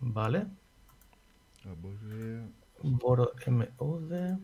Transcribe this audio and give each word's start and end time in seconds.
Vale. 0.00 0.46
Boro 2.82 3.32
MUD. 3.46 4.38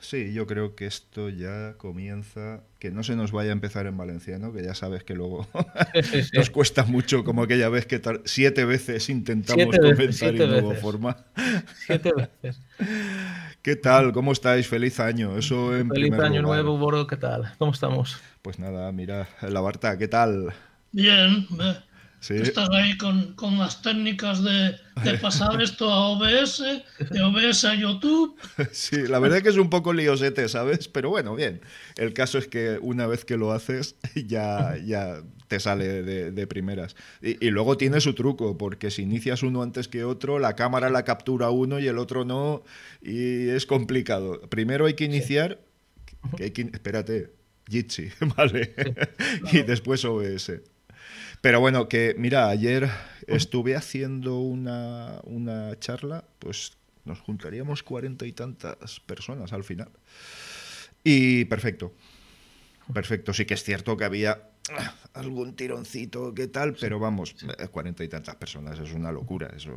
Sí, 0.00 0.34
yo 0.34 0.46
creo 0.46 0.74
que 0.74 0.86
esto 0.86 1.30
ya 1.30 1.74
comienza. 1.78 2.62
Que 2.78 2.90
no 2.90 3.02
se 3.02 3.16
nos 3.16 3.32
vaya 3.32 3.50
a 3.50 3.52
empezar 3.52 3.86
en 3.86 3.96
valenciano, 3.96 4.52
que 4.52 4.62
ya 4.62 4.74
sabes 4.74 5.04
que 5.04 5.14
luego 5.14 5.46
nos 6.34 6.50
cuesta 6.50 6.84
mucho, 6.84 7.24
como 7.24 7.42
aquella 7.42 7.68
vez 7.68 7.86
que 7.86 8.00
siete 8.24 8.64
veces 8.64 9.08
intentamos 9.08 9.76
comenzar 9.78 10.34
en 10.34 10.50
nueva 10.50 10.74
forma. 10.74 11.16
Siete 11.86 12.12
veces. 12.14 12.60
¿Qué 13.62 13.76
tal? 13.76 14.12
¿Cómo 14.12 14.32
estáis? 14.32 14.66
Feliz 14.66 15.00
año. 15.00 15.36
Eso 15.36 15.76
en 15.76 15.88
Feliz 15.88 16.12
año 16.14 16.42
nuevo, 16.42 16.78
Boro. 16.78 17.06
¿Qué 17.06 17.16
tal? 17.16 17.52
¿Cómo 17.58 17.72
estamos? 17.72 18.20
Pues 18.42 18.58
nada, 18.58 18.90
mira, 18.92 19.28
la 19.42 19.60
Barta, 19.60 19.98
¿qué 19.98 20.08
tal? 20.08 20.52
Bien, 20.92 21.46
Estás 22.28 22.68
ahí 22.70 22.98
con, 22.98 23.58
las 23.58 23.80
técnicas 23.80 24.44
de, 24.44 24.78
pasar 25.22 25.60
esto 25.62 25.90
a 25.90 26.10
OBS, 26.10 26.62
de 27.10 27.22
OBS 27.22 27.64
a 27.64 27.74
YouTube. 27.74 28.36
Sí, 28.72 28.96
la 29.08 29.18
verdad 29.18 29.38
es 29.38 29.44
que 29.44 29.48
es 29.48 29.56
un 29.56 29.70
poco 29.70 29.92
liosete, 29.92 30.48
¿sabes? 30.48 30.88
Pero 30.88 31.08
bueno, 31.08 31.34
bien. 31.34 31.62
El 31.96 32.12
caso 32.12 32.36
es 32.38 32.46
que 32.46 32.78
una 32.82 33.06
vez 33.06 33.24
que 33.24 33.38
lo 33.38 33.52
haces, 33.52 33.96
ya, 34.26 34.76
ya 34.84 35.22
te 35.48 35.60
sale 35.60 36.02
de, 36.02 36.46
primeras. 36.46 36.94
Y, 37.22 37.44
y, 37.44 37.50
luego 37.50 37.76
tiene 37.76 38.00
su 38.00 38.14
truco, 38.14 38.58
porque 38.58 38.90
si 38.90 39.02
inicias 39.02 39.42
uno 39.42 39.62
antes 39.62 39.88
que 39.88 40.04
otro, 40.04 40.38
la 40.38 40.54
cámara 40.56 40.90
la 40.90 41.04
captura 41.04 41.50
uno 41.50 41.80
y 41.80 41.88
el 41.88 41.98
otro 41.98 42.24
no, 42.24 42.62
y 43.00 43.48
es 43.48 43.64
complicado. 43.64 44.42
Primero 44.42 44.86
hay 44.86 44.94
que 44.94 45.04
iniciar, 45.04 45.60
que 46.36 46.44
hay 46.44 46.50
que, 46.50 46.62
espérate, 46.62 47.32
Jitsi, 47.68 48.10
¿vale? 48.36 48.74
y 49.52 49.62
después 49.62 50.04
OBS. 50.04 50.60
Pero 51.40 51.60
bueno, 51.60 51.88
que 51.88 52.14
mira, 52.18 52.48
ayer 52.48 52.90
estuve 53.26 53.74
haciendo 53.74 54.40
una, 54.40 55.20
una 55.24 55.78
charla, 55.78 56.24
pues 56.38 56.72
nos 57.04 57.20
juntaríamos 57.20 57.82
cuarenta 57.82 58.26
y 58.26 58.32
tantas 58.32 59.00
personas 59.00 59.52
al 59.52 59.64
final. 59.64 59.88
Y 61.02 61.46
perfecto. 61.46 61.94
Perfecto. 62.92 63.32
Sí 63.32 63.46
que 63.46 63.54
es 63.54 63.62
cierto 63.62 63.96
que 63.96 64.04
había 64.04 64.49
algún 65.14 65.54
tironcito, 65.54 66.32
qué 66.34 66.46
tal, 66.46 66.74
pero 66.74 66.98
vamos, 66.98 67.34
eh, 67.58 67.68
cuarenta 67.68 68.04
y 68.04 68.08
tantas 68.08 68.36
personas, 68.36 68.78
es 68.78 68.92
una 68.92 69.10
locura, 69.10 69.50
eso 69.56 69.72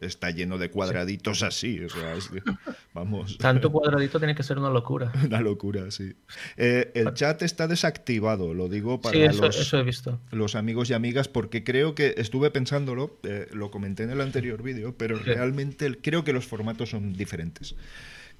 está 0.00 0.30
lleno 0.30 0.58
de 0.58 0.70
cuadraditos 0.70 1.42
así, 1.42 1.80
vamos. 2.94 3.38
Tanto 3.38 3.70
cuadradito 3.70 4.18
tiene 4.18 4.34
que 4.34 4.42
ser 4.42 4.58
una 4.58 4.70
locura. 4.70 5.12
Una 5.24 5.40
locura, 5.40 5.90
sí. 5.90 6.14
Eh, 6.56 6.90
el 6.94 7.14
chat 7.14 7.42
está 7.42 7.68
desactivado, 7.68 8.54
lo 8.54 8.68
digo 8.68 9.00
para 9.00 9.32
los, 9.32 9.74
he 9.74 9.82
visto. 9.82 10.20
los 10.30 10.54
amigos 10.54 10.90
y 10.90 10.94
amigas, 10.94 11.28
porque 11.28 11.62
creo 11.62 11.94
que 11.94 12.14
estuve 12.16 12.50
pensándolo, 12.50 13.18
eh, 13.22 13.48
lo 13.52 13.70
comenté 13.70 14.02
en 14.04 14.10
el 14.10 14.20
anterior 14.20 14.62
vídeo, 14.62 14.96
pero 14.96 15.18
realmente 15.18 15.98
creo 16.00 16.24
que 16.24 16.32
los 16.32 16.46
formatos 16.46 16.90
son 16.90 17.12
diferentes. 17.12 17.76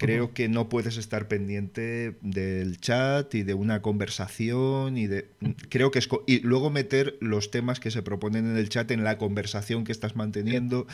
Creo 0.01 0.33
que 0.33 0.49
no 0.49 0.71
puedes 0.71 0.97
estar 0.97 1.29
pendiente 1.29 2.17
del 2.23 2.81
chat 2.81 3.35
y 3.35 3.43
de 3.43 3.53
una 3.53 3.83
conversación 3.83 4.97
y 4.97 5.07
de 5.07 5.29
creo 5.69 5.91
que 5.91 5.99
es 5.99 6.09
y 6.27 6.41
luego 6.41 6.71
meter 6.71 7.19
los 7.21 7.51
temas 7.51 7.81
que 7.81 7.91
se 7.91 8.03
proponen 8.03 8.47
en 8.47 8.57
el 8.57 8.71
chat 8.71 8.91
en 8.93 9.05
la 9.05 9.19
conversación 9.19 9.85
que 9.85 9.93
estás 9.93 10.17
manteniendo. 10.17 10.87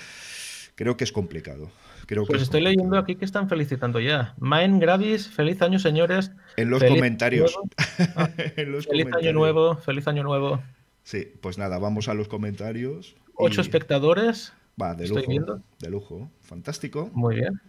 Creo 0.74 0.96
que 0.96 1.04
es 1.04 1.12
complicado. 1.12 1.70
Creo 2.06 2.26
pues 2.26 2.42
estoy 2.42 2.62
leyendo 2.62 2.98
aquí 2.98 3.14
que 3.14 3.24
están 3.24 3.48
felicitando 3.48 4.00
ya. 4.00 4.34
Main 4.40 4.80
Gravis, 4.80 5.28
feliz 5.28 5.62
año, 5.62 5.78
señores. 5.78 6.32
En 6.56 6.70
los 6.70 6.82
comentarios. 6.82 7.56
Ah, 8.16 8.28
feliz 8.56 9.06
año 9.14 9.32
nuevo, 9.34 9.76
feliz 9.76 10.08
año 10.08 10.24
nuevo. 10.24 10.60
Sí, 11.04 11.28
pues 11.40 11.58
nada, 11.58 11.78
vamos 11.78 12.08
a 12.08 12.14
los 12.14 12.26
comentarios. 12.26 13.14
Ocho 13.36 13.60
espectadores. 13.60 14.52
Va, 14.82 14.96
de 14.96 15.06
lujo. 15.06 15.62
De 15.78 15.90
lujo. 15.90 16.30
Fantástico. 16.40 17.08
Muy 17.14 17.36
bien 17.36 17.60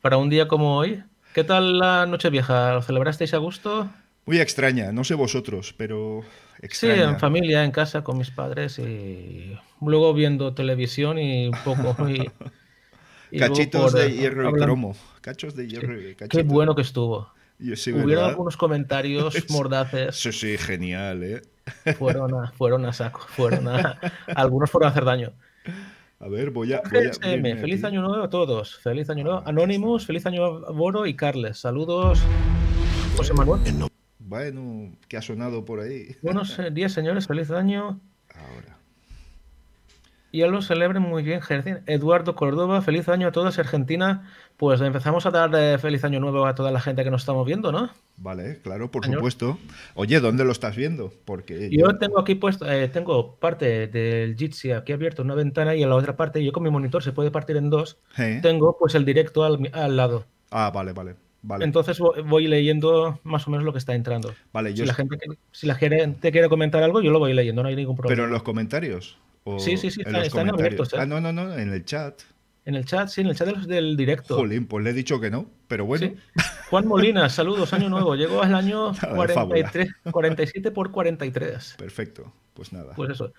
para 0.00 0.16
un 0.16 0.30
día 0.30 0.48
como 0.48 0.76
hoy. 0.76 1.02
¿Qué 1.34 1.44
tal 1.44 1.78
la 1.78 2.06
noche 2.06 2.30
vieja? 2.30 2.74
¿Lo 2.74 2.82
celebrasteis 2.82 3.34
a 3.34 3.38
gusto? 3.38 3.88
Muy 4.26 4.40
extraña, 4.40 4.92
no 4.92 5.04
sé 5.04 5.14
vosotros, 5.14 5.74
pero 5.76 6.22
extraña. 6.60 6.94
Sí, 6.94 7.02
en 7.02 7.18
familia, 7.18 7.64
en 7.64 7.70
casa, 7.70 8.02
con 8.02 8.18
mis 8.18 8.30
padres 8.30 8.78
y 8.78 9.56
luego 9.80 10.12
viendo 10.12 10.54
televisión 10.54 11.18
y 11.18 11.48
un 11.48 11.58
poco... 11.64 11.96
Cachitos 13.38 13.92
de 13.92 14.12
hierro 14.12 14.50
y 14.50 14.60
cromo. 14.60 14.96
Cachos 15.20 15.54
de 15.54 15.68
hierro 15.68 16.00
y 16.00 16.16
Qué 16.16 16.42
bueno 16.42 16.74
que 16.74 16.82
estuvo. 16.82 17.32
Hubieron 17.60 18.24
algunos 18.24 18.56
comentarios 18.56 19.34
mordaces. 19.50 20.16
Sí, 20.16 20.32
sí, 20.32 20.58
genial, 20.58 21.22
¿eh? 21.22 21.42
Fueron 21.96 22.34
a, 22.34 22.50
fueron 22.52 22.86
a 22.86 22.92
saco, 22.92 23.20
fueron 23.20 23.68
a, 23.68 23.98
algunos 24.34 24.70
fueron 24.70 24.88
a 24.88 24.90
hacer 24.90 25.04
daño. 25.04 25.32
A 26.22 26.28
ver, 26.28 26.50
voy 26.50 26.74
a. 26.74 26.82
feliz 26.82 27.82
año 27.82 28.02
nuevo 28.02 28.22
a 28.22 28.28
todos. 28.28 28.76
Feliz 28.76 29.08
año 29.08 29.24
nuevo. 29.24 29.42
Anonymous, 29.46 30.04
feliz 30.04 30.26
año 30.26 30.44
a 30.44 30.70
Boro 30.70 31.06
y 31.06 31.16
Carles. 31.16 31.58
Saludos, 31.58 32.20
José 33.16 33.32
Manuel. 33.32 33.62
Bueno, 34.18 34.92
¿qué 35.08 35.16
ha 35.16 35.22
sonado 35.22 35.64
por 35.64 35.80
ahí? 35.80 36.14
Buenos 36.20 36.60
días, 36.72 36.92
señores. 36.92 37.26
Feliz 37.26 37.50
año. 37.50 38.00
Ahora. 38.34 38.76
Y 40.30 40.42
él 40.42 40.50
lo 40.50 40.60
celebren 40.60 41.02
muy 41.02 41.22
bien, 41.22 41.40
Eduardo 41.86 42.34
Córdoba, 42.36 42.82
feliz 42.82 43.08
año 43.08 43.28
a 43.28 43.32
todos, 43.32 43.58
Argentina. 43.58 44.30
Pues 44.60 44.78
empezamos 44.82 45.24
a 45.24 45.30
dar 45.30 45.78
feliz 45.78 46.04
año 46.04 46.20
nuevo 46.20 46.44
a 46.44 46.54
toda 46.54 46.70
la 46.70 46.80
gente 46.80 47.02
que 47.02 47.10
nos 47.10 47.22
estamos 47.22 47.46
viendo, 47.46 47.72
¿no? 47.72 47.88
Vale, 48.18 48.58
claro, 48.62 48.90
por 48.90 49.06
supuesto. 49.06 49.58
Oye, 49.94 50.20
¿dónde 50.20 50.44
lo 50.44 50.52
estás 50.52 50.76
viendo? 50.76 51.14
Porque 51.24 51.70
yo, 51.70 51.96
tengo 51.96 52.20
aquí 52.20 52.34
puesto, 52.34 52.70
eh, 52.70 52.88
tengo 52.88 53.36
parte 53.36 53.86
del 53.86 54.36
Jitsi 54.36 54.72
aquí 54.72 54.92
abierto, 54.92 55.22
una 55.22 55.34
ventana, 55.34 55.74
y 55.74 55.82
en 55.82 55.88
la 55.88 55.96
otra 55.96 56.14
parte, 56.14 56.44
yo 56.44 56.52
con 56.52 56.62
mi 56.62 56.68
monitor 56.68 57.02
se 57.02 57.12
puede 57.12 57.30
partir 57.30 57.56
en 57.56 57.70
dos, 57.70 57.96
tengo 58.42 58.76
pues 58.78 58.94
el 58.94 59.06
directo 59.06 59.44
al, 59.44 59.96
lado. 59.96 60.26
Ah, 60.50 60.70
vale, 60.70 60.92
vale. 60.92 61.14
Vale. 61.40 61.64
Entonces 61.64 61.98
voy 61.98 62.46
leyendo 62.46 63.18
más 63.22 63.48
o 63.48 63.50
menos 63.50 63.64
lo 63.64 63.72
que 63.72 63.78
está 63.78 63.94
entrando. 63.94 64.34
Vale, 64.52 64.74
yo 64.74 64.84
si, 64.84 64.88
la 64.88 64.92
gente, 64.92 65.16
si 65.52 65.66
la 65.66 65.74
gente 65.74 66.32
quiere 66.32 66.50
comentar 66.50 66.82
algo, 66.82 67.00
yo 67.00 67.10
lo 67.12 67.18
voy 67.18 67.32
leyendo, 67.32 67.62
no 67.62 67.70
hay 67.70 67.76
ningún 67.76 67.96
problema. 67.96 68.14
Pero 68.14 68.26
en 68.26 68.30
los 68.30 68.42
comentarios 68.42 69.16
sí, 69.58 69.76
sí, 69.76 69.90
sí, 69.90 70.02
están 70.06 70.50
abiertos. 70.50 70.92
¿eh? 70.92 70.96
Ah, 71.00 71.06
no, 71.06 71.20
no, 71.20 71.32
no, 71.32 71.56
en 71.56 71.72
el 71.72 71.84
chat. 71.84 72.20
En 72.64 72.74
el 72.74 72.84
chat, 72.84 73.08
sí, 73.08 73.22
en 73.22 73.28
el 73.28 73.36
chat 73.36 73.48
del 73.48 73.96
directo. 73.96 74.36
Jolín, 74.36 74.66
pues 74.66 74.84
le 74.84 74.90
he 74.90 74.92
dicho 74.92 75.18
que 75.20 75.30
no, 75.30 75.50
pero 75.66 75.86
bueno. 75.86 76.12
Juan 76.70 76.86
Molina, 76.86 77.28
saludos, 77.28 77.72
año 77.72 77.88
nuevo. 77.88 78.14
Llegó 78.14 78.42
al 78.42 78.54
año 78.54 78.92
43, 79.14 79.88
47 80.10 80.70
por 80.70 80.90
43. 80.90 81.76
Perfecto, 81.78 82.32
pues 82.54 82.72
nada. 82.72 82.94
Pues 82.94 83.10
eso. 83.10 83.32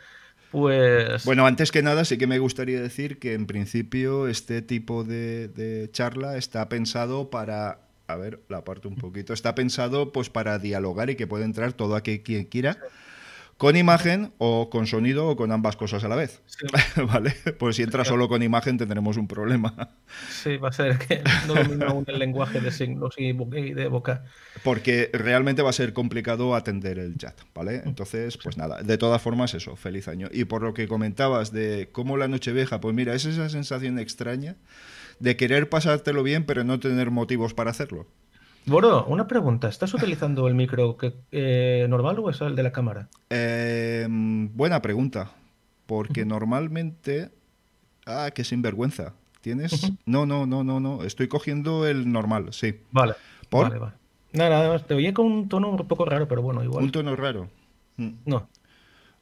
Pues... 0.52 1.24
Bueno, 1.24 1.46
antes 1.46 1.72
que 1.72 1.82
nada, 1.82 2.04
sí 2.04 2.18
que 2.18 2.28
me 2.28 2.40
gustaría 2.40 2.82
decir 2.82 3.20
que 3.20 3.34
en 3.34 3.46
principio 3.46 4.28
este 4.28 4.62
tipo 4.62 5.04
de, 5.04 5.48
de 5.48 5.90
charla 5.92 6.36
está 6.36 6.68
pensado 6.68 7.30
para 7.30 7.88
a 8.08 8.18
ver, 8.18 8.42
la 8.50 8.58
aparto 8.58 8.90
un 8.90 8.96
poquito. 8.96 9.34
Está 9.34 9.56
pensado 9.56 10.12
pues 10.12 10.30
para 10.30 10.60
dialogar 10.60 11.10
y 11.10 11.16
que 11.16 11.28
pueda 11.28 11.46
entrar 11.46 11.72
todo 11.72 11.96
aquel 11.96 12.22
quien 12.22 12.46
quiera 12.46 12.78
con 13.62 13.76
imagen 13.76 14.34
o 14.40 14.72
con 14.72 14.88
sonido 14.88 15.28
o 15.28 15.36
con 15.36 15.52
ambas 15.52 15.76
cosas 15.76 16.04
a 16.04 16.08
la 16.08 16.16
vez. 16.16 16.42
¿Vale? 17.14 17.36
Pues 17.60 17.76
si 17.76 17.84
entra 17.84 18.04
solo 18.04 18.28
con 18.28 18.42
imagen 18.42 18.80
tendremos 18.80 19.18
un 19.18 19.28
problema. 19.28 19.96
Sí, 20.32 20.58
va 20.58 20.70
a 20.70 20.72
ser 20.72 20.98
que 20.98 21.22
no 21.46 21.54
domina 21.54 21.90
aún 21.90 22.04
el 22.08 22.18
lenguaje 22.18 22.60
de 22.60 22.72
signos 22.72 23.14
y 23.20 23.34
de 23.34 23.88
boca. 23.88 24.24
Porque 24.64 25.12
realmente 25.14 25.62
va 25.62 25.70
a 25.70 25.74
ser 25.74 25.94
complicado 25.94 26.56
atender 26.56 26.98
el 26.98 27.16
chat, 27.20 27.40
¿vale? 27.54 27.84
Entonces, 27.86 28.36
pues 28.40 28.58
nada, 28.58 28.82
de 28.82 28.98
todas 28.98 29.22
formas 29.22 29.54
eso, 29.54 29.76
feliz 29.76 30.08
año. 30.08 30.28
Y 30.32 30.46
por 30.46 30.64
lo 30.64 30.74
que 30.74 30.88
comentabas 30.88 31.52
de 31.52 31.90
cómo 31.92 32.18
la 32.18 32.28
noche 32.28 32.54
vieja, 32.54 32.82
pues 32.82 32.96
mira, 32.96 33.14
es 33.14 33.26
esa 33.26 33.48
sensación 33.48 34.00
extraña 34.00 34.56
de 35.20 35.38
querer 35.38 35.70
pasártelo 35.70 36.24
bien 36.24 36.46
pero 36.48 36.64
no 36.64 36.80
tener 36.80 37.12
motivos 37.12 37.54
para 37.54 37.70
hacerlo. 37.70 38.08
Boro, 38.66 39.06
una 39.06 39.28
pregunta. 39.28 39.68
¿Estás 39.68 39.94
utilizando 39.94 40.48
el 40.48 40.54
micro 40.54 40.98
que, 40.98 41.14
eh, 41.32 41.86
normal 41.90 42.20
o 42.20 42.30
es 42.30 42.42
el 42.42 42.56
de 42.56 42.64
la 42.64 42.72
cámara? 42.72 43.10
Em, 43.30 44.56
buena 44.56 44.82
pregunta. 44.82 45.32
Porque 45.86 46.26
normalmente. 46.26 47.32
Ah, 48.06 48.30
qué 48.34 48.44
sinvergüenza. 48.44 49.14
¿Tienes? 49.42 49.92
No, 50.06 50.26
no, 50.26 50.46
no, 50.46 50.64
no, 50.64 50.80
no. 50.80 51.04
Estoy 51.04 51.28
cogiendo 51.28 51.88
el 51.88 52.12
normal, 52.12 52.54
sí. 52.54 52.80
Vale. 52.92 53.16
Vale, 53.50 53.80
vale. 53.80 53.94
Nada, 54.34 54.50
nada 54.52 54.70
más. 54.70 54.86
Te 54.86 54.94
oía 54.94 55.14
con 55.14 55.26
un 55.26 55.50
tono 55.50 55.70
un 55.70 55.88
poco 55.88 56.06
raro, 56.06 56.28
pero 56.28 56.42
bueno, 56.42 56.64
igual. 56.64 56.84
¿Un 56.84 56.92
tono 56.92 57.16
raro? 57.16 57.50
Mm. 57.98 58.12
No. 58.26 58.48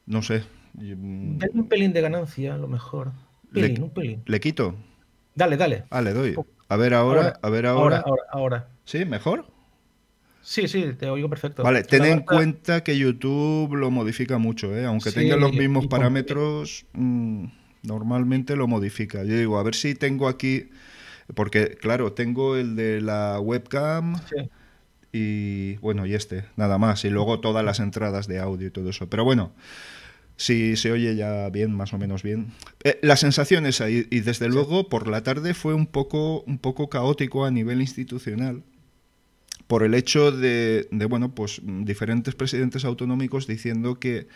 No 0.06 0.22
sé. 0.22 0.44
Mm. 0.74 1.38
Dale 1.38 1.52
un 1.54 1.68
pelín 1.68 1.92
de 1.92 2.00
ganancia, 2.02 2.54
a 2.54 2.58
lo 2.58 2.68
mejor. 2.68 3.12
Pelín, 3.52 3.74
le, 3.74 3.82
un 3.82 3.90
pelín. 3.90 4.22
¿Le 4.26 4.38
quito? 4.38 4.74
Dale, 5.34 5.56
dale. 5.56 5.84
Ah, 5.90 6.02
le 6.02 6.12
doy. 6.12 6.36
A 6.68 6.76
ver 6.76 6.94
ahora, 6.94 7.38
a 7.42 7.50
ver 7.50 7.66
ahora. 7.66 8.02
Ahora, 8.06 8.22
ahora, 8.30 8.68
¿Sí? 8.90 9.04
¿Mejor? 9.04 9.46
Sí, 10.42 10.66
sí, 10.66 10.84
te 10.98 11.08
oigo 11.08 11.30
perfecto. 11.30 11.62
Vale, 11.62 11.84
ten 11.84 12.04
en 12.04 12.22
cuenta 12.22 12.82
que 12.82 12.98
YouTube 12.98 13.76
lo 13.76 13.92
modifica 13.92 14.38
mucho, 14.38 14.76
¿eh? 14.76 14.84
aunque 14.84 15.12
tenga 15.12 15.36
los 15.36 15.52
mismos 15.52 15.86
parámetros, 15.86 16.86
mm, 16.94 17.44
normalmente 17.84 18.56
lo 18.56 18.66
modifica. 18.66 19.22
Yo 19.22 19.38
digo, 19.38 19.60
a 19.60 19.62
ver 19.62 19.76
si 19.76 19.94
tengo 19.94 20.26
aquí, 20.26 20.70
porque 21.36 21.76
claro, 21.80 22.14
tengo 22.14 22.56
el 22.56 22.74
de 22.74 23.00
la 23.00 23.38
webcam 23.38 24.16
y 25.12 25.76
bueno, 25.76 26.04
y 26.04 26.14
este, 26.14 26.46
nada 26.56 26.76
más, 26.76 27.04
y 27.04 27.10
luego 27.10 27.38
todas 27.38 27.64
las 27.64 27.78
entradas 27.78 28.26
de 28.26 28.40
audio 28.40 28.66
y 28.66 28.70
todo 28.72 28.90
eso. 28.90 29.08
Pero 29.08 29.24
bueno, 29.24 29.52
Sí, 30.36 30.74
se 30.76 30.90
oye 30.90 31.16
ya 31.16 31.50
bien, 31.50 31.70
más 31.70 31.92
o 31.92 31.98
menos 31.98 32.22
bien. 32.22 32.54
Eh, 32.82 32.98
la 33.02 33.16
sensación 33.16 33.66
es 33.66 33.82
ahí, 33.82 34.06
y 34.10 34.20
desde 34.20 34.48
luego 34.48 34.88
por 34.88 35.06
la 35.06 35.22
tarde 35.22 35.52
fue 35.52 35.74
un 35.74 35.86
poco, 35.86 36.40
un 36.44 36.56
poco 36.56 36.88
caótico 36.88 37.44
a 37.44 37.50
nivel 37.50 37.82
institucional 37.82 38.62
por 39.70 39.84
el 39.84 39.94
hecho 39.94 40.32
de, 40.32 40.88
bueno, 41.08 41.32
pues 41.32 41.62
diferentes 41.64 42.34
presidentes 42.34 42.84
autonómicos 42.84 43.46
diciendo 43.46 44.00
que, 44.00 44.26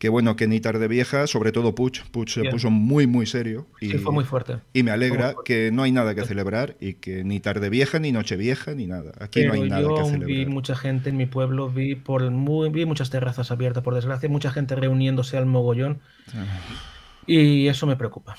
que 0.00 0.08
bueno, 0.08 0.34
que 0.34 0.48
ni 0.48 0.58
tarde 0.58 0.88
vieja, 0.88 1.28
sobre 1.28 1.52
todo 1.52 1.76
Puig, 1.76 2.02
Puig 2.10 2.28
se 2.28 2.42
puso 2.50 2.68
muy, 2.68 3.06
muy 3.06 3.24
serio. 3.24 3.68
Y, 3.80 3.92
fue 3.92 4.12
muy 4.12 4.24
fuerte. 4.24 4.56
Y 4.72 4.82
me 4.82 4.90
alegra 4.90 5.36
que 5.44 5.70
no 5.72 5.84
hay 5.84 5.92
nada 5.92 6.16
que 6.16 6.24
celebrar 6.24 6.76
y 6.80 6.94
que 6.94 7.22
ni 7.22 7.38
tarde 7.38 7.70
vieja, 7.70 8.00
ni 8.00 8.10
noche 8.10 8.36
vieja, 8.36 8.74
ni 8.74 8.88
nada. 8.88 9.12
Aquí 9.20 9.44
no 9.44 9.52
hay 9.52 9.70
nada 9.70 9.86
que 9.86 10.04
celebrar. 10.06 10.26
vi 10.26 10.46
mucha 10.46 10.74
gente 10.74 11.10
en 11.10 11.16
mi 11.16 11.26
pueblo, 11.26 11.70
vi, 11.70 11.94
por 11.94 12.28
muy, 12.28 12.68
vi 12.70 12.84
muchas 12.84 13.10
terrazas 13.10 13.52
abiertas, 13.52 13.84
por 13.84 13.94
desgracia, 13.94 14.28
mucha 14.28 14.50
gente 14.50 14.74
reuniéndose 14.74 15.36
al 15.36 15.46
mogollón. 15.46 16.00
Ah. 16.34 16.97
Y 17.28 17.68
eso 17.68 17.86
me 17.86 17.96
preocupa. 17.96 18.36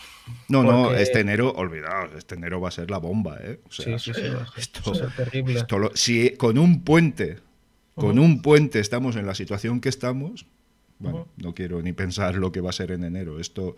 No, 0.47 0.63
no, 0.63 0.93
este 0.93 1.19
enero, 1.19 1.51
olvidaos, 1.51 2.11
este 2.17 2.35
enero 2.35 2.59
va 2.59 2.69
a 2.69 2.71
ser 2.71 2.89
la 2.89 2.97
bomba, 2.97 3.37
¿eh? 3.39 3.59
sí, 3.69 3.83
sí, 3.99 4.13
sí, 4.13 4.21
esto, 4.57 4.91
va 4.91 4.97
a 4.97 4.99
ser 4.99 5.15
terrible. 5.15 5.65
si 5.93 6.31
con 6.31 6.57
un 6.57 6.83
puente, 6.83 7.37
con 7.93 8.17
un 8.17 8.41
puente 8.41 8.79
estamos 8.79 9.15
en 9.15 9.27
la 9.27 9.35
situación 9.35 9.79
que 9.79 9.89
estamos, 9.89 10.47
bueno, 10.99 11.27
no 11.37 11.53
quiero 11.53 11.81
ni 11.81 11.93
pensar 11.93 12.35
lo 12.35 12.51
que 12.51 12.59
va 12.59 12.71
a 12.71 12.73
ser 12.73 12.91
en 12.91 13.03
enero. 13.03 13.39
Esto 13.39 13.75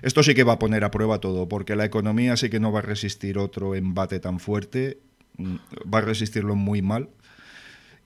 esto 0.00 0.22
sí 0.22 0.34
que 0.34 0.44
va 0.44 0.54
a 0.54 0.58
poner 0.58 0.84
a 0.84 0.90
prueba 0.90 1.18
todo, 1.18 1.48
porque 1.48 1.76
la 1.76 1.84
economía 1.84 2.36
sí 2.36 2.48
que 2.48 2.60
no 2.60 2.72
va 2.72 2.78
a 2.78 2.82
resistir 2.82 3.38
otro 3.38 3.74
embate 3.74 4.20
tan 4.20 4.40
fuerte, 4.40 4.98
mm, 5.36 5.56
va 5.92 5.98
a 5.98 6.02
resistirlo 6.02 6.54
muy 6.54 6.80
mal. 6.80 7.10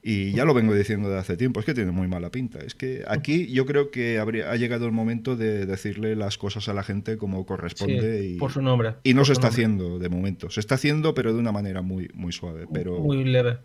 Y 0.08 0.30
ya 0.30 0.44
lo 0.44 0.54
vengo 0.54 0.72
diciendo 0.72 1.10
de 1.10 1.18
hace 1.18 1.36
tiempo, 1.36 1.58
es 1.58 1.66
que 1.66 1.74
tiene 1.74 1.90
muy 1.90 2.06
mala 2.06 2.30
pinta. 2.30 2.60
Es 2.60 2.76
que 2.76 3.02
aquí 3.08 3.48
yo 3.52 3.66
creo 3.66 3.90
que 3.90 4.20
habría, 4.20 4.52
ha 4.52 4.54
llegado 4.54 4.86
el 4.86 4.92
momento 4.92 5.34
de 5.34 5.66
decirle 5.66 6.14
las 6.14 6.38
cosas 6.38 6.68
a 6.68 6.74
la 6.74 6.84
gente 6.84 7.16
como 7.16 7.44
corresponde. 7.44 8.24
y, 8.24 8.36
por 8.36 8.52
su 8.52 8.62
nombre. 8.62 8.94
Y 9.02 9.14
no 9.14 9.24
se 9.24 9.32
está 9.32 9.48
haciendo 9.48 9.98
de 9.98 10.08
momento. 10.08 10.48
Se 10.48 10.60
está 10.60 10.76
haciendo, 10.76 11.12
pero 11.12 11.32
de 11.32 11.40
una 11.40 11.50
manera 11.50 11.82
muy, 11.82 12.08
muy 12.14 12.30
suave. 12.30 12.68
Pero... 12.72 13.00
Muy 13.00 13.24
leve. 13.24 13.58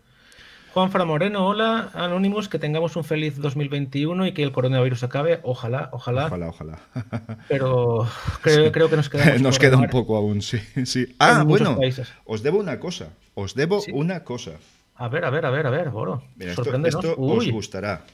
Juan 0.74 0.90
Fra 0.90 1.04
Moreno, 1.04 1.46
hola, 1.46 1.90
Anónimos, 1.94 2.48
que 2.48 2.58
tengamos 2.58 2.96
un 2.96 3.04
feliz 3.04 3.36
2021 3.36 4.26
y 4.26 4.32
que 4.32 4.42
el 4.42 4.50
coronavirus 4.50 5.04
acabe. 5.04 5.38
Ojalá, 5.44 5.90
ojalá. 5.92 6.26
Ojalá, 6.26 6.48
ojalá. 6.48 6.78
Pero 7.48 8.08
creo, 8.42 8.90
que 8.90 8.96
nos 8.96 9.08
queda. 9.08 9.38
nos 9.38 9.60
queda 9.60 9.76
un 9.76 9.88
poco 9.90 10.16
aún, 10.16 10.42
sí. 10.42 10.58
sí. 10.86 11.14
Ah, 11.20 11.44
bueno, 11.46 11.78
os 12.24 12.42
debo 12.42 12.58
una 12.58 12.80
cosa. 12.80 13.10
Os 13.34 13.54
debo 13.54 13.80
una 13.92 14.24
cosa. 14.24 14.54
A 15.02 15.08
ver, 15.08 15.24
a 15.24 15.30
ver, 15.30 15.44
a 15.44 15.50
ver, 15.50 15.66
a 15.66 15.70
ver, 15.70 15.90
Boro. 15.90 16.22
esto, 16.38 17.16
os 17.18 17.50
gustará. 17.50 18.04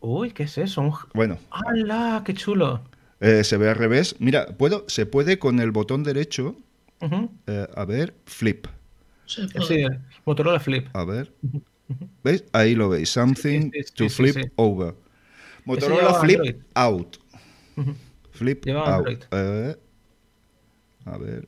Uy, 0.00 0.30
¿qué 0.30 0.44
es 0.44 0.56
eso? 0.56 0.98
Bueno. 1.12 1.36
¡Hala! 1.50 2.22
¡Qué 2.24 2.32
chulo! 2.32 2.80
Eh, 3.20 3.44
se 3.44 3.58
ve 3.58 3.68
al 3.68 3.74
revés. 3.74 4.16
Mira, 4.20 4.46
puedo, 4.56 4.86
se 4.88 5.04
puede 5.04 5.38
con 5.38 5.60
el 5.60 5.70
botón 5.70 6.02
derecho. 6.02 6.56
Eh, 7.46 7.66
a 7.76 7.84
ver, 7.84 8.14
flip. 8.24 8.68
Sí, 9.26 9.46
sí, 9.68 9.84
Motorola 10.24 10.58
Flip. 10.58 10.88
A 10.94 11.04
ver. 11.04 11.30
¿Veis? 12.24 12.44
Ahí 12.54 12.74
lo 12.74 12.88
veis. 12.88 13.10
Something 13.10 13.70
to 13.94 14.08
flip 14.08 14.50
over. 14.56 14.94
Motorola 15.66 16.14
Flip 16.20 16.62
out. 16.74 17.18
Flip 18.30 18.66
out. 18.66 19.26
Eh, 19.30 19.76
a 21.04 21.18
ver. 21.18 21.46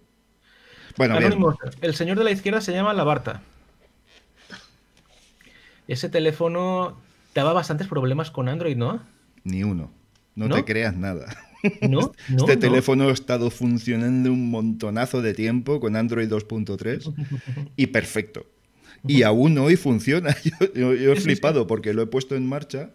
Bueno, 0.97 1.19
el 1.81 1.94
señor 1.94 2.19
de 2.19 2.25
la 2.25 2.31
izquierda 2.31 2.61
se 2.61 2.73
llama 2.73 2.93
Labarta. 2.93 3.43
Ese 5.89 6.09
teléfono 6.09 6.97
daba 7.35 7.53
bastantes 7.53 7.89
problemas 7.89 8.31
con 8.31 8.49
Android, 8.49 8.77
¿no? 8.77 9.03
Ni 9.44 9.65
uno. 9.65 9.91
No, 10.35 10.49
te 10.49 10.65
creas 10.65 10.97
nada. 10.97 11.27
¿No? 11.89 12.12
este 12.29 12.56
teléfono 12.56 13.09
ha 13.09 13.12
estado 13.12 13.50
funcionando 13.50 14.33
un 14.33 14.50
montonazo 14.50 15.23
de 15.23 15.33
tiempo 15.35 15.79
con 15.79 15.94
Android 15.94 16.29
2.3 16.29 17.15
y 17.77 17.87
perfecto. 17.88 18.47
Y 19.06 19.23
aún 19.23 19.59
hoy 19.59 19.77
funciona. 19.77 20.35
Yo, 20.75 20.93
he 20.93 21.17
flipado 21.17 21.67
porque 21.67 21.93
lo 21.93 22.03
he 22.03 22.06
puesto 22.06 22.37
en 22.37 22.49
marcha, 22.49 22.91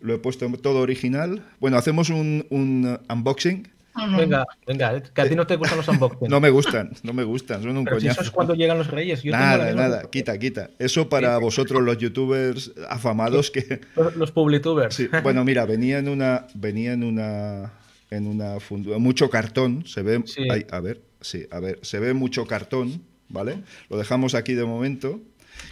lo 0.00 0.14
he 0.14 0.18
puesto 0.18 0.50
todo 0.52 0.80
original. 0.80 1.44
Bueno, 1.58 1.76
hacemos 1.76 2.10
un 2.10 2.98
unboxing 3.08 3.68
Venga, 3.94 4.44
venga, 4.66 5.00
que 5.00 5.20
a 5.20 5.28
ti 5.28 5.36
no 5.36 5.46
te 5.46 5.56
gustan 5.56 5.78
los 5.78 5.88
unboxings. 5.88 6.28
No 6.28 6.40
me 6.40 6.50
gustan, 6.50 6.90
no 7.04 7.12
me 7.12 7.22
gustan, 7.22 7.62
son 7.62 7.76
un 7.76 7.84
coñazo. 7.84 8.20
eso 8.20 8.22
es 8.22 8.30
cuando 8.30 8.54
llegan 8.54 8.76
los 8.78 8.88
reyes. 8.88 9.24
nada, 9.24 9.72
nada, 9.72 10.10
quita, 10.10 10.36
quita. 10.38 10.70
Eso 10.78 11.08
para 11.08 11.38
vosotros 11.38 11.82
los 11.82 11.98
youtubers 11.98 12.72
afamados 12.88 13.50
que... 13.50 13.80
Los, 14.16 14.32
publitubers. 14.32 15.00
Bueno, 15.22 15.44
mira, 15.44 15.64
venía 15.66 15.98
en 15.98 16.08
una... 16.08 16.46
Venía 16.54 16.92
en 16.92 17.04
una... 17.04 17.72
En 18.10 18.26
una 18.26 18.58
mucho 18.98 19.30
cartón, 19.30 19.86
se 19.86 20.02
ve... 20.02 20.22
a 20.70 20.80
ver, 20.80 21.00
sí, 21.20 21.46
a 21.50 21.58
ver, 21.58 21.78
se 21.82 21.98
ve 21.98 22.14
mucho 22.14 22.46
cartón, 22.46 23.02
¿vale? 23.28 23.58
Lo 23.90 23.96
dejamos 23.96 24.34
aquí 24.34 24.54
de 24.54 24.64
momento. 24.64 25.20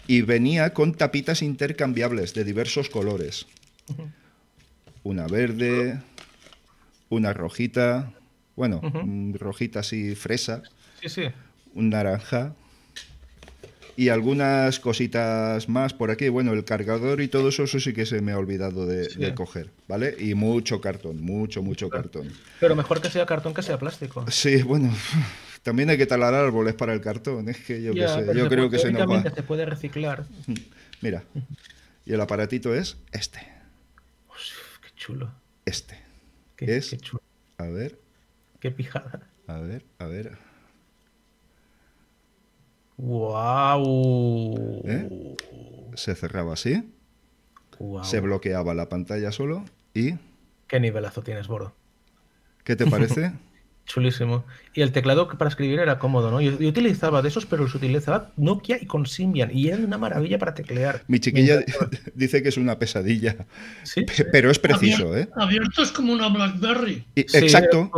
Y 0.06 0.22
venía 0.22 0.72
con 0.72 0.94
tapitas 0.94 1.42
intercambiables 1.42 2.34
de 2.34 2.44
diversos 2.44 2.88
colores. 2.88 3.46
Una 5.04 5.26
verde, 5.26 6.00
una 7.12 7.34
rojita, 7.34 8.10
bueno, 8.56 8.80
rojita 9.34 9.80
así 9.80 10.14
fresa, 10.14 10.62
sí, 11.00 11.10
sí. 11.10 11.22
un 11.74 11.90
naranja 11.90 12.54
y 13.96 14.08
algunas 14.08 14.80
cositas 14.80 15.68
más 15.68 15.92
por 15.92 16.10
aquí. 16.10 16.30
Bueno, 16.30 16.54
el 16.54 16.64
cargador 16.64 17.20
y 17.20 17.28
todo 17.28 17.50
eso, 17.50 17.64
eso 17.64 17.78
sí 17.80 17.92
que 17.92 18.06
se 18.06 18.22
me 18.22 18.32
ha 18.32 18.38
olvidado 18.38 18.86
de, 18.86 19.34
coger, 19.34 19.70
¿vale? 19.88 20.16
Y 20.18 20.34
mucho 20.34 20.80
cartón, 20.80 21.20
mucho, 21.20 21.62
mucho 21.62 21.90
cartón. 21.90 22.32
Pero 22.60 22.74
mejor 22.74 23.02
que 23.02 23.10
sea 23.10 23.26
cartón 23.26 23.52
que 23.52 23.62
sea 23.62 23.78
plástico. 23.78 24.24
Sí, 24.30 24.62
bueno, 24.62 24.90
también 25.62 25.90
hay 25.90 25.98
que 25.98 26.06
talar 26.06 26.32
árboles 26.32 26.74
para 26.74 26.94
el 26.94 27.02
cartón, 27.02 27.50
es 27.50 27.58
que 27.58 27.82
yo, 27.82 27.92
sé, 27.92 28.26
yo 28.34 28.48
creo 28.48 28.70
que 28.70 28.78
se 28.78 28.90
nos 28.90 29.02
va. 29.02 29.22
se 29.22 29.42
puede 29.42 29.66
reciclar. 29.66 30.24
Mira, 31.02 31.24
y 32.06 32.14
el 32.14 32.20
aparatito 32.22 32.74
es 32.74 32.96
este. 33.12 33.40
qué 34.80 34.88
chulo. 34.96 35.30
Este 35.66 36.01
es. 36.64 36.96
a 37.58 37.66
ver. 37.66 37.98
Qué 38.60 38.70
pijada. 38.70 39.28
A 39.46 39.58
ver, 39.58 39.84
a 39.98 40.06
ver. 40.06 40.38
¡Wow! 42.96 44.82
¿Eh? 44.84 45.36
Se 45.94 46.14
cerraba 46.14 46.54
así. 46.54 46.88
Se 48.02 48.20
bloqueaba 48.20 48.74
la 48.74 48.88
pantalla 48.88 49.32
solo 49.32 49.64
y. 49.92 50.14
¿Qué 50.68 50.78
nivelazo 50.78 51.22
tienes, 51.22 51.48
Boro? 51.48 51.74
¿Qué 52.64 52.76
te 52.76 52.86
parece? 52.86 53.32
Chulísimo. 53.86 54.44
Y 54.74 54.80
el 54.80 54.92
teclado 54.92 55.28
para 55.28 55.48
escribir 55.48 55.80
era 55.80 55.98
cómodo, 55.98 56.30
¿no? 56.30 56.40
Yo, 56.40 56.52
utilizaba 56.66 57.20
de 57.20 57.28
esos, 57.28 57.46
pero 57.46 57.64
los 57.64 57.74
utilizaba 57.74 58.30
Nokia 58.36 58.78
y 58.80 58.86
con 58.86 59.06
Symbian. 59.06 59.50
Y 59.52 59.68
era 59.68 59.78
una 59.78 59.98
maravilla 59.98 60.38
para 60.38 60.54
teclear. 60.54 61.02
Mi 61.08 61.18
chiquilla 61.20 61.60
dice 62.14 62.42
que 62.42 62.48
es 62.48 62.56
una 62.56 62.78
pesadilla. 62.78 63.46
¿Sí? 63.82 64.06
Pero 64.30 64.50
es 64.50 64.58
preciso, 64.58 65.16
¿eh? 65.16 65.28
Abierto 65.36 65.82
es 65.82 65.90
como 65.90 66.12
una 66.12 66.28
Blackberry. 66.28 67.04
exacto. 67.16 67.90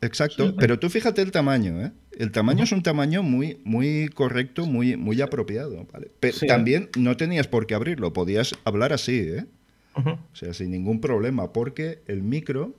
exacto. 0.00 0.54
Pero 0.56 0.78
tú 0.78 0.88
fíjate 0.88 1.22
el 1.22 1.30
tamaño, 1.30 1.80
¿eh? 1.80 1.92
El 2.18 2.32
tamaño 2.32 2.64
es 2.64 2.72
un 2.72 2.82
tamaño 2.82 3.22
muy, 3.22 3.60
muy 3.64 4.08
correcto, 4.08 4.66
muy, 4.66 4.96
muy 4.96 5.20
apropiado. 5.20 5.86
¿vale? 5.92 6.10
Pero 6.18 6.38
también 6.46 6.90
no 6.98 7.16
tenías 7.16 7.46
por 7.46 7.66
qué 7.66 7.74
abrirlo, 7.74 8.12
podías 8.12 8.54
hablar 8.64 8.92
así, 8.92 9.18
¿eh? 9.20 9.46
O 9.94 10.18
sea, 10.34 10.54
sin 10.54 10.70
ningún 10.70 11.00
problema, 11.00 11.52
porque 11.52 12.00
el 12.06 12.22
micro. 12.22 12.74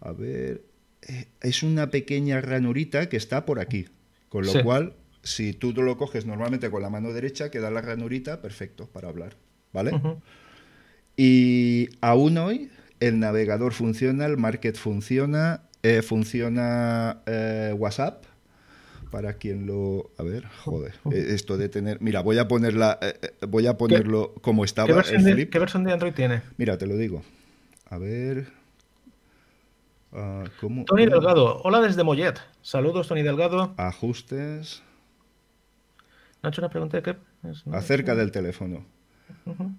A 0.00 0.12
ver, 0.12 0.30
eh, 0.30 0.62
es 1.40 1.62
una 1.62 1.90
pequeña 1.90 2.40
ranurita 2.40 3.08
que 3.08 3.16
está 3.16 3.44
por 3.44 3.60
aquí. 3.60 3.86
Con 4.28 4.46
lo 4.46 4.62
cual, 4.62 4.94
si 5.22 5.52
tú 5.52 5.72
lo 5.72 5.96
coges 5.96 6.26
normalmente 6.26 6.70
con 6.70 6.82
la 6.82 6.90
mano 6.90 7.12
derecha, 7.12 7.50
queda 7.50 7.70
la 7.70 7.80
ranurita 7.80 8.42
perfecto 8.42 8.86
para 8.86 9.08
hablar. 9.08 9.36
¿Vale? 9.72 9.92
Y 11.16 11.88
aún 12.00 12.38
hoy 12.38 12.70
el 13.00 13.20
navegador 13.20 13.72
funciona, 13.72 14.26
el 14.26 14.36
market 14.36 14.76
funciona, 14.76 15.62
eh, 15.82 16.02
funciona 16.02 17.22
eh, 17.26 17.74
WhatsApp. 17.76 18.24
Para 19.10 19.34
quien 19.34 19.66
lo. 19.66 20.10
A 20.18 20.24
ver, 20.24 20.44
joder. 20.64 20.94
Esto 21.12 21.56
de 21.56 21.68
tener. 21.68 22.00
Mira, 22.00 22.20
voy 22.20 22.38
a 22.38 22.48
ponerla. 22.48 22.98
voy 23.46 23.68
a 23.68 23.78
ponerlo 23.78 24.34
como 24.40 24.64
estaba. 24.64 24.88
¿Qué 24.88 24.94
versión 25.60 25.84
de 25.84 25.92
Android 25.92 26.14
tiene? 26.14 26.42
Mira, 26.56 26.78
te 26.78 26.88
lo 26.88 26.96
digo. 26.96 27.22
A 27.86 27.98
ver. 27.98 28.63
Ah, 30.16 30.44
Tony 30.86 31.06
Delgado, 31.06 31.60
hola 31.64 31.80
desde 31.80 32.04
Mollet. 32.04 32.38
Saludos, 32.62 33.08
Tony 33.08 33.22
Delgado. 33.22 33.74
Ajustes. 33.76 34.80
¿No 36.40 36.46
ha 36.46 36.50
hecho 36.50 36.60
una 36.60 36.68
pregunta 36.68 36.98
de 36.98 37.02
qué? 37.02 37.16
Acerca 37.72 38.14
del 38.14 38.30
teléfono. 38.30 38.86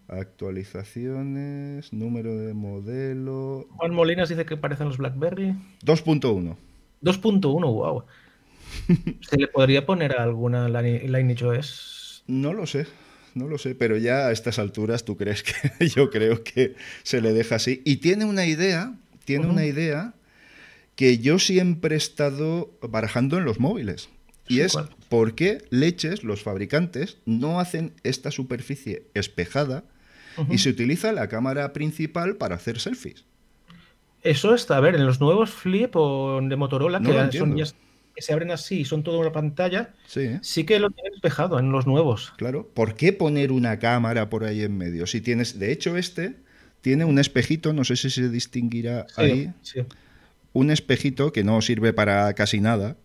Actualizaciones, 0.09 1.93
número 1.93 2.35
de 2.35 2.53
modelo. 2.53 3.65
Juan 3.77 3.93
Molinas 3.93 4.27
dice 4.27 4.45
que 4.45 4.57
parecen 4.57 4.87
los 4.87 4.97
BlackBerry. 4.97 5.55
2.1. 5.85 6.57
2.1, 7.01 7.61
wow. 7.61 8.03
¿Se 9.21 9.37
le 9.37 9.47
podría 9.47 9.85
poner 9.85 10.19
alguna 10.19 10.67
Lineage 10.67 11.45
OS? 11.45 12.23
No 12.27 12.51
lo 12.51 12.65
sé. 12.65 12.87
no 13.35 13.47
lo 13.47 13.57
sé, 13.57 13.73
pero 13.73 13.95
ya 13.95 14.27
a 14.27 14.31
estas 14.33 14.59
alturas 14.59 15.05
tú 15.05 15.15
crees 15.15 15.43
que 15.43 15.87
yo 15.95 16.09
creo 16.09 16.43
que 16.43 16.75
se 17.03 17.21
le 17.21 17.31
deja 17.31 17.55
así. 17.55 17.81
Y 17.85 17.97
tiene 17.97 18.25
una 18.25 18.45
idea, 18.45 18.93
tiene 19.23 19.47
una 19.47 19.65
idea 19.65 20.13
que 20.95 21.17
yo 21.17 21.39
siempre 21.39 21.95
he 21.95 21.97
estado 21.97 22.71
barajando 22.81 23.37
en 23.37 23.45
los 23.45 23.59
móviles. 23.59 24.09
Y 24.47 24.59
es 24.59 24.77
por 25.09 25.33
qué 25.33 25.65
leches, 25.71 26.23
los 26.23 26.43
fabricantes, 26.43 27.17
no 27.25 27.59
hacen 27.59 27.93
esta 28.03 28.31
superficie 28.31 29.07
espejada 29.13 29.83
y 30.49 30.59
se 30.59 30.69
utiliza 30.69 31.11
la 31.13 31.27
cámara 31.29 31.73
principal 31.73 32.35
para 32.35 32.55
hacer 32.55 32.79
selfies. 32.79 33.25
Eso 34.21 34.55
está, 34.55 34.77
a 34.77 34.79
ver, 34.79 34.95
en 34.95 35.05
los 35.05 35.19
nuevos 35.19 35.51
Flip 35.51 35.95
o 35.95 36.39
de 36.41 36.55
Motorola, 36.55 36.99
que, 36.99 37.37
son, 37.37 37.55
que 37.55 38.21
se 38.21 38.33
abren 38.33 38.51
así 38.51 38.81
y 38.81 38.85
son 38.85 39.03
toda 39.03 39.19
una 39.19 39.31
pantalla, 39.31 39.93
sí. 40.07 40.37
sí 40.41 40.63
que 40.63 40.79
lo 40.79 40.89
tienen 40.89 41.13
espejado 41.13 41.59
en 41.59 41.71
los 41.71 41.85
nuevos. 41.85 42.33
Claro, 42.37 42.67
¿por 42.73 42.95
qué 42.95 43.13
poner 43.13 43.51
una 43.51 43.77
cámara 43.77 44.29
por 44.29 44.43
ahí 44.43 44.63
en 44.63 44.77
medio? 44.77 45.05
Si 45.05 45.21
tienes, 45.21 45.59
de 45.59 45.71
hecho, 45.71 45.95
este 45.95 46.35
tiene 46.81 47.05
un 47.05 47.19
espejito, 47.19 47.73
no 47.73 47.83
sé 47.83 47.95
si 47.95 48.09
se 48.09 48.29
distinguirá 48.29 49.05
ahí. 49.15 49.51
Un 50.55 50.71
espejito 50.71 51.33
que 51.33 51.43
no 51.43 51.61
sirve 51.61 51.91
para 51.91 52.33
casi 52.33 52.61
nada, 52.61 52.95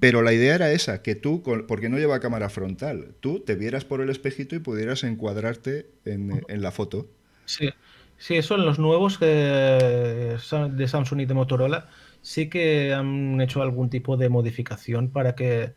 pero 0.00 0.22
la 0.22 0.32
idea 0.32 0.54
era 0.54 0.72
esa, 0.72 1.02
que 1.02 1.14
tú, 1.14 1.42
porque 1.68 1.90
no 1.90 1.98
lleva 1.98 2.18
cámara 2.18 2.48
frontal, 2.48 3.14
tú 3.20 3.40
te 3.40 3.56
vieras 3.56 3.84
por 3.84 4.00
el 4.00 4.08
espejito 4.08 4.56
y 4.56 4.58
pudieras 4.58 5.04
encuadrarte 5.04 5.90
en, 6.06 6.42
la 6.48 6.70
foto. 6.72 7.06
Sí, 7.44 7.68
sí, 8.16 8.36
eso 8.36 8.54
en 8.54 8.64
los 8.64 8.78
nuevos 8.78 9.20
de 9.20 10.38
Samsung 10.38 11.20
y 11.20 11.26
de 11.26 11.34
Motorola 11.34 11.90
sí 12.22 12.48
que 12.48 12.94
han 12.94 13.38
hecho 13.42 13.60
algún 13.60 13.90
tipo 13.90 14.16
de 14.16 14.30
modificación 14.30 15.10
para 15.10 15.34
que 15.34 15.74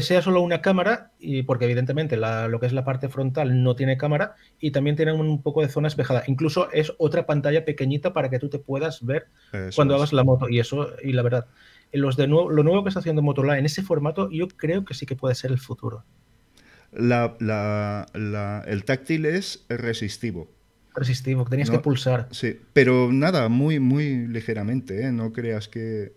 sea 0.00 0.22
solo 0.22 0.42
una 0.42 0.60
cámara, 0.60 1.12
y 1.18 1.42
porque 1.42 1.64
evidentemente 1.64 2.16
lo 2.16 2.60
que 2.60 2.66
es 2.66 2.72
la 2.72 2.84
parte 2.84 3.08
frontal 3.08 3.62
no 3.62 3.74
tiene 3.74 3.96
cámara 3.96 4.36
y 4.60 4.70
también 4.70 4.96
tiene 4.96 5.12
un 5.12 5.42
poco 5.42 5.62
de 5.62 5.68
zona 5.68 5.88
espejada. 5.88 6.22
Incluso 6.26 6.70
es 6.72 6.92
otra 6.98 7.26
pantalla 7.26 7.64
pequeñita 7.64 8.12
para 8.12 8.30
que 8.30 8.38
tú 8.38 8.48
te 8.48 8.58
puedas 8.58 9.04
ver 9.04 9.26
cuando 9.74 9.96
hagas 9.96 10.12
la 10.12 10.24
moto. 10.24 10.48
Y 10.48 10.60
eso, 10.60 10.90
y 11.02 11.12
la 11.12 11.22
verdad, 11.22 11.46
los 11.92 12.16
de 12.16 12.28
nuevo, 12.28 12.50
lo 12.50 12.62
nuevo 12.62 12.84
que 12.84 12.90
está 12.90 13.00
haciendo 13.00 13.22
Motorola 13.22 13.58
en 13.58 13.66
ese 13.66 13.82
formato, 13.82 14.30
yo 14.30 14.48
creo 14.48 14.84
que 14.84 14.94
sí 14.94 15.04
que 15.04 15.16
puede 15.16 15.34
ser 15.34 15.50
el 15.50 15.58
futuro. 15.58 16.04
el 16.92 18.84
táctil 18.84 19.26
es 19.26 19.64
resistivo. 19.68 20.48
Resistivo, 20.94 21.44
que 21.44 21.50
tenías 21.50 21.70
que 21.70 21.80
pulsar. 21.80 22.28
Sí, 22.30 22.58
pero 22.72 23.12
nada, 23.12 23.48
muy, 23.48 23.80
muy 23.80 24.28
ligeramente, 24.28 25.06
¿eh? 25.06 25.12
No 25.12 25.32
creas 25.32 25.68
que. 25.68 26.14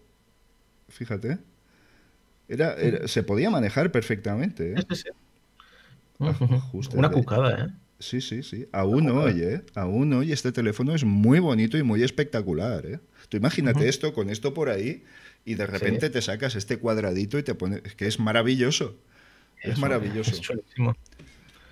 Fíjate. 0.87 1.39
Era, 2.49 3.07
se 3.07 3.23
podía 3.23 3.49
manejar 3.49 3.91
perfectamente. 3.91 4.73
¿eh? 4.73 4.85
Sí, 4.91 5.09
ah, 6.19 6.35
Una 6.95 7.11
cucada, 7.11 7.65
¿eh? 7.65 7.69
Sí, 7.99 8.21
sí, 8.21 8.43
sí. 8.43 8.67
Aún 8.71 9.09
hoy, 9.09 9.41
¿eh? 9.41 9.61
Aún 9.75 10.13
hoy 10.13 10.31
este 10.31 10.51
teléfono 10.51 10.95
es 10.95 11.03
muy 11.03 11.39
bonito 11.39 11.77
y 11.77 11.83
muy 11.83 12.01
espectacular, 12.01 12.85
¿eh? 12.85 12.99
Tú 13.27 13.37
imagínate 13.37 13.87
esto, 13.87 14.13
con 14.13 14.29
esto 14.29 14.53
por 14.53 14.69
ahí, 14.69 15.03
y 15.45 15.55
de 15.55 15.67
repente 15.67 16.09
te 16.09 16.21
sacas 16.21 16.55
este 16.55 16.77
cuadradito 16.77 17.37
y 17.37 17.43
te 17.43 17.55
pones. 17.55 17.81
Es 17.83 17.95
que 17.95 18.07
es 18.07 18.19
maravilloso. 18.19 18.95
Es 19.61 19.77
maravilloso. 19.77 20.41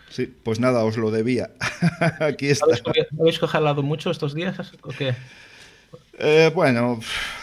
sí, 0.10 0.34
pues 0.44 0.60
nada, 0.60 0.84
os 0.84 0.98
lo 0.98 1.12
debía. 1.12 1.52
Aquí 2.20 2.50
está. 2.50 2.66
¿Habéis 3.20 3.40
jalado 3.40 3.82
mucho 3.82 4.12
estos 4.12 4.36
días 4.36 4.74
o 4.82 4.90
qué? 4.90 5.16
Eh, 6.18 6.52
bueno, 6.54 7.00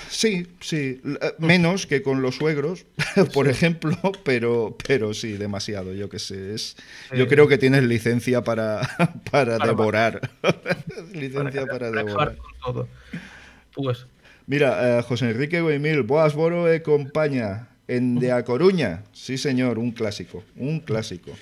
sí, 0.09 0.47
sí. 0.61 1.01
Eh, 1.05 1.33
menos 1.39 1.87
que 1.87 2.03
con 2.03 2.23
los 2.23 2.37
suegros, 2.37 2.87
por 3.35 3.49
ejemplo, 3.49 3.97
pero, 4.25 4.77
pero 4.87 5.15
sí, 5.15 5.33
demasiado, 5.33 5.95
yo 5.95 6.09
que 6.09 6.19
sé. 6.19 6.55
Es, 6.55 6.77
Yo 7.15 7.29
creo 7.29 7.49
que 7.49 7.59
tienes 7.59 7.85
licencia 7.85 8.43
para, 8.43 8.81
para, 9.31 9.59
devorar. 9.59 10.31
licencia 11.13 11.67
para, 11.67 11.91
devorar. 11.91 12.37
Todo. 12.65 12.89
Pues 13.75 14.07
Mira, 14.47 14.99
eh, 14.99 15.03
José 15.03 15.31
Enrique 15.31 15.61
Goimil, 15.63 16.03
Boas 16.03 16.35
Boro 16.35 16.69
e 16.69 16.83
compañía 16.83 17.69
en 17.89 18.21
De 18.21 18.29
A 18.29 18.45
Coruña. 18.45 19.01
Sí, 19.13 19.39
señor, 19.39 19.79
un 19.79 19.91
clásico, 19.91 20.45
un 20.57 20.81
clásico. 20.81 21.33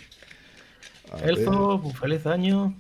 Elfo, 1.25 1.91
feliz 1.99 2.27
año. 2.27 2.75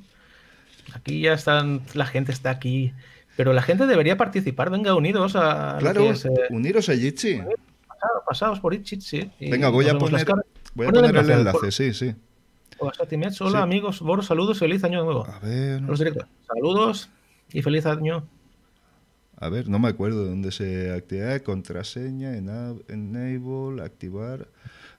Aquí 0.95 1.23
ya 1.23 1.33
están, 1.35 1.83
la 1.95 2.07
gente 2.07 2.31
está 2.31 2.51
aquí. 2.51 2.93
Pero 3.37 3.53
la 3.53 3.63
gente 3.63 3.87
debería 3.87 4.17
participar. 4.17 4.71
Venga, 4.71 4.95
unidos 4.95 5.37
a. 5.37 5.77
Claro, 5.79 6.11
eh, 6.11 6.17
uniros 6.51 6.89
a 6.89 6.95
Jitsi. 6.95 7.41
Pasados 8.27 8.61
por 8.61 8.75
Jitsi. 8.83 9.31
Venga, 9.41 9.69
voy 9.69 9.89
a 9.89 9.97
poner, 9.97 10.27
voy 10.75 10.87
a 10.87 10.91
poner 10.91 11.17
el 11.17 11.31
enlace, 11.31 11.71
sí, 11.71 11.95
sí. 11.95 12.15
Hola, 13.41 13.63
amigos. 13.63 14.01
Boros, 14.01 14.27
saludos, 14.27 14.59
feliz 14.59 14.83
año 14.85 15.05
nuevo. 15.05 15.27
A 15.27 15.39
ver. 15.39 15.83
Saludos 16.47 17.11
y 17.53 17.63
feliz 17.63 17.87
año. 17.87 18.27
A 19.37 19.49
ver, 19.49 19.69
no 19.69 19.79
me 19.79 19.89
acuerdo 19.89 20.25
de 20.25 20.31
dónde 20.31 20.53
se 20.53 20.93
activa. 20.93 21.39
Contraseña, 21.41 22.37
enable, 22.37 23.83
activar. 23.83 24.49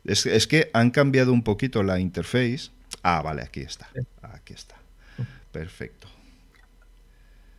Es, 0.06 0.26
es, 0.26 0.48
que 0.48 0.70
han 0.74 0.92
cambiado 0.92 1.32
un 1.34 1.44
poquito 1.44 1.84
la 1.84 2.00
interface. 2.00 2.72
Ah, 3.04 3.22
vale, 3.22 3.42
aquí 3.42 3.62
está. 3.62 3.88
Aquí 4.22 4.54
está. 4.54 4.76
Perfecto. 5.52 6.08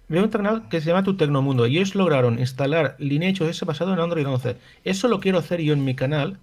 Veo 0.09 0.23
un 0.23 0.31
canal 0.31 0.69
que 0.69 0.81
se 0.81 0.89
llama 0.89 1.03
Tu 1.03 1.17
Tecnomundo 1.17 1.67
y 1.67 1.77
ellos 1.77 1.95
lograron 1.95 2.39
instalar 2.39 2.95
Lineage 2.99 3.43
OS 3.43 3.63
basado 3.63 3.93
en 3.93 4.01
Android 4.01 4.27
11. 4.27 4.57
Eso 4.85 5.09
lo 5.09 5.21
quiero 5.21 5.39
hacer 5.39 5.61
yo 5.61 5.73
en 5.73 5.85
mi 5.85 5.95
canal 5.95 6.39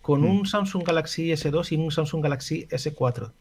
con 0.00 0.22
mm. 0.22 0.30
un 0.30 0.46
Samsung 0.46 0.84
Galaxy 0.84 1.30
S2 1.30 1.72
y 1.72 1.76
un 1.76 1.90
Samsung 1.90 2.22
Galaxy 2.22 2.66
S4 2.70 3.32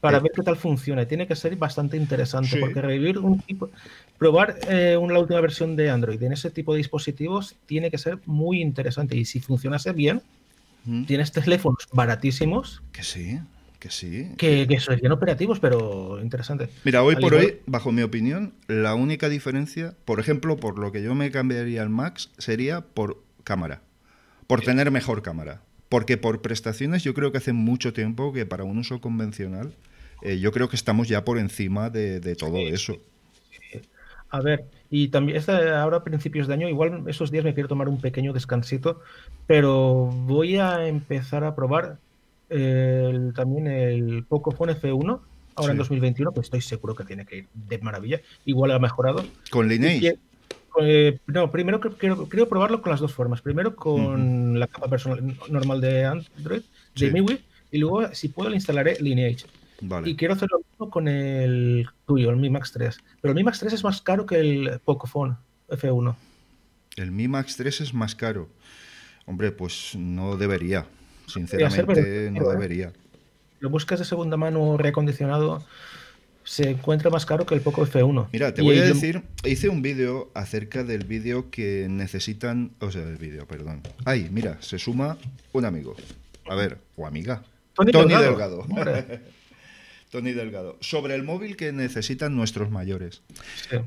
para 0.00 0.18
eh, 0.18 0.20
ver 0.20 0.32
qué 0.34 0.42
tal 0.42 0.56
funciona. 0.56 1.06
Tiene 1.06 1.26
que 1.26 1.36
ser 1.36 1.56
bastante 1.56 1.96
interesante 1.96 2.58
porque 2.58 2.80
revivir 2.80 3.18
un 3.18 3.40
tipo, 3.40 3.70
probar 4.18 4.56
eh, 4.68 4.96
una, 4.96 5.14
la 5.14 5.20
última 5.20 5.40
versión 5.40 5.76
de 5.76 5.90
Android 5.90 6.22
en 6.22 6.32
ese 6.32 6.50
tipo 6.50 6.72
de 6.72 6.78
dispositivos 6.78 7.56
tiene 7.66 7.90
que 7.90 7.98
ser 7.98 8.18
muy 8.26 8.62
interesante. 8.62 9.16
Y 9.16 9.24
si 9.24 9.40
funcionase 9.40 9.92
bien, 9.92 10.22
tienes 11.06 11.32
teléfonos 11.32 11.88
baratísimos. 11.92 12.82
Que 12.92 13.02
sí, 13.02 13.40
que 13.86 13.92
sí. 13.92 14.28
Que, 14.36 14.66
que 14.66 14.80
serían 14.80 15.12
operativos, 15.12 15.60
pero 15.60 16.20
interesante. 16.20 16.68
Mira, 16.84 17.02
hoy 17.02 17.16
por 17.16 17.34
hoy, 17.34 17.60
bajo 17.66 17.92
mi 17.92 18.02
opinión, 18.02 18.54
la 18.66 18.94
única 18.94 19.28
diferencia, 19.28 19.94
por 20.04 20.18
ejemplo, 20.18 20.56
por 20.56 20.78
lo 20.78 20.92
que 20.92 21.02
yo 21.02 21.14
me 21.14 21.30
cambiaría 21.30 21.82
al 21.82 21.88
Max, 21.88 22.30
sería 22.38 22.80
por 22.80 23.22
cámara. 23.44 23.82
Por 24.46 24.62
tener 24.62 24.90
mejor 24.90 25.22
cámara. 25.22 25.62
Porque 25.88 26.16
por 26.16 26.42
prestaciones 26.42 27.04
yo 27.04 27.14
creo 27.14 27.30
que 27.30 27.38
hace 27.38 27.52
mucho 27.52 27.92
tiempo 27.92 28.32
que 28.32 28.44
para 28.44 28.64
un 28.64 28.78
uso 28.78 29.00
convencional 29.00 29.72
eh, 30.22 30.38
yo 30.40 30.50
creo 30.50 30.68
que 30.68 30.76
estamos 30.76 31.08
ya 31.08 31.24
por 31.24 31.38
encima 31.38 31.90
de, 31.90 32.34
todo 32.34 32.58
eso. 32.58 32.98
A 34.30 34.40
ver, 34.40 34.64
y 34.90 35.08
también 35.08 35.40
ahora 35.48 35.98
a 35.98 36.04
principios 36.04 36.48
de 36.48 36.54
año, 36.54 36.68
igual 36.68 37.04
esos 37.06 37.30
días 37.30 37.44
me 37.44 37.54
quiero 37.54 37.68
tomar 37.68 37.88
un 37.88 38.00
pequeño 38.00 38.32
descansito, 38.32 39.00
pero 39.46 40.06
voy 40.06 40.56
a 40.56 40.88
empezar 40.88 41.44
a 41.44 41.54
probar 41.54 41.98
también 42.48 43.66
el 43.66 44.24
Pocophone 44.24 44.74
F1 44.74 45.20
ahora 45.56 45.72
en 45.72 45.78
2021, 45.78 46.32
pues 46.32 46.46
estoy 46.46 46.60
seguro 46.60 46.94
que 46.94 47.04
tiene 47.04 47.26
que 47.26 47.38
ir 47.38 47.48
de 47.54 47.78
maravilla. 47.78 48.20
Igual 48.44 48.70
ha 48.72 48.78
mejorado. 48.78 49.24
¿Con 49.50 49.68
Lineage? 49.68 50.18
Eh, 50.80 51.18
no, 51.26 51.50
primero 51.50 51.80
quiero, 51.80 52.28
quiero, 52.28 52.48
probarlo 52.48 52.82
con 52.82 52.90
las 52.90 53.00
dos 53.00 53.12
formas. 53.12 53.40
Primero 53.40 53.74
con 53.74 54.60
la 54.60 54.66
capa 54.66 54.88
personal 54.88 55.36
normal 55.48 55.80
de 55.80 56.04
Android, 56.04 56.62
de 56.94 57.10
MIUI, 57.10 57.40
y 57.70 57.78
luego, 57.78 58.14
si 58.14 58.28
puedo, 58.28 58.50
le 58.50 58.56
instalaré 58.56 58.98
Lineage. 59.00 59.46
Y 60.04 60.16
quiero 60.16 60.34
hacer 60.34 60.48
lo 60.50 60.58
mismo 60.58 60.90
con 60.90 61.08
el 61.08 61.86
tuyo, 62.06 62.30
el 62.30 62.36
Mi 62.36 62.50
Max 62.50 62.72
3. 62.72 62.98
Pero 63.20 63.32
el 63.32 63.36
Mi 63.36 63.44
Max 63.44 63.58
3 63.60 63.72
es 63.72 63.84
más 63.84 64.00
caro 64.00 64.24
que 64.26 64.36
el 64.36 64.80
Pocophone 64.84 65.36
F1. 65.68 66.14
El 66.96 67.10
Mi 67.10 67.28
Max 67.28 67.56
3 67.56 67.82
es 67.82 67.94
más 67.94 68.14
caro. 68.14 68.48
Hombre, 69.26 69.52
pues 69.52 69.94
no 69.96 70.36
debería. 70.36 70.86
Sinceramente, 71.26 72.30
no 72.30 72.50
¿eh? 72.50 72.54
debería. 72.54 72.92
Lo 73.60 73.70
buscas 73.70 73.98
de 73.98 74.04
segunda 74.04 74.36
mano 74.36 74.76
reacondicionado, 74.76 75.64
se 76.44 76.70
encuentra 76.70 77.10
más 77.10 77.26
caro 77.26 77.44
que 77.46 77.54
el 77.54 77.60
Poco 77.60 77.84
F1. 77.84 78.28
Mira, 78.32 78.54
te 78.54 78.62
voy 78.62 78.78
a 78.78 78.84
decir, 78.84 79.22
hice 79.44 79.68
un 79.68 79.82
vídeo 79.82 80.30
acerca 80.34 80.84
del 80.84 81.04
vídeo 81.04 81.50
que 81.50 81.88
necesitan, 81.90 82.70
o 82.80 82.90
sea, 82.90 83.02
el 83.02 83.16
vídeo, 83.16 83.46
perdón. 83.46 83.82
Ay, 84.04 84.28
mira, 84.30 84.58
se 84.60 84.78
suma 84.78 85.18
un 85.52 85.64
amigo. 85.64 85.96
A 86.48 86.54
ver, 86.54 86.78
o 86.96 87.06
amiga. 87.06 87.42
Tony, 87.74 88.14
Delgado. 88.14 88.64
Tony 90.10 90.32
Delgado, 90.32 90.78
sobre 90.80 91.14
el 91.14 91.22
móvil 91.22 91.56
que 91.56 91.72
necesitan 91.72 92.36
nuestros 92.36 92.70
mayores. 92.70 93.22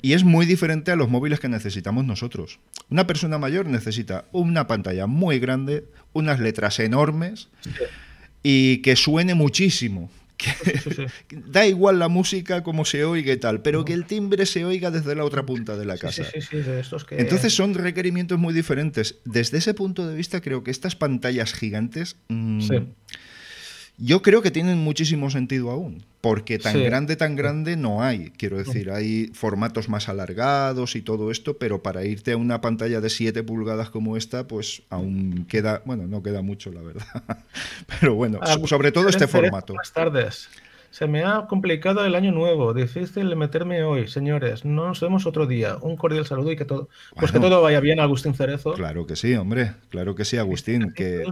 Y 0.01 0.13
es 0.13 0.23
muy 0.23 0.45
diferente 0.45 0.91
a 0.91 0.95
los 0.95 1.09
móviles 1.09 1.39
que 1.39 1.49
necesitamos 1.49 2.05
nosotros. 2.05 2.59
Una 2.89 3.07
persona 3.07 3.37
mayor 3.37 3.65
necesita 3.67 4.25
una 4.31 4.67
pantalla 4.67 5.07
muy 5.07 5.39
grande, 5.39 5.85
unas 6.13 6.39
letras 6.39 6.79
enormes 6.79 7.49
y 8.43 8.77
que 8.77 8.95
suene 8.95 9.33
muchísimo. 9.33 10.09
da 11.47 11.65
igual 11.65 11.99
la 11.99 12.07
música 12.07 12.63
como 12.63 12.85
se 12.85 13.03
oiga 13.03 13.33
y 13.33 13.37
tal, 13.37 13.61
pero 13.61 13.83
que 13.83 13.93
el 13.93 14.05
timbre 14.05 14.45
se 14.45 14.63
oiga 14.65 14.89
desde 14.91 15.15
la 15.15 15.25
otra 15.25 15.45
punta 15.45 15.75
de 15.75 15.85
la 15.85 15.97
casa. 15.97 16.23
Entonces 17.11 17.53
son 17.53 17.73
requerimientos 17.73 18.39
muy 18.39 18.53
diferentes. 18.53 19.19
Desde 19.25 19.57
ese 19.57 19.73
punto 19.73 20.07
de 20.07 20.15
vista 20.15 20.41
creo 20.41 20.63
que 20.63 20.71
estas 20.71 20.95
pantallas 20.95 21.53
gigantes... 21.53 22.15
Mm, 22.29 22.61
Yo 24.01 24.21
creo 24.21 24.41
que 24.41 24.49
tienen 24.49 24.77
muchísimo 24.77 25.29
sentido 25.29 25.71
aún, 25.71 26.05
porque 26.21 26.57
tan 26.57 26.81
grande, 26.81 27.17
tan 27.17 27.35
grande 27.35 27.75
no 27.75 28.01
hay. 28.01 28.31
Quiero 28.37 28.57
decir, 28.57 28.91
hay 28.91 29.27
formatos 29.33 29.89
más 29.89 30.07
alargados 30.07 30.95
y 30.95 31.01
todo 31.01 31.31
esto, 31.31 31.57
pero 31.57 31.83
para 31.83 32.05
irte 32.05 32.31
a 32.31 32.37
una 32.37 32.61
pantalla 32.61 33.01
de 33.01 33.09
7 33.09 33.43
pulgadas 33.43 33.89
como 33.89 34.15
esta, 34.15 34.47
pues 34.47 34.83
aún 34.89 35.45
queda, 35.49 35.81
bueno, 35.83 36.07
no 36.07 36.23
queda 36.23 36.41
mucho, 36.41 36.71
la 36.71 36.81
verdad. 36.81 37.05
Pero 37.99 38.15
bueno, 38.15 38.39
ah, 38.41 38.57
sobre 38.65 38.91
todo 38.91 39.09
este 39.09 39.27
formato. 39.27 39.73
Buenas 39.73 39.91
tardes. 39.91 40.49
Se 40.91 41.05
me 41.05 41.23
ha 41.23 41.45
complicado 41.47 42.03
el 42.03 42.15
año 42.15 42.31
nuevo, 42.31 42.73
difícil 42.73 43.35
meterme 43.35 43.83
hoy, 43.83 44.07
señores. 44.07 44.65
No 44.65 44.87
nos 44.87 44.99
vemos 45.01 45.25
otro 45.27 45.45
día. 45.45 45.77
Un 45.81 45.95
cordial 45.97 46.25
saludo 46.25 46.51
y 46.51 46.55
que 46.55 46.65
todo, 46.65 46.89
pues 47.15 47.31
que 47.31 47.39
todo 47.39 47.61
vaya 47.61 47.79
bien, 47.79 47.99
Agustín 47.99 48.33
Cerezo. 48.33 48.73
Claro 48.73 49.05
que 49.05 49.15
sí, 49.15 49.35
hombre, 49.35 49.73
claro 49.89 50.15
que 50.15 50.25
sí, 50.25 50.37
Agustín. 50.37 50.91
Que 50.93 51.25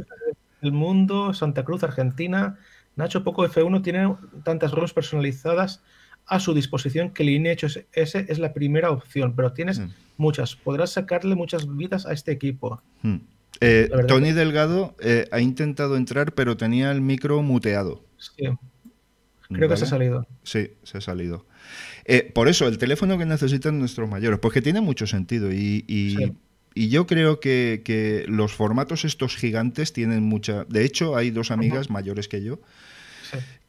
mundo, 0.71 1.33
Santa 1.33 1.63
Cruz, 1.63 1.83
Argentina. 1.83 2.57
Nacho 2.95 3.23
Poco 3.23 3.47
F1 3.47 3.83
tiene 3.83 4.15
tantas 4.43 4.71
roles 4.71 4.93
personalizadas 4.93 5.83
a 6.25 6.39
su 6.39 6.53
disposición 6.53 7.11
que 7.11 7.23
Lineage 7.23 7.87
S 7.93 8.25
es 8.27 8.39
la 8.39 8.53
primera 8.53 8.91
opción, 8.91 9.33
pero 9.35 9.53
tienes 9.53 9.79
mm. 9.79 9.89
muchas. 10.17 10.55
Podrás 10.55 10.91
sacarle 10.91 11.35
muchas 11.35 11.67
vidas 11.75 12.05
a 12.05 12.13
este 12.13 12.31
equipo. 12.31 12.81
Mm. 13.01 13.17
Eh, 13.61 13.89
Tony 14.07 14.33
Delgado 14.33 14.95
eh, 14.99 15.27
ha 15.31 15.39
intentado 15.39 15.95
entrar, 15.95 16.33
pero 16.33 16.57
tenía 16.57 16.91
el 16.91 17.01
micro 17.01 17.41
muteado. 17.41 18.03
Sí. 18.17 18.45
Creo 19.49 19.69
que 19.69 19.77
se 19.77 19.85
ha 19.85 19.87
salido. 19.87 20.27
Sí, 20.43 20.71
se 20.83 20.97
ha 20.97 21.01
salido. 21.01 21.45
Eh, 22.05 22.29
por 22.33 22.49
eso, 22.49 22.67
el 22.67 22.77
teléfono 22.77 23.17
que 23.17 23.25
necesitan 23.25 23.79
nuestros 23.79 24.09
mayores, 24.09 24.39
porque 24.39 24.61
tiene 24.61 24.81
mucho 24.81 25.07
sentido 25.07 25.51
y, 25.51 25.85
y 25.87 26.33
yo 26.89 27.07
creo 27.07 27.39
que, 27.39 28.25
los 28.27 28.53
formatos 28.53 29.05
estos 29.05 29.35
gigantes 29.35 29.93
tienen 29.93 30.23
mucha... 30.23 30.65
De 30.65 30.85
hecho, 30.85 31.15
hay 31.15 31.31
dos 31.31 31.51
amigas 31.51 31.89
mayores 31.89 32.27
que 32.27 32.43
yo 32.43 32.59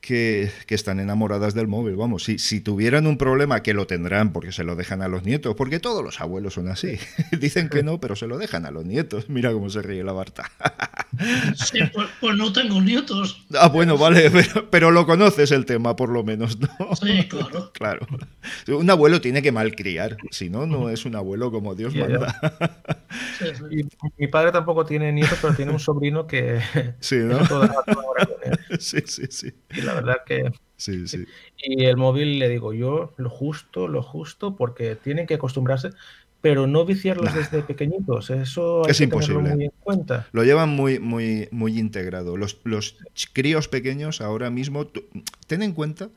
que, 0.08 0.50
están 0.68 1.00
enamoradas 1.00 1.54
del 1.54 1.68
móvil. 1.68 1.96
Vamos, 1.96 2.24
si, 2.24 2.38
si 2.38 2.60
tuvieran 2.60 3.06
un 3.06 3.18
problema, 3.18 3.62
que 3.62 3.74
lo 3.74 3.86
tendrán 3.86 4.32
porque 4.32 4.52
se 4.52 4.64
lo 4.64 4.74
dejan 4.74 5.02
a 5.02 5.08
los 5.08 5.24
nietos, 5.24 5.54
porque 5.54 5.80
todos 5.80 6.02
los 6.02 6.20
abuelos 6.20 6.54
son 6.54 6.68
así. 6.68 6.98
Dicen 7.38 7.68
que 7.68 7.82
no, 7.82 8.00
pero 8.00 8.16
se 8.16 8.26
lo 8.26 8.38
dejan 8.38 8.64
a 8.64 8.70
los 8.70 8.86
nietos. 8.86 9.28
Mira 9.28 9.52
cómo 9.52 9.68
se 9.68 9.82
ríe 9.82 10.02
la 10.02 10.12
Barta. 10.12 10.50
sí, 11.54 11.80
pues, 11.92 12.08
pues, 12.20 12.36
no 12.36 12.52
tengo 12.52 12.80
nietos. 12.80 13.44
Ah, 13.54 13.68
bueno, 13.68 13.98
vale, 13.98 14.30
pero, 14.70 14.90
lo 14.90 15.04
conoces 15.06 15.50
el 15.50 15.66
tema, 15.66 15.94
por 15.94 16.08
lo 16.08 16.24
menos, 16.24 16.58
¿no? 16.58 16.68
Sí, 16.96 17.28
claro. 17.28 17.70
claro. 17.72 18.06
Un 18.68 18.88
abuelo 18.88 19.20
tiene 19.20 19.42
que 19.42 19.52
malcriar, 19.52 20.16
si 20.30 20.48
no, 20.48 20.66
no 20.66 20.88
es 20.88 21.04
un 21.04 21.16
abuelo 21.16 21.50
como 21.50 21.74
Dios 21.74 21.94
manda. 21.94 22.40
mi 24.16 24.26
padre 24.28 24.52
tampoco 24.52 24.86
tiene 24.86 25.12
nietos, 25.12 25.38
pero 25.42 25.54
tiene 25.54 25.72
un 25.72 25.80
sobrino 25.80 26.26
que... 26.26 26.60
Sí, 27.00 27.16
¿no? 27.16 27.38
sí, 28.78 29.00
sí, 29.06 29.26
sí 29.30 29.52
la 29.82 29.94
verdad 29.94 30.16
que... 30.26 30.52
Sí, 30.76 31.08
sí. 31.08 31.26
Y 31.58 31.86
el 31.86 31.96
móvil, 31.96 32.38
le 32.38 32.48
digo 32.48 32.72
yo, 32.72 33.12
lo 33.16 33.28
justo, 33.28 33.88
lo 33.88 34.00
justo, 34.00 34.54
porque 34.54 34.94
tienen 34.94 35.26
que 35.26 35.34
acostumbrarse, 35.34 35.90
pero 36.40 36.68
no 36.68 36.84
viciarlos 36.84 37.34
desde 37.34 37.62
pequeñitos. 37.62 38.30
Eso 38.30 38.84
hay 38.84 38.92
es 38.92 38.98
que 38.98 39.04
imposible. 39.04 39.54
muy 39.54 39.64
en 39.64 39.72
cuenta. 39.80 40.28
Lo 40.30 40.44
llevan 40.44 40.68
muy, 40.68 41.00
muy, 41.00 41.48
muy 41.50 41.78
integrado. 41.78 42.36
Los, 42.36 42.58
los 42.62 42.96
críos 43.32 43.66
pequeños 43.66 44.20
ahora 44.20 44.50
mismo, 44.50 44.86
ten 45.48 45.62
en 45.62 45.72
cuenta 45.72 46.10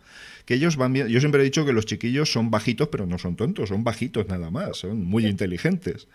que 0.46 0.54
ellos 0.54 0.78
van 0.78 0.94
bien. 0.94 1.08
Yo 1.08 1.20
siempre 1.20 1.42
he 1.42 1.46
dicho 1.46 1.66
que 1.66 1.74
los 1.74 1.88
chiquillos 1.88 2.32
son 2.32 2.52
bajitos, 2.52 2.90
pero 2.90 3.08
no 3.08 3.18
son 3.18 3.36
tontos, 3.36 3.70
son 3.70 3.84
bajitos 3.84 4.28
nada 4.28 4.52
más, 4.52 4.78
son 4.78 5.04
muy 5.04 5.26
inteligentes. 5.26 6.08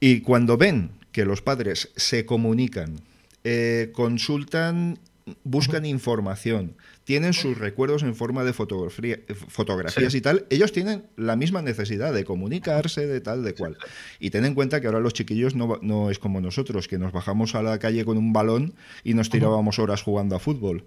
Y 0.00 0.22
cuando 0.22 0.56
ven 0.56 0.90
que 1.12 1.24
los 1.24 1.40
padres 1.40 1.90
se 1.94 2.26
comunican, 2.26 2.96
eh, 3.44 3.90
consultan 3.92 4.98
buscan 5.44 5.86
información, 5.86 6.76
tienen 7.04 7.32
sus 7.32 7.58
recuerdos 7.58 8.02
en 8.02 8.14
forma 8.14 8.44
de 8.44 8.52
fotografía, 8.52 9.18
fotografías 9.48 10.14
y 10.14 10.20
tal, 10.20 10.46
ellos 10.50 10.72
tienen 10.72 11.06
la 11.16 11.36
misma 11.36 11.62
necesidad 11.62 12.12
de 12.12 12.24
comunicarse, 12.24 13.06
de 13.06 13.20
tal, 13.20 13.44
de 13.44 13.54
cual. 13.54 13.76
Y 14.18 14.30
ten 14.30 14.44
en 14.44 14.54
cuenta 14.54 14.80
que 14.80 14.86
ahora 14.86 15.00
los 15.00 15.14
chiquillos 15.14 15.54
no, 15.54 15.78
no, 15.82 16.10
es 16.10 16.18
como 16.18 16.40
nosotros, 16.40 16.88
que 16.88 16.98
nos 16.98 17.12
bajamos 17.12 17.54
a 17.54 17.62
la 17.62 17.78
calle 17.78 18.04
con 18.04 18.18
un 18.18 18.32
balón 18.32 18.74
y 19.04 19.14
nos 19.14 19.30
tirábamos 19.30 19.78
horas 19.78 20.02
jugando 20.02 20.36
a 20.36 20.38
fútbol. 20.38 20.84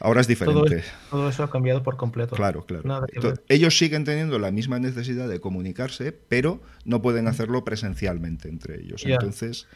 Ahora 0.00 0.20
es 0.20 0.26
diferente. 0.26 0.84
Todo, 1.10 1.28
eso 1.28 1.44
ha 1.44 1.50
cambiado 1.50 1.82
por 1.82 1.96
completo. 1.96 2.36
Claro, 2.36 2.64
claro. 2.64 3.06
ellos 3.48 3.78
siguen 3.78 4.04
teniendo 4.04 4.38
la 4.38 4.50
misma 4.50 4.78
necesidad 4.78 5.28
de 5.28 5.40
comunicarse, 5.40 6.12
pero 6.12 6.60
no 6.84 7.02
pueden 7.02 7.28
hacerlo 7.28 7.64
presencialmente 7.64 8.48
entre 8.48 8.80
ellos. 8.80 9.04
Entonces. 9.06 9.66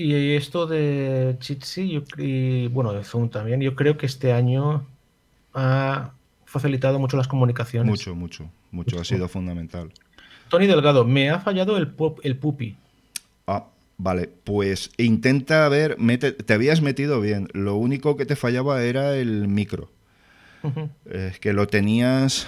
Y 0.00 0.36
esto 0.36 0.68
de 0.68 1.36
Jitsi 1.40 2.04
y 2.18 2.68
bueno, 2.68 2.92
de 2.92 3.02
Zoom 3.02 3.30
también, 3.30 3.60
yo 3.60 3.74
creo 3.74 3.98
que 3.98 4.06
este 4.06 4.32
año 4.32 4.86
ha 5.54 6.12
facilitado 6.44 7.00
mucho 7.00 7.16
las 7.16 7.26
comunicaciones. 7.26 7.90
Mucho, 7.90 8.14
mucho, 8.14 8.48
mucho, 8.70 9.00
ha 9.00 9.04
sido 9.04 9.28
fundamental. 9.28 9.92
Tony 10.50 10.68
Delgado, 10.68 11.04
me 11.04 11.30
ha 11.30 11.40
fallado 11.40 11.76
el, 11.76 11.88
pop, 11.88 12.20
el 12.22 12.36
pupi. 12.36 12.76
Ah, 13.48 13.66
vale, 13.96 14.30
pues 14.44 14.92
intenta 14.98 15.68
ver, 15.68 15.96
te 16.46 16.54
habías 16.54 16.80
metido 16.80 17.20
bien, 17.20 17.48
lo 17.52 17.74
único 17.74 18.16
que 18.16 18.24
te 18.24 18.36
fallaba 18.36 18.84
era 18.84 19.16
el 19.16 19.48
micro. 19.48 19.90
Es 21.10 21.40
que 21.40 21.52
lo 21.52 21.66
tenías, 21.66 22.46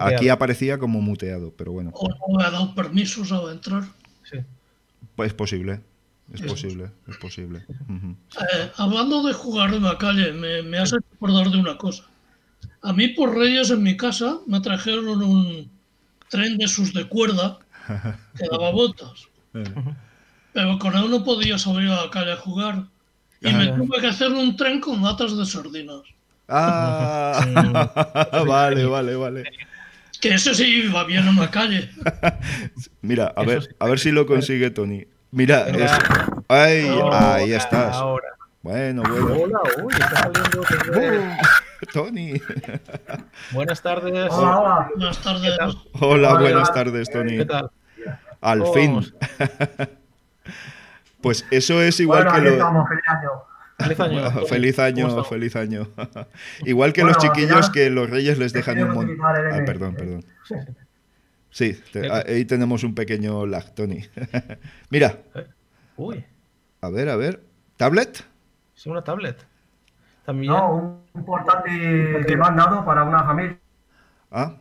aquí 0.00 0.30
aparecía 0.30 0.78
como 0.78 1.02
muteado, 1.02 1.52
pero 1.54 1.72
bueno. 1.72 1.90
¿O 1.92 2.32
no 2.32 2.40
ha 2.40 2.50
dado 2.50 2.74
permisos 2.74 3.30
a 3.30 3.52
entrar? 3.52 3.84
Sí. 4.22 4.38
Pues 5.16 5.28
es 5.28 5.34
posible. 5.34 5.80
Es 6.32 6.42
posible, 6.42 6.90
es 7.06 7.16
posible. 7.16 7.64
Eh, 7.88 8.70
hablando 8.76 9.22
de 9.22 9.32
jugar 9.32 9.72
en 9.72 9.82
la 9.82 9.96
calle, 9.96 10.32
me, 10.32 10.62
me 10.62 10.78
has 10.78 10.92
acordar 10.92 11.50
de 11.50 11.56
una 11.56 11.78
cosa. 11.78 12.04
A 12.82 12.92
mí 12.92 13.08
por 13.08 13.34
Reyes 13.34 13.70
en 13.70 13.82
mi 13.82 13.96
casa 13.96 14.38
me 14.46 14.60
trajeron 14.60 15.22
un 15.22 15.70
tren 16.28 16.58
de 16.58 16.68
sus 16.68 16.92
de 16.92 17.08
cuerda 17.08 17.58
que 18.36 18.46
daba 18.50 18.70
botas. 18.70 19.28
Eh. 19.54 19.64
Pero 20.52 20.78
con 20.78 20.96
él 20.96 21.10
no 21.10 21.24
podía 21.24 21.58
salir 21.58 21.90
a 21.90 22.04
la 22.04 22.10
calle 22.10 22.32
a 22.32 22.36
jugar. 22.36 22.84
Y 23.40 23.52
me 23.52 23.68
tuve 23.68 24.00
que 24.00 24.08
hacer 24.08 24.30
un 24.32 24.56
tren 24.56 24.80
con 24.80 25.02
latas 25.02 25.36
de 25.36 25.46
sardinas. 25.46 26.02
Ah, 26.48 27.44
vale, 28.46 28.84
vale, 28.84 29.14
vale. 29.16 29.44
Que 30.20 30.34
ese 30.34 30.54
sí 30.54 30.82
iba 30.86 31.04
bien 31.04 31.26
en 31.28 31.36
la 31.36 31.50
calle. 31.50 31.90
Mira, 33.02 33.32
a 33.36 33.44
ver, 33.44 33.76
a 33.78 33.86
ver 33.86 33.98
si 33.98 34.10
lo 34.10 34.26
consigue 34.26 34.70
Tony. 34.70 35.06
Mira, 35.30 35.66
Ay, 36.48 36.88
ahí 37.12 37.52
estás. 37.52 37.96
Ahora. 37.96 38.28
Bueno, 38.62 39.02
bueno. 39.02 39.26
Hola, 39.26 39.60
uy, 39.82 39.92
está 39.92 40.16
saliendo. 40.16 40.62
Tony. 41.92 42.40
Buenas 43.52 43.82
tardes. 43.82 44.28
Hola, 44.32 44.90
buenas 44.96 45.22
tardes. 45.22 45.58
Hola, 46.00 46.34
buenas 46.34 46.72
tardes, 46.72 47.10
Tony. 47.10 47.38
¿Qué 47.38 47.44
tal? 47.44 47.70
Al 48.40 48.66
fin. 48.68 49.04
pues 51.20 51.44
eso 51.50 51.82
es 51.82 52.00
igual 52.00 52.32
que 52.32 52.40
lo. 52.40 52.86
feliz 53.76 54.00
año. 54.00 54.46
feliz 54.46 54.78
año, 54.78 55.24
feliz 55.28 55.56
año. 55.56 55.88
igual 56.64 56.92
que 56.92 57.04
los 57.04 57.18
chiquillos 57.18 57.70
que 57.70 57.90
los 57.90 58.08
reyes 58.10 58.38
les 58.38 58.52
dejan 58.52 58.82
un 58.82 58.94
montón. 58.94 59.18
Ah, 59.22 59.62
perdón, 59.64 59.94
perdón. 59.94 60.24
Sí, 61.58 61.76
ahí 62.28 62.44
tenemos 62.44 62.84
un 62.84 62.94
pequeño 62.94 63.44
lag, 63.44 63.74
Tony. 63.74 63.98
Mira. 64.90 65.18
Uy. 65.96 66.24
A 66.80 66.88
ver, 66.88 67.08
a 67.08 67.16
ver. 67.16 67.42
¿Tablet? 67.76 68.24
Sí, 68.74 68.88
una 68.88 69.02
tablet. 69.02 69.44
También. 70.24 70.52
No, 70.52 71.02
un 71.12 71.24
portátil 71.24 72.24
que 72.24 72.36
me 72.36 72.46
han 72.46 72.54
dado 72.54 72.84
para 72.84 73.02
una 73.02 73.24
familia. 73.24 73.58
Ah. 74.30 74.54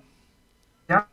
Ya. 0.90 1.08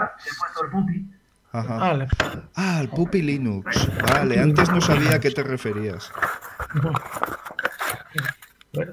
He 0.00 0.38
puesto 0.38 0.64
el 0.64 0.70
pupi. 0.70 1.06
Ajá. 1.52 2.08
Ah, 2.54 2.80
el 2.80 2.88
Pupi 2.88 3.20
Linux. 3.20 3.86
Vale, 4.10 4.40
antes 4.40 4.70
no 4.70 4.80
sabía 4.80 5.16
a 5.16 5.20
qué 5.20 5.30
te 5.30 5.42
referías. 5.42 6.10
Bueno, 8.72 8.92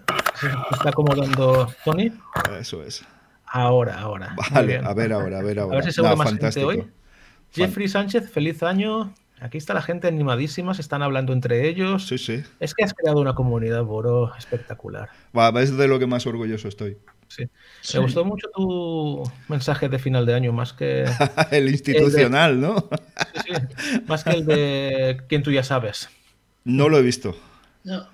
está 0.72 0.90
acomodando 0.90 1.74
Tony. 1.84 2.14
Eso 2.60 2.84
es. 2.84 3.04
Ahora, 3.54 4.00
ahora. 4.00 4.34
Vale, 4.52 4.78
a 4.78 4.94
ver 4.94 5.12
ahora, 5.12 5.40
a 5.40 5.42
ver 5.44 5.60
ahora. 5.60 5.76
A 5.76 5.82
ver 5.82 5.86
si 5.86 5.92
seguro 5.92 6.16
más 6.16 6.30
fantástico. 6.30 6.68
hoy. 6.68 6.88
Jeffrey 7.52 7.90
Sánchez, 7.90 8.32
feliz 8.32 8.64
año. 8.64 9.14
Aquí 9.42 9.58
está 9.58 9.74
la 9.74 9.82
gente 9.82 10.08
animadísima, 10.08 10.74
se 10.74 10.82
están 10.82 11.02
hablando 11.02 11.34
entre 11.34 11.68
ellos. 11.68 12.08
Sí, 12.08 12.18
sí. 12.18 12.44
Es 12.60 12.74
que 12.74 12.86
has 12.86 12.94
creado 12.94 13.20
una 13.20 13.36
comunidad, 13.36 13.84
Boro, 13.84 14.34
espectacular. 14.38 15.10
Va, 15.38 15.50
es 15.62 15.76
de 15.76 15.88
lo 15.88 16.00
que 16.00 16.08
más 16.08 16.26
orgulloso 16.28 16.70
estoy. 16.70 16.98
Sí. 17.28 17.44
Me 17.94 18.00
gustó 18.02 18.24
mucho 18.24 18.48
tu 18.54 19.24
mensaje 19.50 19.90
de 19.90 20.00
final 20.00 20.26
de 20.26 20.36
año, 20.36 20.54
más 20.54 20.72
que. 20.72 21.06
el 21.52 21.70
institucional, 21.70 22.62
¿no? 22.62 22.88
sí, 23.34 23.54
sí. 23.78 24.02
Más 24.08 24.24
que 24.24 24.30
el 24.30 24.46
de 24.46 25.22
quien 25.28 25.44
tú 25.44 25.52
ya 25.52 25.64
sabes. 25.64 26.10
No 26.64 26.88
lo 26.88 27.00
he 27.00 27.02
visto. 27.02 27.36
No. 27.84 28.08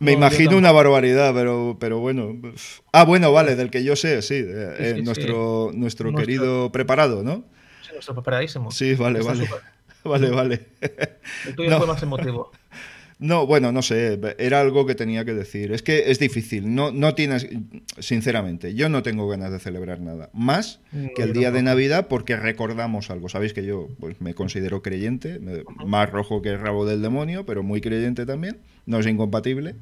Me 0.00 0.12
imagino 0.12 0.56
una 0.56 0.72
barbaridad, 0.72 1.32
pero, 1.34 1.76
pero 1.78 2.00
bueno. 2.00 2.36
Ah, 2.90 3.04
bueno, 3.04 3.32
vale, 3.32 3.54
del 3.54 3.70
que 3.70 3.84
yo 3.84 3.96
sé, 3.96 4.22
sí. 4.22 4.42
Eh, 4.44 5.00
nuestro, 5.04 5.70
nuestro 5.74 6.12
querido 6.14 6.72
preparado, 6.72 7.22
¿no? 7.22 7.44
Sí, 7.82 7.90
nuestro 7.92 8.14
preparadísimo. 8.14 8.70
Sí, 8.70 8.94
vale, 8.94 9.20
vale. 9.22 9.48
Vale, 10.02 10.30
vale. 10.30 10.66
El 11.46 11.54
tuyo 11.54 11.76
fue 11.76 11.86
más 11.86 12.02
emotivo. 12.02 12.50
No, 13.20 13.46
bueno, 13.46 13.70
no 13.70 13.82
sé, 13.82 14.18
era 14.38 14.62
algo 14.62 14.86
que 14.86 14.94
tenía 14.94 15.26
que 15.26 15.34
decir. 15.34 15.72
Es 15.72 15.82
que 15.82 16.10
es 16.10 16.18
difícil, 16.18 16.74
no, 16.74 16.90
no 16.90 17.14
tienes, 17.14 17.46
sinceramente, 17.98 18.74
yo 18.74 18.88
no 18.88 19.02
tengo 19.02 19.28
ganas 19.28 19.52
de 19.52 19.58
celebrar 19.58 20.00
nada, 20.00 20.30
más 20.32 20.80
No, 20.90 21.10
que 21.14 21.24
el 21.24 21.34
día 21.34 21.50
de. 21.50 21.60
Navidad 21.60 22.08
porque 22.08 22.36
recordamos 22.36 23.10
algo. 23.10 23.28
Sabéis 23.28 23.52
que 23.52 23.62
yo 23.62 23.88
pues, 24.00 24.18
me 24.22 24.32
considero 24.32 24.80
creyente, 24.80 25.38
más 25.84 26.10
rojo 26.10 26.40
que 26.40 26.48
el 26.48 26.60
rabo 26.60 26.86
del 26.86 27.02
demonio, 27.02 27.44
pero 27.44 27.62
muy 27.62 27.82
creyente 27.82 28.24
también, 28.24 28.56
no 28.90 28.98
es 28.98 29.06
incompatible. 29.06 29.76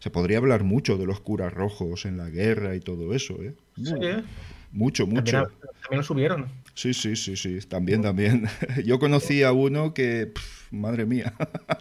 Se 0.00 0.10
podría 0.10 0.38
hablar 0.38 0.64
mucho 0.64 0.98
de 0.98 1.06
los 1.06 1.20
curas 1.20 1.52
rojos 1.52 2.04
en 2.04 2.18
la 2.18 2.28
guerra 2.28 2.74
y 2.74 2.80
todo 2.80 3.14
eso, 3.14 3.40
¿eh? 3.42 3.54
Sí, 3.76 3.94
¿eh? 4.02 4.22
Mucho, 4.70 5.06
mucho. 5.06 5.32
También, 5.32 5.60
también 5.82 5.98
lo 5.98 6.02
subieron. 6.02 6.48
Sí, 6.74 6.92
sí, 6.92 7.14
sí, 7.14 7.36
sí, 7.36 7.60
también, 7.60 8.02
también. 8.02 8.46
Yo 8.84 8.98
conocí 8.98 9.44
a 9.44 9.52
uno 9.52 9.94
que, 9.94 10.32
madre 10.72 11.06
mía. 11.06 11.32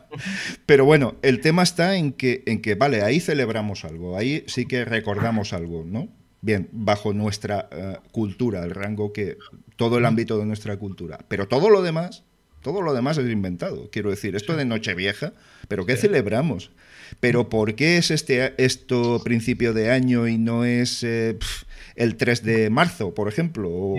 Pero 0.68 0.86
bueno, 0.86 1.16
el 1.24 1.42
tema 1.42 1.64
está 1.64 1.98
en 1.98 2.14
que, 2.14 2.44
en 2.46 2.62
que, 2.62 2.76
vale, 2.76 3.02
ahí 3.02 3.20
celebramos 3.20 3.84
algo, 3.84 4.16
ahí 4.16 4.44
sí 4.48 4.68
que 4.68 4.86
recordamos 4.86 5.52
algo, 5.52 5.84
¿no? 5.86 6.08
Bien, 6.42 6.70
bajo 6.72 7.14
nuestra 7.14 7.68
eh, 7.72 7.98
cultura, 8.12 8.64
el 8.64 8.72
rango 8.72 9.12
que, 9.12 9.38
todo 9.76 9.98
el 9.98 10.06
ámbito 10.06 10.38
de 10.38 10.46
nuestra 10.46 10.78
cultura. 10.78 11.20
Pero 11.28 11.48
todo 11.48 11.70
lo 11.70 11.82
demás, 11.82 12.24
todo 12.64 12.82
lo 12.82 12.94
demás 12.94 13.18
es 13.20 13.30
inventado. 13.30 13.90
Quiero 13.92 14.10
decir, 14.10 14.36
esto 14.36 14.56
de 14.56 14.66
Nochevieja, 14.66 15.34
¿pero 15.68 15.86
qué 15.86 15.96
celebramos? 15.98 16.72
Pero 17.20 17.50
¿por 17.50 17.76
qué 17.76 17.98
es 17.98 18.10
este 18.10 18.54
esto 18.58 19.22
principio 19.24 19.74
de 19.74 19.92
año 19.92 20.28
y 20.28 20.38
no 20.40 20.66
es 20.66 21.04
eh, 21.04 21.36
pf, 21.40 21.66
el 21.96 22.16
3 22.16 22.44
de 22.44 22.70
marzo, 22.72 23.14
por 23.14 23.28
ejemplo? 23.28 23.70
O- 23.70 23.96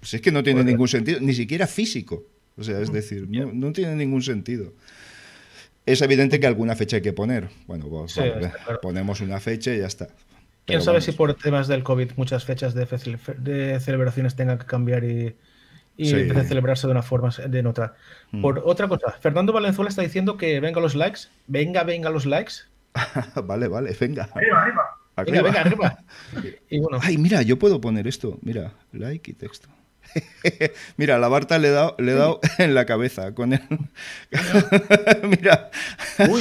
pues 0.00 0.14
es 0.14 0.20
que 0.20 0.30
no 0.30 0.44
tiene 0.44 0.62
ningún 0.62 0.86
sentido, 0.86 1.18
ni 1.20 1.34
siquiera 1.34 1.66
físico. 1.66 2.24
O 2.56 2.62
sea, 2.62 2.78
es 2.80 2.92
decir, 2.92 3.26
no, 3.28 3.52
no 3.52 3.72
tiene 3.72 3.96
ningún 3.96 4.22
sentido. 4.22 4.72
Es 5.86 6.02
evidente 6.02 6.38
que 6.38 6.46
alguna 6.46 6.76
fecha 6.76 6.96
hay 6.96 7.02
que 7.02 7.12
poner. 7.12 7.48
Bueno, 7.66 7.88
pues, 7.88 8.12
Sí, 8.12 8.20
vale, 8.20 8.46
está 8.46 8.58
claro. 8.64 8.80
ponemos 8.80 9.20
una 9.20 9.40
fecha 9.40 9.74
y 9.74 9.78
ya 9.78 9.86
está. 9.86 10.08
¿Quién 10.66 10.82
sabe 10.82 10.96
vamos. 10.98 11.04
si 11.06 11.12
por 11.12 11.34
temas 11.34 11.66
del 11.66 11.82
COVID 11.82 12.10
muchas 12.16 12.44
fechas 12.44 12.74
de, 12.74 12.84
fe- 12.86 13.16
de 13.38 13.80
celebraciones 13.80 14.36
tengan 14.36 14.58
que 14.58 14.66
cambiar 14.66 15.02
y, 15.04 15.34
y 15.98 16.06
Sí. 16.06 16.14
en 16.16 16.28
vez 16.28 16.36
de 16.38 16.44
celebrarse 16.44 16.86
de 16.86 16.92
una 16.92 17.02
forma 17.02 17.28
de 17.28 17.58
en 17.58 17.66
otra? 17.66 17.94
Mm. 18.30 18.40
Por 18.40 18.62
otra 18.64 18.88
cosa, 18.88 19.12
Fernando 19.20 19.52
Valenzuela 19.52 19.90
está 19.90 20.00
diciendo 20.00 20.38
que 20.38 20.58
venga 20.60 20.80
los 20.80 20.94
likes. 20.94 21.22
Venga, 21.46 21.82
venga 21.84 22.08
los 22.08 22.24
likes. 22.24 22.54
vale, 23.44 23.68
vale, 23.68 23.94
venga. 24.00 24.30
Arriba, 24.34 24.62
arriba. 24.62 24.82
Venga, 25.16 25.40
Arriba. 25.40 25.42
venga, 25.42 25.60
arriba. 25.60 25.98
Y 26.70 26.78
bueno, 26.80 26.98
Ay, 27.02 27.18
mira, 27.18 27.42
yo 27.42 27.58
puedo 27.58 27.80
poner 27.80 28.06
esto. 28.08 28.38
Mira, 28.40 28.72
like 28.92 29.30
y 29.30 29.34
texto. 29.34 29.68
Mira, 30.96 31.16
a 31.16 31.18
la 31.18 31.28
Barta 31.28 31.58
le 31.58 31.68
he 31.68 31.70
dado, 31.70 31.94
le 31.98 32.12
he 32.12 32.14
dado 32.14 32.40
en 32.56 32.74
la 32.74 32.86
cabeza 32.86 33.34
con 33.34 33.52
el... 33.52 33.60
Mira, 35.22 35.70
uy, 36.30 36.40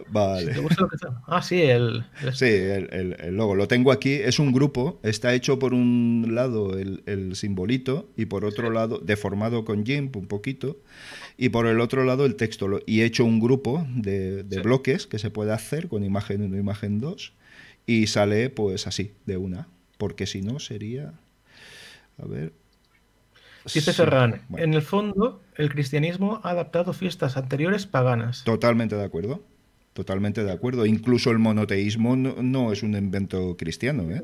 vale. 0.10 0.52
¿te 0.52 0.60
gusta 0.60 0.82
lo 0.82 0.88
que 0.88 0.96
está? 0.96 1.22
Ah, 1.26 1.42
sí, 1.42 1.60
el, 1.62 2.04
el- 2.22 2.34
Sí, 2.34 2.46
el, 2.46 3.16
el- 3.18 3.36
logo. 3.36 3.54
Lo 3.54 3.68
tengo 3.68 3.92
aquí. 3.92 4.12
Es 4.14 4.38
un 4.38 4.52
grupo. 4.52 5.00
Está 5.02 5.34
hecho 5.34 5.58
por 5.58 5.74
un 5.74 6.30
lado 6.34 6.78
el, 6.78 7.02
el 7.06 7.36
simbolito 7.36 8.08
y 8.16 8.26
por 8.26 8.44
otro 8.44 8.70
lado, 8.70 8.98
deformado 8.98 9.64
con 9.64 9.84
GIMP 9.84 10.16
un 10.16 10.26
poquito, 10.26 10.78
y 11.36 11.48
por 11.50 11.66
el 11.66 11.80
otro 11.80 12.04
lado 12.04 12.24
el 12.26 12.36
texto. 12.36 12.80
Y 12.86 13.00
he 13.00 13.04
hecho 13.04 13.24
un 13.24 13.40
grupo 13.40 13.86
de, 13.94 14.42
de 14.44 14.56
Sí. 14.56 14.62
bloques 14.62 15.06
que 15.06 15.18
se 15.18 15.30
puede 15.30 15.52
hacer 15.52 15.88
con 15.88 16.04
imagen 16.04 16.42
1 16.42 16.56
imagen 16.58 17.00
2 17.00 17.32
y 17.86 18.06
sale 18.06 18.50
pues 18.50 18.86
así, 18.86 19.12
de 19.26 19.36
una. 19.36 19.68
Porque 19.98 20.26
si 20.26 20.42
no 20.42 20.58
sería... 20.60 21.14
A 22.18 22.26
ver... 22.26 22.52
Dice 23.72 23.92
Ferran, 23.92 24.42
bueno. 24.48 24.64
en 24.64 24.74
el 24.74 24.82
fondo, 24.82 25.40
el 25.56 25.70
cristianismo 25.70 26.40
ha 26.42 26.50
adaptado 26.50 26.92
fiestas 26.92 27.36
anteriores 27.36 27.86
paganas. 27.86 28.42
Totalmente 28.44 28.96
de 28.96 29.04
acuerdo. 29.04 29.44
Totalmente 29.92 30.42
de 30.44 30.52
acuerdo. 30.52 30.86
Incluso 30.86 31.30
el 31.30 31.38
monoteísmo 31.38 32.16
no, 32.16 32.42
no 32.42 32.72
es 32.72 32.82
un 32.82 32.94
invento 32.94 33.56
cristiano, 33.56 34.10
¿eh? 34.10 34.22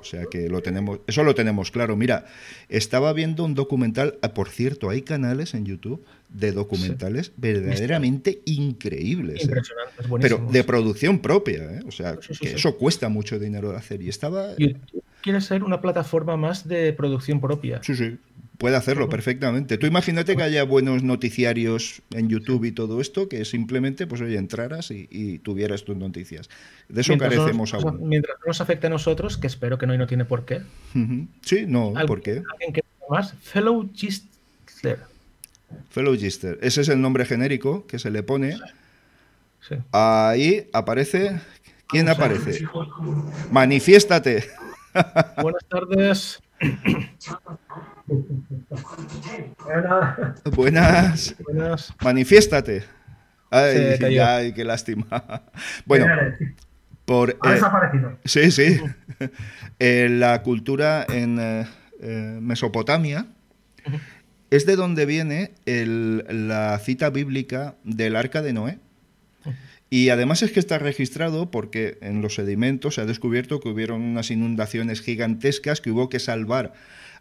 O 0.00 0.04
sea 0.04 0.24
que 0.30 0.48
lo 0.48 0.60
tenemos, 0.60 1.00
eso 1.06 1.24
lo 1.24 1.34
tenemos 1.34 1.70
claro. 1.70 1.96
Mira, 1.96 2.26
estaba 2.68 3.12
viendo 3.12 3.44
un 3.44 3.54
documental, 3.54 4.18
ah, 4.22 4.34
por 4.34 4.48
cierto, 4.50 4.90
hay 4.90 5.02
canales 5.02 5.54
en 5.54 5.64
YouTube 5.64 6.04
de 6.28 6.52
documentales 6.52 7.32
verdaderamente 7.36 8.42
increíbles. 8.44 9.40
¿eh? 9.40 9.44
Impresionantes, 9.44 9.94
Pero 9.96 10.08
buenísimos. 10.08 10.52
de 10.52 10.64
producción 10.64 11.18
propia, 11.20 11.64
¿eh? 11.72 11.80
O 11.86 11.90
sea, 11.90 12.16
Sí, 12.20 12.34
que 12.38 12.52
eso 12.52 12.76
cuesta 12.76 13.08
mucho 13.08 13.38
dinero 13.38 13.70
de 13.70 13.76
hacer. 13.78 14.02
Y 14.02 14.08
estaba. 14.08 14.54
YouTube 14.56 15.02
quiere 15.22 15.40
ser 15.40 15.64
una 15.64 15.80
plataforma 15.80 16.36
más 16.36 16.66
de 16.68 16.92
producción 16.92 17.40
propia. 17.40 17.82
Sí, 17.82 17.94
sí. 17.94 18.18
Puede 18.58 18.74
hacerlo 18.74 19.08
perfectamente. 19.08 19.78
Tú 19.78 19.86
imagínate 19.86 20.34
que 20.36 20.42
haya 20.42 20.64
buenos 20.64 21.04
noticiarios 21.04 22.02
en 22.10 22.28
YouTube 22.28 22.64
y 22.64 22.72
todo 22.72 23.00
esto, 23.00 23.28
que 23.28 23.44
simplemente, 23.44 24.08
pues 24.08 24.20
oye, 24.20 24.36
entraras 24.36 24.90
y, 24.90 25.06
y 25.12 25.38
tuvieras 25.38 25.84
tus 25.84 25.96
noticias. 25.96 26.48
De 26.88 27.00
eso 27.02 27.12
Mientras 27.12 27.34
carecemos 27.34 27.72
nos- 27.72 27.84
aún. 27.84 28.08
Mientras 28.08 28.36
no 28.40 28.46
nos 28.48 28.60
afecte 28.60 28.88
a 28.88 28.90
nosotros, 28.90 29.38
que 29.38 29.46
espero 29.46 29.78
que 29.78 29.86
no 29.86 29.94
y 29.94 29.98
no 29.98 30.08
tiene 30.08 30.24
por 30.24 30.44
qué. 30.44 30.62
Sí, 31.42 31.66
no, 31.68 31.92
¿por 32.08 32.20
qué? 32.20 32.42
Alguien 32.52 32.72
que 32.72 32.82
más. 33.08 33.32
Fellow 33.40 33.88
Gistler. 33.94 34.98
Fellow 35.90 36.16
Gister. 36.16 36.58
Ese 36.60 36.80
es 36.80 36.88
el 36.88 37.00
nombre 37.00 37.24
genérico 37.26 37.86
que 37.86 37.98
se 38.00 38.10
le 38.10 38.22
pone. 38.24 38.56
Sí. 39.68 39.76
Ahí 39.92 40.68
aparece. 40.72 41.40
¿Quién 41.86 42.06
Vamos 42.06 42.18
aparece? 42.18 42.66
Manifiéstate. 43.52 44.44
Buenas 45.42 45.64
tardes. 45.68 46.40
Bueno, 49.64 50.16
Buenas. 50.52 51.34
Buenas. 51.44 51.94
Manifiéstate. 52.02 52.84
Ay, 53.50 53.96
ay, 54.20 54.52
qué 54.52 54.64
lástima. 54.64 55.06
Bueno, 55.86 56.06
por. 57.04 57.36
ha 57.42 57.50
eh, 57.50 57.54
desaparecido. 57.54 58.18
Sí, 58.24 58.50
sí. 58.50 58.80
Eh, 59.80 60.08
la 60.10 60.42
cultura 60.42 61.04
en 61.08 61.38
eh, 61.40 62.38
Mesopotamia 62.40 63.26
es 64.50 64.66
de 64.66 64.74
donde 64.76 65.06
viene 65.06 65.52
el- 65.66 66.24
la 66.48 66.78
cita 66.80 67.10
bíblica 67.10 67.76
del 67.84 68.16
arca 68.16 68.42
de 68.42 68.52
Noé. 68.52 68.78
Y 69.90 70.10
además 70.10 70.42
es 70.42 70.52
que 70.52 70.60
está 70.60 70.78
registrado 70.78 71.50
porque 71.50 71.98
en 72.02 72.22
los 72.22 72.34
sedimentos 72.34 72.96
se 72.96 73.00
ha 73.00 73.06
descubierto 73.06 73.58
que 73.60 73.68
hubieron 73.68 74.02
unas 74.02 74.30
inundaciones 74.30 75.00
gigantescas 75.00 75.80
que 75.80 75.90
hubo 75.90 76.08
que 76.08 76.18
salvar 76.20 76.72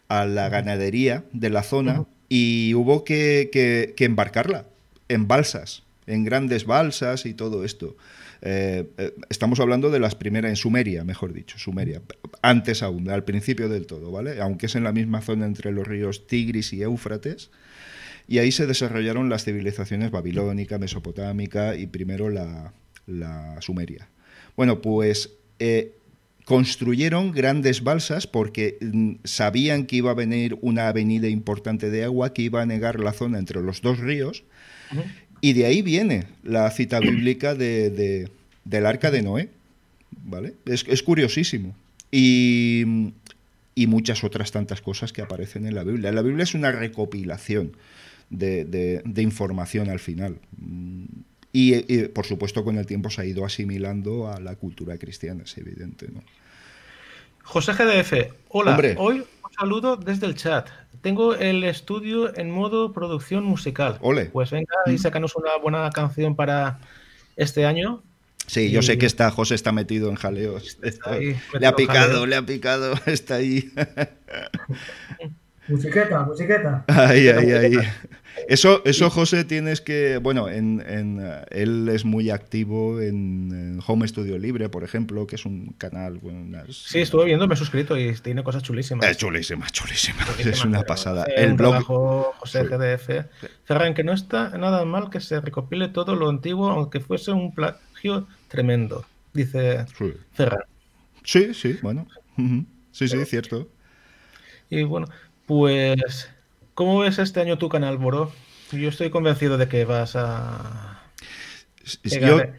a 0.10 0.26
la 0.26 0.50
ganadería 0.50 1.24
de 1.34 1.50
la 1.50 1.63
zona 1.63 2.06
y 2.30 2.74
hubo 2.74 3.04
que, 3.04 3.50
que- 3.52 3.93
que 3.96 4.06
embarcarla 4.06 4.65
en 5.10 5.28
balsas, 5.28 5.84
en 6.06 6.24
grandes 6.24 6.65
balsas 6.65 7.26
y 7.26 7.34
todo 7.34 7.63
esto. 7.63 7.96
Eh, 8.41 8.88
eh, 8.98 9.13
estamos 9.30 9.60
hablando 9.60 9.89
de 9.89 10.00
las 10.00 10.13
primeras, 10.15 10.50
en 10.50 10.56
Sumeria, 10.58 11.04
mejor 11.04 11.34
dicho, 11.34 11.58
Sumeria, 11.58 12.02
antes 12.41 12.84
aún, 12.84 13.10
al 13.10 13.24
principio 13.24 13.67
del 13.67 13.88
todo, 13.88 14.12
¿vale? 14.12 14.39
Aunque 14.41 14.67
es 14.67 14.76
en 14.76 14.84
la 14.84 14.91
misma 14.91 15.22
zona 15.22 15.46
entre 15.46 15.72
los 15.72 15.88
ríos 15.88 16.28
Tigris 16.28 16.72
y 16.74 16.84
Éufrates, 16.84 17.50
y 18.28 18.38
ahí 18.39 18.52
se 18.52 18.67
desarrollaron 18.67 19.30
las 19.30 19.43
civilizaciones 19.46 20.12
babilónica, 20.12 20.78
mesopotámica 20.78 21.76
y 21.76 21.88
primero 21.88 22.30
la, 22.30 22.74
la 23.08 23.56
Sumeria. 23.62 24.08
Bueno, 24.56 24.82
pues 24.82 25.32
eh, 25.60 25.96
construyeron 26.47 27.33
grandes 27.33 27.83
balsas 27.83 28.25
porque 28.25 28.77
mm, 28.79 29.15
sabían 29.25 29.86
que 29.86 29.97
iba 29.97 30.12
a 30.12 30.13
venir 30.13 30.57
una 30.62 30.88
avenida 30.88 31.27
importante 31.27 31.89
de 31.89 32.05
agua 32.05 32.31
que 32.33 32.41
iba 32.43 32.62
a 32.62 32.65
negar 32.65 33.01
la 33.01 33.12
zona 33.12 33.38
entre 33.38 33.62
los 33.62 33.81
dos 33.81 33.99
ríos. 33.99 34.45
Y 35.41 35.51
de 35.51 35.65
ahí 35.65 35.81
viene 35.81 36.23
la 36.43 36.71
cita 36.71 37.01
bíblica 37.01 37.53
de, 37.53 37.89
de- 37.89 38.29
del 38.63 38.86
arca 38.86 39.12
de 39.12 39.21
Noé. 39.23 39.49
¿Vale? 40.23 40.53
Es, 40.65 40.86
es 40.88 41.03
curiosísimo. 41.03 41.75
Y, 42.12 43.12
y 43.75 43.88
muchas 43.88 44.23
otras 44.23 44.51
tantas 44.53 44.79
cosas 44.79 45.12
que 45.12 45.21
aparecen 45.21 45.65
en 45.67 45.75
la 45.75 45.83
Biblia. 45.83 46.13
La 46.13 46.21
Biblia 46.21 46.43
es 46.43 46.53
una 46.53 46.71
recopilación 46.71 47.73
de, 48.29 48.63
de- 48.63 49.01
de 49.03 49.21
información 49.21 49.89
al 49.89 49.99
final. 49.99 50.38
Mm, 51.58 51.60
Y, 51.60 51.93
y, 51.93 52.08
por 52.10 52.26
supuesto 52.26 52.63
con 52.63 52.78
el 52.78 52.86
tiempo 52.86 53.10
se 53.10 53.22
ha 53.22 53.26
ido 53.26 53.46
asimilando 53.46 54.32
a 54.32 54.39
la 54.39 54.56
cultura 54.56 54.98
cristiana, 54.98 55.43
es 55.43 55.58
evidente. 55.58 56.08
¿no? 56.12 56.24
José 57.43 57.74
GDF. 57.74 58.32
Hola. 58.50 58.72
Hombre. 58.72 58.96
Hoy 58.98 59.20
un 59.20 59.54
saludo 59.58 59.96
desde 59.98 60.28
el 60.28 60.36
chat. 60.36 60.70
Tengo 61.02 61.36
el 61.36 61.63
estudio 61.63 62.36
en 62.38 62.52
modo 62.52 62.93
producción 62.93 63.43
musical. 63.43 63.98
Ole. 64.02 64.26
Mm. 64.26 64.32
Pues 64.32 64.52
venga 64.52 64.76
y 64.86 64.98
sácanos 64.98 65.36
una 65.36 65.58
buena 65.58 65.89
canción 65.91 66.36
para 66.36 66.80
este 67.36 67.65
año. 67.65 68.04
Sí, 68.48 68.72
yo 68.72 68.82
sé 68.82 68.98
que 68.98 69.06
está, 69.06 69.30
José 69.32 69.56
está 69.56 69.72
metido 69.72 70.10
en 70.10 70.15
jaleos. 70.15 70.78
Está 70.82 71.12
ahí 71.13 71.26
le 71.26 71.34
metido 71.34 71.70
ha 71.70 71.76
picado, 71.76 72.08
jaleo. 72.08 72.26
le 72.26 72.36
ha 72.36 72.46
picado, 72.46 72.93
está 73.06 73.36
ahí. 73.36 73.72
Musiqueta, 75.67 76.24
musiqueta. 76.24 76.86
Ahí, 76.88 77.28
ahí, 77.28 77.52
ahí. 77.52 77.78
Eso, 78.47 78.82
eso 78.86 79.10
José, 79.10 79.43
tienes 79.45 79.82
que. 79.82 80.17
Bueno, 80.17 80.47
en, 80.50 80.84
en, 80.88 81.19
eh, 81.21 81.41
él 81.52 81.89
es 81.89 82.06
muy 82.06 82.30
activo 82.30 83.02
en, 83.02 83.52
en 83.52 83.80
Home 83.86 84.08
Studio 84.08 84.38
Libre, 84.38 84.69
por 84.69 84.84
ejemplo, 84.84 85.26
que 85.28 85.36
es 85.36 85.45
un 85.45 85.73
canal. 85.78 86.19
Bueno, 86.19 86.39
unas- 86.41 86.76
Sí, 86.76 87.00
estuve 87.00 87.26
viendo, 87.26 87.47
me 87.47 87.56
he 87.56 87.58
suscrito 87.58 87.97
y 87.97 88.13
tiene 88.15 88.43
cosas 88.43 88.63
chulísimas. 88.63 89.10
Es 89.10 89.17
chulísima, 89.17 89.67
chulísima. 89.69 90.23
Chulísima, 90.26 90.52
Es 90.52 90.63
una 90.65 90.84
pasada. 90.84 91.26
El 91.36 91.52
un 91.52 91.58
blog. 91.58 91.69
trabajo, 91.71 92.34
José 92.38 92.62
Sí. 92.62 92.67
GDF. 92.67 93.26
Ferran, 93.65 93.93
que 93.93 94.04
no 94.04 94.13
está 94.13 94.58
nada 94.58 94.86
mal 94.86 95.10
que 95.10 95.19
se 95.19 95.41
recopile 95.41 95.88
todo 95.89 96.15
lo 96.15 96.30
antiguo, 96.30 96.69
aunque 96.69 97.00
fuese 97.00 97.32
un 97.32 97.54
plagio 97.54 98.28
tremendo, 98.47 99.06
dice 99.34 99.86
Sí. 99.97 100.13
Ferran. 100.34 100.62
Sí, 101.23 101.54
sí, 101.54 101.78
bueno. 101.82 102.08
Sí, 102.91 103.08
sí, 103.08 103.26
cierto. 103.26 103.67
Y 104.69 104.84
bueno, 104.84 105.08
pues, 105.45 106.30
¿cómo 106.78 107.00
ves 107.00 107.18
este 107.18 107.42
año 107.42 107.58
tu 107.58 107.70
canal, 107.70 107.98
Boro? 107.98 108.32
Yo 108.72 108.90
estoy 108.90 109.10
convencido 109.10 109.58
de 109.58 109.68
que 109.68 109.84
vas 109.84 110.16
a... 110.16 111.02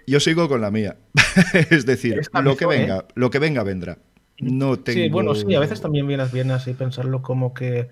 Yo, 0.07 0.19
sigo 0.19 0.49
con 0.49 0.61
la 0.61 0.73
mía. 0.73 0.97
es 1.71 1.87
decir, 1.87 2.21
lo 2.43 2.57
que 2.57 2.67
mejor, 2.67 2.75
¿eh? 2.75 2.79
venga, 2.81 3.05
lo 3.15 3.31
que 3.31 3.39
venga 3.39 3.63
vendrá. 3.63 3.99
No 4.41 4.77
tengo... 4.81 4.99
Sí, 4.99 5.09
bueno, 5.09 5.37
sí, 5.37 5.55
a 5.55 5.61
veces 5.61 5.81
también 5.81 6.09
viene 6.09 6.25
bien 6.33 6.51
así 6.51 6.73
pensarlo 6.73 7.23
como 7.23 7.55
que 7.55 7.91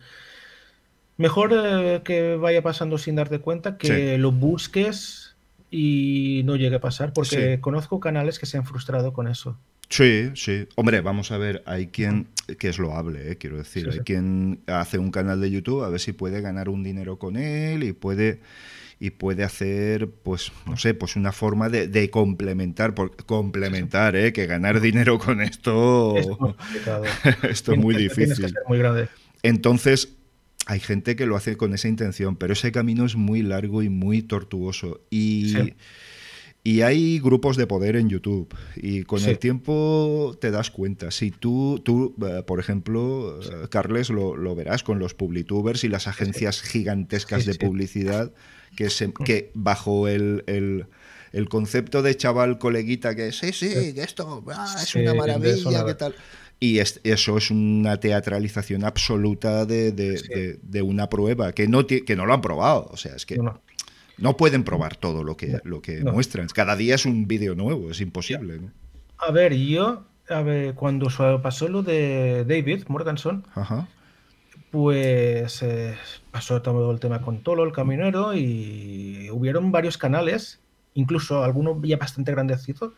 mejor 1.16 1.52
eh, 1.54 2.00
que 2.04 2.34
vaya 2.34 2.60
pasando 2.60 2.98
sin 2.98 3.14
darte 3.14 3.38
cuenta 3.38 3.78
que 3.78 4.14
Sí. 4.14 4.18
lo 4.18 4.32
busques 4.32 5.36
y 5.70 6.42
no 6.44 6.56
llegue 6.56 6.76
a 6.76 6.80
pasar, 6.80 7.12
porque 7.12 7.54
Sí. 7.54 7.60
conozco 7.60 8.00
canales 8.00 8.40
que 8.40 8.46
se 8.46 8.56
han 8.58 8.66
frustrado 8.66 9.12
con 9.12 9.28
eso. 9.28 9.60
Sí, 9.88 10.30
sí. 10.34 10.66
Hombre, 10.74 11.00
vamos 11.00 11.30
a 11.32 11.38
ver, 11.38 11.62
hay 11.66 11.86
quien 11.88 12.26
que 12.58 12.68
es 12.68 12.78
loable, 12.78 13.32
¿eh? 13.32 13.36
quiero 13.38 13.56
decir, 13.56 13.84
Sí, 13.90 13.98
hay 13.98 14.04
quien 14.04 14.60
hace 14.66 14.98
un 14.98 15.10
canal 15.10 15.40
de 15.40 15.50
YouTube 15.50 15.82
a 15.84 15.88
ver 15.88 16.00
si 16.00 16.12
puede 16.12 16.40
ganar 16.40 16.68
un 16.68 16.82
dinero 16.84 17.18
con 17.18 17.36
él 17.36 17.82
y 17.84 17.92
puede 17.92 18.40
y 18.98 19.10
puede 19.10 19.44
hacer, 19.44 20.08
pues, 20.08 20.52
no 20.66 20.78
sé, 20.78 20.94
pues 20.94 21.16
una 21.16 21.30
forma 21.30 21.68
de, 21.68 21.86
de 21.86 22.08
complementar, 22.08 22.94
por, 22.94 23.14
complementar, 23.26 24.16
¿eh? 24.16 24.32
que 24.32 24.46
ganar 24.46 24.80
dinero 24.80 25.18
con 25.18 25.42
esto, 25.42 26.16
Es 26.16 26.26
muy 26.26 26.36
complicado. 26.38 27.04
esto 27.50 27.72
es 27.72 27.78
muy 27.78 27.94
Tienes 27.96 28.14
que- 28.16 28.20
difícil. 28.24 28.48
ser 28.48 28.62
muy 28.66 28.78
grande. 28.78 29.08
Entonces, 29.42 30.14
hay 30.64 30.80
gente 30.80 31.14
que 31.14 31.26
lo 31.26 31.36
hace 31.36 31.56
con 31.58 31.74
esa 31.74 31.88
intención, 31.88 32.36
pero 32.36 32.54
ese 32.54 32.72
camino 32.72 33.04
es 33.04 33.16
muy 33.16 33.42
largo 33.42 33.82
y 33.82 33.90
muy 33.90 34.22
tortuoso. 34.22 35.02
Y, 35.10 35.50
Sí. 35.54 35.74
Y 36.70 36.82
hay 36.82 37.20
grupos 37.20 37.56
de 37.56 37.66
poder 37.66 37.94
en 37.96 38.08
YouTube. 38.08 38.48
Y 38.76 39.02
con 39.04 39.20
Sí. 39.20 39.30
el 39.30 39.38
tiempo 39.38 40.36
te 40.40 40.50
das 40.50 40.70
cuenta. 40.70 41.10
Si 41.10 41.30
tú, 41.30 41.80
tú 41.84 42.14
eh, 42.26 42.42
por 42.46 42.58
ejemplo, 42.58 43.38
eh, 43.40 43.68
Carles, 43.70 44.10
lo, 44.10 44.36
lo 44.36 44.54
verás 44.56 44.82
con 44.82 44.98
los 44.98 45.14
publitubers 45.14 45.84
y 45.84 45.88
las 45.88 46.08
agencias 46.08 46.62
gigantescas 46.62 47.44
de 47.46 47.54
publicidad 47.54 48.32
que, 48.76 48.90
se, 48.90 49.12
que 49.24 49.50
bajo 49.54 50.08
el... 50.08 50.42
el 50.46 50.86
el 51.32 51.48
concepto 51.50 52.00
de 52.02 52.16
chaval 52.16 52.56
coleguita 52.58 53.14
que 53.14 53.30
sí, 53.30 53.52
sí, 53.52 53.68
que 53.92 54.02
esto 54.02 54.42
ah, 54.54 54.74
es 54.82 54.94
una 54.94 55.12
maravilla, 55.12 55.84
que 55.84 55.94
tal. 55.94 56.14
Y 56.60 56.78
es- 56.78 57.00
eso 57.04 57.36
es 57.36 57.50
una 57.50 58.00
teatralización 58.00 58.84
absoluta 58.84 59.66
de, 59.66 59.92
de- 59.92 60.22
de- 60.22 60.58
de 60.62 60.82
una 60.82 61.10
prueba 61.10 61.52
que 61.52 61.68
no, 61.68 61.86
que 61.86 62.16
no 62.16 62.24
lo 62.24 62.32
han 62.32 62.40
probado. 62.40 62.88
O 62.90 62.96
sea, 62.96 63.14
es 63.16 63.26
que 63.26 63.36
No, 63.36 63.42
no, 63.42 63.60
no. 64.18 64.36
pueden 64.36 64.64
probar 64.64 64.96
todo 64.96 65.24
lo 65.24 65.36
que, 65.36 65.60
lo 65.64 65.82
que 65.82 66.00
no. 66.02 66.12
muestran. 66.12 66.48
Cada 66.48 66.76
día 66.76 66.94
es 66.94 67.06
un 67.06 67.26
vídeo 67.26 67.54
nuevo, 67.54 67.90
es 67.90 68.00
imposible. 68.00 68.58
¿no? 68.58 68.70
A 69.18 69.30
ver, 69.30 69.54
yo, 69.54 70.04
a 70.28 70.42
ver, 70.42 70.74
cuando 70.74 71.08
pasó 71.42 71.68
lo 71.68 71.82
de 71.82 72.44
David 72.46 72.84
Morganson, 72.88 73.44
Ajá. 73.54 73.88
pues 74.70 75.62
eh, 75.62 75.94
pasó 76.30 76.60
todo 76.62 76.90
el 76.90 77.00
tema 77.00 77.22
con 77.22 77.42
Tolo, 77.42 77.64
el 77.64 77.72
caminero, 77.72 78.34
y 78.34 79.28
hubieron 79.30 79.72
varios 79.72 79.98
canales, 79.98 80.60
incluso 80.94 81.42
algunos 81.44 81.76
ya 81.82 81.96
bastante 81.96 82.32
grandecitos, 82.32 82.92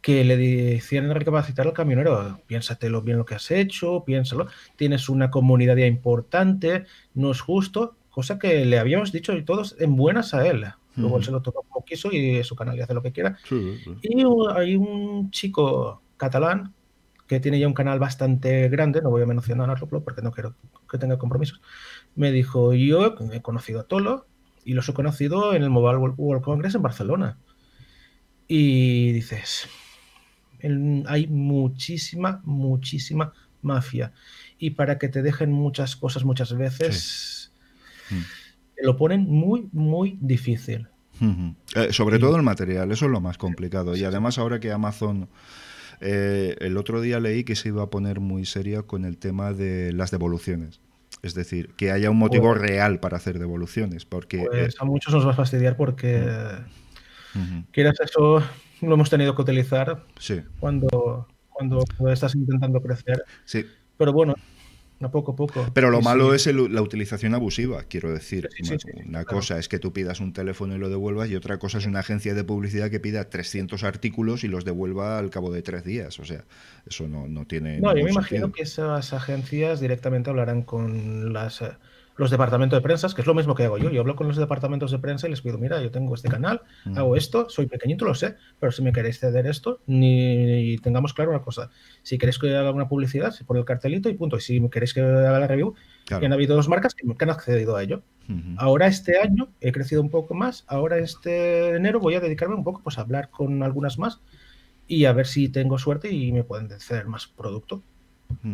que 0.00 0.22
le 0.24 0.36
decían 0.36 1.12
recapacitar 1.12 1.66
al 1.66 1.72
camionero. 1.72 2.40
Piénsatelo 2.46 3.02
bien 3.02 3.18
lo 3.18 3.24
que 3.24 3.34
has 3.34 3.50
hecho, 3.50 4.04
piénsalo. 4.04 4.46
Tienes 4.76 5.08
una 5.08 5.32
comunidad 5.32 5.76
ya 5.76 5.86
importante, 5.86 6.84
no 7.14 7.32
es 7.32 7.40
justo, 7.40 7.96
cosa 8.16 8.38
que 8.38 8.64
le 8.64 8.78
habíamos 8.78 9.12
dicho 9.12 9.34
todos 9.44 9.76
en 9.78 9.94
buenas 9.94 10.32
a 10.32 10.48
él. 10.48 10.64
Luego 10.94 11.18
él 11.18 11.24
se 11.24 11.30
lo 11.30 11.42
tomó 11.42 11.60
como 11.68 11.84
quiso 11.84 12.10
y 12.10 12.42
su 12.44 12.56
canal 12.56 12.74
y 12.74 12.80
hace 12.80 12.94
lo 12.94 13.02
que 13.02 13.12
quiera. 13.12 13.36
Sí, 13.46 13.76
sí. 13.84 13.90
Y 14.00 14.24
hay 14.54 14.74
un 14.74 15.30
chico 15.30 16.00
catalán 16.16 16.72
que 17.26 17.40
tiene 17.40 17.60
ya 17.60 17.66
un 17.66 17.74
canal 17.74 17.98
bastante 17.98 18.70
grande, 18.70 19.02
no 19.02 19.10
voy 19.10 19.20
a 19.20 19.26
mencionarlo 19.26 19.86
porque 20.02 20.22
no 20.22 20.32
quiero 20.32 20.54
que 20.90 20.96
tenga 20.96 21.18
compromisos. 21.18 21.60
Me 22.14 22.32
dijo, 22.32 22.72
yo 22.72 23.18
he 23.30 23.42
conocido 23.42 23.80
a 23.80 23.84
Tolo 23.84 24.26
y 24.64 24.72
los 24.72 24.88
he 24.88 24.94
conocido 24.94 25.52
en 25.52 25.62
el 25.62 25.68
Mobile 25.68 25.98
World- 25.98 26.42
Congress 26.42 26.74
en 26.74 26.80
Barcelona. 26.80 27.36
Y 28.48 29.12
dices, 29.12 29.68
hay 31.06 31.26
muchísima, 31.26 32.40
muchísima 32.44 33.34
mafia. 33.60 34.14
Y 34.58 34.70
para 34.70 34.96
que 34.96 35.10
te 35.10 35.20
dejen 35.20 35.52
muchas 35.52 35.96
cosas 35.96 36.24
muchas 36.24 36.56
veces. 36.56 37.35
Lo 38.82 38.96
ponen 38.96 39.22
muy, 39.28 39.68
muy 39.72 40.18
difícil. 40.20 40.88
Eh, 41.74 41.92
sobre 41.92 42.16
Sí. 42.16 42.20
todo 42.22 42.36
el 42.36 42.42
material, 42.42 42.92
eso 42.92 43.06
es 43.06 43.10
lo 43.10 43.20
más 43.20 43.38
complicado. 43.38 43.96
Y 43.96 44.04
además 44.04 44.38
ahora 44.38 44.60
que 44.60 44.70
Amazon, 44.72 45.28
eh, 46.00 46.56
el 46.60 46.76
otro 46.76 47.00
día 47.00 47.20
leí 47.20 47.42
que 47.44 47.56
se 47.56 47.68
iba 47.68 47.82
a 47.82 47.90
poner 47.90 48.20
muy 48.20 48.44
seria 48.44 48.82
con 48.82 49.04
el 49.06 49.16
tema 49.16 49.52
de 49.54 49.92
las 49.94 50.10
devoluciones. 50.10 50.80
Es 51.22 51.34
decir, 51.34 51.70
que 51.76 51.90
haya 51.90 52.10
un 52.10 52.18
motivo 52.18 52.48
Pues- 52.50 52.60
real 52.60 53.00
para 53.00 53.16
hacer 53.16 53.38
devoluciones. 53.38 54.04
Porque... 54.04 54.42
eh, 54.42 54.48
Pues 54.50 54.76
a 54.78 54.84
muchos 54.84 55.14
nos 55.14 55.26
va 55.26 55.30
a 55.30 55.34
fastidiar 55.34 55.76
porque, 55.76 56.22
quieras 57.72 57.98
eso, 58.00 58.42
lo 58.82 58.94
hemos 58.94 59.08
tenido 59.10 59.34
que 59.34 59.42
utilizar 59.42 60.04
sí, 60.18 60.42
cuando, 60.60 61.26
cuando 61.48 61.82
estás 62.12 62.34
intentando 62.34 62.80
crecer. 62.82 63.24
sí. 63.44 63.64
Pero 63.98 64.12
bueno, 64.12 64.34
a 65.00 65.10
poco 65.10 65.32
a 65.32 65.36
poco. 65.36 65.66
Pero 65.74 65.90
lo 65.90 66.00
malo 66.00 66.30
sí, 66.30 66.36
es 66.36 66.46
el- 66.46 66.72
la 66.72 66.80
utilización 66.82 67.34
abusiva, 67.34 67.84
quiero 67.84 68.12
decir. 68.12 68.48
Sí, 68.56 68.64
sí, 68.64 68.76
sí, 68.78 68.88
sí, 68.94 69.00
una 69.08 69.24
claro. 69.24 69.38
cosa 69.40 69.58
es 69.58 69.68
que 69.68 69.78
tú 69.78 69.92
pidas 69.92 70.20
un 70.20 70.32
teléfono 70.32 70.74
y 70.74 70.78
lo 70.78 70.88
devuelvas 70.88 71.28
y 71.28 71.36
otra 71.36 71.58
cosa 71.58 71.78
es 71.78 71.86
una 71.86 72.00
agencia 72.00 72.32
de 72.34 72.44
publicidad 72.44 72.90
que 72.90 72.98
pida 73.00 73.28
300 73.28 73.84
artículos 73.84 74.42
y 74.44 74.48
los 74.48 74.64
devuelva 74.64 75.18
al 75.18 75.28
cabo 75.30 75.52
de 75.52 75.62
tres 75.62 75.84
días. 75.84 76.18
O 76.18 76.24
sea, 76.24 76.44
eso 76.86 77.06
no, 77.08 77.28
no 77.28 77.44
tiene... 77.46 77.80
No, 77.80 77.94
yo 77.96 78.04
me 78.04 78.10
imagino 78.10 78.46
sentido. 78.46 78.52
que 78.52 78.62
esas 78.62 79.12
agencias 79.12 79.80
directamente 79.80 80.30
hablarán 80.30 80.62
con 80.62 81.32
las, 81.32 81.60
eh, 81.62 81.72
los 82.16 82.30
departamentos 82.30 82.76
de 82.78 82.82
prensa, 82.82 83.08
que 83.14 83.20
es 83.20 83.26
lo 83.26 83.34
mismo 83.34 83.54
que 83.54 83.64
hago 83.64 83.76
yo. 83.78 83.90
Yo 83.90 84.00
hablo 84.00 84.16
con 84.16 84.26
los 84.26 84.36
departamentos 84.38 84.90
de 84.90 84.98
prensa 84.98 85.26
y 85.26 85.30
les 85.30 85.42
pido, 85.42 85.58
mira, 85.58 85.82
yo 85.82 85.90
tengo 85.90 86.14
este 86.14 86.28
canal, 86.28 86.62
Mm. 86.86 86.96
hago 86.98 87.14
esto, 87.16 87.48
soy 87.50 87.66
pequeñito, 87.66 88.04
lo 88.06 88.14
sé, 88.14 88.36
pero 88.58 88.72
si 88.72 88.80
me 88.82 88.92
queréis 88.92 89.18
ceder 89.20 89.46
esto, 89.46 89.80
ni 89.86 90.78
tengamos 90.78 91.12
claro 91.14 91.30
una 91.30 91.42
cosa. 91.42 91.70
Si 92.02 92.16
queréis 92.18 92.38
que 92.38 92.56
haga 92.56 92.70
una 92.72 92.88
publicidad, 92.88 93.32
se 93.32 93.44
pone 93.44 93.60
el 93.60 93.66
cartelito 93.66 94.08
y 94.08 94.14
punto. 94.14 94.36
Y 94.36 94.40
si 94.40 94.66
queréis 94.70 94.94
que 94.94 95.00
haga 95.02 95.38
la 95.38 95.46
review, 95.46 95.74
Claro. 96.06 96.24
han 96.24 96.32
habido 96.32 96.54
dos 96.56 96.68
marcas 96.68 96.94
que 96.94 97.04
han 97.24 97.30
accedido 97.30 97.76
a 97.76 97.82
ello. 97.82 98.02
Ahora 98.56 98.86
este 98.88 99.18
año 99.20 99.48
he 99.60 99.70
crecido 99.70 100.00
un 100.02 100.10
poco 100.10 100.34
más, 100.34 100.64
ahora 100.66 100.98
este 100.98 101.76
enero 101.76 102.00
voy 102.00 102.14
a 102.16 102.20
dedicarme 102.20 102.54
un 102.56 102.64
poco 102.64 102.80
pues, 102.82 102.98
a 102.98 103.02
hablar 103.02 103.28
con 103.30 103.62
algunas 103.62 103.98
más 103.98 104.20
y 104.88 105.04
a 105.04 105.12
ver 105.12 105.26
si 105.26 105.48
tengo 105.48 105.78
suerte 105.78 106.10
y 106.12 106.32
me 106.32 106.42
pueden 106.44 106.68
ceder 106.80 107.06
más 107.06 107.26
producto. 107.28 107.82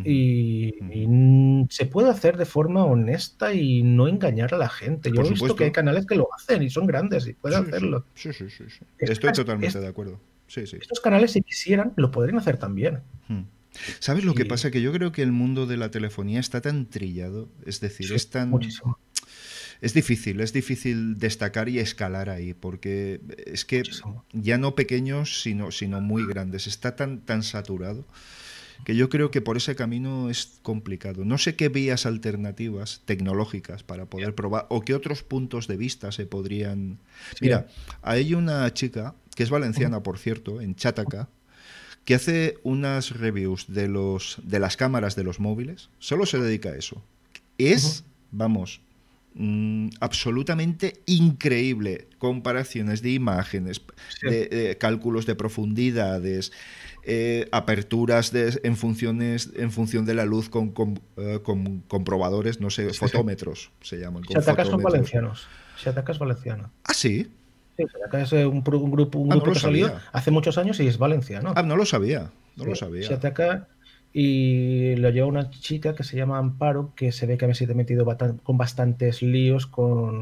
Y, 0.04 0.74
y, 0.92 1.66
se 1.70 1.86
puede 1.86 2.10
hacer 2.10 2.36
de 2.36 2.46
forma 2.46 2.84
honesta 2.84 3.52
y 3.54 3.82
no 3.82 4.08
engañar 4.08 4.54
a 4.54 4.58
la 4.58 4.68
gente. 4.68 5.10
Yo 5.10 5.16
Por 5.16 5.26
he 5.26 5.30
visto 5.30 5.36
supuesto. 5.46 5.56
que 5.56 5.64
hay 5.64 5.72
canales 5.72 6.06
que 6.06 6.14
lo 6.14 6.28
hacen 6.34 6.62
y 6.62 6.70
son 6.70 6.86
grandes 6.86 7.26
y 7.26 7.34
pueden 7.34 7.62
Sí, 7.64 7.68
hacerlo. 7.68 8.04
Sí, 8.14 8.32
sí, 8.32 8.44
sí, 8.50 8.64
sí. 8.68 8.84
Es- 8.98 9.10
Estoy 9.10 9.30
es- 9.30 9.36
totalmente 9.36 9.78
de 9.80 9.86
acuerdo. 9.86 10.20
Sí, 10.46 10.66
sí. 10.66 10.76
Estos 10.80 11.00
canales, 11.00 11.32
si 11.32 11.42
quisieran, 11.42 11.92
lo 11.96 12.10
podrían 12.10 12.38
hacer 12.38 12.56
también. 12.58 13.00
¿Sabes 14.00 14.24
lo 14.24 14.34
que 14.34 14.44
pasa? 14.44 14.70
Que 14.70 14.82
yo 14.82 14.92
creo 14.92 15.12
que 15.12 15.22
el 15.22 15.32
mundo 15.32 15.66
de 15.66 15.78
la 15.78 15.90
telefonía 15.90 16.40
está 16.40 16.60
tan 16.60 16.86
trillado, 16.86 17.48
es 17.64 17.80
decir, 17.80 18.08
Sí, 18.08 18.14
es 18.14 18.28
tan... 18.28 18.50
Muchísimo. 18.50 18.98
Es 19.80 19.94
difícil, 19.94 20.40
es 20.40 20.52
difícil 20.52 21.18
destacar 21.18 21.68
y 21.68 21.78
escalar 21.80 22.28
ahí, 22.30 22.54
porque 22.54 23.20
es 23.46 23.64
que 23.64 23.78
Muchísimo. 23.78 24.24
ya 24.32 24.56
no 24.58 24.74
pequeños, 24.74 25.42
sino, 25.42 25.70
sino 25.72 26.00
muy 26.00 26.24
grandes. 26.26 26.66
Está 26.66 26.94
tan, 26.96 27.20
tan 27.22 27.42
saturado 27.42 28.04
que 28.84 28.96
yo 28.96 29.08
creo 29.08 29.30
que 29.30 29.40
por 29.40 29.56
ese 29.56 29.76
camino 29.76 30.30
es 30.30 30.58
complicado. 30.62 31.24
No 31.24 31.38
sé 31.38 31.54
qué 31.56 31.68
vías 31.68 32.06
alternativas 32.06 33.02
tecnológicas 33.04 33.82
para 33.82 34.06
poder 34.06 34.34
probar 34.34 34.66
o 34.70 34.82
qué 34.82 34.94
otros 34.94 35.22
puntos 35.22 35.68
de 35.68 35.76
vista 35.76 36.12
se 36.12 36.26
podrían... 36.26 36.98
Sí. 37.32 37.42
Mira, 37.42 37.66
hay 38.02 38.34
una 38.34 38.72
chica, 38.74 39.14
que 39.34 39.42
es 39.42 39.50
valenciana, 39.50 40.02
por 40.02 40.18
cierto, 40.18 40.60
en 40.60 40.74
Chataca, 40.74 41.28
que 42.04 42.14
hace 42.14 42.58
unas 42.62 43.10
reviews 43.10 43.66
de, 43.68 43.88
los, 43.88 44.38
de 44.42 44.58
las 44.58 44.76
cámaras 44.76 45.14
de 45.14 45.24
los 45.24 45.38
móviles. 45.38 45.88
Solo 45.98 46.26
se 46.26 46.38
dedica 46.38 46.70
a 46.70 46.76
eso. 46.76 47.02
Es, 47.58 48.04
vamos, 48.32 48.80
mm, 49.34 49.88
absolutamente 50.00 51.02
increíble. 51.06 52.08
Comparaciones 52.18 53.02
de 53.02 53.10
imágenes, 53.10 53.82
Sí. 54.20 54.28
de, 54.28 54.46
de 54.48 54.78
cálculos 54.78 55.26
de 55.26 55.34
profundidades, 55.34 56.52
eh, 57.04 57.48
aperturas 57.52 58.30
de- 58.32 58.60
en, 58.62 58.76
funciones, 58.76 59.50
en 59.56 59.70
función 59.72 60.04
de 60.04 60.14
la 60.14 60.24
luz 60.24 60.48
con, 60.48 60.70
con, 60.70 61.00
eh, 61.16 61.40
con 61.42 61.80
comprobadores, 61.88 62.60
no 62.60 62.70
sé, 62.70 62.84
Sí, 62.88 62.90
sí. 62.92 62.98
fotómetros 62.98 63.70
se 63.80 63.98
llaman. 63.98 64.22
Con 64.24 64.36
atacas 64.38 64.68
son 64.68 64.82
valencianos. 64.82 65.46
Si 65.76 65.88
atacas 65.88 66.18
valenciano. 66.18 66.70
Ah, 66.84 66.94
sí. 66.94 67.28
Sí, 67.76 68.36
un, 68.44 68.62
grupo, 68.62 69.18
un 69.18 69.32
Ah, 69.32 69.36
grupo 69.36 69.52
que 69.54 69.58
salió 69.58 69.98
hace 70.12 70.30
muchos 70.30 70.58
años 70.58 70.78
y 70.78 70.86
es 70.86 70.98
valenciano. 70.98 71.54
Ah, 71.56 71.62
no 71.62 71.76
lo 71.76 71.86
sabía. 71.86 72.30
No 72.54 72.66
lo 72.66 72.74
Sí, 72.74 72.80
sabía. 72.80 73.08
Se 73.08 73.14
ataca 73.14 73.66
y 74.14 74.94
lo 74.96 75.08
lleva 75.10 75.26
una 75.26 75.48
chica 75.50 75.94
que 75.94 76.04
se 76.04 76.16
llama 76.16 76.36
Amparo, 76.38 76.92
que 76.94 77.12
se 77.12 77.24
ve 77.26 77.38
que 77.38 77.46
había 77.46 77.54
sido 77.54 77.74
metido 77.74 78.04
batan- 78.04 78.38
con 78.42 78.58
bastantes 78.58 79.22
líos, 79.22 79.66
con 79.66 80.14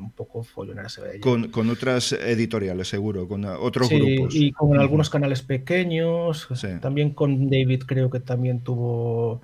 un 0.00 0.12
poco 0.14 0.44
follonera 0.44 0.88
se 0.88 1.00
ve. 1.02 1.20
Con, 1.20 1.48
con 1.48 1.68
otras 1.68 2.12
editoriales, 2.12 2.86
seguro, 2.88 3.26
con 3.26 3.44
uh, 3.44 3.54
otros 3.60 3.88
Sí, 3.88 3.98
grupos. 3.98 4.34
y 4.36 4.52
con 4.52 4.78
algunos 4.78 5.10
canales 5.10 5.42
pequeños, 5.42 6.46
Sí. 6.54 6.68
también 6.80 7.10
con 7.14 7.48
David 7.50 7.82
creo 7.86 8.10
que 8.10 8.20
también 8.20 8.60
tuvo 8.60 9.40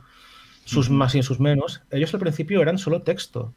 sus 0.64 0.90
más 0.90 1.14
y 1.16 1.22
sus 1.22 1.40
menos. 1.40 1.82
Ellos 1.90 2.12
al 2.14 2.20
principio 2.20 2.62
eran 2.62 2.78
solo 2.78 3.02
texto 3.02 3.52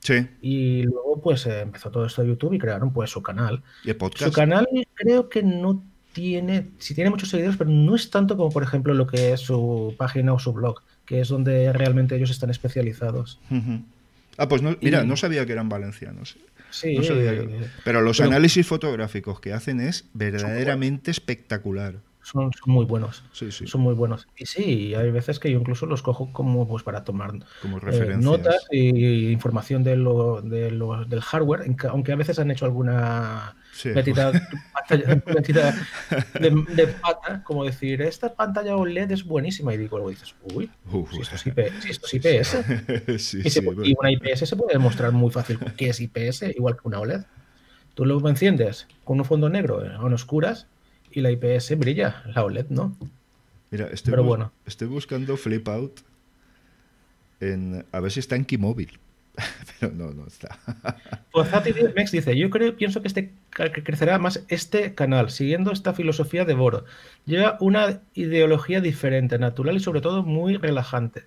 Sí, 0.00 0.14
y 0.42 0.82
luego 0.82 1.20
pues 1.22 1.46
eh, 1.46 1.60
empezó 1.62 1.90
todo 1.90 2.04
esto 2.06 2.20
de 2.22 2.28
YouTube 2.28 2.52
y 2.54 2.58
crearon 2.58 2.92
pues 2.92 3.10
su 3.10 3.22
canal. 3.22 3.62
y 3.84 3.90
el 3.90 3.98
Su 4.16 4.32
canal 4.32 4.66
creo 4.94 5.28
que 5.30 5.42
no 5.42 5.82
tiene, 6.14 6.68
sí 6.78 6.94
tiene 6.94 7.10
muchos 7.10 7.28
seguidores, 7.28 7.58
pero 7.58 7.68
no 7.68 7.94
es 7.94 8.08
tanto 8.08 8.36
como 8.38 8.50
por 8.50 8.62
ejemplo 8.62 8.94
lo 8.94 9.06
que 9.06 9.32
es 9.34 9.40
su 9.40 9.94
página 9.98 10.32
o 10.32 10.38
su 10.38 10.54
blog, 10.54 10.80
que 11.04 11.20
es 11.20 11.28
donde 11.28 11.70
realmente 11.74 12.16
ellos 12.16 12.30
están 12.30 12.48
especializados. 12.48 13.38
Ah, 14.38 14.48
pues 14.48 14.62
no, 14.62 14.76
mira, 14.80 15.04
Y- 15.04 15.06
no 15.06 15.16
sabía 15.16 15.44
que 15.44 15.52
eran 15.52 15.68
valencianos. 15.68 16.36
Sí, 16.70 16.96
No 16.96 17.04
sabía 17.04 17.32
que- 17.32 17.40
eh, 17.64 17.66
Pero 17.84 18.00
los 18.00 18.16
pero- 18.16 18.30
análisis 18.30 18.66
fotográficos 18.66 19.38
que 19.40 19.52
hacen 19.52 19.80
es 19.80 20.06
verdaderamente 20.14 21.10
espectacular. 21.10 21.96
Son, 22.24 22.50
son 22.52 22.72
muy 22.74 22.84
buenos. 22.84 23.22
Sí, 23.32 23.52
sí, 23.52 23.66
Son 23.66 23.80
muy 23.80 23.94
buenos. 23.94 24.26
Y 24.36 24.46
sí, 24.46 24.94
hay 24.94 25.10
veces 25.10 25.38
que 25.38 25.50
yo 25.50 25.58
incluso 25.58 25.86
los 25.86 26.02
cojo 26.02 26.32
como 26.32 26.66
pues 26.66 26.82
para 26.82 27.04
tomar 27.04 27.32
como 27.62 27.78
eh, 27.78 28.16
notas 28.18 28.66
y 28.70 29.30
información 29.30 29.84
de 29.84 29.96
lo, 29.96 30.40
de 30.42 30.70
lo- 30.70 31.04
del 31.04 31.20
hardware, 31.20 31.64
aunque 31.90 32.12
a 32.12 32.16
veces 32.16 32.38
han 32.38 32.50
hecho 32.50 32.64
alguna 32.64 33.56
Sí. 33.72 33.88
metida, 33.90 34.30
pantalla- 34.72 35.22
metida 35.34 35.74
de, 36.40 36.50
de 36.76 36.86
pata, 36.86 37.42
como 37.44 37.64
decir, 37.64 38.02
esta 38.02 38.32
pantalla 38.34 38.76
OLED 38.76 39.10
es 39.10 39.24
buenísima, 39.24 39.74
y 39.74 39.78
digo, 39.78 39.96
luego 39.96 40.10
dices, 40.10 40.34
uy, 40.54 40.70
Uf. 40.92 41.10
si 41.12 41.20
esto 41.22 41.34
es, 41.34 41.46
IP 41.48 41.72
si 41.80 41.90
esto 41.90 42.06
es 42.06 42.14
IPS. 42.14 42.64
Y, 43.08 43.18
se- 43.50 43.60
sí, 43.60 43.66
y 43.82 43.94
una 43.98 44.10
IPS 44.12 44.46
se 44.46 44.56
puede 44.56 44.74
demostrar 44.74 45.10
muy 45.12 45.30
fácil 45.32 45.58
que 45.76 45.88
es 45.88 46.00
IPS, 46.00 46.52
igual 46.56 46.74
que 46.76 46.82
una 46.88 47.00
OLED. 47.00 47.22
Tú 47.94 48.04
lo 48.04 48.28
enciendes 48.28 48.86
con 49.04 49.18
un 49.18 49.24
fondo 49.24 49.48
negro 49.48 49.84
en 49.84 50.12
oscuras 50.12 50.66
y 51.14 51.20
la 51.20 51.30
IPS 51.30 51.78
brilla, 51.78 52.22
la 52.34 52.44
OLED 52.44 52.66
no. 52.70 52.96
Mira, 53.70 53.88
estoy, 53.92 54.10
Pero 54.12 54.22
bus- 54.22 54.28
bueno. 54.28 54.52
estoy 54.66 54.88
buscando 54.88 55.36
Flip 55.36 55.66
Out 55.68 56.00
en, 57.40 57.84
a 57.92 58.00
ver 58.00 58.10
si 58.12 58.20
está 58.20 58.36
en 58.36 58.44
Keymóvil. 58.44 58.98
Pero 59.80 59.92
no, 59.92 60.12
no 60.12 60.26
está. 60.26 60.58
Forzati 61.32 61.72
Mex 61.94 62.12
dice, 62.12 62.36
yo 62.36 62.50
creo, 62.50 62.76
pienso 62.76 63.02
que 63.02 63.08
este 63.08 63.32
que 63.50 63.82
crecerá 63.82 64.18
más 64.18 64.44
este 64.48 64.94
canal, 64.94 65.30
siguiendo 65.30 65.72
esta 65.72 65.92
filosofía 65.92 66.44
de 66.44 66.54
Boro. 66.54 66.84
Lleva 67.26 67.56
una 67.60 68.00
ideología 68.14 68.80
diferente, 68.80 69.38
natural 69.38 69.76
y 69.76 69.80
sobre 69.80 70.00
todo 70.00 70.22
muy 70.22 70.56
relajante. 70.56 71.24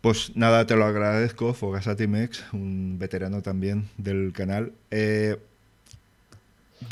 Pues 0.00 0.36
nada, 0.36 0.66
te 0.66 0.74
lo 0.76 0.84
agradezco, 0.84 1.54
Fogasati 1.54 2.08
Mex, 2.08 2.44
un 2.52 2.98
veterano 2.98 3.40
también 3.42 3.88
del 3.98 4.32
canal. 4.32 4.72
Eh, 4.90 5.38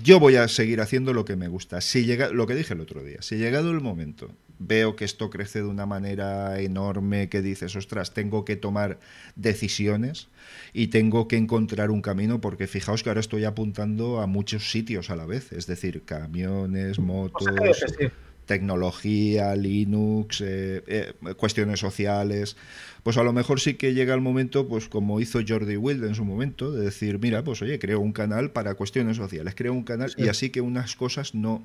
yo 0.02 0.20
voy 0.20 0.36
a 0.36 0.48
seguir 0.48 0.80
haciendo 0.80 1.12
lo 1.12 1.24
que 1.24 1.36
me 1.36 1.48
gusta. 1.48 1.80
Si 1.80 2.04
llega, 2.04 2.30
lo 2.30 2.46
que 2.46 2.54
dije 2.54 2.74
el 2.74 2.80
otro 2.80 3.02
día, 3.02 3.22
si 3.22 3.36
llegado 3.36 3.70
el 3.70 3.80
momento 3.80 4.30
veo 4.58 4.94
que 4.94 5.06
esto 5.06 5.30
crece 5.30 5.60
de 5.60 5.68
una 5.68 5.86
manera 5.86 6.60
enorme 6.60 7.28
que 7.28 7.40
dices, 7.40 7.74
ostras, 7.76 8.12
tengo 8.12 8.44
que 8.44 8.56
tomar 8.56 8.98
decisiones 9.34 10.28
y 10.74 10.88
tengo 10.88 11.28
que 11.28 11.36
encontrar 11.36 11.90
un 11.90 12.02
camino, 12.02 12.40
porque 12.40 12.66
fijaos 12.66 13.02
que 13.02 13.08
ahora 13.08 13.20
estoy 13.20 13.44
apuntando 13.44 14.20
a 14.20 14.26
muchos 14.26 14.70
sitios 14.70 15.08
a 15.08 15.16
la 15.16 15.24
vez, 15.24 15.52
es 15.52 15.66
decir, 15.66 16.02
camiones, 16.04 16.98
O 16.98 17.02
motos, 17.02 17.44
sea, 17.44 18.12
tecnología, 18.54 19.54
Linux, 19.54 20.40
eh, 20.40 20.82
eh, 20.86 21.12
cuestiones 21.36 21.78
sociales, 21.80 22.56
pues 23.04 23.16
a 23.16 23.22
lo 23.22 23.32
mejor 23.32 23.60
sí 23.60 23.74
que 23.74 23.94
llega 23.94 24.12
el 24.14 24.20
momento, 24.20 24.66
pues 24.68 24.88
como 24.88 25.20
hizo 25.20 25.38
Jordi 25.46 25.76
Wild 25.76 26.04
en 26.04 26.14
su 26.14 26.24
momento, 26.24 26.72
de 26.72 26.84
decir, 26.84 27.18
mira, 27.20 27.44
pues 27.44 27.62
oye, 27.62 27.78
creo 27.78 28.00
un 28.00 28.12
canal 28.12 28.50
para 28.50 28.74
cuestiones 28.74 29.16
sociales, 29.16 29.54
creo 29.56 29.72
un 29.72 29.84
canal 29.84 30.10
Sí. 30.10 30.22
y 30.24 30.28
así 30.28 30.50
que 30.50 30.60
unas 30.60 30.96
cosas 30.96 31.34
no, 31.34 31.62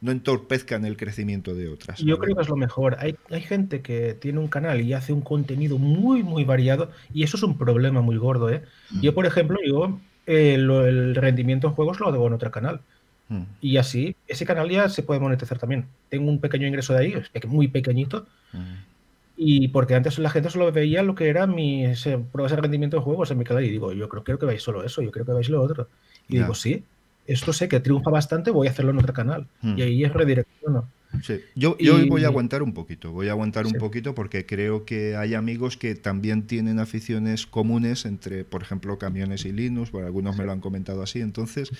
no 0.00 0.10
entorpezcan 0.10 0.84
el 0.86 0.96
crecimiento 0.96 1.54
de 1.54 1.68
otras. 1.68 2.00
Yo 2.00 2.18
creo 2.18 2.34
que 2.36 2.42
es 2.42 2.48
lo 2.48 2.56
mejor. 2.56 2.96
Hay, 2.98 3.16
hay 3.30 3.42
gente 3.42 3.82
que 3.82 4.14
tiene 4.14 4.38
un 4.38 4.48
canal 4.48 4.80
y 4.80 4.92
hace 4.94 5.12
un 5.12 5.20
contenido 5.20 5.78
muy, 5.78 6.22
muy 6.22 6.44
variado 6.44 6.90
y 7.12 7.22
eso 7.24 7.36
es 7.36 7.42
un 7.42 7.58
problema 7.58 8.00
muy 8.00 8.16
gordo. 8.16 8.50
¿eh? 8.50 8.62
Yo, 9.02 9.14
por 9.14 9.26
ejemplo, 9.26 9.58
yo 9.66 9.98
eh, 10.26 10.56
lo- 10.58 10.86
el 10.86 11.14
rendimiento 11.14 11.68
en 11.68 11.74
juegos 11.74 12.00
lo 12.00 12.08
hago 12.08 12.26
en 12.26 12.32
otro 12.32 12.50
canal. 12.50 12.80
Mm, 13.28 13.42
Y 13.60 13.76
así, 13.76 14.14
ese 14.28 14.46
canal 14.46 14.68
ya 14.70 14.88
se 14.88 15.02
puede 15.02 15.20
monetizar 15.20 15.58
también. 15.58 15.86
Tengo 16.08 16.30
un 16.30 16.40
pequeño 16.40 16.66
ingreso 16.68 16.92
de 16.92 17.00
ahí, 17.00 17.14
es 17.34 17.46
muy 17.46 17.68
pequeñito, 17.68 18.26
mm. 18.52 18.58
y 19.36 19.68
porque 19.68 19.94
antes 19.94 20.18
la 20.18 20.30
gente 20.30 20.48
solo 20.50 20.70
veía 20.72 21.02
lo 21.02 21.14
que 21.14 21.28
era 21.28 21.46
mi 21.46 21.84
ese, 21.84 22.18
pruebas 22.18 22.52
de 22.52 22.58
rendimiento 22.58 22.96
de 22.98 23.02
juegos 23.02 23.30
en 23.30 23.38
mi 23.38 23.44
canal, 23.44 23.64
y 23.64 23.70
digo, 23.70 23.92
yo 23.92 24.08
creo, 24.08 24.22
quiero 24.24 24.38
que 24.38 24.46
veáis 24.46 24.62
solo 24.62 24.84
eso, 24.84 25.02
yo 25.02 25.10
creo 25.10 25.26
que 25.26 25.32
veáis 25.32 25.48
lo 25.48 25.60
otro. 25.62 25.88
Y 26.28 26.38
digo, 26.38 26.54
sí, 26.54 26.84
esto 27.26 27.52
sé 27.52 27.68
que 27.68 27.80
triunfa 27.80 28.10
bastante, 28.10 28.50
voy 28.50 28.68
a 28.68 28.70
hacerlo 28.70 28.92
en 28.92 28.98
otro 28.98 29.12
canal. 29.12 29.46
Mm. 29.62 29.78
Y 29.78 29.82
ahí 29.82 30.04
es 30.04 30.12
redirecciono. 30.12 30.88
Sí. 31.22 31.40
Yo, 31.54 31.76
yo 31.78 31.98
Y- 31.98 32.08
voy 32.08 32.24
a 32.24 32.26
aguantar 32.28 32.62
un 32.62 32.74
poquito, 32.74 33.10
voy 33.10 33.28
a 33.28 33.30
aguantar 33.32 33.64
un 33.66 33.72
poquito 33.74 34.14
porque 34.14 34.44
creo 34.44 34.84
que 34.84 35.16
hay 35.16 35.34
amigos 35.34 35.76
que 35.76 35.94
también 35.94 36.46
tienen 36.46 36.78
aficiones 36.78 37.46
comunes 37.46 38.04
entre, 38.04 38.44
por 38.44 38.62
ejemplo, 38.62 38.98
camiones 38.98 39.44
y 39.46 39.52
Linux, 39.52 39.92
bueno, 39.92 40.06
algunos 40.08 40.36
me 40.36 40.44
lo 40.44 40.52
han 40.52 40.60
comentado 40.60 41.02
así, 41.02 41.20
entonces, 41.20 41.70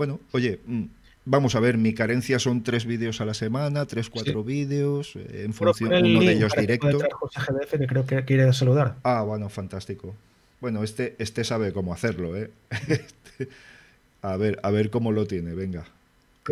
bueno, 0.00 0.18
oye, 0.32 0.60
mm, 0.64 0.84
vamos 1.26 1.54
a 1.56 1.60
ver, 1.60 1.76
mi 1.76 1.92
carencia 1.92 2.38
son 2.38 2.62
tres 2.62 2.86
vídeos 2.86 3.20
a 3.20 3.26
la 3.26 3.34
semana, 3.34 3.84
tres, 3.84 4.08
cuatro 4.08 4.42
vídeos, 4.42 5.14
eh, 5.14 5.42
en 5.44 5.52
función, 5.52 5.92
el 5.92 6.16
uno 6.16 6.20
de 6.20 6.32
ellos 6.32 6.54
directo. 6.58 6.98
José 7.12 7.38
GDF, 7.38 7.78
que 7.78 7.86
creo 7.86 8.06
que 8.06 8.24
quiere 8.24 8.50
saludar. 8.54 8.96
Ah, 9.02 9.20
bueno, 9.20 9.50
fantástico. 9.50 10.14
Bueno, 10.62 10.82
este, 10.82 11.16
este 11.18 11.44
sabe 11.44 11.74
cómo 11.74 11.92
hacerlo, 11.92 12.34
¿eh? 12.34 12.50
Este- 12.88 13.50
a 14.22 14.38
ver, 14.38 14.58
a 14.62 14.70
ver 14.70 14.88
cómo 14.88 15.12
lo 15.12 15.26
tiene, 15.26 15.52
venga. 15.52 15.84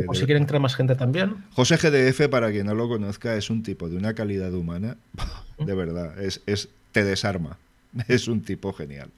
Por 0.04 0.14
si 0.14 0.26
quiere 0.26 0.40
entrar 0.40 0.60
más 0.60 0.76
gente 0.76 0.94
también. 0.94 1.36
José 1.54 1.78
GDF, 1.78 2.28
para 2.28 2.50
quien 2.50 2.66
no 2.66 2.74
lo 2.74 2.86
conozca, 2.86 3.34
es 3.34 3.48
un 3.48 3.62
tipo 3.62 3.88
de 3.88 3.96
una 3.96 4.12
calidad 4.12 4.52
humana, 4.52 4.98
de 5.58 5.74
verdad, 5.74 6.22
es, 6.22 6.42
es, 6.44 6.68
te 6.92 7.02
desarma. 7.02 7.56
Es 8.08 8.28
un 8.28 8.42
tipo 8.42 8.74
genial. 8.74 9.08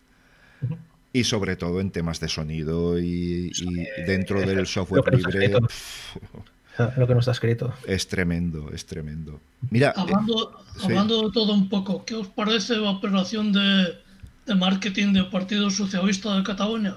Y 1.12 1.25
sobre 1.25 1.57
todo 1.57 1.81
en 1.81 1.90
temas 1.90 2.20
de 2.20 2.29
sonido 2.29 2.99
y, 2.99 3.51
y 3.55 4.03
dentro 4.07 4.40
del 4.40 4.66
software 4.66 5.03
libre, 5.14 5.53
Ah, 6.79 6.92
Lo 6.96 7.07
que 7.07 7.12
no 7.14 7.20
está 7.20 7.33
escrito. 7.33 7.75
es 7.87 8.07
tremendo, 8.09 8.70
es 8.73 8.87
tremendo. 8.87 9.40
Mira, 9.70 9.88
eh, 9.88 9.92
Hablando, 9.96 10.57
sí. 10.79 10.85
hablando 10.85 11.23
de 11.27 11.33
todo 11.33 11.53
un 11.53 11.68
poco, 11.68 12.05
¿qué 12.05 12.14
os 12.14 12.29
parece 12.29 12.77
la 12.77 12.90
operación 12.90 13.53
de, 13.53 13.99
de 14.46 14.55
marketing 14.55 15.12
del 15.12 15.29
Partido 15.29 15.68
Socialista 15.68 16.35
de 16.37 16.42
Cataluña? 16.44 16.96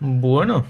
Bueno, 0.00 0.66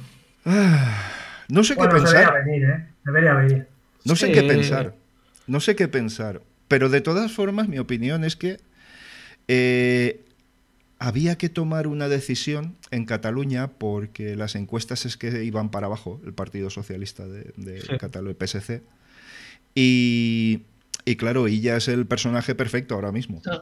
no 1.48 1.64
sé 1.64 1.74
Bueno, 1.74 1.94
qué 1.94 2.00
debería 2.00 2.20
pensar. 2.20 2.44
venir, 2.44 2.64
¿eh? 2.64 2.86
Debería 3.04 3.34
venir. 3.34 3.66
No 4.04 4.14
sé 4.14 4.26
Sí. 4.26 4.32
qué 4.32 4.42
pensar. 4.42 4.94
No 5.46 5.60
sé 5.60 5.74
qué 5.74 5.88
pensar. 5.88 6.42
Pero 6.68 6.88
de 6.90 7.00
todas 7.00 7.32
formas, 7.32 7.66
mi 7.68 7.78
opinión 7.78 8.24
es 8.24 8.36
que 8.36 8.58
eh, 9.48 10.20
había 11.04 11.36
que 11.36 11.48
tomar 11.48 11.88
una 11.88 12.08
decisión 12.08 12.76
en 12.92 13.06
Cataluña 13.06 13.68
porque 13.76 14.36
las 14.36 14.54
encuestas 14.54 15.04
es 15.04 15.16
que 15.16 15.42
iban 15.44 15.70
para 15.70 15.86
abajo, 15.86 16.20
el 16.24 16.32
Partido 16.32 16.70
Socialista 16.70 17.26
de, 17.26 17.52
de 17.56 17.80
Sí. 17.80 17.98
Cataluña, 17.98 18.36
el 18.38 18.46
PSC. 18.48 18.82
Y, 19.74 20.60
y 21.04 21.16
claro, 21.16 21.46
ella 21.48 21.76
es 21.76 21.88
el 21.88 22.06
personaje 22.06 22.54
perfecto 22.54 22.94
ahora 22.94 23.12
mismo. 23.12 23.42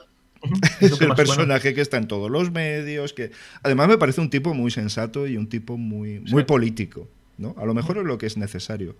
Es 0.80 0.98
el 1.02 1.12
personaje 1.14 1.74
que 1.74 1.82
está 1.82 1.98
en 1.98 2.08
todos 2.08 2.30
los 2.30 2.50
medios, 2.50 3.12
que 3.12 3.30
además 3.62 3.88
me 3.88 3.98
parece 3.98 4.22
un 4.22 4.30
tipo 4.30 4.54
muy 4.54 4.70
sensato 4.70 5.26
y 5.26 5.36
un 5.36 5.50
tipo 5.50 5.76
muy, 5.76 6.20
muy 6.20 6.40
Sí. 6.42 6.46
político, 6.46 7.08
¿no? 7.36 7.54
A 7.58 7.66
lo 7.66 7.74
mejor 7.74 7.98
es 7.98 8.04
lo 8.04 8.16
que 8.16 8.24
es 8.24 8.38
necesario. 8.38 8.96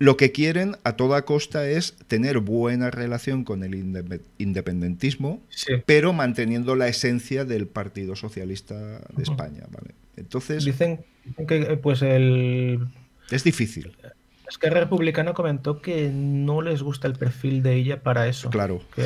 Lo 0.00 0.16
que 0.16 0.32
quieren 0.32 0.76
a 0.82 0.96
toda 0.96 1.24
costa 1.26 1.68
es 1.68 1.94
tener 2.08 2.38
buena 2.40 2.90
relación 2.90 3.44
con 3.44 3.62
el 3.62 3.74
inde- 3.74 4.20
independentismo, 4.38 5.40
Sí. 5.50 5.74
pero 5.86 6.12
manteniendo 6.12 6.74
la 6.74 6.88
esencia 6.88 7.44
del 7.44 7.66
Partido 7.68 8.16
Socialista 8.16 8.74
de. 9.14 9.22
España, 9.22 9.64
¿vale? 9.70 9.94
Entonces, 10.16 10.64
Dicen, 10.64 11.04
que 11.46 11.56
eh, 11.62 11.76
pues 11.76 12.00
el 12.02 12.88
es 13.30 13.44
difícil, 13.44 13.92
Esquerra 14.48 14.80
Republicana 14.80 15.32
comentó 15.32 15.80
que 15.80 16.10
no 16.12 16.60
les 16.62 16.82
gusta 16.82 17.06
el 17.06 17.14
perfil 17.14 17.62
de 17.62 17.74
ella 17.76 18.02
para 18.02 18.26
eso. 18.26 18.50
claro. 18.50 18.80
Que- 18.96 19.04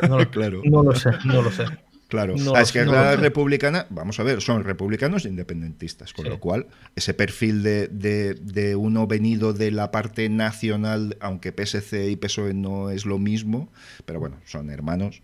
pero 0.00 0.08
no, 0.08 0.18
lo- 0.18 0.30
Claro. 0.30 0.60
no 0.64 0.82
lo 0.82 0.94
sé, 0.94 1.10
no 1.24 1.40
lo 1.40 1.50
sé. 1.50 1.64
Claro, 2.12 2.34
No 2.36 2.52
la 2.52 2.60
izquierda 2.60 3.16
no- 3.16 3.20
republicana, 3.22 3.86
vamos 3.88 4.20
a 4.20 4.22
ver, 4.22 4.42
son 4.42 4.64
republicanos 4.64 5.24
e 5.24 5.30
independentistas, 5.30 6.12
con 6.12 6.26
Sí. 6.26 6.30
lo 6.30 6.40
cual 6.40 6.66
ese 6.94 7.14
perfil 7.14 7.62
de, 7.62 7.88
de- 7.88 8.34
de 8.34 8.76
uno 8.76 9.06
venido 9.06 9.54
de 9.54 9.70
la 9.70 9.90
parte 9.90 10.28
nacional, 10.28 11.16
aunque 11.20 11.52
PSC 11.52 12.10
y 12.10 12.16
PSOE 12.16 12.52
no 12.52 12.90
es 12.90 13.06
lo 13.06 13.18
mismo, 13.18 13.72
pero 14.04 14.20
bueno, 14.20 14.36
son 14.44 14.68
hermanos. 14.68 15.22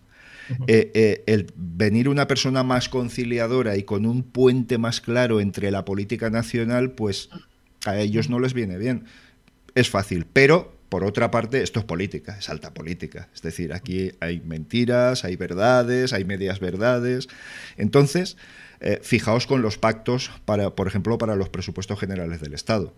eh, 0.67 0.91
eh, 0.95 1.25
el 1.27 1.53
venir 1.57 2.09
una 2.09 2.27
persona 2.27 2.63
más 2.63 2.89
conciliadora 2.89 3.77
y 3.77 3.83
con 3.83 4.07
un 4.07 4.23
puente 4.23 4.79
más 4.79 5.03
claro 5.03 5.41
entre 5.41 5.71
la 5.71 5.85
política 5.85 6.31
nacional, 6.31 6.93
pues 6.93 7.29
a 7.85 7.99
ellos 7.99 8.31
no 8.31 8.41
les 8.41 8.55
viene 8.55 8.79
bien. 8.79 9.05
Es 9.75 9.91
fácil, 9.91 10.25
pero 10.33 10.73
por 10.89 11.05
otra 11.05 11.31
parte, 11.31 11.63
esto 11.63 11.81
es 11.81 11.85
política, 11.85 12.37
es 12.39 12.49
alta 12.49 12.73
política. 12.73 13.29
Es 13.35 13.43
decir, 13.43 13.73
aquí 13.73 14.13
hay 14.21 14.41
mentiras, 14.41 15.25
hay 15.25 15.37
verdades, 15.37 16.13
hay 16.13 16.25
medias 16.25 16.61
verdades. 16.61 17.29
Entonces, 17.77 18.37
eh, 18.81 18.99
fijaos 19.03 19.47
con 19.47 19.63
los 19.63 19.77
pactos, 19.79 20.31
para, 20.45 20.75
por 20.75 20.87
ejemplo, 20.87 21.19
para 21.19 21.37
los 21.37 21.49
presupuestos 21.49 21.99
generales 21.99 22.41
del 22.41 22.55
Estado. 22.55 22.95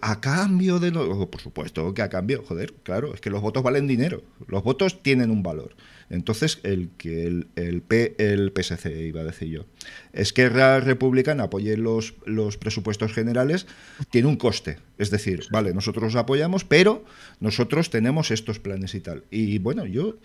A 0.00 0.20
cambio 0.20 0.78
de... 0.78 0.88
oh, 0.96 1.30
por 1.30 1.40
supuesto 1.40 1.94
que 1.94 2.02
a 2.02 2.08
cambio, 2.08 2.42
joder, 2.46 2.72
claro, 2.82 3.14
es 3.14 3.20
que 3.20 3.30
los 3.30 3.40
votos 3.40 3.62
valen 3.62 3.86
dinero. 3.86 4.22
Los 4.48 4.62
votos 4.62 5.02
tienen 5.02 5.30
un 5.30 5.42
valor. 5.42 5.74
Entonces, 6.10 6.58
el 6.64 6.90
que 6.98 7.26
el, 7.26 7.46
el, 7.54 7.82
P, 7.82 8.16
el 8.18 8.52
PSC, 8.52 9.06
iba 9.06 9.20
a 9.20 9.24
decir 9.24 9.48
yo, 9.48 9.66
Esquerra 10.12 10.80
Republicana 10.80 11.44
apoye 11.44 11.76
los, 11.76 12.14
los 12.26 12.56
presupuestos 12.56 13.12
generales, 13.12 13.66
tiene 14.10 14.26
un 14.28 14.36
coste. 14.36 14.78
Es 14.98 15.10
decir, 15.10 15.44
vale, 15.50 15.72
nosotros 15.72 16.16
apoyamos, 16.16 16.64
pero 16.64 17.04
nosotros 17.38 17.90
tenemos 17.90 18.32
estos 18.32 18.58
planes 18.58 18.94
y 18.96 19.00
tal. 19.00 19.24
Y 19.30 19.58
bueno, 19.60 19.86
yo, 19.86 20.16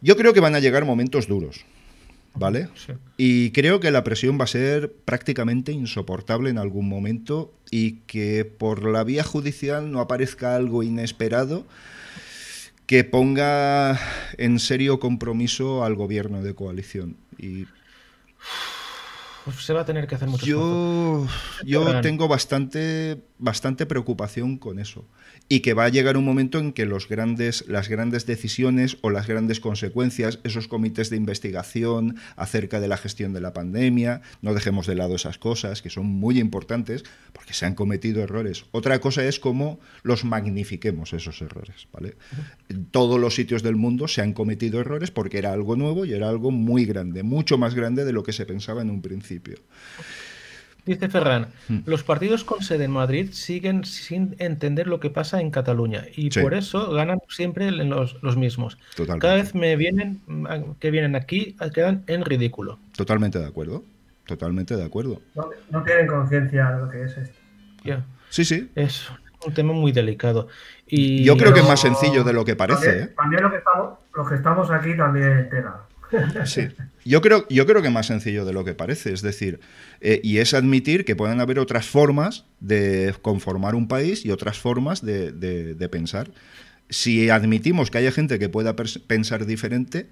yo 0.00 0.16
creo 0.16 0.32
que 0.32 0.40
van 0.40 0.54
a 0.54 0.60
llegar 0.60 0.86
momentos 0.86 1.28
duros. 1.28 1.66
¿Vale? 2.38 2.68
Sí. 2.74 2.92
Y 3.16 3.50
creo 3.52 3.80
que 3.80 3.90
la 3.90 4.04
presión 4.04 4.38
va 4.38 4.44
a 4.44 4.48
ser 4.48 4.92
prácticamente 4.92 5.72
insoportable 5.72 6.50
en 6.50 6.58
algún 6.58 6.88
momento 6.88 7.52
y 7.70 7.92
que 8.06 8.44
por 8.44 8.84
la 8.88 9.04
vía 9.04 9.24
judicial 9.24 9.90
no 9.90 10.00
aparezca 10.00 10.54
algo 10.54 10.82
inesperado 10.82 11.66
que 12.86 13.02
ponga 13.04 13.98
en 14.38 14.58
serio 14.60 15.00
compromiso 15.00 15.82
al 15.84 15.94
gobierno 15.96 16.42
de 16.42 16.54
coalición. 16.54 17.16
Y 17.36 17.66
Pues 19.44 19.56
se 19.64 19.72
va 19.72 19.80
a 19.80 19.84
tener 19.84 20.06
que 20.06 20.14
hacer 20.14 20.28
mucho 20.28 20.44
esfuerzo. 20.44 21.26
yo, 21.64 21.84
yo 21.92 22.00
tengo 22.00 22.28
bastante, 22.28 23.22
bastante 23.38 23.86
preocupación 23.86 24.58
con 24.58 24.78
eso. 24.78 25.04
Y 25.48 25.60
que 25.60 25.74
va 25.74 25.84
a 25.84 25.88
llegar 25.88 26.16
un 26.16 26.24
momento 26.24 26.58
en 26.58 26.72
que 26.72 26.86
las 26.86 27.08
grandes 27.08 28.26
decisiones 28.26 28.98
o 29.00 29.10
las 29.10 29.28
grandes 29.28 29.60
consecuencias, 29.60 30.40
esos 30.42 30.66
comités 30.66 31.08
de 31.08 31.16
investigación 31.16 32.16
acerca 32.34 32.80
de 32.80 32.88
la 32.88 32.96
gestión 32.96 33.32
de 33.32 33.40
la 33.40 33.52
pandemia, 33.52 34.22
no 34.42 34.54
dejemos 34.54 34.86
de 34.88 34.96
lado 34.96 35.14
esas 35.14 35.38
cosas 35.38 35.82
que 35.82 35.90
son 35.90 36.06
muy 36.06 36.40
importantes 36.40 37.04
porque 37.32 37.52
se 37.52 37.64
han 37.64 37.74
cometido 37.74 38.22
errores. 38.22 38.64
Otra 38.72 39.00
cosa 39.00 39.24
es 39.24 39.38
cómo 39.38 39.78
los 40.02 40.24
magnifiquemos 40.24 41.12
esos 41.12 41.40
errores. 41.40 41.86
En 42.68 42.86
todos 42.86 43.20
los 43.20 43.34
sitios 43.34 43.62
del 43.62 43.76
mundo 43.76 44.08
se 44.08 44.22
han 44.22 44.32
cometido 44.32 44.80
errores 44.80 45.12
porque 45.12 45.38
era 45.38 45.52
algo 45.52 45.76
nuevo 45.76 46.04
y 46.04 46.12
era 46.12 46.28
algo 46.28 46.50
muy 46.50 46.86
grande, 46.86 47.22
mucho 47.22 47.56
más 47.56 47.74
grande 47.74 48.04
de 48.04 48.12
lo 48.12 48.24
que 48.24 48.32
se 48.32 48.46
pensaba 48.46 48.82
en 48.82 48.90
un 48.90 49.02
principio. 49.02 49.58
Dice 50.86 51.08
Ferran, 51.08 51.48
Hmm. 51.68 51.78
los 51.84 52.04
partidos 52.04 52.44
con 52.44 52.62
sede 52.62 52.84
en 52.84 52.92
Madrid 52.92 53.30
siguen 53.32 53.84
sin 53.84 54.36
entender 54.38 54.86
lo 54.86 55.00
que 55.00 55.10
pasa 55.10 55.40
en 55.40 55.50
Cataluña 55.50 56.04
y 56.16 56.30
Sí. 56.30 56.40
por 56.40 56.54
eso 56.54 56.92
ganan 56.92 57.18
siempre 57.28 57.70
los, 57.72 58.16
los 58.22 58.36
mismos. 58.36 58.78
Totalmente. 58.96 59.20
Cada 59.26 59.34
vez 59.34 59.54
me 59.54 59.74
vienen 59.76 60.20
que 60.80 60.90
vienen 60.92 61.16
aquí 61.16 61.56
quedan 61.74 62.04
en 62.06 62.24
ridículo. 62.24 62.78
Totalmente 62.96 63.38
de 63.38 63.46
acuerdo. 63.46 63.82
Totalmente 64.26 64.76
de 64.76 64.84
acuerdo. 64.84 65.20
No, 65.34 65.50
no 65.70 65.82
tienen 65.82 66.06
conciencia 66.06 66.70
de 66.70 66.78
lo 66.84 66.88
que 66.90 67.02
es 67.04 67.16
esto. 67.16 67.38
Ya, 67.84 68.04
Sí, 68.28 68.44
sí. 68.44 68.70
Es 68.74 69.08
un 69.46 69.54
tema 69.54 69.72
muy 69.72 69.92
delicado. 69.92 70.48
Y 70.86 71.24
Yo 71.24 71.36
creo 71.36 71.52
que 71.52 71.60
es 71.60 71.68
más 71.68 71.80
sencillo 71.80 72.22
de 72.24 72.32
lo 72.32 72.44
que 72.44 72.54
parece. 72.56 72.86
También, 72.86 73.08
¿eh? 73.08 73.12
también 73.16 73.42
lo 73.42 73.50
que 73.50 73.56
estamos, 73.58 73.98
los 74.14 74.28
que 74.28 74.34
estamos 74.36 74.70
aquí 74.70 74.96
también 74.96 75.48
tela. 75.50 75.82
Sí. 76.44 76.68
Yo 77.04 77.20
creo, 77.20 77.46
yo 77.48 77.66
creo 77.66 77.82
que 77.82 77.90
más 77.90 78.06
sencillo 78.06 78.44
de 78.44 78.52
lo 78.52 78.64
que 78.64 78.74
parece. 78.74 79.12
Es 79.12 79.22
decir, 79.22 79.60
eh, 80.00 80.20
y 80.22 80.38
es 80.38 80.54
admitir 80.54 81.04
que 81.04 81.16
pueden 81.16 81.40
haber 81.40 81.58
otras 81.58 81.86
formas 81.86 82.44
de 82.60 83.14
conformar 83.22 83.74
un 83.74 83.88
país 83.88 84.24
y 84.24 84.30
otras 84.30 84.58
formas 84.58 85.02
de, 85.04 85.32
de- 85.32 85.88
pensar. 85.88 86.30
Si 86.88 87.30
admitimos 87.30 87.90
que 87.90 87.98
haya 87.98 88.12
gente 88.12 88.38
que 88.38 88.48
pueda 88.48 88.74
pensar 88.76 89.46
diferente, 89.46 90.08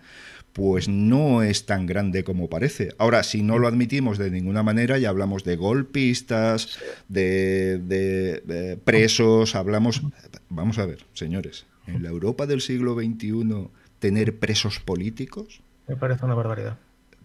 pues 0.52 0.88
no 0.88 1.42
es 1.42 1.66
tan 1.66 1.86
grande 1.86 2.22
como 2.22 2.48
parece. 2.48 2.90
Ahora, 2.98 3.22
si 3.24 3.42
no 3.42 3.58
lo 3.58 3.66
admitimos 3.66 4.18
de 4.18 4.30
ninguna 4.30 4.62
manera, 4.62 4.98
ya 4.98 5.08
hablamos 5.08 5.42
de 5.44 5.56
golpistas, 5.56 6.78
de- 7.08 7.78
de 7.78 8.76
presos, 8.84 9.54
hablamos... 9.56 10.02
Vamos 10.48 10.78
a 10.78 10.86
ver, 10.86 11.04
señores, 11.12 11.66
en 11.88 12.02
la 12.04 12.08
Europa 12.10 12.46
del 12.46 12.60
siglo 12.60 12.94
XXI, 12.94 13.68
tener 13.98 14.38
presos 14.38 14.78
políticos 14.78 15.60
me 15.88 15.96
parece 15.96 16.24
una 16.24 16.34
barbaridad. 16.34 16.78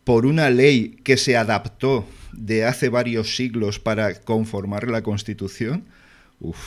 por 0.04 0.26
una 0.26 0.50
ley 0.50 0.98
que 1.04 1.18
se 1.18 1.38
adaptó 1.38 2.06
de 2.34 2.66
hace 2.66 2.90
varios 2.90 3.36
siglos 3.36 3.80
para 3.80 4.16
conformar 4.22 4.88
la 4.90 5.02
Constitución, 5.04 5.86
uf, 6.40 6.58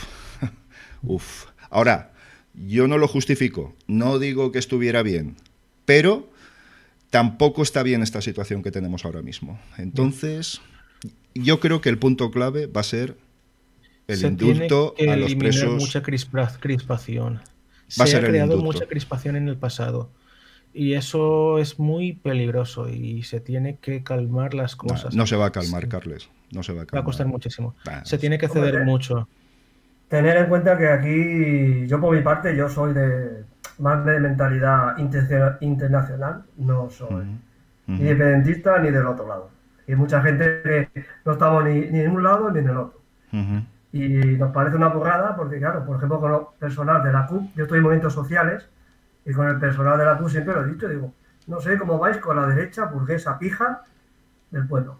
uf. 1.02 1.46
Ahora, 1.70 2.12
yo 2.54 2.86
no 2.88 2.98
lo 2.98 3.08
justifico, 3.08 3.74
no 3.86 4.18
digo 4.18 4.52
que 4.52 4.58
estuviera 4.58 5.02
bien, 5.02 5.36
pero 5.84 6.30
tampoco 7.10 7.62
está 7.62 7.82
bien 7.82 8.02
esta 8.02 8.20
situación 8.22 8.62
que 8.62 8.70
tenemos 8.70 9.04
ahora 9.04 9.22
mismo. 9.22 9.58
Entonces, 9.78 10.60
yo 11.34 11.60
creo 11.60 11.80
que 11.80 11.88
el 11.88 11.98
punto 11.98 12.30
clave 12.30 12.66
va 12.66 12.82
a 12.82 12.84
ser 12.84 13.16
el 14.08 14.18
Se 14.18 14.26
indulto 14.28 14.94
tiene 14.96 15.12
que 15.12 15.14
a 15.14 15.16
los 15.16 15.34
presos. 15.34 15.80
mucha 15.80 16.02
crispa- 16.02 16.58
crispación. 16.60 17.36
Va 18.00 18.04
a 18.04 18.06
Se 18.06 18.12
ser 18.12 18.24
ha 18.24 18.28
creado 18.28 18.58
mucha 18.58 18.86
crispación 18.86 19.36
en 19.36 19.48
el 19.48 19.56
pasado. 19.56 20.10
Y 20.74 20.94
eso 20.94 21.58
es 21.58 21.78
muy 21.78 22.14
peligroso 22.14 22.88
y 22.88 23.22
se 23.24 23.40
tiene 23.40 23.76
que 23.76 24.02
calmar 24.02 24.54
las 24.54 24.72
Nah, 24.76 24.88
cosas. 24.88 25.14
no 25.14 25.26
se 25.26 25.36
va 25.36 25.46
a 25.46 25.50
calmar, 25.52 25.82
Sí. 25.82 25.88
Carles. 25.88 26.30
No 26.52 26.62
se 26.62 26.72
va 26.72 26.78
a 26.78 26.80
Va 26.80 26.82
a 26.84 26.86
calmar. 26.86 27.04
costar 27.04 27.26
muchísimo. 27.26 27.74
Se 28.04 28.18
tiene 28.18 28.38
que 28.38 28.48
ceder 28.48 28.74
Hombre, 28.76 28.84
mucho. 28.84 29.28
Tener 30.08 30.36
en 30.36 30.46
cuenta 30.46 30.76
que 30.78 30.88
aquí, 30.88 31.86
yo 31.86 32.00
por 32.00 32.14
mi 32.16 32.22
parte, 32.22 32.54
yo 32.56 32.68
soy 32.68 32.92
de 32.94 33.44
más 33.78 34.04
de 34.04 34.20
mentalidad 34.20 34.96
inter- 34.98 35.56
internacional, 35.60 36.42
no 36.58 36.88
soy 36.90 37.24
ni 37.86 37.96
independentista 38.00 38.78
ni 38.78 38.90
del 38.90 39.06
otro 39.06 39.26
lado. 39.26 39.50
Y 39.86 39.92
hay 39.92 39.96
mucha 39.96 40.22
gente 40.22 40.60
que 40.62 40.88
no 41.24 41.32
estamos 41.32 41.64
ni, 41.64 41.80
ni 41.90 42.00
en 42.00 42.10
un 42.12 42.22
lado 42.22 42.50
ni 42.50 42.58
en 42.60 42.68
el 42.68 42.76
otro. 42.76 43.00
Y 43.92 44.08
nos 44.38 44.52
parece 44.52 44.76
una 44.76 44.88
burrada 44.88 45.36
porque, 45.36 45.58
claro, 45.58 45.84
por 45.84 45.96
ejemplo, 45.96 46.18
con 46.20 46.32
el 46.32 46.40
personal 46.58 47.02
de 47.02 47.12
la 47.12 47.26
CUP, 47.26 47.54
yo 47.56 47.64
estoy 47.64 47.78
en 47.78 47.82
movimientos 47.84 48.14
sociales 48.14 48.66
y 49.24 49.32
con 49.32 49.48
el 49.48 49.58
personal 49.58 49.98
de 49.98 50.04
la 50.04 50.18
CUP 50.18 50.28
siempre 50.30 50.54
lo 50.54 50.64
he 50.64 50.72
dicho, 50.72 50.88
digo, 50.88 51.14
no 51.46 51.60
sé 51.60 51.78
cómo 51.78 51.98
vais 51.98 52.16
con 52.18 52.36
la 52.36 52.46
derecha 52.46 52.86
burguesa 52.86 53.38
pija 53.38 53.82
del 54.50 54.66
pueblo. 54.66 54.98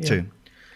Sí, 0.00 0.28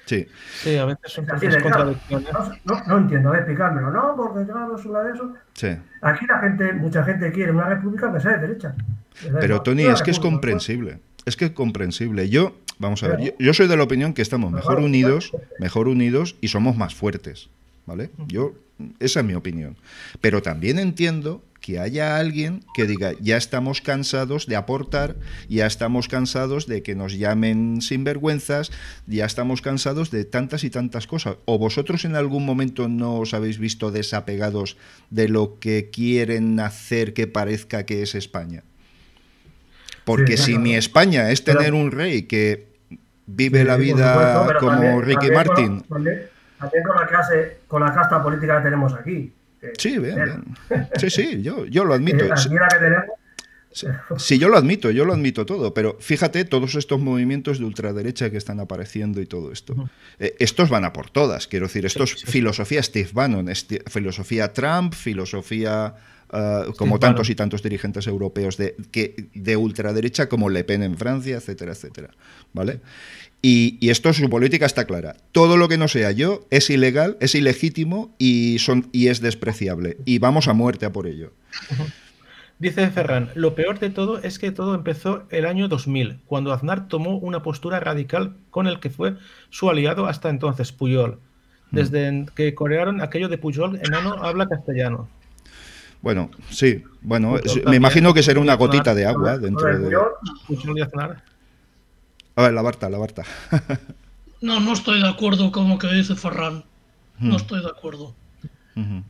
sí. 0.07 0.27
Sí, 0.63 0.77
a 0.77 0.87
veces 0.87 1.13
son 1.13 1.25
Es 1.25 1.63
contradictorias. 1.63 2.33
No, 2.33 2.75
no, 2.75 2.85
no 2.87 2.99
entiendo, 2.99 3.29
a 3.29 3.33
ver, 3.33 3.41
explicármelo. 3.43 3.91
No, 3.91 4.17
porque 4.17 4.51
claro, 4.51 4.77
es 4.77 4.85
una 4.85 5.03
de 5.03 5.13
eso. 5.13 5.35
Sí. 5.53 5.77
Aquí 6.01 6.27
la 6.27 6.39
gente, 6.41 6.73
mucha 6.73 7.05
gente 7.05 7.31
quiere 7.33 7.53
una 7.53 7.69
república 7.69 8.13
que 8.13 8.21
sea 8.21 8.33
de 8.39 8.47
derecha. 8.47 8.75
Pero. 9.41 9.63
Tony, 9.63 9.85
es 9.85 10.03
que 10.03 10.11
es 10.11 10.19
comprensible. 10.19 11.01
Es 11.27 11.37
que 11.37 11.47
es 11.47 11.51
comprensible. 11.51 12.29
Yo, 12.31 12.57
vamos 12.79 13.03
a 13.03 13.09
ver, 13.09 13.35
yo, 13.39 13.55
soy 13.55 13.69
de 13.69 13.77
la 13.77 13.83
opinión 13.83 14.15
que 14.15 14.23
estamos 14.23 14.51
mejor 14.51 14.77
Claro. 14.77 14.87
unidos, 14.87 15.33
mejor 15.59 15.87
unidos 15.87 16.37
y 16.41 16.49
somos 16.49 16.77
más 16.77 16.95
fuertes. 16.95 17.51
¿Vale? 17.87 18.11
Yo, 18.27 18.55
esa 19.01 19.21
es 19.21 19.27
mi 19.27 19.35
opinión. 19.35 19.77
Pero 20.21 20.43
también 20.43 20.79
entiendo 20.79 21.43
que 21.71 21.79
haya 21.79 22.17
alguien 22.17 22.65
que 22.75 22.85
diga, 22.85 23.13
ya 23.21 23.37
estamos 23.37 23.81
cansados 23.81 24.47
de 24.47 24.57
aportar, 24.57 25.15
ya 25.49 25.67
estamos 25.67 26.09
cansados 26.09 26.67
de 26.67 26.83
que 26.83 26.97
nos 26.97 27.17
llamen 27.17 27.81
sinvergüenzas, 27.81 28.73
ya 29.07 29.25
estamos 29.25 29.63
cansados 29.63 30.11
de 30.11 30.25
tantas 30.25 30.65
y 30.65 30.71
tantas 30.71 31.07
cosas. 31.07 31.37
¿O 31.45 31.59
vosotros 31.59 32.05
en 32.05 32.17
algún 32.17 32.45
momento 32.45 32.89
no 32.89 33.15
os 33.19 33.35
habéis 33.35 33.59
visto 33.59 33.93
desapegados 33.93 34.77
de 35.11 35.29
lo 35.29 35.59
que 35.61 35.91
quieren 35.91 36.59
hacer 36.59 37.15
que 37.15 37.29
parezca 37.29 37.87
que 37.87 38.03
es 38.03 38.17
España? 38.17 38.65
Porque 40.05 40.37
Sí, 40.37 40.43
si 40.45 40.51
claro. 40.53 40.63
mi 40.63 40.75
España 40.75 41.31
es 41.31 41.41
Pero- 41.41 41.59
tener 41.59 41.75
un 41.75 41.93
rey 41.93 42.23
que 42.23 42.67
vive 43.27 43.61
Sí, 43.61 43.65
la 43.67 43.77
vida 43.77 44.13
supuesto, 44.41 44.59
como 44.59 44.73
también- 44.73 45.03
Ricky 45.03 45.15
también 45.29 45.35
con- 45.35 45.47
Martin, 45.47 45.81
También, 45.89 46.21
también 46.59 46.83
con 46.85 46.97
la 46.97 47.07
clase, 47.07 47.59
con 47.69 47.83
la 47.85 47.95
casta 47.95 48.21
política 48.23 48.59
que 48.59 48.65
tenemos 48.65 48.93
aquí. 48.95 49.33
Sí, 49.79 49.99
bien, 49.99 50.17
bien. 50.17 50.89
Sí, 50.99 51.11
sí, 51.11 51.43
yo, 51.43 51.67
yo 51.67 51.85
lo 51.85 51.95
admito. 51.95 52.25
la 52.25 53.07
Sí, 53.73 53.87
sí, 54.17 54.39
yo 54.39 54.49
lo 54.49 54.57
admito, 54.57 54.91
yo 54.91 55.05
lo 55.05 55.13
admito 55.13 55.47
todo, 55.47 55.73
pero 55.73 55.97
fíjate 56.01 56.45
todos 56.45 56.75
estos 56.75 56.99
movimientos 56.99 57.61
de 57.61 57.67
ultraderecha 57.67 58.29
que 58.29 58.37
están 58.37 58.59
apareciendo 58.59 59.21
y 59.21 59.27
todo 59.27 59.53
esto. 59.53 59.89
Eh, 60.19 60.35
estos 60.41 60.71
van 60.71 60.85
a 60.85 60.93
por 60.93 61.11
todas, 61.11 61.47
quiero 61.47 61.67
decir, 61.67 61.87
esto 61.87 62.03
es 62.03 62.11
sí, 62.11 62.19
sí. 62.19 62.27
filosofía 62.27 62.83
Steve 62.83 63.11
Bannon, 63.13 63.49
filosofía 63.87 64.53
Trump, 64.53 64.95
filosofía... 64.95 65.95
eh, 66.33 66.65
como 66.77 66.99
tantos 66.99 67.31
y 67.31 67.35
tantos 67.35 67.63
dirigentes 67.63 68.07
europeos 68.07 68.57
de 68.57 68.77
que 68.91 69.29
de 69.35 69.57
ultraderecha 69.57 70.29
como 70.29 70.49
Le 70.49 70.65
Pen 70.65 70.83
en 70.83 70.97
Francia, 70.97 71.37
etcétera, 71.37 71.73
etcétera. 71.73 72.11
¿Vale? 72.53 72.81
Y, 73.43 73.79
y, 73.81 73.91
esto, 73.91 74.13
su 74.13 74.29
política 74.29 74.67
está 74.67 74.85
clara. 74.85 75.17
Todo 75.33 75.57
lo 75.57 75.69
que 75.69 75.79
no 75.79 75.89
sea 75.89 76.11
yo 76.11 76.47
es 76.51 76.69
ilegal, 76.69 77.17
es 77.21 77.35
ilegítimo 77.35 78.15
y, 78.19 78.59
son, 78.59 78.89
y 78.93 79.09
es 79.09 79.21
despreciable. 79.21 79.97
Y 80.05 80.19
vamos 80.19 80.47
a 80.47 80.53
muerte 80.53 80.87
a 80.87 80.93
por 80.93 81.07
ello. 81.07 81.33
Dice 82.61 82.91
Ferran, 82.91 83.31
lo 83.35 83.55
peor 83.55 83.79
de 83.79 83.89
todo 83.89 84.19
es 84.19 84.39
que 84.39 84.53
todo 84.53 84.75
empezó 84.75 85.25
el 85.31 85.47
año 85.47 85.67
2000, 85.67 86.19
cuando 86.27 86.53
Aznar 86.53 86.89
tomó 86.89 87.17
una 87.17 87.43
postura 87.43 87.81
radical 87.81 88.37
con 88.51 88.67
el 88.67 88.81
que 88.81 88.91
fue 88.91 89.15
su 89.49 89.71
aliado 89.71 90.07
hasta 90.07 90.29
entonces, 90.29 90.71
Puyol. 90.71 91.19
Desde 91.71 92.27
que 92.35 92.55
corearon 92.55 93.01
aquello 93.01 93.31
de 93.31 93.39
Puyol, 93.39 93.81
enano 93.83 94.13
habla 94.23 94.47
castellano. 94.47 95.09
Bueno, 96.03 96.31
sí, 96.51 96.83
bueno, 97.03 97.37
me 97.67 97.77
imagino 97.77 98.15
que 98.15 98.23
será 98.23 98.41
una 98.41 98.55
gotita 98.55 98.95
de 98.95 99.07
agua 99.07 99.39
dentro 99.39 99.79
de... 99.79 99.97
A 102.37 102.43
ver, 102.43 102.53
la 102.55 102.63
Barta, 102.63 102.89
la 102.89 102.99
Barta. 102.99 103.25
no, 104.41 104.61
no 104.61 104.73
estoy 104.73 105.03
de 105.03 105.09
acuerdo 105.09 105.53
con 105.53 105.69
lo 105.69 105.79
que 105.79 105.93
dice 105.93 106.15
Ferran. 106.15 106.65
No 107.19 107.37
estoy 107.37 107.61
de 107.61 107.69
acuerdo. 107.69 108.15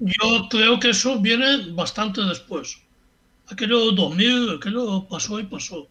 Yo 0.01 0.49
creo 0.51 0.81
que 0.81 0.91
eso 0.91 1.21
viene 1.21 1.73
bastante 1.73 2.23
después. 2.23 2.79
Aquello 3.49 3.93
2000, 3.93 4.57
aquello 4.57 5.07
pasó 5.09 5.39
y 5.39 5.45
pasó. 5.45 5.87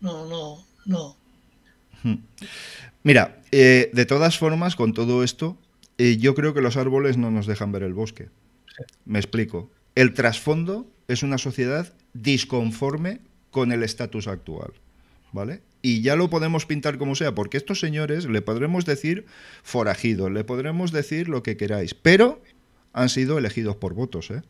No, 0.00 0.26
no, 0.26 0.64
no. 0.84 1.16
Mira, 3.02 3.40
eh, 3.52 3.90
de 3.92 4.06
todas 4.06 4.38
formas, 4.38 4.74
con 4.74 4.94
todo 4.94 5.22
esto, 5.22 5.56
eh, 5.98 6.16
yo 6.18 6.34
creo 6.34 6.54
que 6.54 6.60
los 6.60 6.76
árboles 6.76 7.16
no 7.16 7.30
nos 7.30 7.46
dejan 7.46 7.72
ver 7.72 7.82
el 7.82 7.94
bosque. 7.94 8.30
Me 9.04 9.18
explico. 9.18 9.70
El 9.98 10.14
trasfondo 10.14 10.86
es 11.08 11.24
una 11.24 11.38
sociedad 11.38 11.92
disconforme 12.14 13.18
con 13.50 13.72
el 13.72 13.82
estatus 13.82 14.28
actual. 14.28 14.70
¿Vale? 15.32 15.60
Y 15.82 16.02
ya 16.02 16.14
lo 16.14 16.30
podemos 16.30 16.66
pintar 16.66 16.98
como 16.98 17.16
sea, 17.16 17.34
porque 17.34 17.56
estos 17.56 17.80
señores 17.80 18.26
le 18.26 18.40
podremos 18.40 18.84
decir 18.84 19.26
forajidos, 19.64 20.30
le 20.30 20.44
podremos 20.44 20.92
decir 20.92 21.28
lo 21.28 21.42
que 21.42 21.56
queráis, 21.56 21.94
pero 21.94 22.40
han 22.92 23.08
sido 23.08 23.38
elegidos 23.38 23.74
por 23.74 23.94
votos, 23.94 24.30
¿eh? 24.30 24.42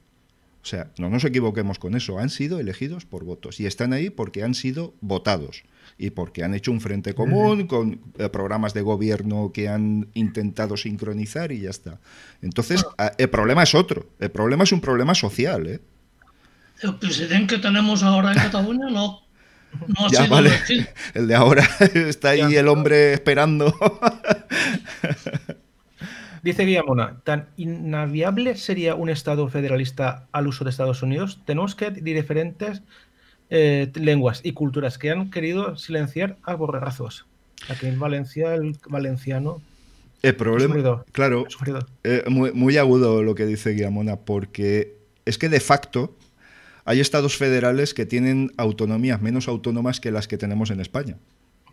O 0.63 0.67
sea, 0.67 0.91
no 0.99 1.09
nos 1.09 1.25
equivoquemos 1.25 1.79
con 1.79 1.97
eso, 1.97 2.19
han 2.19 2.29
sido 2.29 2.61
elegidos 2.61 3.07
por 3.07 3.25
votos 3.25 3.59
y 3.59 3.65
están 3.65 3.95
ahí 3.95 4.11
porque 4.11 4.43
han 4.43 4.53
sido 4.53 4.93
votados 5.01 5.63
y 5.99 6.11
porque 6.11 6.45
han 6.45 6.55
hecho 6.55 6.71
un 6.71 6.81
frente 6.81 7.13
común 7.13 7.67
con 7.67 8.01
eh, 8.19 8.29
programas 8.29 8.73
de 8.73 8.83
gobierno 8.83 9.51
que 9.53 9.69
han 9.69 10.07
intentado 10.15 10.77
sincronizar 10.77 11.51
y 11.51 11.63
ya 11.63 11.71
está. 11.71 11.99
Entonces, 12.41 12.87
el 13.19 13.29
problema 13.29 13.65
es 13.65 13.75
otro, 13.75 14.07
el 14.21 14.31
problema 14.31 14.63
es 14.63 14.71
un 14.71 14.81
problema 14.81 15.17
social. 15.17 15.67
¿eh? 15.67 15.81
El 16.83 16.95
presidente 16.97 17.57
que 17.57 17.61
tenemos 17.61 18.05
ahora 18.05 18.33
en 18.33 18.39
Cataluña 18.39 18.89
no. 18.91 19.23
No 19.87 20.11
ya, 20.11 20.27
vale. 20.27 20.51
El 21.15 21.29
de 21.29 21.35
ahora 21.35 21.69
está 21.95 22.31
ahí 22.31 22.57
el 22.57 22.69
hombre 22.69 23.13
esperando. 23.13 23.77
Dice 26.43 26.65
Guillamona, 26.65 27.21
¿tan 27.25 27.51
innaviable 27.59 28.57
sería 28.57 28.95
un 28.95 29.11
Estado 29.11 29.47
federalista 29.49 30.27
al 30.33 30.47
uso 30.47 30.65
de 30.65 30.71
Estados 30.71 31.03
Unidos? 31.03 31.43
Tenemos 31.45 31.75
que 31.75 31.91
diferentes 31.91 32.81
eh, 33.51 33.91
lenguas 33.95 34.41
y 34.45 34.53
culturas 34.53 34.99
que 34.99 35.11
han 35.11 35.31
querido 35.31 35.77
silenciar 35.77 36.37
a 36.43 36.55
borregazos. 36.55 37.27
Aquí 37.69 37.87
en 37.87 37.99
Valencia, 37.99 38.55
el 38.55 38.77
valenciano. 38.89 39.61
El 40.23 40.35
problema, 40.35 41.05
claro, 41.13 41.47
eh, 42.03 42.25
muy, 42.29 42.53
muy, 42.53 42.77
agudo 42.77 43.23
lo 43.23 43.37
que 43.37 43.47
dice 43.47 43.71
Guillamona, 43.71 44.17
porque 44.17 44.97
es 45.25 45.39
que 45.39 45.49
de 45.49 45.61
facto 45.61 46.17
hay 46.85 46.99
estados 46.99 47.37
federales 47.37 47.95
que 47.95 48.05
tienen 48.05 48.51
autonomías 48.57 49.23
menos 49.23 49.47
autónomas 49.47 50.01
que 50.01 50.11
las 50.11 50.27
que 50.27 50.37
tenemos 50.37 50.71
en 50.71 50.81
España. 50.81 51.19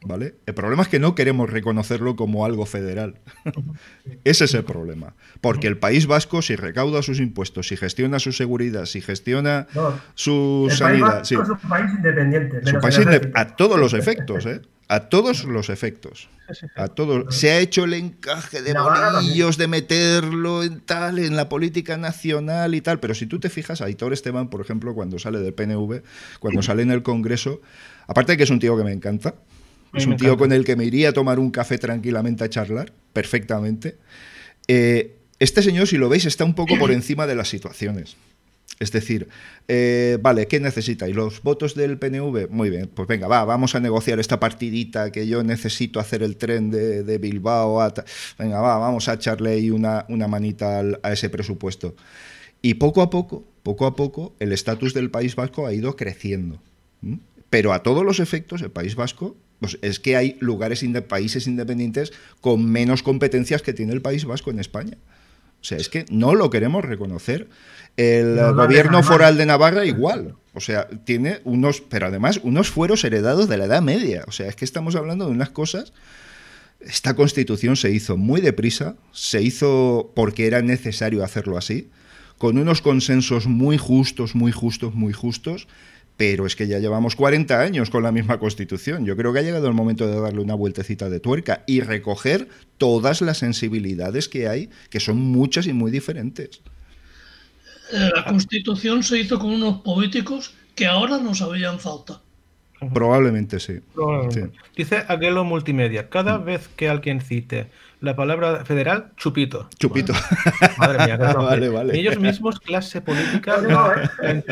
¿Vale? 0.06 0.36
El 0.46 0.54
problema 0.54 0.84
es 0.84 0.88
que 0.88 1.00
no 1.00 1.16
queremos 1.16 1.50
reconocerlo 1.50 2.16
como 2.16 2.46
algo 2.46 2.68
federal. 2.68 3.16
Ese 4.24 4.46
es 4.46 4.54
el 4.54 4.64
problema. 4.64 5.16
Porque 5.42 5.66
el 5.66 5.78
País 5.78 6.06
Vasco, 6.06 6.44
si 6.44 6.56
recauda 6.56 7.02
sus 7.02 7.20
impuestos, 7.20 7.70
si 7.70 7.76
gestiona 7.76 8.20
su 8.20 8.32
seguridad, 8.32 8.86
si 8.86 9.02
gestiona 9.02 9.68
su 10.14 10.68
sanidad. 10.72 11.24
es 11.24 11.32
un 11.32 11.58
país 11.68 11.92
independiente. 11.92 13.32
a 13.34 13.56
todos 13.56 13.80
los 13.80 13.94
efectos, 13.94 14.46
¿eh? 14.46 14.62
A 14.88 15.10
todos 15.10 15.46
los 15.46 15.70
efectos. 15.70 16.30
A 16.76 16.88
todos. 16.90 17.36
Se 17.36 17.50
ha 17.50 17.58
hecho 17.58 17.86
el 17.86 17.96
encaje 17.96 18.62
de 18.62 18.74
bolillos, 18.74 19.58
de 19.58 19.68
meterlo 19.68 20.62
en 20.62 20.82
tal, 20.82 21.18
en 21.18 21.36
la 21.36 21.50
política 21.50 21.98
nacional 21.98 22.76
y 22.76 22.82
tal. 22.82 23.00
Pero 23.00 23.16
si 23.16 23.26
tú 23.26 23.40
te 23.40 23.50
fijas, 23.50 23.82
Aitor 23.82 24.14
Esteban, 24.14 24.52
por 24.52 24.62
ejemplo, 24.62 24.94
cuando 24.94 25.18
sale 25.18 25.40
del 25.40 25.56
PNV, 25.56 26.04
cuando 26.40 26.62
sale 26.62 26.84
en 26.84 26.92
el 26.92 27.02
Congreso, 27.02 27.62
aparte 28.06 28.34
de 28.34 28.38
que 28.38 28.44
es 28.44 28.52
un 28.52 28.60
tío 28.60 28.78
que 28.78 28.84
me 28.84 28.92
encanta, 28.92 29.34
es 29.96 30.06
un 30.06 30.18
tío 30.18 30.38
con 30.38 30.52
el 30.52 30.66
que 30.66 30.76
me 30.76 30.86
iría 30.86 31.10
a 31.10 31.14
tomar 31.14 31.40
un 31.40 31.52
café 31.52 31.78
tranquilamente 31.78 32.44
a 32.44 32.50
charlar, 32.50 32.92
perfectamente. 33.14 33.98
Eh, 34.68 35.16
este 35.40 35.62
señor, 35.62 35.88
si 35.88 35.98
lo 35.98 36.10
veis, 36.10 36.26
está 36.26 36.46
un 36.46 36.54
poco 36.54 36.78
por 36.78 36.92
encima 36.94 37.28
de 37.28 37.36
las 37.36 37.50
situaciones. 37.50 38.16
Es 38.80 38.92
decir, 38.92 39.30
eh, 39.70 40.18
vale, 40.22 40.48
¿qué 40.48 40.60
necesita? 40.60 41.08
¿Y 41.08 41.14
los 41.14 41.42
votos 41.42 41.76
del 41.76 41.98
PNV? 41.98 42.50
Muy 42.50 42.70
bien, 42.70 42.90
pues 42.94 43.08
venga, 43.08 43.28
va, 43.28 43.46
vamos 43.46 43.74
a 43.74 43.80
negociar 43.80 44.20
esta 44.20 44.40
partidita 44.40 45.12
que 45.12 45.28
yo 45.28 45.44
necesito 45.44 46.02
hacer 46.02 46.24
el 46.24 46.36
tren 46.36 46.72
de, 46.72 47.18
Bilbao. 47.18 47.80
venga, 48.38 48.60
va, 48.60 48.78
vamos 48.78 49.08
a 49.08 49.14
echarle 49.14 49.52
ahí 49.52 49.72
una, 49.72 50.06
una 50.10 50.28
manita 50.28 50.84
a 51.02 51.14
ese 51.14 51.30
presupuesto. 51.30 51.96
Y 52.62 52.74
poco 52.74 53.02
a 53.02 53.10
poco, 53.10 53.46
poco 53.64 53.86
a 53.86 53.96
poco, 53.96 54.36
el 54.40 54.52
estatus 54.52 54.94
del 54.94 55.10
País 55.10 55.36
Vasco 55.36 55.66
ha 55.66 55.74
ido 55.74 55.96
creciendo. 55.96 56.60
Pero 57.50 57.72
a 57.72 57.82
todos 57.84 58.04
los 58.04 58.20
efectos, 58.20 58.62
el 58.62 58.72
País 58.72 58.96
Vasco 58.96 59.38
pues 59.60 59.78
es 59.82 60.00
que 60.00 60.16
hay 60.16 60.38
lugares, 60.40 60.84
países 61.08 61.48
independientes 61.48 62.14
con 62.42 62.70
menos 62.70 63.04
competencias 63.04 63.62
que 63.62 63.74
tiene 63.74 63.94
el 63.94 64.02
País 64.02 64.26
Vasco 64.26 64.52
en 64.52 64.60
España. 64.60 64.98
O 65.62 65.68
sea, 65.68 65.80
es 65.80 65.90
que 65.90 66.06
no 66.12 66.36
lo 66.36 66.52
queremos 66.52 66.86
reconocer. 66.86 67.50
El 67.98 68.38
gobierno 68.54 69.02
foral 69.02 69.38
de 69.38 69.48
Navarra 69.48 69.86
igual. 69.86 70.36
O 70.54 70.60
sea, 70.60 70.88
tiene 70.88 71.40
unos, 71.44 71.82
pero 71.82 72.08
además 72.08 72.40
unos 72.44 72.70
fueros 72.70 73.04
heredados 73.04 73.50
de 73.50 73.58
la 73.58 73.66
Edad 73.66 73.82
Media. 73.82 74.24
O 74.28 74.32
sea, 74.32 74.48
es 74.48 74.56
que 74.56 74.64
estamos 74.64 74.96
hablando 74.96 75.26
de 75.26 75.32
unas 75.32 75.50
cosas. 75.50 75.92
Esta 76.80 77.16
constitución 77.16 77.78
se 77.78 77.90
hizo 77.90 78.16
muy 78.16 78.42
deprisa, 78.42 78.96
se 79.12 79.42
hizo 79.42 80.12
porque 80.16 80.46
era 80.46 80.62
necesario 80.62 81.24
hacerlo 81.24 81.58
así, 81.58 81.90
con 82.38 82.58
unos 82.58 82.82
consensos 82.82 83.48
muy 83.48 83.78
justos, 83.78 84.36
muy 84.36 84.52
justos, 84.52 84.94
muy 84.94 85.14
justos, 85.14 85.68
pero 86.18 86.46
es 86.46 86.56
que 86.56 86.68
ya 86.68 86.80
llevamos 86.80 87.16
40 87.16 87.60
años 87.60 87.90
con 87.90 88.04
la 88.04 88.12
misma 88.12 88.40
constitución. 88.40 89.06
Yo 89.06 89.18
creo 89.18 89.34
que 89.34 89.40
ha 89.40 89.44
llegado 89.44 89.68
el 89.68 89.74
momento 89.74 90.08
de 90.08 90.20
darle 90.20 90.42
una 90.42 90.56
vueltecita 90.56 91.10
de 91.10 91.20
tuerca 91.20 91.64
y 91.68 91.82
recoger 91.82 92.48
todas 92.78 93.22
las 93.22 93.40
sensibilidades 93.40 94.30
que 94.30 94.48
hay, 94.48 94.70
que 94.90 95.00
son 95.00 95.18
muchas 95.18 95.68
y 95.68 95.74
muy 95.74 95.92
diferentes. 95.92 96.62
La 97.92 98.26
constitución 98.26 99.04
se 99.04 99.20
hizo 99.20 99.38
con 99.38 99.52
unos 99.52 99.82
políticos 99.82 100.54
que 100.74 100.88
ahora 100.88 101.18
nos 101.20 101.42
habían 101.42 101.80
falta. 101.80 102.22
Probablemente 102.94 103.60
sí. 103.60 103.80
Dice 104.76 105.04
Aguelo 105.08 105.44
Multimedia, 105.44 106.10
cada 106.10 106.38
vez 106.38 106.68
que 106.76 106.90
alguien 106.90 107.22
cite 107.22 107.68
la 108.06 108.16
palabra 108.16 108.64
federal, 108.64 109.12
chupito. 109.18 109.68
Chupito. 109.78 110.14
Madre 110.78 111.06
mía, 111.06 111.18
vale, 111.36 111.70
vale. 111.70 111.98
ellos 111.98 112.20
mismos, 112.20 112.60
clase 112.60 113.02
política, 113.02 113.58
no, 113.58 113.92
eh, 114.22 114.44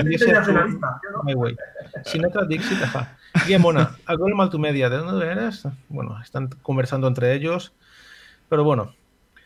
Sinatra 2.04 2.46
Dixit, 2.46 2.82
ajá. 2.84 3.18
Guía 3.48 3.60
Aguelo 4.06 4.36
Multimedia, 4.36 4.90
¿de 4.90 4.98
dónde 4.98 5.28
eres? 5.28 5.64
Bueno, 5.90 6.20
están 6.22 6.50
conversando 6.62 7.08
entre 7.08 7.34
ellos, 7.34 7.74
pero 8.50 8.64
bueno. 8.64 8.94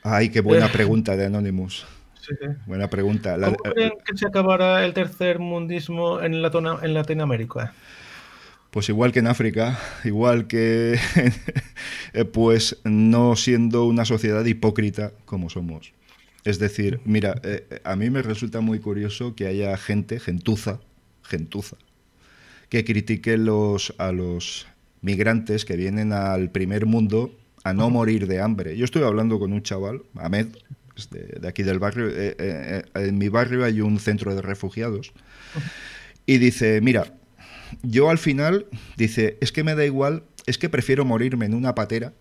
Ay, 0.03 0.29
qué 0.29 0.41
buena 0.41 0.67
eh, 0.67 0.71
pregunta 0.71 1.15
de 1.15 1.25
Anonymous. 1.25 1.85
Buena 2.65 2.89
pregunta. 2.89 3.37
¿Cómo 3.39 3.55
creen 3.57 3.93
que 4.05 4.17
se 4.17 4.27
acabará 4.27 4.83
el 4.83 4.93
tercer 4.93 5.39
mundismo 5.39 6.19
en, 6.21 6.33
en 6.33 6.93
Latinoamérica? 6.93 7.73
Pues 8.77 8.89
igual 8.89 9.11
que 9.11 9.17
en 9.17 9.25
África, 9.25 9.79
igual 10.03 10.45
que 10.45 10.99
eh, 12.13 12.25
pues 12.25 12.77
no 12.83 13.35
siendo 13.35 13.85
una 13.85 14.05
sociedad 14.05 14.45
hipócrita 14.45 15.13
como 15.25 15.49
somos. 15.49 15.93
Es 16.43 16.59
decir, 16.59 16.99
mira, 17.03 17.41
eh, 17.43 17.81
a 17.83 17.95
mí 17.95 18.11
me 18.11 18.21
resulta 18.21 18.61
muy 18.61 18.77
curioso 18.77 19.33
que 19.33 19.47
haya 19.47 19.75
gente, 19.77 20.19
gentuza, 20.19 20.79
gentuza, 21.23 21.77
que 22.69 22.85
critique 22.85 23.35
los, 23.37 23.95
a 23.97 24.11
los 24.11 24.67
migrantes 25.01 25.65
que 25.65 25.75
vienen 25.75 26.13
al 26.13 26.51
primer 26.51 26.85
mundo 26.85 27.31
a 27.63 27.73
no 27.73 27.89
morir 27.89 28.27
de 28.27 28.41
hambre. 28.41 28.77
Yo 28.77 28.85
estoy 28.85 29.01
hablando 29.01 29.39
con 29.39 29.53
un 29.53 29.63
chaval, 29.63 30.03
Ahmed, 30.13 30.49
de, 31.09 31.47
aquí 31.47 31.63
del 31.63 31.79
barrio. 31.79 32.09
Eh, 32.11 32.83
en 32.93 33.17
mi 33.17 33.29
barrio 33.29 33.65
hay 33.65 33.81
un 33.81 33.99
centro 33.99 34.35
de 34.35 34.43
refugiados. 34.43 35.13
Y 36.27 36.37
dice, 36.37 36.79
mira, 36.81 37.11
yo 37.83 38.09
al 38.09 38.17
final, 38.17 38.67
dice, 38.95 39.37
es 39.41 39.51
que 39.51 39.63
me 39.63 39.75
da 39.75 39.85
igual, 39.85 40.23
es 40.45 40.57
que 40.57 40.69
prefiero 40.69 41.05
morirme 41.05 41.45
en 41.45 41.53
una 41.53 41.75
patera 41.75 42.13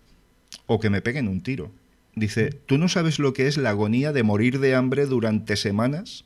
o 0.65 0.79
que 0.79 0.89
me 0.89 1.01
peguen 1.01 1.27
un 1.27 1.41
tiro. 1.41 1.71
Dice, 2.15 2.49
¿tú 2.49 2.77
no 2.77 2.89
sabes 2.89 3.19
lo 3.19 3.33
que 3.33 3.47
es 3.47 3.57
la 3.57 3.69
agonía 3.69 4.11
de 4.11 4.23
morir 4.23 4.59
de 4.59 4.75
hambre 4.75 5.05
durante 5.05 5.55
semanas? 5.55 6.25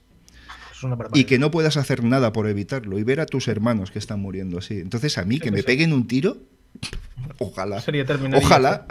es 0.71 0.83
una 0.83 0.95
barbaridad. 0.95 1.19
y 1.19 1.25
que 1.25 1.37
no 1.37 1.51
puedas 1.51 1.77
hacer 1.77 2.03
nada 2.03 2.31
por 2.31 2.47
evitarlo 2.47 2.97
y 2.97 3.03
ver 3.03 3.19
a 3.19 3.25
tus 3.25 3.47
hermanos 3.47 3.91
que 3.91 3.99
están 3.99 4.19
muriendo 4.19 4.57
así. 4.57 4.79
Entonces 4.79 5.17
a 5.17 5.25
mí 5.25 5.39
que 5.39 5.51
me 5.51 5.63
peguen 5.63 5.93
un 5.93 6.07
tiro, 6.07 6.37
ojalá. 7.39 7.81
Sería 7.81 8.05
Ojalá. 8.33 8.85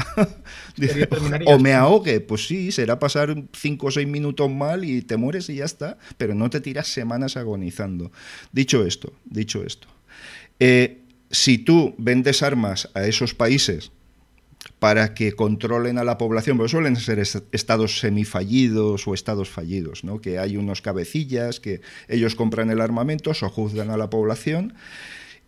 Sería 0.77 1.09
o 1.47 1.59
me 1.59 1.73
ahogue, 1.75 2.21
pues 2.21 2.47
sí, 2.47 2.73
será 2.73 2.99
pasar 2.99 3.35
cinco 3.53 3.87
o 3.87 3.91
seis 3.91 4.07
minutos 4.07 4.51
mal 4.51 4.85
y 4.85 5.03
te 5.03 5.17
mueres 5.17 5.49
y 5.49 5.57
ya 5.57 5.65
está, 5.65 5.99
pero 6.17 6.35
no 6.35 6.51
te 6.51 6.61
tiras 6.61 6.89
semanas 6.89 7.37
agonizando. 7.37 8.13
Dicho 8.53 8.85
esto, 8.85 9.13
dicho 9.25 9.63
esto, 9.65 9.89
eh, 10.61 10.99
si 11.31 11.59
tú 11.59 11.95
vendes 11.99 12.43
armas 12.43 12.89
a 12.95 13.05
esos 13.07 13.35
países 13.35 13.93
para 14.79 15.15
que 15.15 15.33
controlen 15.33 15.97
a 15.99 16.05
la 16.05 16.19
población, 16.19 16.57
porque 16.59 16.71
suelen 16.71 16.97
ser 16.97 17.19
est- 17.19 17.45
estados 17.53 17.99
semifallidos 18.01 19.07
o 19.09 19.15
estados 19.15 19.49
fallidos, 19.49 20.05
¿no? 20.05 20.21
que 20.21 20.39
hay 20.39 20.57
unos 20.57 20.83
cabecillas 20.83 21.61
que 21.61 21.81
ellos 22.09 22.35
compran 22.35 22.71
el 22.71 22.81
armamento, 22.81 23.33
sojuzgan 23.33 23.91
a 23.91 23.97
la 23.97 24.11
población 24.11 24.75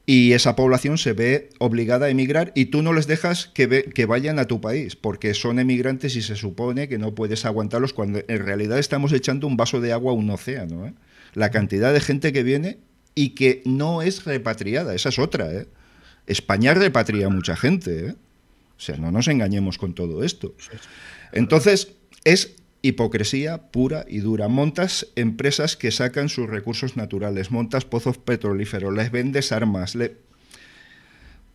y 0.07 0.33
esa 0.33 0.57
población 0.57 0.99
se 0.99 1.13
ve 1.13 1.51
obligada 1.59 2.07
a 2.07 2.11
emigrar 2.11 2.53
y 2.55 2.67
tú 2.67 2.83
no 2.83 2.93
les 2.93 3.07
dejas 3.07 3.47
que, 3.55 3.67
ve- 3.67 3.85
que 3.95 4.07
vayan 4.07 4.39
a 4.39 4.47
tu 4.47 4.61
país 4.61 4.97
porque 4.97 5.35
son 5.35 5.59
emigrantes 5.59 6.17
y 6.17 6.23
se 6.23 6.37
supone 6.37 6.89
que 6.89 6.99
no 6.99 7.15
puedes 7.15 7.45
aguantarlos 7.45 7.93
cuando 7.93 8.21
en 8.27 8.45
realidad 8.45 8.79
estamos 8.79 9.13
echando 9.13 9.47
un 9.47 9.57
vaso 9.57 9.81
de 9.81 9.93
agua 9.93 10.13
a 10.13 10.15
un 10.17 10.31
océano. 10.31 10.87
¿eh? 10.87 10.95
La 11.35 11.51
cantidad 11.51 11.93
de 11.93 12.01
gente 12.01 12.33
que 12.33 12.43
viene 12.43 12.79
y 13.15 13.31
que 13.31 13.63
no 13.65 14.03
es 14.03 14.25
repatriada, 14.25 14.95
esa 14.95 15.09
es 15.11 15.19
otra. 15.19 15.53
¿eh? 15.53 15.67
España 16.27 16.75
repatria 16.75 17.27
a 17.27 17.31
mucha 17.31 17.57
gente. 17.57 18.09
¿eh? 18.09 18.15
O 18.77 18.81
sea, 18.81 18.97
no 18.97 19.11
nos 19.13 19.29
engañemos 19.29 19.79
con 19.79 19.95
todo 19.95 20.25
esto. 20.25 20.55
Entonces, 21.33 21.93
es 22.25 22.55
hipocresía 22.83 23.71
pura 23.71 24.05
y 24.09 24.19
dura. 24.19 24.49
Montas 24.49 25.07
empresas 25.15 25.77
que 25.77 25.91
sacan 25.93 26.29
sus 26.29 26.49
recursos 26.49 26.97
naturales, 26.97 27.51
montas 27.51 27.85
pozos 27.85 28.19
petrolíferos, 28.19 28.93
les 28.95 29.11
vendes 29.13 29.53
armas. 29.53 29.95
le- 29.95 30.17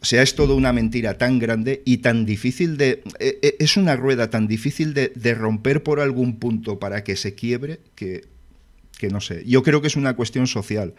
O 0.01 0.05
sea, 0.05 0.21
es 0.21 0.35
toda 0.35 0.53
una 0.55 0.71
mentira 0.73 1.17
tan 1.17 1.37
grande 1.39 1.81
y 1.83 1.97
tan 1.97 2.25
difícil 2.25 2.77
de... 2.77 3.03
eh, 3.19 3.39
eh, 3.41 3.55
Es 3.59 3.75
una 3.77 3.95
rueda 3.95 4.29
tan 4.29 4.47
difícil 4.47 4.93
de, 4.93 5.11
de 5.15 5.33
romper 5.33 5.83
por 5.83 5.99
algún 5.99 6.39
punto 6.39 6.79
para 6.79 7.03
que 7.03 7.15
se 7.17 7.33
quiebre 7.35 7.79
que, 7.95 8.25
que 8.97 9.09
no 9.09 9.19
sé. 9.19 9.43
Yo 9.45 9.63
creo 9.63 9.81
que 9.81 9.87
es 9.87 9.95
una 9.95 10.15
cuestión 10.15 10.47
social. 10.47 10.93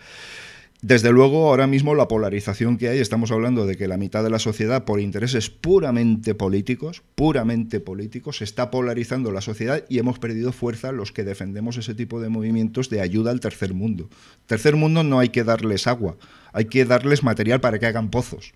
Desde 0.80 1.10
luego, 1.10 1.48
ahora 1.48 1.66
mismo 1.66 1.96
la 1.96 2.06
polarización 2.06 2.78
que 2.78 2.88
hay, 2.88 3.00
estamos 3.00 3.32
hablando 3.32 3.66
de 3.66 3.76
que 3.76 3.88
la 3.88 3.96
mitad 3.96 4.22
de 4.22 4.30
la 4.30 4.38
sociedad, 4.38 4.84
por 4.84 5.00
intereses 5.00 5.50
puramente 5.50 6.36
políticos, 6.36 7.02
puramente 7.16 7.80
políticos, 7.80 8.38
se 8.38 8.44
está 8.44 8.70
polarizando 8.70 9.32
la 9.32 9.40
sociedad 9.40 9.84
y 9.88 9.98
hemos 9.98 10.20
perdido 10.20 10.52
fuerza 10.52 10.92
los 10.92 11.10
que 11.10 11.24
defendemos 11.24 11.78
ese 11.78 11.96
tipo 11.96 12.20
de 12.20 12.28
movimientos 12.28 12.90
de 12.90 13.00
ayuda 13.00 13.32
al 13.32 13.40
tercer 13.40 13.74
mundo. 13.74 14.08
Tercer 14.46 14.76
mundo 14.76 15.02
no 15.02 15.18
hay 15.18 15.30
que 15.30 15.42
darles 15.42 15.88
agua, 15.88 16.16
hay 16.52 16.66
que 16.66 16.84
darles 16.84 17.24
material 17.24 17.60
para 17.60 17.80
que 17.80 17.86
hagan 17.86 18.10
pozos 18.10 18.54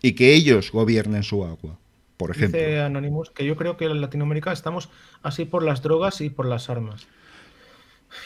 y 0.00 0.12
que 0.12 0.32
ellos 0.32 0.72
gobiernen 0.72 1.22
su 1.22 1.44
agua, 1.44 1.78
por 2.16 2.30
ejemplo. 2.30 2.58
Dice 2.58 2.80
Anonymous 2.80 3.28
que 3.28 3.44
yo 3.44 3.56
creo 3.56 3.76
que 3.76 3.84
en 3.84 4.00
Latinoamérica 4.00 4.52
estamos 4.52 4.88
así 5.22 5.44
por 5.44 5.62
las 5.64 5.82
drogas 5.82 6.22
y 6.22 6.30
por 6.30 6.46
las 6.46 6.70
armas. 6.70 7.06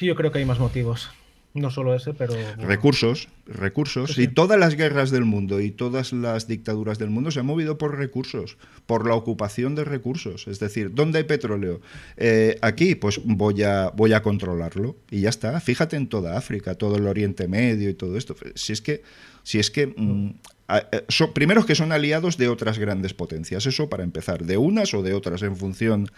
Yo 0.00 0.14
creo 0.14 0.30
que 0.30 0.38
hay 0.38 0.44
más 0.44 0.60
motivos. 0.60 1.10
No 1.54 1.70
solo 1.70 1.94
ese, 1.94 2.14
pero. 2.14 2.34
bueno. 2.34 2.66
Recursos, 2.66 3.28
recursos. 3.46 4.10
Sí, 4.10 4.14
sí. 4.16 4.22
Y 4.22 4.28
todas 4.28 4.58
las 4.58 4.74
guerras 4.74 5.12
del 5.12 5.24
mundo 5.24 5.60
y 5.60 5.70
todas 5.70 6.12
las 6.12 6.48
dictaduras 6.48 6.98
del 6.98 7.10
mundo 7.10 7.30
se 7.30 7.38
han 7.40 7.46
movido 7.46 7.78
por 7.78 7.96
recursos, 7.96 8.56
por 8.86 9.06
la 9.06 9.14
ocupación 9.14 9.76
de 9.76 9.84
recursos. 9.84 10.48
Es 10.48 10.58
decir, 10.58 10.90
¿dónde 10.92 11.18
hay 11.18 11.24
petróleo? 11.24 11.80
Eh, 12.16 12.58
aquí, 12.60 12.96
pues 12.96 13.20
voy 13.24 13.62
a, 13.62 13.90
voy 13.90 14.12
a 14.14 14.20
controlarlo 14.22 14.96
y 15.12 15.20
ya 15.20 15.28
está. 15.28 15.60
Fíjate 15.60 15.94
en 15.94 16.08
toda 16.08 16.36
África, 16.36 16.74
todo 16.74 16.96
el 16.96 17.06
Oriente 17.06 17.46
Medio 17.46 17.88
y 17.88 17.94
todo 17.94 18.16
esto. 18.18 18.34
Si 18.56 18.72
es 18.72 18.80
que, 18.82 19.02
si 19.44 19.60
es 19.60 19.70
que 19.70 19.86
mm, 19.86 20.30
a- 20.66 20.78
eh, 20.90 21.04
son, 21.08 21.32
primero 21.34 21.64
que 21.64 21.76
son 21.76 21.92
aliados 21.92 22.36
de 22.36 22.48
otras 22.48 22.80
grandes 22.80 23.14
potencias, 23.14 23.64
eso 23.66 23.88
para 23.88 24.02
empezar, 24.02 24.44
de 24.44 24.56
unas 24.56 24.92
o 24.92 25.02
de 25.04 25.14
otras 25.14 25.42
en 25.42 25.54
función 25.56 26.10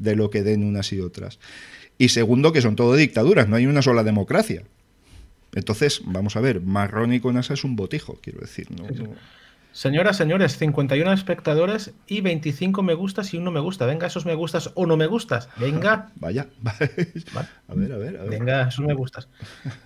de 0.00 0.16
lo 0.16 0.30
que 0.30 0.42
den 0.42 0.64
unas 0.64 0.92
y 0.92 0.98
otras. 1.00 1.38
Y 1.96 2.08
segundo, 2.08 2.52
que 2.52 2.60
son 2.60 2.74
todo 2.74 2.96
dictaduras, 2.96 3.48
no 3.48 3.54
hay 3.54 3.66
una 3.66 3.82
sola 3.82 4.02
democracia. 4.02 4.64
Entonces, 5.54 6.02
vamos 6.04 6.36
a 6.36 6.40
ver, 6.40 6.60
Marrón 6.60 7.12
y 7.12 7.20
Conasa 7.20 7.54
es 7.54 7.64
un 7.64 7.76
botijo, 7.76 8.18
quiero 8.22 8.40
decir. 8.40 8.68
¿no? 8.70 8.86
No- 8.88 9.14
Señoras, 9.72 10.16
señores, 10.16 10.58
51 10.58 11.12
espectadores 11.12 11.92
y 12.08 12.22
25 12.22 12.82
me 12.82 12.94
gustas 12.94 13.32
y 13.34 13.38
uno 13.38 13.52
me 13.52 13.60
gusta. 13.60 13.86
Venga, 13.86 14.08
esos 14.08 14.26
me 14.26 14.34
gustas 14.34 14.72
o 14.74 14.84
no 14.84 14.96
me 14.96 15.06
gustas. 15.06 15.48
Venga, 15.58 16.10
Vaya, 16.16 16.48
Vale. 16.60 16.90
a 17.68 17.74
ver, 17.76 17.92
a 17.92 17.96
ver, 17.98 18.16
a 18.16 18.22
ver. 18.22 18.30
venga, 18.30 18.62
esos 18.68 18.84
me 18.84 18.94
gustas. 18.94 19.28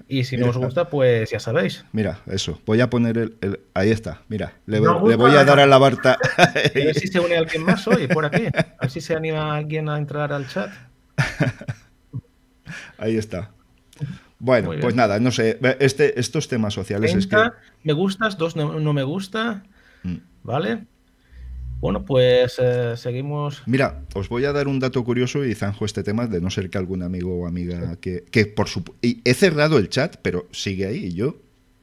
Y 0.09 0.25
si 0.25 0.39
no 0.39 0.49
os 0.49 0.57
gusta, 0.57 0.89
pues 0.89 1.29
ya 1.31 1.39
sabéis. 1.39 1.85
Mira, 1.93 2.21
eso, 2.25 2.62
voy 2.65 2.81
a 2.81 2.89
poner 2.89 3.19
el... 3.19 3.37
el- 3.43 3.61
ahí 3.75 3.91
está, 3.91 4.23
mira, 4.29 4.55
le, 4.65 4.81
voy 4.81 5.35
a 5.37 5.45
dar 5.45 5.61
a 5.61 5.67
la 5.67 5.77
Barta. 5.77 6.17
A 6.39 6.51
ver 6.75 6.95
si 6.99 7.09
se 7.09 7.21
une 7.21 7.37
alguien 7.37 7.62
más 7.62 7.87
hoy 7.87 8.07
por 8.07 8.25
aquí. 8.25 8.47
A 8.47 8.81
ver 8.81 8.91
si 8.91 9.03
se 9.03 9.15
anima 9.15 9.55
alguien 9.55 9.91
a 9.91 9.99
entrar 9.99 10.33
al 10.33 10.49
chat. 10.49 10.71
ahí 12.99 13.17
está. 13.19 13.51
Bueno, 14.45 14.73
pues 14.79 14.95
nada, 14.95 15.19
no 15.21 15.31
sé, 15.31 15.59
este, 15.81 16.21
estos 16.21 16.49
temas 16.49 16.75
sociales 16.75 17.15
es 17.15 17.27
que... 17.27 17.35
30 17.37 17.57
me 17.83 17.95
gustas, 17.95 18.37
dos 18.37 18.57
no, 18.57 18.79
no 18.79 18.93
me 18.93 19.03
gusta. 19.03 19.65
Mm. 20.03 20.17
¿Vale? 20.43 20.85
Bueno, 21.81 22.05
pues 22.05 22.57
eh, 22.59 22.93
seguimos. 22.99 23.63
Mira, 23.65 24.03
os 24.13 24.29
voy 24.29 24.45
a 24.45 24.53
dar 24.53 24.69
un 24.69 24.81
dato 24.81 25.03
curioso 25.03 25.47
y 25.47 25.55
zanjo 25.55 25.87
este 25.87 26.03
tema, 26.03 26.27
de 26.27 26.43
no 26.43 26.51
ser 26.51 26.69
que 26.69 26.77
algún 26.77 27.03
amigo 27.03 27.41
o 27.41 27.47
amiga 27.47 27.97
que, 28.03 28.27
que 28.31 28.45
por 28.45 28.69
su... 28.69 28.85
Y 29.01 29.23
he 29.25 29.33
cerrado 29.33 29.79
el 29.79 29.89
chat, 29.89 30.17
pero 30.21 30.47
sigue 30.53 30.87
ahí 30.87 31.07
y 31.07 31.15
yo... 31.15 31.39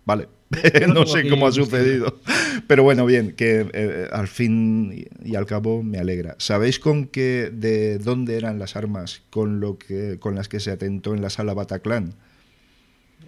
Vale, 0.05 0.27
no 0.93 1.07
sé 1.07 1.27
cómo 1.29 1.47
ha 1.47 1.51
sucedido. 1.51 2.19
Pero 2.67 2.83
bueno, 2.83 3.07
bien, 3.07 3.31
que 3.31 3.67
eh, 3.73 4.07
al 4.11 4.27
fin 4.27 4.93
y, 4.93 5.31
y 5.31 5.35
al 5.35 5.47
cabo 5.47 5.81
me 5.81 5.97
alegra. 5.97 6.35
¿Sabéis 6.37 6.79
con 6.79 7.07
qué, 7.07 7.49
de 7.51 7.97
dónde 7.97 8.37
eran 8.37 8.59
las 8.59 8.75
armas 8.75 9.23
con, 9.31 9.59
lo 9.59 9.79
que, 9.79 10.19
con 10.19 10.35
las 10.35 10.47
que 10.47 10.59
se 10.59 10.69
atentó 10.69 11.15
en 11.15 11.23
la 11.23 11.31
sala 11.31 11.55
Bataclan? 11.55 12.13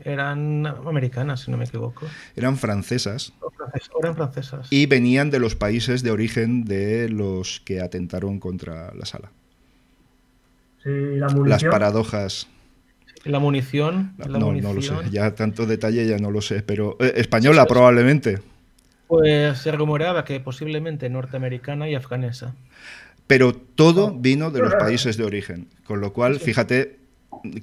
Eran 0.05 0.65
americanas, 0.67 1.41
si 1.41 1.51
no 1.51 1.57
me 1.57 1.65
equivoco. 1.65 2.05
Eran 2.35 2.57
francesas 2.57 3.33
O 3.39 3.49
frances- 3.51 3.89
o 3.93 3.99
eran 4.01 4.15
francesas. 4.15 4.67
y 4.69 4.85
venían 4.85 5.29
de 5.31 5.39
los 5.39 5.55
países 5.55 6.03
de 6.03 6.11
origen 6.11 6.65
de 6.65 7.09
los 7.09 7.61
que 7.65 7.79
atentaron 7.81 8.39
contra 8.39 8.93
la 8.93 9.05
sala. 9.05 9.31
Sí, 10.83 10.89
la 11.15 11.27
Las 11.27 11.63
paradojas 11.63 12.47
La 13.23 13.39
munición. 13.39 14.13
La 14.17 14.25
no, 14.37 14.47
munición 14.47 14.75
no 14.75 14.81
lo 14.97 15.03
sé, 15.03 15.09
ya 15.09 15.33
tanto 15.35 15.65
detalle 15.65 16.05
ya 16.05 16.17
no 16.17 16.29
lo 16.31 16.41
sé, 16.41 16.61
pero 16.61 16.97
eh, 16.99 17.13
española 17.15 17.65
probablemente. 17.65 18.39
Pues 19.07 19.59
se 19.59 19.71
rumoreaba 19.71 20.25
que 20.25 20.39
posiblemente 20.41 21.09
norteamericana 21.09 21.87
y 21.87 21.95
afganesa. 21.95 22.53
Pero 23.27 23.53
todo 23.53 24.11
vino 24.19 24.51
de 24.51 24.59
los 24.59 24.73
países 24.75 25.15
de 25.15 25.23
origen, 25.23 25.67
con 25.85 26.01
lo 26.01 26.11
cual, 26.11 26.39
fíjate 26.41 26.97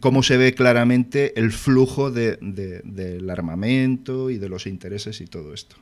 cómo 0.01 0.23
se 0.23 0.37
ve 0.37 0.55
claramente 0.55 1.39
el 1.39 1.53
flujo 1.53 2.11
de- 2.11 2.39
de- 2.41 2.81
del 2.85 3.29
armamento 3.31 4.31
y 4.31 4.39
de 4.39 4.49
los 4.49 4.67
intereses 4.67 5.21
y 5.21 5.27
todo 5.27 5.55
esto. 5.55 5.77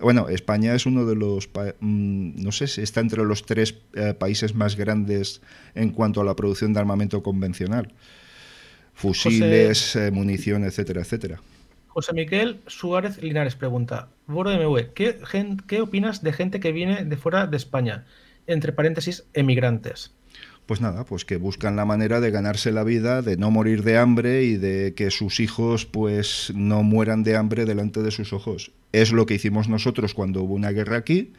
Bueno, 0.00 0.28
España 0.28 0.74
es 0.74 0.86
uno 0.86 1.04
de 1.04 1.14
los, 1.16 1.48
mm, 1.80 2.42
no 2.42 2.52
sé 2.52 2.66
si 2.66 2.82
está 2.82 3.00
entre 3.00 3.24
los 3.24 3.44
tres 3.46 3.74
eh, 3.94 4.14
países 4.14 4.54
más 4.54 4.76
grandes 4.76 5.42
en 5.74 5.90
cuanto 5.90 6.20
a 6.20 6.24
la 6.24 6.34
producción 6.36 6.72
de 6.72 6.80
armamento 6.80 7.22
convencional. 7.22 7.92
Fusiles, 8.94 9.96
eh, 9.96 10.10
munición, 10.10 10.64
etcétera, 10.64 11.00
etcétera. 11.02 11.40
José 11.88 12.12
Miguel 12.14 12.60
Suárez 12.66 13.22
Linares 13.22 13.54
pregunta: 13.56 14.08
Boro 14.26 14.50
MV, 14.50 14.92
¿qué, 14.94 15.18
gen- 15.24 15.58
¿qué 15.66 15.80
opinas 15.80 16.22
de 16.22 16.32
gente 16.32 16.60
que 16.60 16.72
viene 16.72 17.04
de 17.04 17.16
fuera 17.16 17.46
de 17.46 17.56
España? 17.56 18.06
Entre 18.46 18.72
paréntesis, 18.72 19.24
emigrantes. 19.34 20.12
Pues 20.66 20.80
nada, 20.80 21.04
pues 21.04 21.24
que 21.24 21.36
buscan 21.36 21.74
la 21.74 21.84
manera 21.84 22.20
de 22.20 22.30
ganarse 22.30 22.70
la 22.70 22.84
vida, 22.84 23.20
de 23.20 23.36
no 23.36 23.50
morir 23.50 23.82
de 23.82 23.98
hambre 23.98 24.44
y 24.44 24.56
de 24.56 24.94
que 24.94 25.10
sus 25.10 25.40
hijos 25.40 25.86
pues 25.86 26.52
no 26.54 26.82
mueran 26.84 27.24
de 27.24 27.36
hambre 27.36 27.64
delante 27.64 28.00
de 28.02 28.12
sus 28.12 28.32
ojos. 28.32 28.70
Es 28.92 29.12
lo 29.12 29.26
que 29.26 29.34
hicimos 29.34 29.68
nosotros 29.68 30.14
cuando 30.14 30.42
hubo 30.42 30.54
una 30.54 30.70
guerra 30.70 30.98
aquí 30.98 31.32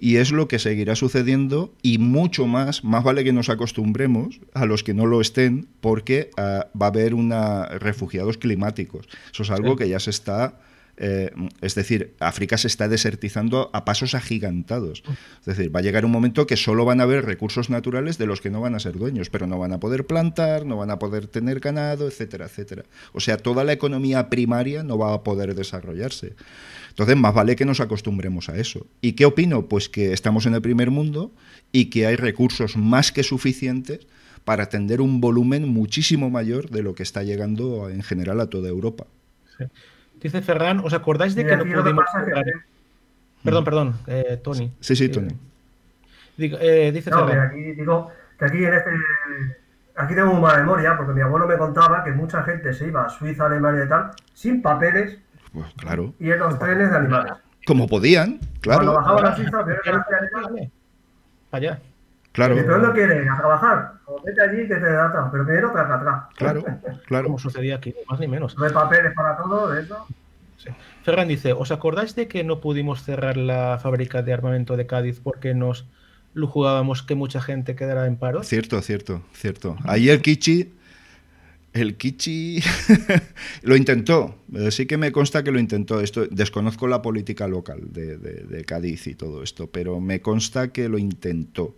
y 0.00 0.16
es 0.16 0.32
lo 0.32 0.48
que 0.48 0.58
seguirá 0.58 0.96
sucediendo 0.96 1.72
y 1.82 1.98
mucho 1.98 2.46
más, 2.46 2.82
más 2.82 3.04
vale 3.04 3.22
que 3.22 3.32
nos 3.32 3.48
acostumbremos 3.48 4.40
a 4.54 4.66
los 4.66 4.82
que 4.82 4.94
no 4.94 5.06
lo 5.06 5.20
estén 5.20 5.68
porque 5.80 6.30
ah, 6.36 6.66
va 6.80 6.86
a 6.86 6.88
haber 6.88 7.14
una 7.14 7.66
refugiados 7.66 8.38
climáticos. 8.38 9.06
Eso 9.32 9.44
es 9.44 9.50
algo 9.50 9.76
que 9.76 9.88
ya 9.88 10.00
se 10.00 10.10
está 10.10 10.58
eh, 10.96 11.30
es 11.60 11.74
decir, 11.74 12.14
África 12.20 12.56
se 12.56 12.68
está 12.68 12.88
desertizando 12.88 13.70
a 13.72 13.84
pasos 13.84 14.14
agigantados. 14.14 15.02
Es 15.40 15.46
decir, 15.46 15.74
va 15.74 15.80
a 15.80 15.82
llegar 15.82 16.04
un 16.04 16.10
momento 16.10 16.46
que 16.46 16.56
solo 16.56 16.84
van 16.84 17.00
a 17.00 17.04
haber 17.04 17.24
recursos 17.24 17.70
naturales 17.70 18.18
de 18.18 18.26
los 18.26 18.40
que 18.40 18.50
no 18.50 18.60
van 18.60 18.74
a 18.74 18.80
ser 18.80 18.96
dueños, 18.96 19.30
pero 19.30 19.46
no 19.46 19.58
van 19.58 19.72
a 19.72 19.80
poder 19.80 20.06
plantar, 20.06 20.66
no 20.66 20.76
van 20.76 20.90
a 20.90 20.98
poder 20.98 21.26
tener 21.26 21.60
ganado, 21.60 22.06
etcétera, 22.06 22.46
etcétera. 22.46 22.84
O 23.12 23.20
sea, 23.20 23.36
toda 23.36 23.64
la 23.64 23.72
economía 23.72 24.30
primaria 24.30 24.82
no 24.82 24.98
va 24.98 25.14
a 25.14 25.22
poder 25.22 25.54
desarrollarse. 25.54 26.34
Entonces, 26.90 27.16
más 27.16 27.34
vale 27.34 27.56
que 27.56 27.64
nos 27.64 27.80
acostumbremos 27.80 28.48
a 28.48 28.56
eso. 28.56 28.86
¿Y 29.00 29.12
qué 29.12 29.24
opino? 29.26 29.68
Pues 29.68 29.88
que 29.88 30.12
estamos 30.12 30.46
en 30.46 30.54
el 30.54 30.62
primer 30.62 30.90
mundo 30.90 31.32
y 31.72 31.86
que 31.86 32.06
hay 32.06 32.14
recursos 32.14 32.76
más 32.76 33.10
que 33.10 33.24
suficientes 33.24 34.06
para 34.44 34.64
atender 34.64 35.00
un 35.00 35.20
volumen 35.20 35.68
muchísimo 35.68 36.30
mayor 36.30 36.70
de 36.70 36.82
lo 36.82 36.94
que 36.94 37.02
está 37.02 37.22
llegando 37.22 37.88
en 37.90 38.02
general 38.02 38.40
a 38.40 38.46
toda 38.46 38.68
Europa. 38.68 39.06
Dice 40.24 40.40
Ferran, 40.40 40.80
¿os 40.80 40.94
acordáis 40.94 41.34
de 41.34 41.44
que 41.44 41.54
no 41.54 41.64
pudimos... 41.64 42.06
Perdón, 43.44 43.64
perdón, 43.64 43.94
eh, 44.06 44.40
Tony. 44.42 44.72
Sí, 44.80 44.96
sí, 44.96 45.10
Tony. 45.10 45.28
Eh, 46.38 46.90
dice 46.94 47.10
no, 47.10 47.26
que 47.26 47.34
aquí, 47.34 47.60
digo, 47.72 48.10
que 48.38 48.44
aquí 48.46 48.64
en 48.64 48.72
este... 48.72 48.90
Aquí 49.96 50.14
tengo 50.14 50.32
una 50.32 50.56
memoria, 50.56 50.96
porque 50.96 51.12
mi 51.12 51.20
abuelo 51.20 51.46
me 51.46 51.58
contaba 51.58 52.02
que 52.02 52.10
mucha 52.12 52.42
gente 52.42 52.72
se 52.72 52.86
iba 52.86 53.04
a 53.04 53.10
Suiza, 53.10 53.44
Alemania 53.44 53.84
y 53.84 53.88
tal, 53.88 54.12
sin 54.32 54.62
papeles. 54.62 55.18
Pues 55.52 55.74
claro. 55.74 56.14
Y 56.18 56.30
en 56.30 56.38
los 56.38 56.58
trenes 56.58 56.90
de 56.90 56.96
animales. 56.96 57.34
Como 57.66 57.86
podían, 57.86 58.40
claro. 58.62 58.78
Cuando 58.78 58.94
bajaban 58.94 59.26
a 59.26 59.36
Suiza, 59.36 59.62
Allá. 61.52 61.80
Claro. 62.34 62.56
Pero 62.56 62.78
no 62.78 62.92
quiere, 62.92 63.28
a 63.28 63.36
trabajar. 63.36 63.92
O 64.06 64.20
vete 64.20 64.42
allí 64.42 64.66
que 64.66 64.74
te 64.74 64.92
data, 64.92 65.30
pero 65.30 65.44
primero 65.44 65.70
te 65.70 65.78
atrás. 65.78 66.24
Claro, 66.34 66.64
claro. 67.06 67.26
Como 67.26 67.38
sucedía 67.38 67.76
aquí, 67.76 67.94
más 68.10 68.18
ni 68.18 68.26
menos. 68.26 68.58
No 68.58 68.64
hay 68.64 68.72
papeles 68.72 69.12
para 69.14 69.36
todo, 69.36 69.70
de 69.70 69.82
eso. 69.82 70.04
Sí. 70.56 70.70
Ferran 71.04 71.28
dice, 71.28 71.52
¿os 71.52 71.70
acordáis 71.70 72.16
de 72.16 72.26
que 72.26 72.42
no 72.42 72.60
pudimos 72.60 73.04
cerrar 73.04 73.36
la 73.36 73.78
fábrica 73.80 74.22
de 74.22 74.32
armamento 74.32 74.76
de 74.76 74.84
Cádiz 74.84 75.20
porque 75.20 75.54
nos 75.54 75.86
lo 76.32 76.48
jugábamos 76.48 77.04
que 77.04 77.14
mucha 77.14 77.40
gente 77.40 77.76
quedara 77.76 78.04
en 78.08 78.16
paro? 78.16 78.42
Cierto, 78.42 78.82
cierto, 78.82 79.22
cierto. 79.32 79.76
Ahí 79.84 80.08
el 80.08 80.20
Kichi, 80.20 80.74
el 81.74 81.96
Kichi 81.96 82.60
lo 83.62 83.76
intentó. 83.76 84.38
Sí 84.70 84.86
que 84.86 84.96
me 84.96 85.12
consta 85.12 85.42
que 85.44 85.50
lo 85.50 85.58
intentó. 85.58 86.00
Esto 86.00 86.26
desconozco 86.26 86.86
la 86.86 87.02
política 87.02 87.48
local 87.48 87.80
de, 87.92 88.16
de, 88.16 88.44
de 88.44 88.64
Cádiz 88.64 89.06
y 89.08 89.14
todo 89.14 89.42
esto, 89.42 89.70
pero 89.70 90.00
me 90.00 90.22
consta 90.22 90.72
que 90.72 90.88
lo 90.88 90.98
intentó. 90.98 91.76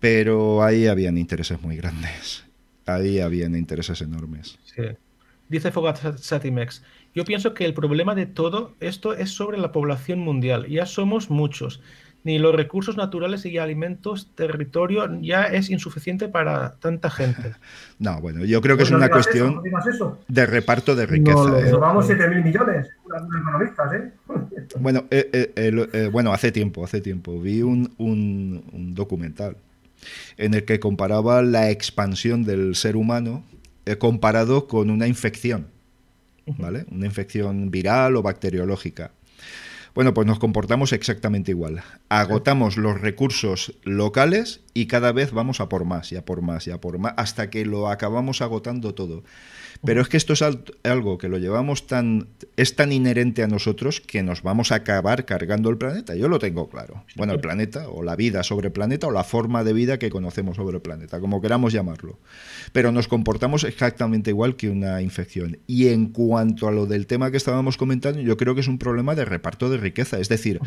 Pero 0.00 0.62
ahí 0.62 0.86
habían 0.88 1.16
intereses 1.16 1.62
muy 1.62 1.76
grandes. 1.76 2.44
Ahí 2.86 3.20
habían 3.20 3.56
intereses 3.56 4.02
enormes. 4.02 4.58
Dice 5.48 5.70
Fogat 5.70 6.18
Satimex, 6.18 6.82
yo 7.14 7.24
pienso 7.24 7.54
que 7.54 7.64
el 7.64 7.74
problema 7.74 8.14
de 8.14 8.26
todo 8.26 8.74
esto 8.80 9.14
es 9.14 9.30
sobre 9.30 9.58
la 9.58 9.72
población 9.72 10.18
mundial. 10.18 10.66
Ya 10.68 10.86
somos 10.86 11.30
muchos. 11.30 11.80
Ni 12.24 12.38
los 12.38 12.54
recursos 12.54 12.96
naturales 12.96 13.44
y 13.46 13.58
alimentos, 13.58 14.30
territorio 14.34 15.20
ya 15.20 15.44
es 15.44 15.70
insuficiente 15.70 16.28
para 16.28 16.72
tanta 16.76 17.10
gente. 17.10 17.54
No, 17.96 18.20
bueno, 18.20 18.44
yo 18.44 18.60
creo 18.60 18.76
que 18.76 18.82
es 18.82 18.90
una 18.90 19.08
cuestión 19.08 19.62
eso, 19.88 20.18
de 20.26 20.46
reparto 20.46 20.96
de 20.96 21.06
riqueza. 21.06 21.36
No, 21.36 21.58
¿eh? 21.58 21.72
Vamos 21.72 22.10
7.000 22.10 22.42
millones, 22.42 22.88
economistas, 23.06 23.92
¿eh? 23.92 24.12
Bueno, 24.80 25.04
eh, 25.12 25.30
eh, 25.32 25.88
eh, 25.92 26.08
bueno, 26.10 26.32
hace 26.32 26.50
tiempo, 26.50 26.84
hace 26.84 27.00
tiempo, 27.00 27.40
vi 27.40 27.62
un, 27.62 27.94
un, 27.98 28.64
un 28.72 28.94
documental 28.94 29.56
en 30.36 30.54
el 30.54 30.64
que 30.64 30.80
comparaba 30.80 31.42
la 31.42 31.70
expansión 31.70 32.44
del 32.44 32.74
ser 32.74 32.96
humano 32.96 33.44
eh, 33.86 33.96
comparado 33.96 34.66
con 34.66 34.90
una 34.90 35.06
infección, 35.06 35.66
¿vale? 36.58 36.86
Una 36.90 37.06
infección 37.06 37.70
viral 37.70 38.16
o 38.16 38.22
bacteriológica. 38.22 39.10
Bueno, 39.94 40.12
pues 40.12 40.26
nos 40.26 40.40
comportamos 40.40 40.92
exactamente 40.92 41.52
igual. 41.52 41.84
Agotamos 42.08 42.76
los 42.76 43.00
recursos 43.00 43.74
locales 43.84 44.60
y 44.74 44.86
cada 44.86 45.12
vez 45.12 45.30
vamos 45.30 45.60
a 45.60 45.68
por 45.68 45.84
más 45.84 46.10
y 46.10 46.16
a 46.16 46.24
por 46.24 46.42
más 46.42 46.66
y 46.66 46.72
a 46.72 46.80
por 46.80 46.98
más 46.98 47.14
hasta 47.16 47.48
que 47.48 47.64
lo 47.64 47.88
acabamos 47.88 48.42
agotando 48.42 48.94
todo. 48.94 49.22
Pero 49.84 50.00
es 50.00 50.08
que 50.08 50.16
esto 50.16 50.32
es 50.32 50.42
algo 50.82 51.18
que 51.18 51.28
lo 51.28 51.38
llevamos 51.38 51.86
tan. 51.86 52.28
es 52.56 52.74
tan 52.76 52.92
inherente 52.92 53.42
a 53.42 53.46
nosotros 53.46 54.00
que 54.00 54.22
nos 54.22 54.42
vamos 54.42 54.72
a 54.72 54.76
acabar 54.76 55.24
cargando 55.24 55.70
el 55.70 55.76
planeta. 55.76 56.14
Yo 56.14 56.28
lo 56.28 56.38
tengo 56.38 56.68
claro. 56.68 57.04
Bueno, 57.16 57.34
el 57.34 57.40
planeta, 57.40 57.88
o 57.88 58.02
la 58.02 58.16
vida 58.16 58.42
sobre 58.42 58.68
el 58.68 58.72
planeta, 58.72 59.06
o 59.06 59.10
la 59.10 59.24
forma 59.24 59.64
de 59.64 59.72
vida 59.72 59.98
que 59.98 60.10
conocemos 60.10 60.56
sobre 60.56 60.76
el 60.76 60.82
planeta, 60.82 61.20
como 61.20 61.40
queramos 61.40 61.72
llamarlo. 61.72 62.18
Pero 62.72 62.92
nos 62.92 63.08
comportamos 63.08 63.64
exactamente 63.64 64.30
igual 64.30 64.56
que 64.56 64.70
una 64.70 65.02
infección. 65.02 65.58
Y 65.66 65.88
en 65.88 66.06
cuanto 66.06 66.68
a 66.68 66.72
lo 66.72 66.86
del 66.86 67.06
tema 67.06 67.30
que 67.30 67.36
estábamos 67.36 67.76
comentando, 67.76 68.20
yo 68.20 68.36
creo 68.36 68.54
que 68.54 68.62
es 68.62 68.68
un 68.68 68.78
problema 68.78 69.14
de 69.14 69.24
reparto 69.24 69.68
de 69.68 69.76
riqueza. 69.76 70.18
Es 70.18 70.28
decir, 70.28 70.60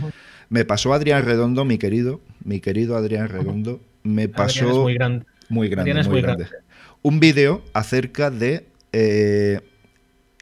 me 0.50 0.66
pasó 0.66 0.94
Adrián 0.94 1.26
Redondo, 1.26 1.66
mi 1.66 1.78
querido, 1.78 2.22
mi 2.44 2.60
querido 2.60 2.96
Adrián 2.96 3.30
Redondo, 3.30 3.80
me 4.04 4.30
pasó. 4.30 4.84
muy 4.84 4.94
grande. 4.94 5.26
Muy 5.50 5.70
grande, 5.70 5.94
muy, 5.94 6.04
muy 6.04 6.22
grande. 6.22 6.44
grande. 6.44 6.68
Un 7.02 7.20
vídeo 7.20 7.64
acerca 7.74 8.30
de 8.30 8.66
eh, 9.00 9.62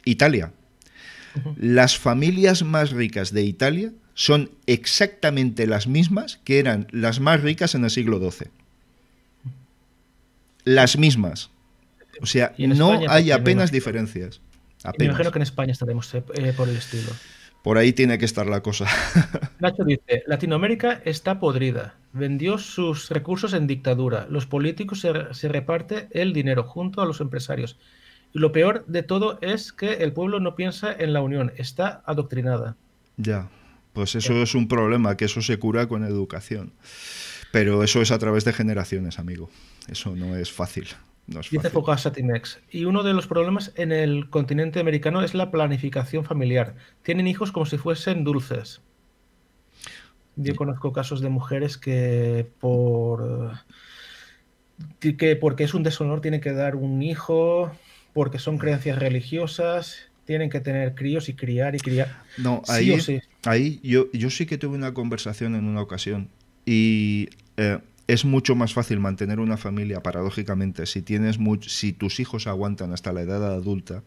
Italia. 0.04 0.52
Uh 1.34 1.40
-huh. 1.40 1.54
Las 1.58 1.98
familias 1.98 2.62
más 2.62 2.90
ricas 2.90 3.32
de 3.32 3.42
Italia 3.42 3.92
son 4.14 4.50
exactamente 4.66 5.66
las 5.66 5.86
mismas 5.86 6.40
que 6.42 6.58
eran 6.58 6.86
las 6.90 7.20
más 7.20 7.42
ricas 7.42 7.74
en 7.74 7.84
el 7.84 7.90
siglo 7.90 8.18
XII. 8.18 8.48
Las 10.64 10.96
mismas. 10.96 11.50
O 12.22 12.26
sea, 12.26 12.54
no 12.56 12.94
España, 12.94 13.12
hay 13.12 13.30
apenas 13.30 13.70
diferencias. 13.70 14.40
Apenas. 14.84 14.98
Me 14.98 15.04
imagino 15.06 15.32
que 15.32 15.38
en 15.38 15.42
España 15.42 15.72
estaremos 15.72 16.14
eh, 16.14 16.22
por 16.56 16.68
el 16.68 16.76
estilo. 16.76 17.10
Por 17.62 17.76
ahí 17.76 17.92
tiene 17.92 18.16
que 18.16 18.24
estar 18.24 18.46
la 18.46 18.62
cosa. 18.62 18.86
Nacho 19.60 19.84
dice, 19.84 20.22
Latinoamérica 20.26 21.02
está 21.04 21.38
podrida, 21.38 21.96
vendió 22.12 22.56
sus 22.56 23.10
recursos 23.10 23.52
en 23.52 23.66
dictadura, 23.66 24.26
los 24.30 24.46
políticos 24.46 25.00
se, 25.00 25.12
se 25.32 25.48
reparte 25.48 26.08
el 26.12 26.32
dinero 26.32 26.62
junto 26.62 27.02
a 27.02 27.06
los 27.06 27.20
empresarios. 27.20 27.76
Y 28.36 28.38
lo 28.38 28.52
peor 28.52 28.84
de 28.86 29.02
todo 29.02 29.38
es 29.40 29.72
que 29.72 29.94
el 29.94 30.12
pueblo 30.12 30.40
no 30.40 30.56
piensa 30.56 30.92
en 30.92 31.14
la 31.14 31.22
unión, 31.22 31.52
está 31.56 32.02
adoctrinada. 32.04 32.76
Ya, 33.16 33.48
pues 33.94 34.14
eso 34.14 34.34
es 34.42 34.54
un 34.54 34.68
problema, 34.68 35.16
que 35.16 35.24
eso 35.24 35.40
se 35.40 35.58
cura 35.58 35.88
con 35.88 36.04
educación. 36.04 36.74
Pero 37.50 37.82
eso 37.82 38.02
es 38.02 38.10
a 38.10 38.18
través 38.18 38.44
de 38.44 38.52
generaciones, 38.52 39.18
amigo. 39.18 39.48
Eso 39.88 40.14
no 40.14 40.36
es 40.36 40.52
fácil. 40.52 40.86
No 41.26 41.40
es 41.40 41.48
Dice 41.48 41.70
Focasatimex. 41.70 42.60
Y 42.70 42.84
uno 42.84 43.02
de 43.04 43.14
los 43.14 43.26
problemas 43.26 43.72
en 43.74 43.90
el 43.90 44.28
continente 44.28 44.80
americano 44.80 45.22
es 45.22 45.32
la 45.32 45.50
planificación 45.50 46.22
familiar. 46.22 46.74
Tienen 47.04 47.26
hijos 47.28 47.52
como 47.52 47.64
si 47.64 47.78
fuesen 47.78 48.22
dulces. 48.22 48.82
Yo 50.36 50.54
conozco 50.56 50.92
casos 50.92 51.22
de 51.22 51.30
mujeres 51.30 51.78
que 51.78 52.46
por 52.60 53.52
que 55.00 55.36
porque 55.36 55.64
es 55.64 55.72
un 55.72 55.82
deshonor 55.82 56.20
tienen 56.20 56.42
que 56.42 56.52
dar 56.52 56.76
un 56.76 57.02
hijo 57.02 57.72
porque 58.16 58.38
son 58.38 58.56
creencias 58.56 58.98
religiosas, 58.98 59.98
tienen 60.24 60.48
que 60.48 60.60
tener 60.60 60.94
críos 60.94 61.28
y 61.28 61.34
criar 61.34 61.74
y 61.74 61.78
criar. 61.78 62.22
No, 62.38 62.62
ahí, 62.66 62.98
sí 62.98 63.20
sí. 63.20 63.20
ahí 63.44 63.78
yo, 63.82 64.10
yo 64.10 64.30
sí 64.30 64.46
que 64.46 64.56
tuve 64.56 64.74
una 64.74 64.94
conversación 64.94 65.54
en 65.54 65.66
una 65.66 65.82
ocasión 65.82 66.30
y 66.64 67.28
eh, 67.58 67.78
es 68.06 68.24
mucho 68.24 68.54
más 68.54 68.72
fácil 68.72 69.00
mantener 69.00 69.38
una 69.38 69.58
familia, 69.58 70.02
paradójicamente, 70.02 70.86
si, 70.86 71.02
tienes 71.02 71.38
si 71.66 71.92
tus 71.92 72.18
hijos 72.18 72.46
aguantan 72.46 72.94
hasta 72.94 73.12
la 73.12 73.20
edad 73.20 73.44
adulta, 73.52 74.02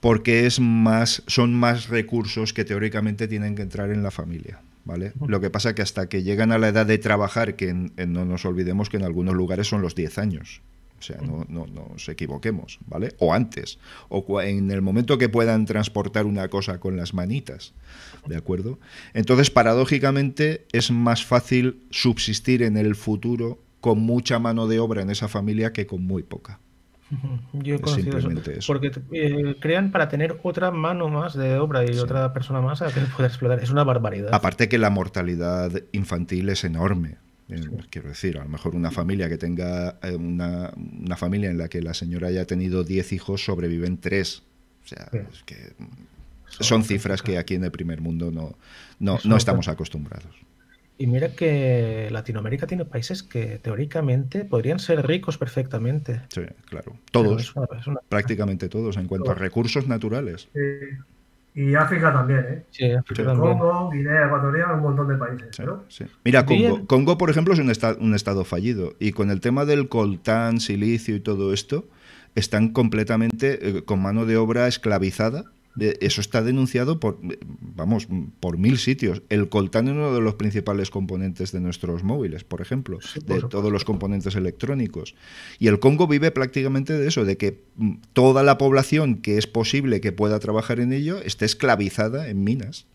porque 0.00 0.46
es 0.46 0.58
más, 0.58 1.22
son 1.26 1.52
más 1.52 1.90
recursos 1.90 2.54
que 2.54 2.64
teóricamente 2.64 3.28
tienen 3.28 3.56
que 3.56 3.60
entrar 3.60 3.90
en 3.90 4.02
la 4.02 4.10
familia. 4.10 4.62
¿Vale? 4.86 5.12
Lo 5.26 5.42
que 5.42 5.50
pasa 5.50 5.74
que 5.74 5.82
hasta 5.82 6.08
que 6.08 6.22
llegan 6.22 6.50
a 6.50 6.56
la 6.56 6.68
edad 6.68 6.86
de 6.86 6.96
trabajar, 6.96 7.56
que 7.56 7.68
en, 7.68 7.92
en, 7.98 8.14
no 8.14 8.24
nos 8.24 8.46
olvidemos 8.46 8.88
que 8.88 8.96
en 8.96 9.02
algunos 9.02 9.34
lugares 9.34 9.66
son 9.66 9.82
los 9.82 9.94
10 9.94 10.16
años, 10.16 10.62
o 10.98 11.02
sea, 11.02 11.18
no, 11.20 11.44
no, 11.48 11.66
no, 11.66 11.88
nos 11.92 12.08
equivoquemos, 12.08 12.78
¿vale? 12.86 13.14
O 13.18 13.32
antes, 13.32 13.78
o 14.08 14.40
en 14.40 14.70
el 14.70 14.82
momento 14.82 15.18
que 15.18 15.28
puedan 15.28 15.64
transportar 15.64 16.26
una 16.26 16.48
cosa 16.48 16.80
con 16.80 16.96
las 16.96 17.14
manitas, 17.14 17.72
¿de 18.26 18.36
acuerdo? 18.36 18.78
Entonces, 19.14 19.50
paradójicamente, 19.50 20.66
es 20.72 20.90
más 20.90 21.24
fácil 21.24 21.82
subsistir 21.90 22.62
en 22.62 22.76
el 22.76 22.96
futuro 22.96 23.58
con 23.80 24.00
mucha 24.00 24.38
mano 24.38 24.66
de 24.66 24.80
obra 24.80 25.02
en 25.02 25.10
esa 25.10 25.28
familia 25.28 25.72
que 25.72 25.86
con 25.86 26.04
muy 26.04 26.22
poca. 26.22 26.58
Yo 27.52 27.76
he 27.76 27.80
conocido 27.80 28.18
eso, 28.18 28.30
eso, 28.30 28.66
Porque 28.66 28.90
eh, 29.12 29.56
crean 29.60 29.92
para 29.92 30.08
tener 30.08 30.38
otra 30.42 30.70
mano 30.70 31.08
más 31.08 31.34
de 31.34 31.58
obra 31.58 31.84
y 31.84 31.94
sí. 31.94 31.98
otra 31.98 32.34
persona 32.34 32.60
más 32.60 32.82
a 32.82 32.92
que 32.92 33.00
pueda 33.16 33.28
explotar. 33.28 33.62
Es 33.62 33.70
una 33.70 33.84
barbaridad. 33.84 34.34
Aparte 34.34 34.68
que 34.68 34.76
la 34.76 34.90
mortalidad 34.90 35.72
infantil 35.92 36.50
es 36.50 36.64
enorme. 36.64 37.16
Sí. 37.48 37.56
Quiero 37.90 38.08
decir, 38.08 38.38
a 38.38 38.44
lo 38.44 38.50
mejor 38.50 38.74
una 38.74 38.90
familia 38.90 39.28
que 39.28 39.38
tenga 39.38 39.98
eh, 40.02 40.14
una, 40.14 40.72
una, 40.76 41.16
familia 41.16 41.50
en 41.50 41.56
la 41.56 41.68
que 41.68 41.80
la 41.80 41.94
señora 41.94 42.28
haya 42.28 42.44
tenido 42.46 42.84
10 42.84 43.12
hijos, 43.12 43.44
sobreviven 43.44 43.98
3. 43.98 44.42
O 44.84 44.86
sea, 44.86 45.08
sí. 45.10 45.18
es 45.18 45.42
que 45.44 45.72
son 46.60 46.84
cifras 46.84 47.22
que 47.22 47.38
aquí 47.38 47.54
en 47.54 47.64
el 47.64 47.70
primer 47.70 48.00
mundo 48.00 48.30
no, 48.30 48.56
no, 48.98 49.18
no 49.24 49.36
estamos 49.36 49.68
acostumbrados. 49.68 50.34
Y 50.98 51.06
mira 51.06 51.30
que 51.30 52.08
Latinoamérica 52.10 52.66
tiene 52.66 52.84
países 52.84 53.22
que 53.22 53.58
teóricamente 53.60 54.44
podrían 54.44 54.80
ser 54.80 55.06
ricos 55.06 55.38
perfectamente. 55.38 56.22
Sí, 56.28 56.42
claro. 56.66 56.96
Todos. 57.12 57.40
Es 57.40 57.56
una, 57.56 57.68
es 57.78 57.86
una... 57.86 58.00
Prácticamente 58.08 58.68
todos 58.68 58.96
en 58.96 59.06
cuanto 59.06 59.26
todos. 59.26 59.38
a 59.38 59.40
recursos 59.40 59.86
naturales. 59.86 60.48
Sí. 60.52 60.60
Y 61.58 61.74
África 61.74 62.12
también, 62.12 62.46
¿eh? 62.48 62.62
Sí, 62.70 62.88
África 62.92 63.24
también. 63.24 63.58
Congo, 63.58 63.90
Guinea 63.90 64.26
Ecuatorial, 64.26 64.74
un 64.76 64.80
montón 64.80 65.08
de 65.08 65.16
países. 65.16 65.48
Sí, 65.50 65.62
¿no? 65.64 65.82
sí. 65.88 66.04
Mira, 66.24 66.46
Congo, 66.46 66.86
Congo, 66.86 67.18
por 67.18 67.30
ejemplo, 67.30 67.52
es 67.52 67.58
un, 67.58 67.68
esta 67.68 67.96
un, 67.98 68.14
estado 68.14 68.44
fallido. 68.44 68.94
Y 69.00 69.10
con 69.10 69.28
el 69.32 69.40
tema 69.40 69.64
del 69.64 69.88
coltán, 69.88 70.60
silicio 70.60 71.16
y 71.16 71.20
todo 71.20 71.52
esto, 71.52 71.88
están 72.36 72.68
completamente 72.68 73.78
eh, 73.78 73.82
con 73.82 74.00
mano 74.00 74.24
de 74.24 74.36
obra 74.36 74.68
esclavizada, 74.68 75.46
Eso 76.00 76.20
está 76.20 76.42
denunciado 76.42 76.98
por, 77.00 77.18
eh, 77.30 77.38
vamos, 77.60 78.08
por 78.40 78.58
mil 78.58 78.78
sitios. 78.78 79.22
El 79.28 79.48
coltán 79.48 79.88
es 79.88 79.94
uno 79.94 80.14
de 80.14 80.20
los 80.20 80.34
principales 80.34 80.90
componentes 80.90 81.52
de 81.52 81.60
nuestros 81.60 82.02
móviles, 82.02 82.44
por 82.44 82.60
ejemplo, 82.60 82.98
Sí, 83.00 83.20
por 83.20 83.28
de 83.28 83.34
supuesto. 83.36 83.48
todos 83.48 83.72
los 83.72 83.84
componentes 83.84 84.34
electrónicos. 84.34 85.14
Y 85.58 85.68
el 85.68 85.78
Congo 85.78 86.06
vive 86.06 86.30
prácticamente 86.30 86.92
de 86.92 87.06
eso, 87.08 87.24
de 87.24 87.36
que 87.36 87.62
mm, 87.76 87.94
toda 88.12 88.42
la 88.42 88.58
población 88.58 89.16
que 89.16 89.38
es 89.38 89.46
posible 89.46 90.00
que 90.00 90.12
pueda 90.12 90.38
trabajar 90.38 90.80
en 90.80 90.92
ello 90.92 91.18
esté 91.18 91.44
esclavizada 91.44 92.28
en 92.28 92.44
minas. 92.44 92.86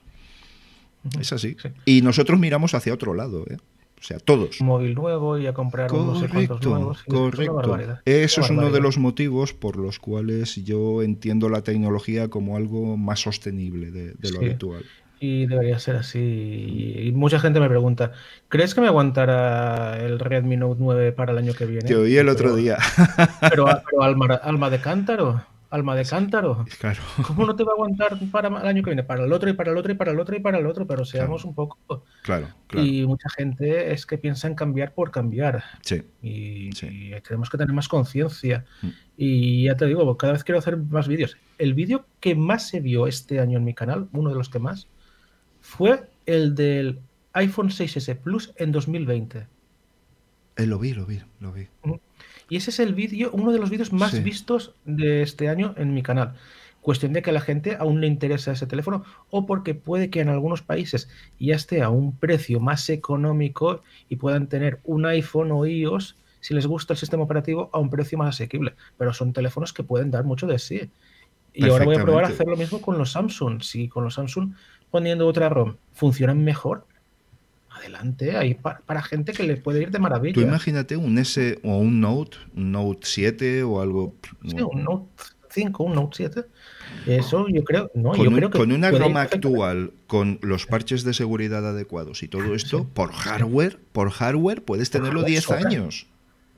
Es 1.20 1.34
así. 1.34 1.58
Sí. 1.62 1.70
Y 1.86 2.02
nosotros 2.02 2.40
miramos 2.40 2.74
hacia 2.74 2.94
otro 2.94 3.14
lado, 3.14 3.46
¿eh? 3.50 3.58
O 4.04 4.06
sea, 4.06 4.20
todos. 4.20 4.60
Un 4.60 4.68
móvil 4.68 4.96
nuevo 4.96 5.38
y 5.38 5.48
a 5.48 5.54
comprar 5.54 5.90
unos 5.94 6.20
Correcto, 6.24 6.60
nuevos. 6.70 6.98
y 7.08 7.10
es 7.10 7.48
una 7.50 7.62
correcto. 7.62 8.00
Eso 8.04 8.42
es 8.42 8.50
uno 8.50 8.70
de 8.70 8.82
los 8.82 8.98
motivos 8.98 9.54
por 9.54 9.78
los 9.78 9.98
cuales 10.00 10.58
yo 10.66 11.02
entiendo 11.02 11.48
la 11.48 11.62
tecnología 11.62 12.28
como 12.28 12.58
algo 12.58 12.98
más 12.98 13.22
sostenible 13.22 13.92
de, 13.92 14.08
de 14.12 14.32
lo 14.32 14.40
Sí. 14.40 14.46
habitual. 14.46 14.84
Y 15.22 15.46
debería 15.46 15.80
ser 15.80 15.96
así. 15.96 16.20
Y 17.00 17.12
mucha 17.14 17.40
gente 17.40 17.62
me 17.62 17.70
pregunta, 17.70 18.12
¿crees 18.50 18.76
que 18.76 18.82
me 18.82 18.88
aguantará 18.88 19.98
el 20.04 20.20
Redmi 20.20 20.58
Note 20.58 20.82
9 20.84 21.14
para 21.14 21.32
el 21.32 21.38
año 21.38 21.54
que 21.54 21.66
viene? 21.66 21.88
Te 21.88 21.96
oí 21.96 22.18
el 22.18 22.28
otro 22.28 22.48
Pero- 22.50 22.56
día. 22.58 22.78
Pero, 23.40 23.66
pero 23.90 24.04
alma, 24.04 24.26
alma 24.36 24.70
de 24.70 24.80
cántaro, 24.82 25.42
alma 25.74 25.96
de 25.96 26.06
cántaro. 26.06 26.66
Claro. 26.80 27.02
¿Cómo 27.28 27.46
no 27.46 27.56
te 27.56 27.64
va 27.64 27.72
a 27.72 27.74
aguantar 27.74 28.18
para 28.32 28.48
el 28.48 28.68
año 28.68 28.84
que 28.84 28.92
viene? 28.92 29.04
Para 29.04 29.26
el 29.26 29.34
otro 29.34 29.50
y 29.50 29.54
para 29.54 29.72
el 29.72 29.78
otro 29.78 29.92
y 29.92 29.96
para 29.96 30.12
el 30.12 30.20
otro 30.20 30.36
y 30.36 30.40
para 30.40 30.60
el 30.60 30.68
otro, 30.68 30.86
pero 30.86 31.04
seamos 31.04 31.44
un 31.46 31.56
poco... 31.56 32.04
Claro, 32.22 32.48
claro. 32.68 32.86
Y 32.86 33.06
mucha 33.08 33.28
gente 33.30 33.92
es 33.92 34.06
que 34.06 34.20
piensa 34.20 34.48
en 34.48 34.54
cambiar 34.54 34.94
por 34.94 35.10
cambiar. 35.10 35.64
Sí. 35.82 36.04
Y, 36.22 36.72
Sí. 36.74 36.88
y 37.16 37.22
tenemos 37.22 37.50
que 37.50 37.58
tener 37.58 37.74
más 37.74 37.88
conciencia. 37.88 38.66
Mm. 38.84 38.88
Y 39.18 39.64
ya 39.64 39.76
te 39.76 39.88
digo, 39.88 40.16
cada 40.16 40.34
vez 40.34 40.44
quiero 40.44 40.60
hacer 40.60 40.78
más 40.78 41.08
vídeos. 41.08 41.38
El 41.58 41.74
vídeo 41.74 42.06
que 42.20 42.36
más 42.36 42.68
se 42.68 42.80
vio 42.80 43.08
este 43.08 43.40
año 43.40 43.58
en 43.58 43.64
mi 43.64 43.74
canal, 43.74 44.10
uno 44.14 44.30
de 44.30 44.36
los 44.36 44.50
que 44.50 44.60
más, 44.60 44.88
fue 45.60 46.08
el 46.28 46.54
del 46.54 47.00
iPhone 47.34 47.70
6S 47.70 48.16
Plus 48.20 48.54
en 48.58 48.72
2020. 48.72 49.48
Eh, 50.56 50.68
lo 50.68 50.78
vi, 50.78 50.94
lo 50.94 51.08
vi, 51.08 51.20
lo 51.40 51.52
vi. 51.52 51.68
Y 52.54 52.58
ese 52.58 52.70
es 52.70 52.80
el 52.80 52.94
vídeo, 52.94 53.32
uno 53.34 53.52
de 53.52 53.58
los 53.58 53.72
vídeos 53.72 53.92
más 53.92 54.12
Sí. 54.12 54.20
vistos 54.20 54.76
de 54.86 55.24
este 55.24 55.50
año 55.50 55.74
en 55.76 55.92
mi 55.96 56.04
canal. 56.04 56.36
Cuestión 56.82 57.12
de 57.12 57.24
que 57.24 57.32
a 57.32 57.34
la 57.34 57.42
gente 57.42 57.78
aún 57.80 58.00
le 58.00 58.06
interesa 58.06 58.52
ese 58.52 58.68
teléfono 58.68 59.04
o 59.32 59.48
porque 59.48 59.74
puede 59.74 60.12
que 60.12 60.20
en 60.20 60.30
algunos 60.30 60.62
países 60.62 61.10
ya 61.40 61.56
esté 61.56 61.82
a 61.82 61.90
un 61.90 62.16
precio 62.16 62.60
más 62.60 62.88
económico 62.92 63.82
y 64.08 64.18
puedan 64.18 64.46
tener 64.46 64.80
un 64.84 65.08
iPhone 65.08 65.52
o 65.52 65.66
iOS 65.66 66.16
si 66.42 66.54
les 66.54 66.68
gusta 66.68 66.94
el 66.94 67.00
sistema 67.00 67.24
operativo 67.24 67.72
a 67.74 67.80
un 67.80 67.90
precio 67.90 68.20
más 68.20 68.36
asequible. 68.36 68.76
Pero 69.00 69.16
son 69.16 69.34
teléfonos 69.34 69.74
que 69.74 69.82
pueden 69.82 70.12
dar 70.12 70.24
mucho 70.24 70.46
de 70.46 70.60
sí. 70.60 70.92
Y 71.56 71.68
ahora 71.68 71.86
voy 71.86 71.96
a 71.96 72.04
probar 72.04 72.26
a 72.26 72.28
hacer 72.28 72.46
lo 72.46 72.56
mismo 72.56 72.80
con 72.82 73.00
los 73.00 73.14
Samsung. 73.14 73.64
Si 73.64 73.88
con 73.88 74.04
los 74.04 74.14
Samsung 74.14 74.54
poniendo 74.92 75.26
otra 75.26 75.50
ROM 75.50 75.78
funcionan 75.94 76.44
mejor, 76.44 76.86
adelante. 77.84 78.36
Hay 78.38 78.56
pa- 78.56 78.82
para 78.86 79.02
gente 79.04 79.32
que 79.34 79.44
le 79.44 79.58
puede 79.58 79.82
ir 79.84 79.92
de 79.92 80.00
maravilla. 80.00 80.34
Tú 80.34 80.42
imagínate 80.42 80.98
un 80.98 81.18
S 81.18 81.60
o 81.64 81.78
un 81.78 82.02
Note, 82.02 82.38
un 82.56 82.72
Note 82.72 83.00
7 83.04 83.64
o 83.64 83.82
algo. 83.82 84.16
Sí, 84.48 84.58
un 84.62 84.84
Note 84.84 85.06
5, 85.50 85.84
un 85.84 85.94
Note 85.94 86.18
7. 86.18 86.46
Eso 87.06 87.48
yo 87.50 87.64
creo, 87.64 87.92
no, 87.96 88.12
con, 88.12 88.24
yo 88.24 88.30
un- 88.30 88.36
creo 88.36 88.50
que 88.50 88.58
con 88.58 88.72
una 88.72 88.90
ROM 88.92 89.18
actual, 89.18 89.92
con 90.08 90.40
los 90.42 90.66
parches 90.66 91.04
de 91.04 91.14
seguridad 91.14 91.68
adecuados 91.68 92.24
y 92.24 92.28
todo 92.28 92.56
esto, 92.56 92.86
por 92.94 93.12
hardware, 93.12 93.80
por 93.92 94.10
hardware 94.12 94.64
puedes 94.64 94.90
tenerlo 94.90 95.20
hardware 95.22 95.32
10 95.32 95.44
sobra. 95.44 95.68
años. 95.68 96.08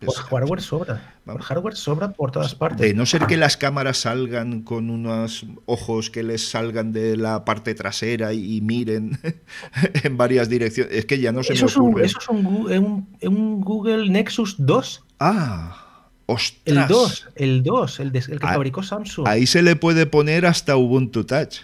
Por 0.06 0.16
Es- 0.16 0.22
hardware 0.22 0.62
sobra. 0.62 1.16
Por 1.26 1.41
hardware 1.41 1.76
sobra 1.76 2.12
por 2.12 2.32
todas 2.32 2.56
partes. 2.56 2.80
De 2.82 2.93
no 2.93 3.06
ser 3.06 3.26
que 3.26 3.38
las 3.38 3.58
cámaras 3.58 3.97
salgan 3.97 4.62
con 4.62 4.89
unos 4.89 5.45
ojos 5.66 6.10
que 6.10 6.24
les 6.24 6.49
salgan 6.49 6.91
de 6.93 7.18
la 7.18 7.43
parte 7.45 7.74
trasera 7.76 8.34
y, 8.34 8.58
y 8.58 8.62
miren 8.62 9.20
en 10.03 10.18
varias 10.18 10.49
direcciones. 10.49 10.93
Es 10.93 11.06
que 11.06 11.20
ya 11.20 11.32
no 11.32 11.43
se 11.43 11.53
eso, 11.53 11.66
me 11.66 11.70
es 11.72 11.78
un, 11.78 11.88
ocurre. 11.89 12.06
eso 12.06 12.20
es 12.20 12.30
un, 12.30 12.43
Gu- 12.43 12.80
un- 12.80 13.18
un 13.28 13.62
Google 13.62 14.10
Nexus 14.10 14.56
2. 14.60 15.03
Ah, 15.20 16.08
ostras. 16.28 16.62
El 16.66 16.88
2, 16.88 17.28
el 17.36 17.64
2, 17.64 17.99
el, 17.99 18.12
de- 18.12 18.20
el 18.20 18.39
que 18.39 18.47
Ah, 18.47 18.53
fabricó 18.53 18.84
Samsung. 18.84 19.28
Ahí 19.28 19.45
se 19.47 19.62
le 19.62 19.76
puede 19.76 20.06
poner 20.06 20.45
hasta 20.45 20.76
Ubuntu 20.78 21.24
Touch. 21.26 21.62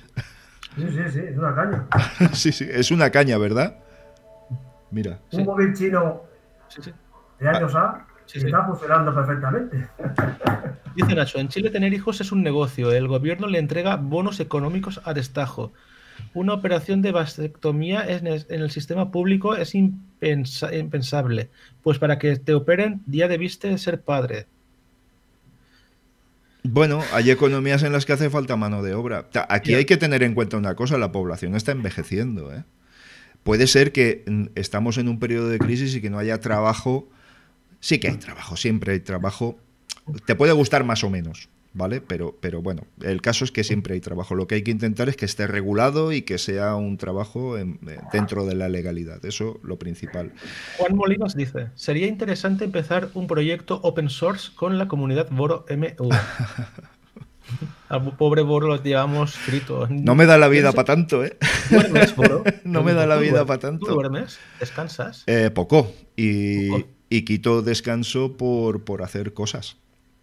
Sí, 0.75 0.83
sí, 0.89 0.97
sí, 1.11 1.19
es 1.19 1.37
una 1.37 1.53
caña. 1.53 1.87
sí, 2.33 2.51
sí, 2.51 2.65
es 2.69 2.91
una 2.91 3.09
caña, 3.09 3.37
¿verdad? 3.37 3.75
Mira. 4.89 5.19
Sí. 5.29 5.37
Un 5.37 5.45
móvil 5.45 5.73
chino 5.73 6.21
Sí, 6.69 6.81
sí. 6.83 6.91
de 7.39 7.49
años 7.49 7.75
A 7.75 8.05
Sí, 8.31 8.39
está 8.39 8.65
funcionando 8.65 9.13
perfectamente. 9.13 9.87
Dice 10.95 11.15
Nacho, 11.15 11.39
en 11.39 11.49
Chile 11.49 11.69
tener 11.69 11.93
hijos 11.93 12.21
es 12.21 12.31
un 12.31 12.43
negocio. 12.43 12.91
El 12.91 13.07
gobierno 13.07 13.47
le 13.47 13.59
entrega 13.59 13.97
bonos 13.97 14.39
económicos 14.39 15.01
a 15.03 15.13
destajo. 15.13 15.73
Una 16.33 16.53
operación 16.53 17.01
de 17.01 17.11
vasectomía 17.11 18.05
en 18.07 18.27
el, 18.27 18.71
sistema 18.71 19.11
público 19.11 19.55
es 19.55 19.75
impensa- 19.75 20.73
impensable. 20.73 21.49
Pues 21.83 21.99
para 21.99 22.19
que 22.19 22.37
te 22.37 22.53
operen 22.53 23.01
ya 23.05 23.27
debiste 23.27 23.77
ser 23.77 24.01
padre. 24.01 24.45
Bueno, 26.63 27.01
hay 27.11 27.31
economías 27.31 27.83
en 27.83 27.91
las 27.91 28.05
que 28.05 28.13
hace 28.13 28.29
falta 28.29 28.55
mano 28.55 28.81
de 28.81 28.93
obra. 28.93 29.27
Aquí 29.49 29.73
hay 29.73 29.85
que 29.85 29.97
tener 29.97 30.23
en 30.23 30.35
cuenta 30.35 30.57
una 30.57 30.75
cosa, 30.75 30.97
la 30.97 31.11
población 31.11 31.55
está 31.55 31.71
envejeciendo. 31.71 32.53
¿eh? 32.53 32.63
Puede 33.43 33.67
ser 33.67 33.91
que 33.91 34.23
mm, 34.27 34.45
estamos 34.55 34.97
en 34.97 35.09
un 35.09 35.19
periodo 35.19 35.49
de 35.49 35.57
crisis 35.57 35.95
y 35.95 36.01
que 36.01 36.09
no 36.09 36.19
haya 36.19 36.39
trabajo. 36.39 37.09
Sí 37.81 37.99
que 37.99 38.07
hay 38.07 38.15
trabajo, 38.17 38.55
siempre 38.55 38.93
hay 38.93 38.99
trabajo. 39.01 39.57
Te 40.25 40.35
puede 40.35 40.53
gustar 40.53 40.83
más 40.85 41.03
o 41.03 41.09
menos, 41.09 41.49
¿vale? 41.73 41.99
Pero, 42.01 42.37
pero 42.39 42.61
bueno, 42.61 42.83
el 43.03 43.21
caso 43.21 43.43
es 43.45 43.51
que 43.51 43.63
siempre 43.63 43.93
hay 43.95 43.99
trabajo. 44.01 44.35
Lo 44.35 44.47
que 44.47 44.55
hay 44.55 44.61
que 44.63 44.71
intentar 44.71 45.09
es 45.09 45.15
que 45.17 45.25
esté 45.25 45.47
regulado 45.47 46.11
y 46.11 46.21
que 46.21 46.37
sea 46.37 46.75
un 46.75 46.97
trabajo 46.97 47.57
en- 47.57 47.79
eh, 47.87 47.97
dentro 48.13 48.45
de 48.45 48.55
la 48.55 48.69
legalidad. 48.69 49.23
Eso 49.25 49.59
lo 49.63 49.77
principal. 49.77 50.31
Juan 50.77 50.95
Molinos 50.95 51.35
dice, 51.35 51.67
sería 51.75 52.07
interesante 52.07 52.65
empezar 52.65 53.09
un 53.13 53.27
proyecto 53.27 53.79
open 53.83 54.09
source 54.09 54.51
con 54.55 54.77
la 54.77 54.87
comunidad 54.87 55.27
Boro 55.31 55.65
MU. 55.69 56.09
Al 57.89 58.15
pobre 58.15 58.43
Boro 58.43 58.67
lo 58.67 58.81
llevamos 58.81 59.33
frito. 59.35 59.87
No 59.89 60.15
me 60.15 60.25
da 60.25 60.37
la 60.37 60.47
vida 60.47 60.69
¿Duermes- 60.71 60.75
para 60.75 60.85
tanto, 60.85 61.23
¿eh? 61.25 61.37
¿Duermes, 61.69 62.15
Boro? 62.15 62.43
No 62.63 62.81
me 62.83 62.93
da 62.93 63.05
la 63.05 63.15
¿Tú 63.15 63.21
vida 63.21 63.41
duer- 63.43 63.47
pa' 63.47 63.57
tanto. 63.59 63.85
¿Tú 63.87 63.93
duermes? 63.93 64.39
¿Descansas? 64.59 65.23
Eh, 65.27 65.49
poco. 65.53 65.91
Y, 66.15 66.69
Poco. 66.69 66.87
Y 67.11 67.23
quito 67.25 67.61
descanso 67.61 68.37
por, 68.37 68.83
por 68.83 69.03
hacer 69.03 69.33
cosas. 69.35 69.77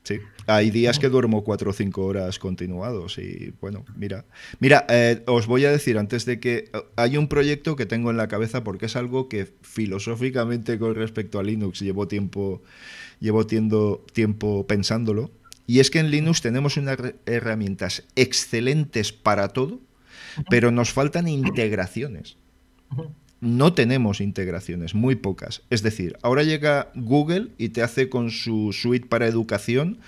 Sí. 0.05 0.21
Hay 0.47 0.71
días 0.71 0.99
que 0.99 1.11
duermo 1.11 1.45
cuatro 1.45 1.69
o 1.71 1.73
cinco 1.75 2.07
horas 2.07 2.39
continuados 2.39 3.19
y 3.19 3.53
bueno, 3.61 3.85
mira. 3.95 4.25
Mira, 4.59 4.87
eh, 4.89 5.23
os 5.27 5.47
voy 5.47 5.67
a 5.67 5.71
decir 5.71 5.99
antes 5.99 6.25
de 6.25 6.41
que 6.41 6.71
eh, 6.73 6.83
hay 6.97 7.19
un 7.19 7.29
proyecto 7.29 7.77
que 7.77 7.85
tengo 7.85 8.11
en 8.11 8.17
la 8.17 8.27
cabeza 8.27 8.65
porque 8.65 8.87
es 8.87 8.97
algo 8.97 9.29
que 9.29 9.47
filosóficamente 9.61 10.79
con 10.79 10.95
respecto 10.95 11.39
a 11.39 11.43
Linux 11.43 11.81
llevo 11.81 12.09
tiempo, 12.09 12.63
llevo 13.21 13.47
tiendo- 13.47 14.03
tiempo 14.15 14.67
pensándolo. 14.67 15.31
Y 15.67 15.81
es 15.81 15.91
que 15.91 15.99
en 15.99 16.11
Linux 16.11 16.41
tenemos 16.41 16.79
unas 16.79 16.97
herramientas 17.27 18.05
excelentes 18.17 19.13
para 19.13 19.49
todo, 19.49 19.81
pero 20.49 20.71
nos 20.71 20.91
faltan 20.95 21.29
integraciones. 21.29 22.39
No 23.41 23.73
tenemos 23.73 24.21
integraciones, 24.21 24.95
muy 24.95 25.17
pocas. 25.17 25.63
Es 25.71 25.83
decir, 25.83 26.17
ahora 26.23 26.43
llega 26.43 26.91
Google 26.95 27.49
y 27.59 27.71
te 27.71 27.83
hace 27.83 28.09
con 28.09 28.31
su 28.31 28.73
suite 28.73 29.07
para 29.07 29.27
educación 29.27 29.99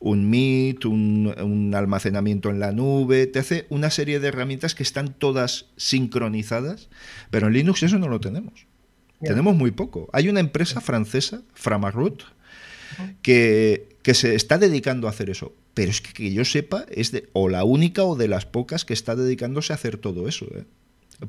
un 0.00 0.28
Meet, 0.28 0.84
un, 0.84 1.34
un 1.40 1.74
almacenamiento 1.74 2.50
en 2.50 2.60
la 2.60 2.72
nube, 2.72 3.26
te 3.26 3.38
hace 3.38 3.64
una 3.70 3.88
serie 3.88 4.20
de 4.20 4.28
herramientas 4.28 4.74
que 4.74 4.82
están 4.82 5.14
todas 5.14 5.66
sincronizadas, 5.78 6.90
pero 7.30 7.46
en 7.46 7.54
Linux 7.54 7.82
eso 7.82 7.98
no 7.98 8.08
lo 8.08 8.20
tenemos. 8.20 8.66
Tenemos 9.20 9.56
muy 9.56 9.70
poco. 9.70 10.10
Hay 10.12 10.28
una 10.28 10.40
empresa 10.40 10.82
francesa, 10.82 11.42
Framarut, 11.54 12.22
que, 13.22 13.96
que 14.02 14.12
se 14.12 14.34
está 14.34 14.58
dedicando 14.58 15.06
a 15.06 15.10
hacer 15.10 15.30
eso. 15.30 15.54
Pero 15.72 15.90
es 15.90 16.00
que, 16.02 16.12
que 16.12 16.32
yo 16.32 16.44
sepa, 16.44 16.84
es 16.90 17.10
de, 17.10 17.28
o 17.32 17.48
la 17.48 17.64
única 17.64 18.04
o 18.04 18.16
de 18.16 18.28
las 18.28 18.44
pocas 18.44 18.84
que 18.84 18.92
está 18.92 19.16
dedicándose 19.16 19.72
a 19.72 19.76
hacer 19.76 19.96
todo 19.96 20.28
eso. 20.28 20.46
¿eh? 20.54 20.64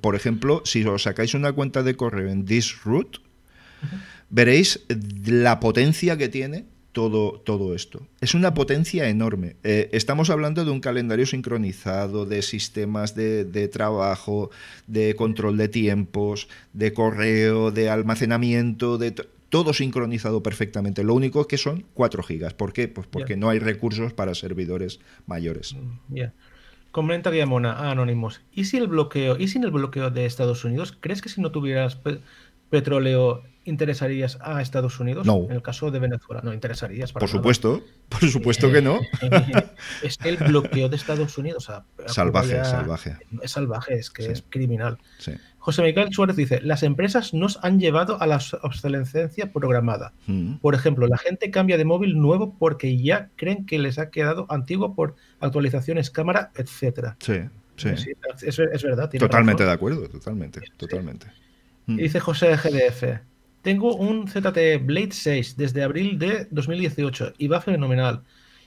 Por 0.02 0.16
ejemplo, 0.16 0.62
si 0.66 0.84
os 0.84 1.04
sacáis 1.04 1.34
una 1.34 1.54
cuenta 1.54 1.84
de 1.84 1.96
correo 1.96 2.30
en 2.30 2.46
Disroot, 2.46 3.20
veréis 4.30 4.86
la 5.26 5.60
potencia 5.60 6.18
que 6.18 6.30
tiene 6.30 6.66
todo, 6.92 7.42
todo 7.42 7.76
esto. 7.76 8.08
Es 8.22 8.34
una 8.36 8.54
potencia 8.54 9.10
enorme. 9.10 9.58
Eh, 9.64 9.90
estamos 9.92 10.30
hablando 10.30 10.64
de 10.64 10.72
un 10.72 10.80
calendario 10.80 11.26
sincronizado, 11.26 12.26
de 12.26 12.42
sistemas 12.42 13.16
de, 13.16 13.44
de 13.44 13.68
trabajo, 13.68 14.50
de 14.88 15.14
control 15.16 15.58
de 15.58 15.68
tiempos, 15.68 16.48
de 16.74 16.94
correo, 16.94 17.72
de 17.72 17.90
almacenamiento, 17.90 18.98
de 18.98 19.12
to- 19.12 19.26
todo 19.50 19.74
sincronizado 19.74 20.42
perfectamente. 20.42 21.04
Lo 21.04 21.14
único 21.14 21.48
que 21.48 21.58
son 21.58 21.86
4 21.94 22.24
gigas. 22.24 22.54
¿Por 22.54 22.72
qué? 22.74 22.88
Pues 22.88 23.08
porque 23.08 23.36
no 23.38 23.50
hay 23.50 23.60
recursos 23.60 24.14
para 24.14 24.34
servidores 24.34 25.00
mayores. 25.28 25.76
Ya. 26.10 26.34
Comenta 26.96 27.30
Guillamona 27.30 27.74
a 27.74 27.92
Anonymous. 27.92 28.40
¿Y 28.54 28.64
si 28.64 28.78
el 28.78 28.88
bloqueo, 28.88 29.36
y 29.38 29.50
sin 29.50 29.66
el 29.66 29.72
bloqueo 29.72 30.12
de 30.12 30.26
Estados 30.26 30.64
Unidos, 30.64 30.96
crees 31.02 31.22
que 31.22 31.28
si 31.28 31.42
no 31.42 31.52
tuvieras 31.52 31.98
pe- 31.98 32.22
petróleo 32.70 33.44
interesarías 33.66 34.38
a 34.40 34.62
Estados 34.62 34.98
Unidos? 35.02 35.28
No. 35.28 35.44
En 35.44 35.52
el 35.52 35.62
caso 35.62 35.92
de 35.92 36.00
Venezuela, 36.00 36.40
no 36.42 36.54
interesarías. 36.54 37.12
Para 37.12 37.26
Por 37.26 37.30
nada. 37.30 37.38
supuesto, 37.40 37.84
por 38.08 38.30
supuesto 38.30 38.72
que 38.72 38.82
no. 38.82 39.00
es 40.04 40.18
que 40.18 40.30
el 40.30 40.38
bloqueo 40.38 40.88
de 40.88 40.96
Estados 40.96 41.38
Unidos. 41.38 41.70
a- 41.70 41.84
a 42.06 42.08
Salvaje, 42.08 42.54
Cuba 42.54 42.64
salvaje. 42.64 43.18
Es 43.42 43.52
salvaje, 43.52 43.96
es 43.96 44.10
que 44.10 44.24
Sí. 44.24 44.32
es 44.32 44.44
criminal. 44.50 44.98
Sí. 45.20 45.34
José 45.66 45.82
Miguel 45.82 46.14
Suárez 46.14 46.36
dice: 46.36 46.62
Las 46.62 46.84
empresas 46.84 47.34
nos 47.34 47.58
han 47.64 47.80
llevado 47.80 48.22
a 48.22 48.28
la 48.28 48.40
obsolescencia 48.62 49.52
programada. 49.52 50.14
Mm. 50.28 50.58
Por 50.58 50.76
ejemplo, 50.76 51.08
la 51.08 51.18
gente 51.18 51.50
cambia 51.50 51.76
de 51.80 51.86
móvil 51.86 52.20
nuevo 52.20 52.56
porque 52.60 53.02
ya 53.02 53.32
creen 53.36 53.66
que 53.66 53.80
les 53.80 53.98
ha 53.98 54.12
quedado 54.12 54.46
antiguo 54.50 54.94
por 54.94 55.16
actualizaciones, 55.40 56.12
cámara, 56.12 56.52
etcétera. 56.56 57.18
Sí, 57.20 57.40
sí. 57.78 57.90
Sí, 57.98 58.12
es, 58.44 58.60
es 58.60 58.84
verdad. 58.84 59.10
tiene 59.10 59.26
Totalmente 59.26 59.64
razón. 59.64 59.72
de 59.72 59.74
acuerdo, 59.74 60.08
totalmente, 60.08 60.62
totalmente. 60.78 61.26
Mm. 61.88 61.96
Dice 61.96 62.20
José 62.20 62.56
GDF. 62.58 63.22
Tengo 63.64 63.96
un 63.96 64.28
ZT 64.28 64.86
Blade 64.86 65.14
6 65.14 65.58
desde 65.58 65.82
abril 65.82 66.20
de 66.20 66.48
2018 66.52 67.34
y 67.40 67.48
va 67.48 67.60
fenomenal. 67.60 68.22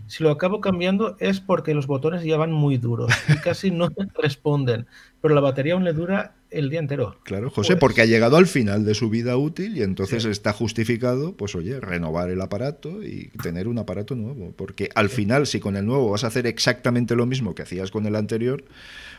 Si 0.06 0.22
lo 0.22 0.30
acabo 0.30 0.60
cambiando 0.60 1.16
es 1.18 1.40
porque 1.40 1.74
los 1.74 1.86
botones 1.86 2.22
ya 2.24 2.36
van 2.36 2.52
muy 2.52 2.78
duros 2.78 3.12
y 3.28 3.36
casi 3.42 3.70
no 3.70 3.88
responden, 4.14 4.86
pero 5.20 5.34
la 5.34 5.40
batería 5.40 5.74
aún 5.74 5.84
le 5.84 5.92
dura 5.92 6.34
el 6.50 6.70
día 6.70 6.78
entero. 6.80 7.18
Claro, 7.24 7.50
José, 7.50 7.74
Pues- 7.74 7.80
porque 7.80 8.00
ha 8.02 8.06
llegado 8.06 8.36
al 8.38 8.46
final 8.46 8.84
de 8.86 8.94
su 8.94 9.10
vida 9.10 9.36
útil 9.36 9.76
y 9.76 9.82
entonces 9.82 10.22
Sí. 10.22 10.30
está 10.30 10.52
justificado, 10.54 11.36
pues 11.36 11.54
oye, 11.54 11.78
renovar 11.80 12.30
el 12.30 12.40
aparato 12.40 13.02
y 13.02 13.28
tener 13.42 13.68
un 13.68 13.78
aparato 13.78 14.14
nuevo. 14.14 14.52
Porque 14.56 14.88
al 14.94 15.10
final, 15.10 15.46
si 15.46 15.60
con 15.60 15.76
el 15.76 15.84
nuevo 15.84 16.10
vas 16.10 16.24
a 16.24 16.28
hacer 16.28 16.46
exactamente 16.46 17.14
lo 17.16 17.26
mismo 17.26 17.54
que 17.54 17.62
hacías 17.62 17.90
con 17.90 18.06
el 18.06 18.16
anterior, 18.16 18.64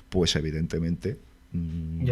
pues 0.10 0.36
evidentemente 0.36 1.18
mm, 1.52 2.10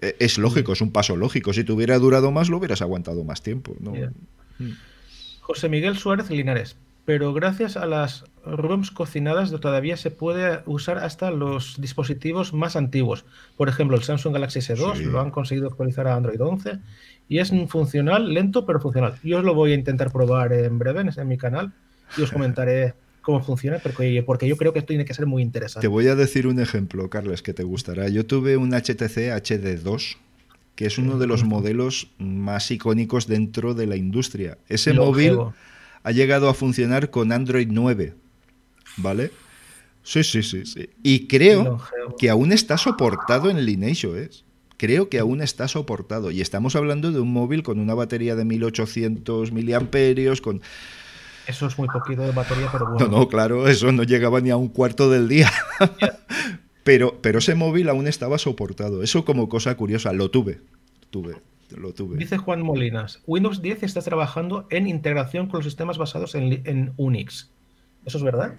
e- 0.00 0.16
es 0.20 0.38
lógico, 0.38 0.72
es 0.72 0.80
un 0.80 0.90
paso 0.92 1.16
lógico. 1.16 1.52
Si 1.52 1.64
te 1.64 1.72
hubiera 1.72 1.98
durado 1.98 2.30
más, 2.30 2.48
lo 2.48 2.56
hubieras 2.56 2.80
aguantado 2.80 3.24
más 3.24 3.42
tiempo. 3.42 3.76
¿no? 3.80 3.92
Mm. 3.92 4.70
José 5.40 5.68
Miguel 5.68 5.96
Suárez 5.98 6.30
Linares. 6.30 6.76
Pero 7.06 7.32
gracias 7.32 7.76
a 7.76 7.86
las 7.86 8.24
ROMs 8.44 8.90
cocinadas 8.90 9.50
todavía 9.60 9.96
se 9.96 10.10
puede 10.10 10.60
usar 10.66 10.98
hasta 10.98 11.30
los 11.30 11.80
dispositivos 11.80 12.52
más 12.52 12.76
antiguos. 12.76 13.24
Por 13.56 13.68
ejemplo, 13.68 13.96
el 13.96 14.02
Samsung 14.02 14.34
Galaxy 14.34 14.58
S2 14.60 14.96
Sí. 14.96 15.04
lo 15.04 15.20
han 15.20 15.30
conseguido 15.30 15.68
actualizar 15.68 16.08
a 16.08 16.16
Android 16.16 16.40
11 16.40 16.78
y 17.28 17.38
es 17.38 17.52
funcional, 17.68 18.34
lento 18.34 18.66
pero 18.66 18.80
funcional. 18.80 19.14
Yo 19.22 19.38
os 19.38 19.44
lo 19.44 19.54
voy 19.54 19.70
a 19.72 19.74
intentar 19.76 20.10
probar 20.12 20.52
en 20.52 20.78
breve 20.78 21.00
en, 21.00 21.10
en 21.16 21.28
mi 21.28 21.38
canal 21.38 21.72
y 22.18 22.22
os 22.22 22.30
comentaré 22.32 22.94
cómo 23.22 23.40
funciona 23.42 23.78
porque, 23.78 24.22
porque 24.24 24.46
yo 24.48 24.56
creo 24.56 24.72
que 24.72 24.80
esto 24.80 24.88
tiene 24.88 25.04
que 25.04 25.14
ser 25.14 25.26
muy 25.26 25.42
Te 25.42 25.46
interesante. 25.46 25.86
voy 25.88 26.08
a 26.08 26.14
decir 26.16 26.46
un 26.48 26.58
ejemplo, 26.60 27.08
Carles, 27.08 27.40
que 27.42 27.54
te 27.54 27.62
gustará. 27.64 28.08
Yo 28.08 28.26
tuve 28.26 28.56
un 28.56 28.70
HTC 28.70 29.30
HD2, 29.32 30.16
que 30.74 30.86
es 30.86 30.98
uno 30.98 31.18
de 31.18 31.26
los 31.26 31.44
modelos 31.44 32.08
más 32.18 32.70
icónicos 32.70 33.26
dentro 33.28 33.74
de 33.74 33.86
la 33.86 33.96
industria. 33.96 34.58
Ese 34.68 34.92
móvil. 34.92 35.38
Ha 36.06 36.12
llegado 36.12 36.48
a 36.48 36.54
funcionar 36.54 37.10
con 37.10 37.32
Android 37.32 37.66
9, 37.68 38.14
¿vale? 38.98 39.32
Sí, 40.04 40.22
sí, 40.22 40.44
sí, 40.44 40.64
sí. 40.64 40.88
Y 41.02 41.26
creo 41.26 41.80
que 42.16 42.30
aún 42.30 42.52
está 42.52 42.78
soportado 42.78 43.50
en 43.50 43.66
Lineage 43.66 44.06
OS. 44.06 44.44
Creo 44.76 45.08
que 45.08 45.18
aún 45.18 45.42
está 45.42 45.66
soportado. 45.66 46.30
Y 46.30 46.40
estamos 46.40 46.76
hablando 46.76 47.10
de 47.10 47.18
un 47.18 47.32
móvil 47.32 47.64
con 47.64 47.80
una 47.80 47.92
batería 47.92 48.36
de 48.36 48.44
1800 48.44 49.50
miliamperios, 49.50 50.40
con... 50.40 50.62
Eso 51.48 51.66
es 51.66 51.76
muy 51.76 51.88
poquito 51.88 52.22
de 52.22 52.30
batería, 52.30 52.68
pero 52.70 52.86
bueno. 52.86 53.08
No, 53.08 53.18
no, 53.18 53.28
claro, 53.28 53.66
eso 53.66 53.90
no 53.90 54.04
llegaba 54.04 54.40
ni 54.40 54.50
a 54.50 54.56
un 54.56 54.68
cuarto 54.68 55.10
del 55.10 55.26
día. 55.26 55.50
pero, 56.84 57.18
pero 57.20 57.40
ese 57.40 57.56
móvil 57.56 57.88
aún 57.88 58.06
estaba 58.06 58.38
soportado. 58.38 59.02
Eso 59.02 59.24
como 59.24 59.48
cosa 59.48 59.76
curiosa, 59.76 60.12
lo 60.12 60.30
tuve. 60.30 60.60
Tuve, 61.10 61.34
lo 61.72 61.92
tuve. 61.92 62.16
Dice 62.18 62.36
Juan 62.38 62.62
Molinas, 62.62 63.22
Windows 63.26 63.62
10 63.62 63.82
está 63.82 64.00
trabajando 64.02 64.66
en 64.70 64.86
integración 64.88 65.46
con 65.48 65.58
los 65.58 65.64
sistemas 65.64 65.98
basados 65.98 66.34
en, 66.34 66.92
Unix. 66.96 67.50
¿Eso 68.04 68.18
es 68.18 68.24
verdad? 68.24 68.54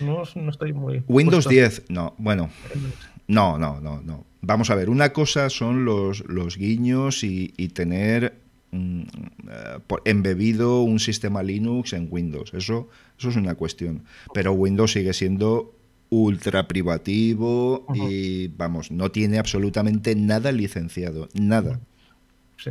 No, 0.00 0.22
no 0.34 0.50
estoy 0.50 0.72
muy... 0.72 1.02
Windows 1.08 1.44
puesto 1.44 1.50
10, 1.50 1.84
no, 1.90 2.14
bueno, 2.18 2.50
en- 2.74 2.92
no, 3.28 3.58
no, 3.58 3.80
no, 3.80 4.00
no. 4.02 4.24
Vamos 4.40 4.70
a 4.70 4.74
ver, 4.74 4.90
una 4.90 5.12
cosa 5.12 5.48
son 5.50 5.84
los, 5.84 6.24
los 6.28 6.56
guiños 6.56 7.22
y, 7.22 7.54
y 7.56 7.68
tener 7.68 8.34
mm, 8.72 9.00
eh, 9.02 9.04
por- 9.86 10.02
embebido 10.04 10.82
un 10.82 10.98
sistema 10.98 11.42
Linux 11.42 11.92
en 11.92 12.08
Windows. 12.10 12.52
Eso, 12.54 12.88
eso 13.18 13.28
es 13.28 13.36
una 13.36 13.54
cuestión. 13.54 14.02
Pero 14.34 14.52
Windows 14.52 14.92
sigue 14.92 15.12
siendo 15.12 15.76
ultra 16.10 16.66
privativo 16.68 17.86
y, 17.94 18.48
vamos, 18.48 18.90
no 18.90 19.10
tiene 19.12 19.38
absolutamente 19.38 20.14
nada 20.16 20.50
licenciado. 20.52 21.28
Nada. 21.34 21.80
Sí. 22.62 22.70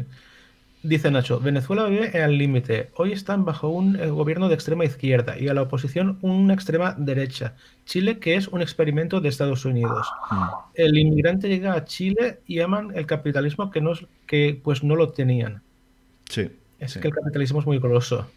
Dice 0.84 1.12
Nacho, 1.12 1.39
Venezuela 1.39 1.86
vive 1.86 2.24
al 2.24 2.36
límite. 2.39 2.89
Hoy 2.96 3.12
están 3.12 3.46
bajo 3.46 3.70
un 3.70 3.98
eh, 4.00 4.10
gobierno 4.10 4.50
de 4.50 4.56
extrema 4.56 4.84
izquierda 4.84 5.38
y 5.38 5.48
a 5.48 5.54
la 5.54 5.62
oposición 5.62 6.18
una 6.22 6.56
extrema 6.56 6.96
derecha. 6.98 7.54
Chile, 7.86 8.18
que 8.18 8.34
es 8.34 8.48
un 8.48 8.64
experimento 8.64 9.22
de 9.22 9.30
Estados 9.30 9.64
Unidos. 9.66 10.08
Mm. 10.32 10.44
El 10.74 10.98
inmigrante 10.98 11.50
llega 11.50 11.74
a 11.74 11.86
Chile 11.86 12.39
y 12.48 12.62
aman 12.62 12.94
el 12.96 13.06
capitalismo 13.06 13.70
que, 13.70 13.80
no, 13.80 13.92
que 14.26 14.60
pues 14.64 14.84
no 14.84 14.96
lo 14.96 15.10
tenían. 15.10 15.62
Sí. 16.28 16.50
Es 16.80 16.94
sí. 16.94 17.00
que 17.00 17.10
el 17.10 17.14
capitalismo 17.14 17.60
es 17.60 17.68
muy 17.68 17.80
coloso. 17.80 18.28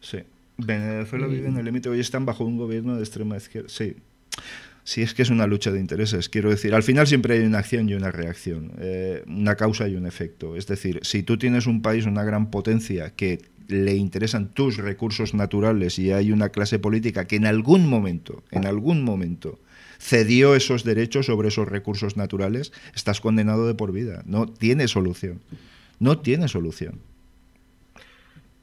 Sí. 0.00 0.18
Venezuela 0.58 1.26
Y- 1.26 1.30
vive 1.30 1.48
en 1.48 1.56
el 1.56 1.64
límite, 1.64 1.88
hoy 1.88 2.00
están 2.00 2.26
bajo 2.26 2.44
un 2.44 2.58
gobierno 2.58 2.96
de 2.96 3.00
extrema 3.00 3.38
izquierda. 3.38 3.70
Sí. 3.70 3.96
Sí, 4.84 5.00
es 5.00 5.14
que 5.14 5.22
es 5.22 5.30
una 5.30 5.46
lucha 5.46 5.72
de 5.72 5.80
intereses. 5.80 6.28
Quiero 6.28 6.50
decir, 6.50 6.74
al 6.74 6.82
final 6.82 7.06
siempre 7.06 7.34
hay 7.34 7.44
una 7.44 7.58
acción 7.58 7.88
y 7.88 7.94
una 7.94 8.12
reacción, 8.12 8.72
eh, 8.78 9.24
una 9.26 9.56
causa 9.56 9.88
y 9.88 9.96
un 9.96 10.06
efecto. 10.06 10.56
Es 10.56 10.66
decir, 10.66 11.00
si 11.02 11.22
tú 11.22 11.38
tienes 11.38 11.66
un 11.66 11.80
país, 11.80 12.04
una 12.04 12.22
gran 12.22 12.50
potencia 12.50 13.14
que 13.14 13.40
le 13.66 13.94
interesan 13.94 14.48
tus 14.48 14.76
recursos 14.76 15.32
naturales 15.32 15.98
y 15.98 16.12
hay 16.12 16.32
una 16.32 16.50
clase 16.50 16.78
política 16.78 17.26
que 17.26 17.36
en 17.36 17.46
algún 17.46 17.88
momento, 17.88 18.42
en 18.50 18.66
algún 18.66 19.02
momento, 19.02 19.58
cedió 19.98 20.54
esos 20.54 20.84
derechos 20.84 21.26
sobre 21.26 21.48
esos 21.48 21.66
recursos 21.66 22.18
naturales, 22.18 22.72
estás 22.94 23.22
condenado 23.22 23.66
de 23.66 23.74
por 23.74 23.90
vida. 23.90 24.22
No 24.26 24.46
tiene 24.46 24.86
solución. 24.86 25.40
No 25.98 26.18
tiene 26.18 26.46
solución. 26.48 27.00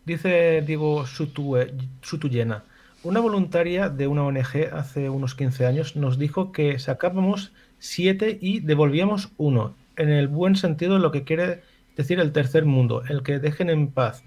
Dice 0.05 0.63
Diego 0.65 1.05
Sutuyena, 1.07 2.63
una 3.03 3.19
voluntaria 3.19 3.89
de 3.89 4.07
una 4.07 4.23
ONG 4.23 4.73
hace 4.73 5.09
unos 5.09 5.35
15 5.35 5.65
años 5.65 5.95
nos 5.95 6.17
dijo 6.17 6.51
que 6.51 6.77
sacábamos 6.79 7.51
7 7.79 8.37
y 8.41 8.59
devolvíamos 8.59 9.31
uno, 9.37 9.75
en 9.95 10.09
el 10.09 10.27
buen 10.27 10.55
sentido 10.55 10.93
de 10.93 10.99
lo 10.99 11.11
que 11.11 11.23
quiere 11.23 11.61
decir 11.97 12.19
el 12.19 12.31
tercer 12.31 12.65
mundo, 12.65 13.03
el 13.09 13.23
que 13.23 13.39
dejen 13.39 13.69
en 13.69 13.87
paz. 13.87 14.23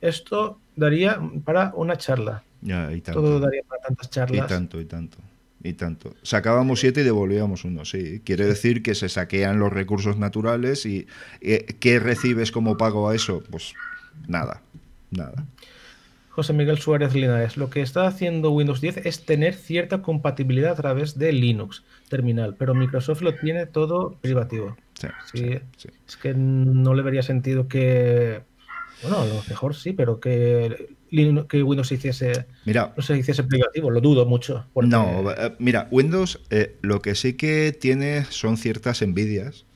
Esto 0.00 0.58
daría 0.76 1.20
para 1.44 1.72
una 1.74 1.96
charla. 1.96 2.44
Ya, 2.60 2.92
y 2.92 3.00
tanto. 3.00 3.20
Todo 3.20 3.40
daría 3.40 3.62
para 3.62 3.82
tantas 3.82 4.06
Y 4.06 4.10
charlas. 4.10 4.48
tanto, 4.48 4.80
y 4.80 4.84
tanto. 4.84 5.18
Y 5.62 5.72
tanto. 5.72 6.14
Sacábamos 6.22 6.80
siete 6.80 7.00
y 7.00 7.04
devolvíamos 7.04 7.64
uno, 7.64 7.84
sí. 7.84 8.20
Quiere 8.24 8.46
decir 8.46 8.82
que 8.82 8.94
se 8.94 9.08
saquean 9.08 9.58
los 9.58 9.72
recursos 9.72 10.16
naturales 10.16 10.86
y 10.86 11.06
eh, 11.40 11.66
¿qué 11.80 11.98
recibes 11.98 12.52
como 12.52 12.76
pago 12.76 13.08
a 13.08 13.14
eso? 13.14 13.42
Pues 13.50 13.74
nada, 14.28 14.62
nada. 15.10 15.44
José 16.38 16.52
Miguel 16.52 16.78
Suárez 16.78 17.14
Linares, 17.14 17.56
lo 17.56 17.68
que 17.68 17.80
está 17.80 18.06
haciendo 18.06 18.52
Windows 18.52 18.80
10 18.80 18.98
es 18.98 19.24
tener 19.26 19.54
cierta 19.54 20.02
compatibilidad 20.02 20.70
a 20.70 20.76
través 20.76 21.18
de 21.18 21.32
Linux 21.32 21.82
terminal, 22.08 22.54
pero 22.56 22.76
Microsoft 22.76 23.22
lo 23.22 23.34
tiene 23.34 23.66
todo 23.66 24.16
privativo. 24.20 24.76
Sí, 24.94 25.08
Sí, 25.32 25.38
sí, 25.48 25.58
sí. 25.78 25.88
Es 26.06 26.16
que 26.16 26.34
no 26.34 26.94
le 26.94 27.02
vería 27.02 27.24
sentido 27.24 27.66
que. 27.66 28.42
Bueno, 29.02 29.18
a 29.18 29.24
lo 29.26 29.34
mejor 29.48 29.74
sí, 29.74 29.92
pero 29.92 30.20
que, 30.20 30.94
Windows 31.10 31.88
se 31.88 31.94
hiciese, 31.96 32.46
Mira, 32.64 32.94
no 32.96 33.02
se 33.02 33.18
hiciese 33.18 33.42
privativo, 33.42 33.90
lo 33.90 34.00
dudo 34.00 34.24
mucho. 34.24 34.64
porque- 34.72 34.90
no, 34.90 35.28
eh, 35.32 35.56
mira, 35.58 35.88
Windows 35.90 36.38
eh, 36.50 36.76
lo 36.82 37.02
que 37.02 37.16
sí 37.16 37.32
que 37.32 37.72
tiene 37.72 38.26
son 38.26 38.56
ciertas 38.56 39.02
envidias, 39.02 39.66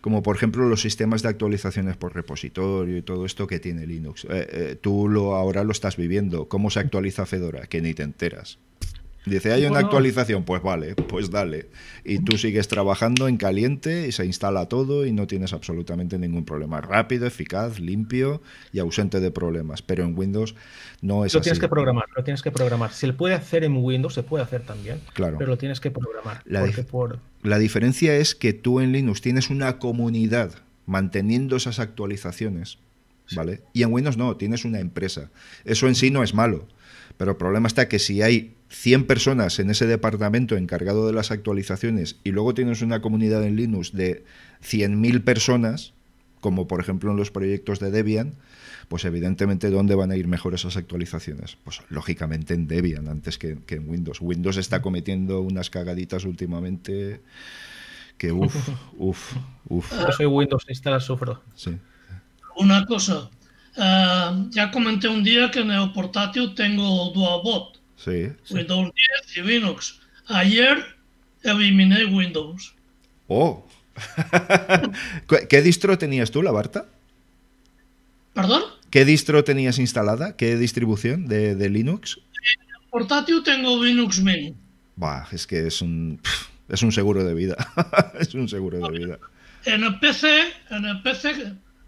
como 0.00 0.22
por 0.22 0.36
ejemplo 0.36 0.68
los 0.68 0.82
sistemas 0.82 1.22
de 1.22 1.28
actualizaciones 1.28 1.96
por 1.96 2.14
repositorio 2.14 2.96
y 2.96 3.02
todo 3.02 3.26
esto 3.26 3.46
que 3.46 3.58
tiene 3.58 3.86
Linux. 3.86 4.24
Eh, 4.24 4.28
eh, 4.50 4.78
tú 4.80 5.08
lo, 5.08 5.34
ahora 5.34 5.64
lo 5.64 5.72
estás 5.72 5.96
viviendo. 5.96 6.48
¿Cómo 6.48 6.70
se 6.70 6.80
actualiza 6.80 7.26
Fedora? 7.26 7.66
Que 7.66 7.80
ni 7.80 7.94
te 7.94 8.02
enteras. 8.02 8.58
Dice, 9.28 9.52
hay 9.52 9.64
una 9.66 9.78
actualización, 9.80 10.44
pues 10.44 10.62
vale, 10.62 10.94
pues 10.94 11.30
dale. 11.30 11.68
Y 12.04 12.18
tú 12.20 12.38
sigues 12.38 12.68
trabajando 12.68 13.28
en 13.28 13.36
caliente 13.36 14.06
y 14.08 14.12
se 14.12 14.24
instala 14.24 14.66
todo 14.66 15.06
y 15.06 15.12
no 15.12 15.26
tienes 15.26 15.52
absolutamente 15.52 16.18
ningún 16.18 16.44
problema. 16.44 16.80
Rápido, 16.80 17.26
eficaz, 17.26 17.78
limpio 17.78 18.40
y 18.72 18.78
ausente 18.78 19.20
de 19.20 19.30
problemas. 19.30 19.82
Pero 19.82 20.04
en 20.04 20.16
Windows 20.18 20.54
no 21.02 21.24
es 21.24 21.34
Lo 21.34 21.40
así. 21.40 21.44
tienes 21.44 21.58
que 21.60 21.68
programar, 21.68 22.04
lo 22.16 22.24
tienes 22.24 22.42
que 22.42 22.50
programar. 22.50 22.92
Se 22.92 23.12
puede 23.12 23.34
hacer 23.34 23.64
en 23.64 23.76
Windows, 23.76 24.14
se 24.14 24.22
puede 24.22 24.44
hacer 24.44 24.62
también, 24.62 25.00
Claro. 25.14 25.36
pero 25.38 25.50
lo 25.50 25.58
tienes 25.58 25.80
que 25.80 25.90
programar. 25.90 26.42
La 26.46 26.60
porque 26.60 26.82
dif- 26.82 26.86
por, 26.86 27.18
La 27.42 27.58
diferencia 27.58 28.14
es 28.16 28.34
que 28.34 28.52
tú 28.52 28.80
en 28.80 28.92
Linux 28.92 29.20
tienes 29.20 29.50
una 29.50 29.78
comunidad 29.78 30.52
manteniendo 30.86 31.56
esas 31.56 31.78
actualizaciones, 31.78 32.78
¿vale? 33.36 33.60
Y 33.72 33.82
en 33.82 33.92
Windows 33.92 34.16
no, 34.16 34.36
tienes 34.36 34.64
una 34.64 34.80
empresa. 34.80 35.30
Eso 35.64 35.86
en 35.86 35.94
sí 35.94 36.10
no 36.10 36.22
es 36.22 36.34
malo, 36.34 36.66
pero 37.16 37.32
el 37.32 37.36
problema 37.36 37.66
está 37.68 37.88
que 37.88 37.98
si 37.98 38.22
hay 38.22 38.54
100 38.68 39.06
personas 39.06 39.58
en 39.58 39.70
ese 39.70 39.86
departamento 39.86 40.56
encargado 40.56 41.06
de 41.06 41.12
las 41.12 41.30
actualizaciones 41.30 42.16
y 42.24 42.32
luego 42.32 42.54
tienes 42.54 42.82
una 42.82 43.00
comunidad 43.00 43.44
en 43.44 43.56
Linux 43.56 43.92
de 43.92 44.24
100.000 44.62 45.24
personas, 45.24 45.94
como 46.40 46.68
por 46.68 46.80
ejemplo 46.80 47.10
en 47.10 47.16
los 47.16 47.30
proyectos 47.30 47.80
de 47.80 47.90
Debian, 47.90 48.34
pues 48.88 49.04
evidentemente 49.04 49.70
dónde 49.70 49.94
van 49.94 50.10
a 50.10 50.16
ir 50.16 50.28
mejor 50.28 50.54
esas 50.54 50.76
actualizaciones. 50.76 51.56
Pues 51.64 51.80
lógicamente 51.88 52.54
en 52.54 52.66
Debian 52.66 53.08
antes 53.08 53.38
que, 53.38 53.58
en 53.68 53.88
Windows. 53.88 54.20
Windows 54.20 54.56
está 54.56 54.82
cometiendo 54.82 55.40
unas 55.40 55.70
cagaditas 55.70 56.24
últimamente 56.24 57.20
que 58.16 58.32
uff, 58.32 58.54
uff, 58.98 59.36
uff. 59.68 59.92
Yo 59.92 60.12
soy 60.12 60.26
Windows, 60.26 60.64
instala 60.68 61.00
sufro. 61.00 61.42
Sí. 61.54 61.76
Una 62.56 62.84
cosa, 62.84 63.30
eh, 63.76 64.46
ya 64.50 64.70
comenté 64.70 65.08
un 65.08 65.22
día 65.22 65.50
que 65.50 65.60
en 65.60 65.70
el 65.70 65.92
portátil 65.92 66.54
tengo 66.54 67.10
DualBot. 67.12 67.77
Sí. 67.98 68.28
Windows 68.50 68.92
10 69.34 69.36
y 69.36 69.42
Linux. 69.42 70.00
Ayer 70.28 70.84
eliminé 71.42 72.04
Windows. 72.06 72.74
Oh. 73.26 73.66
¿Qué 75.48 75.62
distro 75.62 75.98
tenías 75.98 76.30
tú, 76.30 76.42
la 76.42 76.52
Barta? 76.52 76.86
¿Perdón? 78.34 78.62
¿Qué 78.90 79.04
distro 79.04 79.42
tenías 79.44 79.78
instalada? 79.78 80.36
¿Qué 80.36 80.56
distribución 80.56 81.26
de, 81.26 81.68
Linux? 81.68 82.18
En 82.18 82.82
el 82.82 82.88
portátil 82.90 83.42
tengo 83.42 83.82
Linux 83.82 84.20
Mint. 84.20 84.56
Bah, 84.96 85.28
es 85.32 85.46
que 85.46 85.66
es 85.66 85.82
un, 85.82 86.20
es 86.68 86.82
un 86.82 86.92
seguro 86.92 87.24
de 87.24 87.34
vida. 87.34 87.56
es 88.20 88.34
un 88.34 88.48
seguro 88.48 88.78
de 88.78 88.98
vida. 88.98 89.18
En 89.64 89.82
el 89.82 89.98
PC, 89.98 90.40
en 90.70 90.84
el 90.84 91.02
PC 91.02 91.34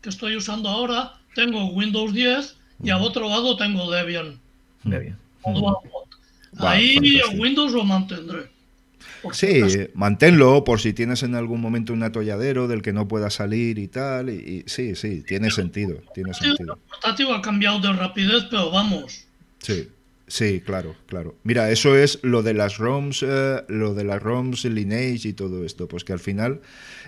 que 0.02 0.08
estoy 0.08 0.36
usando 0.36 0.68
ahora, 0.68 1.14
tengo 1.34 1.70
Windows 1.70 2.12
10 2.12 2.56
y 2.82 2.90
al 2.90 3.02
otro 3.02 3.28
lado 3.28 3.56
tengo 3.56 3.90
Debian. 3.90 4.38
Debian. 4.82 5.18
Ahí 6.58 6.96
en 6.96 7.40
Windows 7.40 7.72
lo 7.72 7.84
mantendré. 7.84 8.50
Sí, 9.32 9.62
manténlo 9.94 10.64
por 10.64 10.80
si 10.80 10.92
tienes 10.92 11.22
en 11.22 11.34
algún 11.34 11.60
momento 11.60 11.92
un 11.92 12.02
atolladero 12.02 12.68
del 12.68 12.80
que 12.80 12.92
no 12.92 13.06
pueda 13.06 13.28
salir 13.30 13.78
y 13.78 13.88
tal. 13.88 14.30
Y, 14.30 14.64
sí, 14.66 14.94
sí, 14.94 15.22
tiene 15.26 15.50
sentido. 15.50 16.00
Tiene 16.14 16.32
sentido. 16.34 16.74
El 16.74 16.80
portátil 16.88 17.26
ha 17.32 17.42
cambiado 17.42 17.80
de 17.80 17.92
rapidez, 17.92 18.44
pero 18.50 18.70
vamos. 18.70 19.26
Sí. 19.58 19.88
Sí, 20.30 20.60
claro, 20.60 20.94
claro. 21.06 21.34
Mira, 21.42 21.70
eso 21.70 21.96
es 21.96 22.20
lo 22.22 22.44
de 22.44 22.54
las 22.54 22.78
ROMs, 22.78 23.24
eh, 23.26 23.64
lo 23.66 23.94
de 23.94 24.04
las 24.04 24.22
ROMs, 24.22 24.64
Lineage 24.64 25.28
y 25.28 25.32
todo 25.32 25.64
esto, 25.64 25.88
pues 25.88 26.04
que 26.04 26.12
al 26.12 26.20
final 26.20 26.60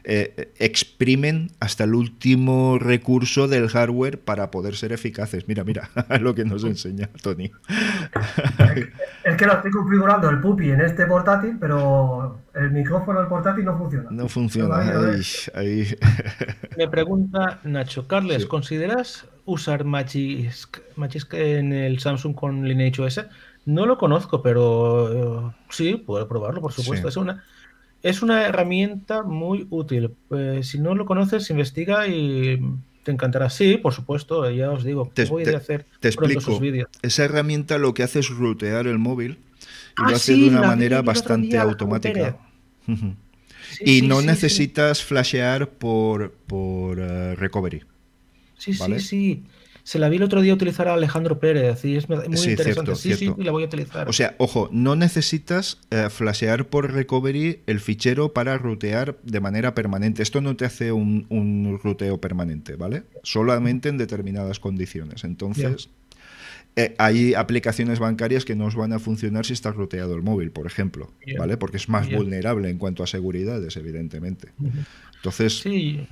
eh, 0.02 0.52
exprimen 0.58 1.52
hasta 1.60 1.84
el 1.84 1.94
último 1.94 2.80
recurso 2.80 3.46
del 3.46 3.68
hardware 3.68 4.18
para 4.18 4.50
poder 4.50 4.74
ser 4.74 4.90
eficaces. 4.90 5.46
Mira, 5.46 5.62
mira, 5.62 5.88
lo 6.20 6.34
que 6.34 6.44
nos 6.44 6.64
enseña 6.64 7.08
Tony. 7.22 7.52
Es 9.24 9.36
que 9.36 9.46
lo 9.46 9.52
estoy 9.52 9.70
configurando 9.70 10.28
el 10.28 10.40
pupi 10.40 10.70
en 10.70 10.80
este 10.80 11.06
portátil, 11.06 11.56
pero 11.60 12.40
el 12.54 12.72
micrófono 12.72 13.20
del 13.20 13.28
portátil 13.28 13.64
no 13.64 13.78
funciona. 13.78 14.10
No 14.10 14.28
funciona. 14.28 14.78
Ahí, 15.54 15.86
Me 16.76 16.88
pregunta 16.88 17.60
Nacho, 17.62 18.08
Carles, 18.08 18.46
¿consideras 18.46 19.28
usar 19.44 19.84
Magisk, 19.84 20.78
en 21.32 21.72
el 21.72 21.98
Samsung 21.98 22.34
con 22.34 22.68
Lineage 22.68 23.02
OS? 23.02 23.20
No 23.64 23.86
lo 23.86 23.98
conozco, 23.98 24.42
pero 24.42 25.48
eh, 25.48 25.52
sí, 25.70 25.94
puedo 25.94 26.26
probarlo, 26.28 26.60
por 26.60 26.72
supuesto. 26.72 27.08
Es, 27.08 27.16
una, 27.16 27.44
es 28.02 28.22
una 28.22 28.46
herramienta 28.46 29.22
muy 29.22 29.66
útil. 29.70 30.12
Pues, 30.28 30.68
si 30.68 30.78
no 30.78 30.94
lo 30.94 31.06
conoces, 31.06 31.48
investiga 31.50 32.08
y 32.08 32.60
te 33.02 33.12
encantará. 33.12 33.50
Sí, 33.50 33.76
por 33.76 33.92
supuesto, 33.92 34.50
ya 34.50 34.70
os 34.70 34.84
digo. 34.84 35.10
Te, 35.14 35.26
voy 35.26 35.44
a 35.44 35.56
hacer 35.56 35.86
te 36.00 36.08
explico. 36.08 36.60
Esa 37.02 37.24
herramienta 37.24 37.78
lo 37.78 37.94
que 37.94 38.02
hace 38.02 38.20
es 38.20 38.28
rutear 38.28 38.86
el 38.86 38.98
móvil 38.98 39.38
y 39.98 40.02
lo 40.02 40.08
ah, 40.08 40.16
hace 40.16 40.36
de 40.36 40.48
una 40.48 40.62
manera 40.62 41.02
bastante 41.02 41.58
automática. 41.58 42.38
y 43.80 44.02
no 44.02 44.22
necesitas 44.22 45.02
flashear 45.02 45.68
por, 45.70 46.32
por 46.32 46.98
eh, 46.98 47.34
recovery. 47.36 47.82
Sí, 48.62 48.74
sí, 48.74 49.00
sí. 49.00 49.44
Se 49.84 49.98
la 49.98 50.08
vi 50.08 50.16
el 50.16 50.22
otro 50.22 50.40
día 50.40 50.54
utilizar 50.54 50.86
a 50.86 50.94
Alejandro 50.94 51.40
Pérez 51.40 51.84
y 51.84 51.96
es 51.96 52.08
muy 52.08 52.18
interesante. 52.24 52.94
sí, 52.94 53.14
sí, 53.14 53.32
la 53.38 53.50
voy 53.50 53.64
a 53.64 53.66
utilizar. 53.66 54.08
O 54.08 54.12
sea, 54.12 54.36
ojo, 54.38 54.68
no 54.70 54.94
necesitas 54.94 55.80
eh, 55.90 56.08
flashear 56.08 56.68
por 56.68 56.92
recovery 56.92 57.62
el 57.66 57.80
fichero 57.80 58.32
para 58.32 58.56
rutear 58.58 59.18
de 59.24 59.40
manera 59.40 59.74
permanente. 59.74 60.22
Esto 60.22 60.40
no 60.40 60.54
te 60.54 60.64
hace 60.64 60.92
un, 60.92 61.26
un 61.30 61.80
ruteo 61.82 62.20
permanente, 62.20 62.76
¿vale? 62.76 63.02
Solamente 63.24 63.88
en 63.88 63.98
determinadas 63.98 64.60
condiciones. 64.60 65.24
Entonces, 65.24 65.88
eh, 66.76 66.94
hay 66.98 67.34
aplicaciones 67.34 67.98
bancarias 67.98 68.44
que 68.44 68.54
no 68.54 68.66
os 68.66 68.76
van 68.76 68.92
a 68.92 69.00
funcionar 69.00 69.44
si 69.44 69.52
está 69.52 69.72
ruteado 69.72 70.14
el 70.14 70.22
móvil, 70.22 70.52
por 70.52 70.66
ejemplo, 70.66 71.12
¿vale? 71.38 71.56
Porque 71.56 71.76
es 71.76 71.88
más 71.88 72.08
vulnerable 72.08 72.70
en 72.70 72.78
cuanto 72.78 73.02
a 73.02 73.08
seguridades, 73.08 73.76
evidentemente. 73.76 74.50
Entonces. 75.16 75.58
Sí. 75.58 76.06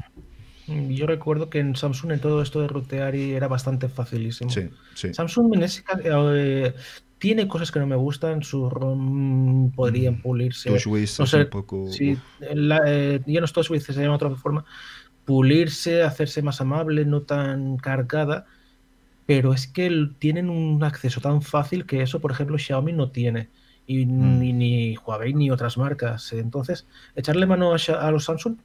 Mm, 0.71 0.91
yo 0.91 1.07
recuerdo 1.07 1.51
que 1.51 1.59
en 1.59 1.75
Samsung 1.75 2.13
en 2.13 2.21
todo 2.21 2.43
esto 2.43 2.61
de 2.61 2.69
rutear 2.69 3.15
era 3.15 3.49
bastante 3.49 3.89
facilísimo. 3.89 4.51
Sí, 4.51 4.69
sí. 4.95 5.13
Samsung 5.13 5.55
en 5.57 5.63
ese 5.65 5.83
eh, 6.05 6.75
tiene 7.19 7.49
cosas 7.49 7.73
que 7.73 7.81
no 7.81 7.87
me 7.87 7.97
gustan, 7.97 8.43
su 8.43 8.71
ROM 8.71 9.73
podrían 9.73 10.15
mm, 10.15 10.23
pulirse. 10.23 10.71
TouchWiz 10.71 11.21
es 11.21 11.33
un 11.35 11.51
poco... 11.51 11.91
Sí, 11.91 12.17
eh, 12.41 13.21
ya 13.27 13.41
no 13.41 13.45
es 13.45 13.53
TouchWiz, 13.53 13.85
se 13.85 13.93
llama 13.93 14.17
de 14.19 14.25
otra 14.25 14.31
forma. 14.37 14.65
Pulirse, 15.25 16.03
hacerse 16.03 16.41
más 16.43 16.61
amable, 16.61 17.05
no 17.05 17.23
tan 17.23 17.77
cargada, 17.77 18.47
pero 19.27 19.53
es 19.53 19.67
que 19.67 20.09
tienen 20.19 20.51
un 20.51 20.83
acceso 20.85 21.21
tan 21.21 21.43
fácil 21.43 21.85
que 21.85 22.03
eso, 22.03 22.21
por 22.21 22.31
ejemplo, 22.31 22.59
Xiaomi 22.59 22.93
no 22.93 23.11
tiene. 23.11 23.49
Y 23.87 24.07
mm. 24.07 24.39
ni, 24.39 24.53
ni, 24.53 24.97
Huawei 24.97 25.35
ni 25.35 25.51
otras 25.51 25.77
marcas. 25.77 26.33
Entonces, 26.33 26.87
echarle 27.17 27.47
mano 27.47 27.75
a, 27.75 27.77
a 27.77 28.11
los 28.13 28.25
Samsung 28.25 28.57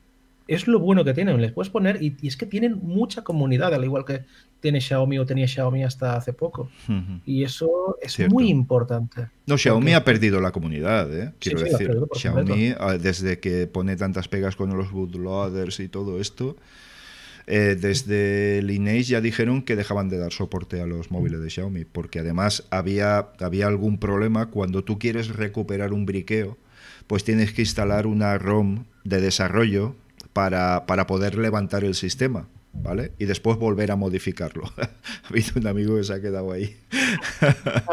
es 0.47 0.67
lo 0.67 0.79
bueno 0.79 1.03
que 1.03 1.13
tienen. 1.13 1.41
Les 1.41 1.51
puedes 1.51 1.69
poner, 1.69 2.01
y, 2.01 2.15
es 2.23 2.37
que 2.37 2.45
tienen 2.45 2.79
mucha 2.81 3.23
comunidad, 3.23 3.73
al 3.73 3.83
igual 3.83 4.05
que 4.05 4.23
tiene 4.59 4.81
Xiaomi 4.81 5.19
o 5.19 5.25
tenía 5.25 5.47
Xiaomi 5.47 5.83
hasta 5.83 6.15
hace 6.15 6.33
poco. 6.33 6.69
Y 7.25 7.43
eso 7.43 7.97
es 8.01 8.19
muy 8.29 8.49
importante. 8.49 9.27
No, 9.45 9.57
Xiaomi 9.57 9.93
ha 9.93 10.03
perdido 10.03 10.41
la 10.41 10.51
comunidad, 10.51 11.13
¿eh? 11.15 11.33
quiero 11.39 11.61
decir. 11.61 11.91
Xiaomi, 12.13 12.73
ah, 12.79 12.97
desde 12.97 13.39
que 13.39 13.67
pone 13.67 13.95
tantas 13.95 14.27
pegas 14.27 14.55
con 14.55 14.75
los 14.75 14.91
bootloaders 14.91 15.79
y 15.79 15.87
todo 15.87 16.19
esto, 16.19 16.55
eh, 17.47 17.77
desde 17.79 18.63
Lineage 18.63 19.03
ya 19.03 19.21
dijeron 19.21 19.61
que 19.61 19.75
dejaban 19.75 20.09
de 20.09 20.17
dar 20.17 20.31
soporte 20.31 20.81
a 20.81 20.87
los 20.87 21.11
móviles 21.11 21.41
de 21.41 21.49
Xiaomi, 21.49 21.85
porque 21.85 22.19
además 22.19 22.65
había, 22.71 23.27
había 23.39 23.67
algún 23.67 23.99
problema 23.99 24.47
cuando 24.47 24.83
tú 24.83 24.97
quieres 24.97 25.29
recuperar 25.29 25.93
un 25.93 26.07
briqueo, 26.07 26.57
pues 27.05 27.23
tienes 27.23 27.53
que 27.53 27.61
instalar 27.61 28.07
una 28.07 28.35
ROM 28.39 28.85
de 29.03 29.21
desarrollo 29.21 29.95
para, 30.35 30.85
para 30.85 31.07
poder 31.07 31.37
levantar 31.37 31.85
el 31.85 31.95
sistema. 31.95 32.49
¿vale? 32.73 33.13
Y 33.17 33.23
después 33.23 33.57
volver 33.57 33.89
a 33.89 33.95
modificarlo. 33.95 34.63
ha 34.77 34.89
habido 35.29 35.53
un 35.55 35.65
amigo 35.65 35.95
que 35.95 36.03
se 36.03 36.13
ha 36.13 36.21
quedado 36.21 36.51
ahí. 36.51 36.75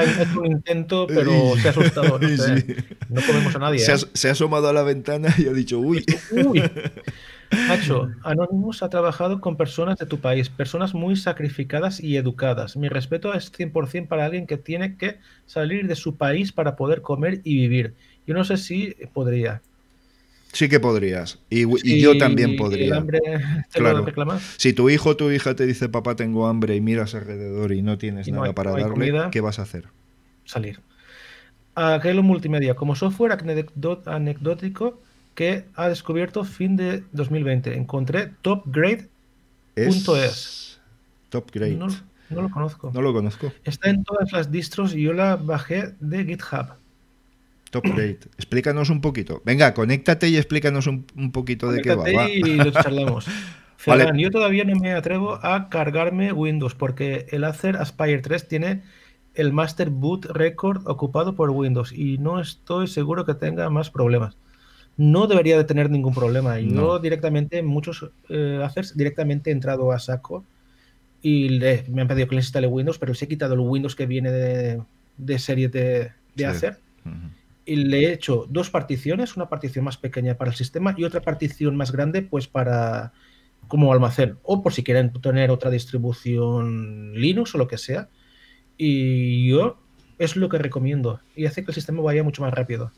Es 0.00 0.36
un 0.36 0.46
intento, 0.46 1.06
pero 1.06 1.56
se 1.56 1.68
ha 1.68 1.70
asustado. 1.70 2.18
No, 2.18 2.28
no 3.08 3.22
comemos 3.24 3.54
a 3.54 3.58
nadie. 3.60 3.78
Se, 3.78 3.92
ha, 3.92 3.94
¿eh? 3.94 3.98
se, 4.12 4.28
ha, 4.28 4.32
asomado 4.32 4.68
a 4.68 4.72
la 4.72 4.82
ventana 4.82 5.32
y 5.38 5.46
ha 5.46 5.52
dicho, 5.52 5.78
uy. 5.78 6.04
uy. 6.32 6.62
Nacho, 7.68 8.10
Anonymous 8.24 8.82
ha 8.82 8.88
trabajado 8.88 9.40
con 9.40 9.56
personas 9.56 9.98
de 9.98 10.06
tu 10.06 10.18
país, 10.18 10.48
personas 10.48 10.94
muy 10.94 11.14
sacrificadas 11.14 12.00
y 12.00 12.16
educadas. 12.16 12.76
Mi 12.76 12.88
respeto 12.88 13.34
es 13.34 13.52
100% 13.52 14.08
para 14.08 14.24
alguien 14.24 14.48
que 14.48 14.56
tiene 14.56 14.96
que 14.96 15.18
salir 15.46 15.86
de 15.86 15.94
su 15.94 16.16
país 16.16 16.50
para 16.50 16.74
poder 16.74 17.02
comer 17.02 17.40
y 17.44 17.54
vivir. 17.56 17.94
Yo 18.26 18.34
no 18.34 18.42
sé 18.42 18.56
si 18.56 18.96
podría. 19.12 19.62
Sí 20.52 20.68
que 20.68 20.80
podrías. 20.80 21.38
Y, 21.48 22.00
yo 22.00 22.18
también 22.18 22.56
podría. 22.56 22.96
hambre 22.96 23.20
claro. 23.72 24.06
Si 24.58 24.72
tu 24.74 24.90
hijo 24.90 25.10
o 25.10 25.16
tu 25.16 25.30
hija 25.30 25.56
te 25.56 25.66
dice, 25.66 25.88
papá, 25.88 26.14
tengo 26.14 26.46
hambre 26.46 26.76
y 26.76 26.80
miras 26.80 27.14
alrededor 27.14 27.72
y 27.72 27.82
no 27.82 27.98
tienes 27.98 28.28
nada 28.28 28.52
para 28.54 28.72
darle, 28.72 29.30
¿qué 29.30 29.40
vas 29.40 29.58
a 29.58 29.62
hacer? 29.62 29.86
Salir. 30.44 30.80
Aquello 31.74 32.22
Multimedia, 32.22 32.74
como 32.74 32.94
software 32.94 33.32
anecdótico 34.06 35.00
que 35.34 35.64
ha 35.74 35.88
descubierto 35.88 36.44
fin 36.44 36.76
de 36.76 37.02
2020. 37.12 37.74
Encontré 37.74 38.30
topgrade.es. 38.42 40.08
Es... 40.08 40.80
Topgrade. 41.30 41.76
No, 41.76 41.86
no 42.28 42.42
lo 42.42 42.50
conozco. 42.50 42.90
No 42.92 43.00
lo 43.00 43.14
conozco. 43.14 43.50
Está 43.64 43.88
en 43.88 44.04
todas 44.04 44.30
las 44.32 44.52
distros 44.52 44.94
y 44.94 45.02
yo 45.02 45.14
la 45.14 45.36
bajé 45.36 45.94
de 45.98 46.26
GitHub. 46.26 46.81
Top. 47.72 47.86
Explícanos 48.36 48.90
un 48.90 49.00
poquito. 49.00 49.40
Venga, 49.46 49.72
conéctate 49.72 50.28
y 50.28 50.36
explícanos 50.36 50.86
un, 50.86 51.06
poquito 51.32 51.72
de 51.72 51.80
qué 51.80 51.94
va. 51.94 52.28
y 52.28 52.42
lo 52.42 52.70
charlamos. 52.70 53.26
yo 54.14 54.30
todavía 54.30 54.64
no 54.64 54.76
me 54.76 54.92
atrevo 54.92 55.38
a 55.42 55.70
cargarme 55.70 56.34
Windows 56.34 56.74
porque 56.74 57.24
el 57.30 57.44
Acer 57.44 57.78
Aspire 57.78 58.18
3 58.18 58.46
tiene 58.46 58.82
el 59.34 59.54
Master 59.54 59.88
Boot 59.88 60.26
Record 60.26 60.86
ocupado 60.86 61.34
por 61.34 61.48
Windows 61.48 61.94
y 61.94 62.18
no 62.18 62.40
estoy 62.40 62.88
seguro 62.88 63.24
que 63.24 63.32
tenga 63.32 63.70
más 63.70 63.88
problemas. 63.88 64.36
No 64.98 65.26
debería 65.26 65.56
de 65.56 65.64
tener 65.64 65.88
ningún 65.88 66.12
problema. 66.12 66.60
Yo 66.60 66.98
directamente, 66.98 67.62
muchos 67.62 68.10
eh, 68.28 68.60
Acers, 68.62 68.94
directamente 68.94 69.48
he 69.48 69.54
entrado 69.54 69.92
a 69.92 69.98
saco 69.98 70.44
y 71.22 71.58
me 71.88 72.02
han 72.02 72.08
pedido 72.08 72.28
que 72.28 72.34
les 72.34 72.44
instale 72.44 72.66
Windows, 72.66 72.98
pero 72.98 73.14
si 73.14 73.24
he 73.24 73.28
quitado 73.28 73.54
el 73.54 73.60
Windows 73.60 73.96
que 73.96 74.04
viene 74.04 74.30
de, 74.30 75.38
serie 75.38 75.68
de, 75.68 76.12
Acer 76.44 76.76
y 77.64 77.76
le 77.76 78.06
he 78.06 78.12
hecho 78.12 78.46
dos 78.48 78.70
particiones, 78.70 79.36
una 79.36 79.48
partición 79.48 79.84
más 79.84 79.96
pequeña 79.96 80.36
para 80.36 80.50
el 80.50 80.56
sistema 80.56 80.94
y 80.96 81.04
otra 81.04 81.20
partición 81.20 81.76
más 81.76 81.92
grande 81.92 82.22
pues 82.22 82.48
para 82.48 83.12
como 83.68 83.92
almacén 83.92 84.38
o 84.42 84.62
por 84.62 84.72
si 84.72 84.82
quieren 84.82 85.12
tener 85.12 85.50
otra 85.50 85.70
distribución 85.70 87.14
Linux 87.14 87.54
o 87.54 87.58
lo 87.58 87.68
que 87.68 87.78
sea. 87.78 88.08
Y 88.76 89.48
yo 89.48 89.78
es 90.18 90.36
lo 90.36 90.48
que 90.48 90.58
recomiendo 90.58 91.20
y 91.36 91.46
hace 91.46 91.64
que 91.64 91.70
el 91.70 91.74
sistema 91.74 92.02
vaya 92.02 92.22
mucho 92.22 92.42
más 92.42 92.52
rápido. 92.52 92.92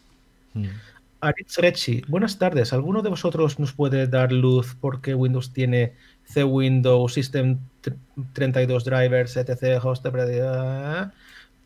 Mm. 0.54 0.66
Aritz 1.20 1.56
Rechi, 1.58 2.02
buenas 2.06 2.38
tardes. 2.38 2.72
¿Alguno 2.72 3.02
de 3.02 3.08
vosotros 3.08 3.58
nos 3.58 3.72
puede 3.72 4.06
dar 4.06 4.30
luz 4.30 4.76
porque 4.78 5.14
Windows 5.14 5.52
tiene 5.52 5.94
C 6.24 6.44
Windows, 6.44 7.14
System 7.14 7.60
32 8.34 8.84
drivers, 8.84 9.36
etc. 9.36 9.82
host? 9.82 10.04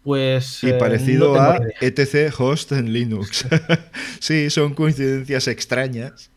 Pues. 0.02 0.62
Y 0.62 0.70
eh, 0.70 0.74
parecido 0.74 1.38
a 1.40 1.58
etc. 1.80 2.32
host 2.38 2.72
en 2.72 2.92
Linux. 2.92 3.46
sí, 4.20 4.50
son 4.50 4.74
coincidencias 4.74 5.48
extrañas. 5.48 6.30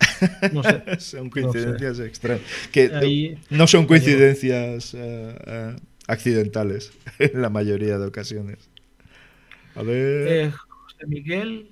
No 0.51 0.63
sé. 0.63 0.83
son 0.99 1.29
coincidencias 1.29 1.99
extrañas. 1.99 2.45
Que 2.71 3.37
no 3.49 3.67
son 3.67 3.85
coincidencias 3.85 4.93
eh, 4.93 5.35
eh, 5.45 5.75
accidentales 6.07 6.91
en 7.19 7.41
la 7.41 7.49
mayoría 7.49 7.97
de 7.97 8.07
ocasiones. 8.07 8.69
A 9.75 9.83
ver. 9.83 10.51
José 10.51 11.07
Miguel 11.07 11.71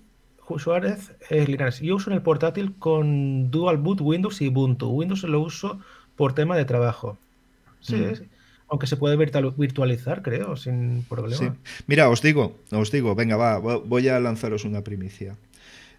Suárez 0.58 1.12
Yo 1.82 1.96
uso 1.96 2.10
en 2.10 2.16
el 2.16 2.24
portátil 2.24 2.74
con 2.80 3.52
Dual 3.52 3.78
Boot 3.78 4.02
Windows 4.02 4.42
y 4.42 4.48
Ubuntu. 4.48 4.90
Windows 4.90 5.24
lo 5.24 5.42
uso 5.42 5.80
por 6.16 6.34
tema 6.34 6.56
de 6.58 6.66
trabajo. 6.66 7.18
Sí, 7.82 7.96
mm. 7.96 8.39
Aunque 8.70 8.88
se 8.88 8.98
puede 8.98 9.16
virtualizar, 9.18 10.22
creo, 10.22 10.56
sin 10.56 11.04
problema. 11.10 11.56
Mira, 11.88 12.10
os 12.10 12.22
digo, 12.22 12.60
os 12.72 12.92
digo, 12.92 13.16
venga, 13.16 13.36
va, 13.36 13.58
voy 13.58 14.08
a 14.08 14.20
lanzaros 14.20 14.64
una 14.64 14.84
primicia. 14.84 15.36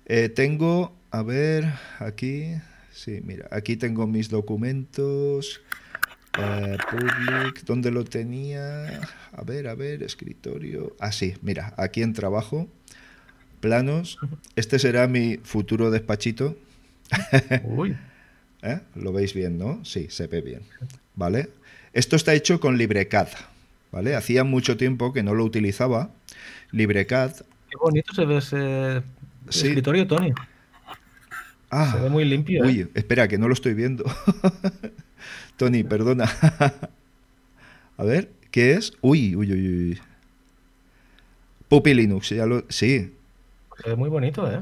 Eh, 0.07 0.29
tengo, 0.29 0.93
a 1.11 1.23
ver, 1.23 1.65
aquí, 1.99 2.55
sí, 2.93 3.21
mira, 3.25 3.49
aquí 3.51 3.77
tengo 3.77 4.07
mis 4.07 4.31
documentos. 4.31 5.61
Eh, 6.39 6.79
public, 6.91 7.65
¿dónde 7.65 7.91
lo 7.91 8.05
tenía? 8.05 9.01
A 9.33 9.43
ver, 9.43 9.67
a 9.67 9.75
ver, 9.75 10.03
escritorio. 10.05 10.97
Ah, 11.01 11.13
sí, 11.13 11.35
mira, 11.43 11.75
aquí 11.77 12.03
en 12.03 12.13
trabajo, 12.13 12.69
planos. 13.61 14.19
Este 14.55 14.79
será 14.79 15.09
mi 15.09 15.39
futuro 15.43 15.91
despachito. 15.91 16.57
Uy. 17.65 17.97
¿Eh? 18.63 18.79
Lo 18.95 19.13
veis 19.13 19.35
bien, 19.35 19.59
¿no? 19.59 19.85
Sí, 19.85 20.07
se 20.11 20.27
ve 20.27 20.41
bien. 20.41 20.63
¿Vale? 21.15 21.49
Esto 21.93 22.17
está 22.17 22.35
hecho 22.35 22.61
con 22.61 22.79
LibreCAD, 22.79 23.29
¿vale? 23.91 24.15
Hacía 24.15 24.45
mucho 24.45 24.77
tiempo 24.77 25.13
que 25.13 25.23
no 25.23 25.35
lo 25.35 25.45
utilizaba. 25.45 26.11
LibreCAD. 26.71 27.37
Qué 27.69 27.77
bonito 27.81 28.15
se 28.15 28.25
ve 28.25 28.37
ese 28.39 29.03
escritorio, 29.49 30.07
Tony. 30.07 30.33
Ah, 31.71 31.93
se 31.93 32.01
ve 32.01 32.11
muy 32.11 32.25
limpio. 32.25 32.65
Uy, 32.65 32.81
¿eh? 32.81 32.89
espera, 32.95 33.29
que 33.29 33.39
no 33.39 33.49
lo 33.49 33.55
estoy 33.55 33.75
viendo. 33.75 34.05
Tony, 35.57 35.83
perdona. 35.83 36.31
A 37.97 38.05
ver, 38.05 38.31
¿qué 38.51 38.73
es? 38.73 38.93
Uy, 39.01 39.37
uy, 39.37 39.53
uy, 39.53 39.69
uy. 39.69 39.99
Puppy 41.69 41.95
Linux, 41.95 42.31
ya 42.31 42.47
lo. 42.47 42.65
Sí. 42.69 43.13
Se 43.83 43.91
ve 43.91 43.97
muy 43.97 44.09
bonito, 44.09 44.51
¿eh? 44.51 44.61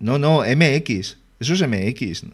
No, 0.00 0.18
no, 0.18 0.40
MX. 0.40 1.18
Eso 1.40 1.54
es 1.54 1.68
MX. 1.68 2.24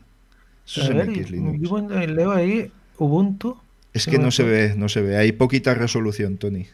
Eso 0.66 0.82
es 0.82 0.90
MX 0.90 1.30
Linux. 1.30 1.60
Yo 1.60 1.78
leo 2.06 2.32
ahí 2.32 2.70
Ubuntu. 2.98 3.58
Es 3.94 4.06
que 4.06 4.18
no 4.18 4.32
se 4.32 4.42
ve, 4.42 4.74
no 4.76 4.88
se 4.88 5.00
ve. 5.00 5.16
Hay 5.16 5.30
poquita 5.30 5.72
resolución, 5.72 6.36
Tony. 6.36 6.66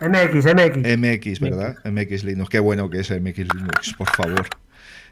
MX, 0.00 0.44
MX. 0.44 0.98
MX, 0.98 1.40
¿verdad? 1.40 1.76
MX 1.84 2.24
Linux. 2.24 2.50
Qué 2.50 2.58
bueno 2.58 2.90
que 2.90 2.98
es 2.98 3.10
MX 3.10 3.38
Linux, 3.54 3.94
por 3.96 4.10
favor. 4.10 4.46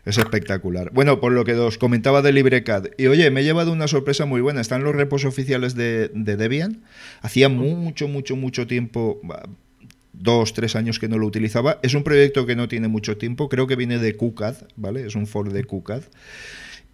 Es 0.04 0.18
espectacular. 0.18 0.90
Bueno, 0.92 1.20
por 1.20 1.32
lo 1.32 1.44
que 1.44 1.54
os 1.54 1.78
comentaba 1.78 2.20
de 2.20 2.32
LibreCAD. 2.32 2.88
Y 2.98 3.06
oye, 3.06 3.30
me 3.30 3.40
he 3.40 3.44
llevado 3.44 3.72
una 3.72 3.86
sorpresa 3.86 4.26
muy 4.26 4.40
buena. 4.40 4.60
Están 4.60 4.82
los 4.82 4.94
repos 4.94 5.24
oficiales 5.24 5.76
de, 5.76 6.10
Debian. 6.14 6.82
Hacía 7.22 7.48
mucho, 7.48 8.08
mucho, 8.08 8.36
mucho 8.36 8.66
tiempo, 8.66 9.20
dos, 10.12 10.52
tres 10.52 10.74
años 10.74 10.98
que 10.98 11.08
no 11.08 11.18
lo 11.18 11.26
utilizaba. 11.26 11.78
Es 11.82 11.94
un 11.94 12.02
proyecto 12.02 12.44
que 12.44 12.56
no 12.56 12.66
tiene 12.66 12.88
mucho 12.88 13.16
tiempo. 13.16 13.48
Creo 13.48 13.68
que 13.68 13.76
viene 13.76 13.98
de 13.98 14.16
QCAD, 14.16 14.56
¿vale? 14.76 15.06
Es 15.06 15.14
un 15.14 15.28
for 15.28 15.52
de 15.52 15.64
QCAD. 15.64 16.02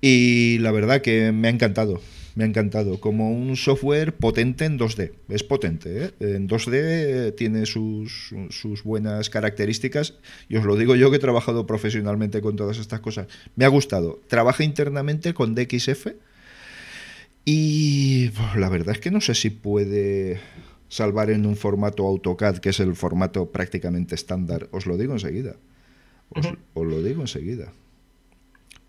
Y 0.02 0.58
la 0.58 0.72
verdad 0.72 1.00
que 1.00 1.32
me 1.32 1.48
ha 1.48 1.50
encantado 1.50 2.00
me 2.34 2.44
ha 2.44 2.46
encantado. 2.46 3.00
Como 3.00 3.30
un 3.30 3.56
software 3.56 4.14
potente 4.14 4.64
en 4.64 4.78
2D. 4.78 5.12
Es 5.28 5.42
potente, 5.42 6.04
¿eh? 6.04 6.10
En 6.20 6.48
2D 6.48 7.34
tiene 7.34 7.66
sus, 7.66 8.82
buenas 8.84 9.30
características. 9.30 10.14
Y 10.48 10.56
os 10.56 10.64
lo 10.64 10.76
digo 10.76 10.96
yo 10.96 11.10
que 11.10 11.16
he 11.16 11.20
trabajado 11.20 11.66
profesionalmente 11.66 12.40
con 12.40 12.56
todas 12.56 12.78
estas 12.78 13.00
cosas. 13.00 13.26
Me 13.56 13.64
ha 13.64 13.68
gustado. 13.68 14.20
Trabaja 14.28 14.64
internamente 14.64 15.34
con 15.34 15.54
DXF. 15.54 16.08
Y 17.44 18.30
la 18.56 18.68
verdad 18.68 18.94
es 18.94 19.00
que 19.00 19.10
no 19.10 19.20
sé 19.20 19.34
si 19.34 19.50
puede 19.50 20.40
salvar 20.88 21.30
en 21.30 21.44
un 21.46 21.56
formato 21.56 22.06
AutoCAD, 22.06 22.58
que 22.58 22.70
es 22.70 22.80
el 22.80 22.94
formato 22.94 23.50
prácticamente 23.50 24.14
estándar. 24.14 24.68
Os 24.70 24.86
lo 24.86 24.96
digo 24.96 25.14
enseguida. 25.14 25.56
os 26.30 26.86
lo 26.86 27.02
digo 27.02 27.22
enseguida. 27.22 27.72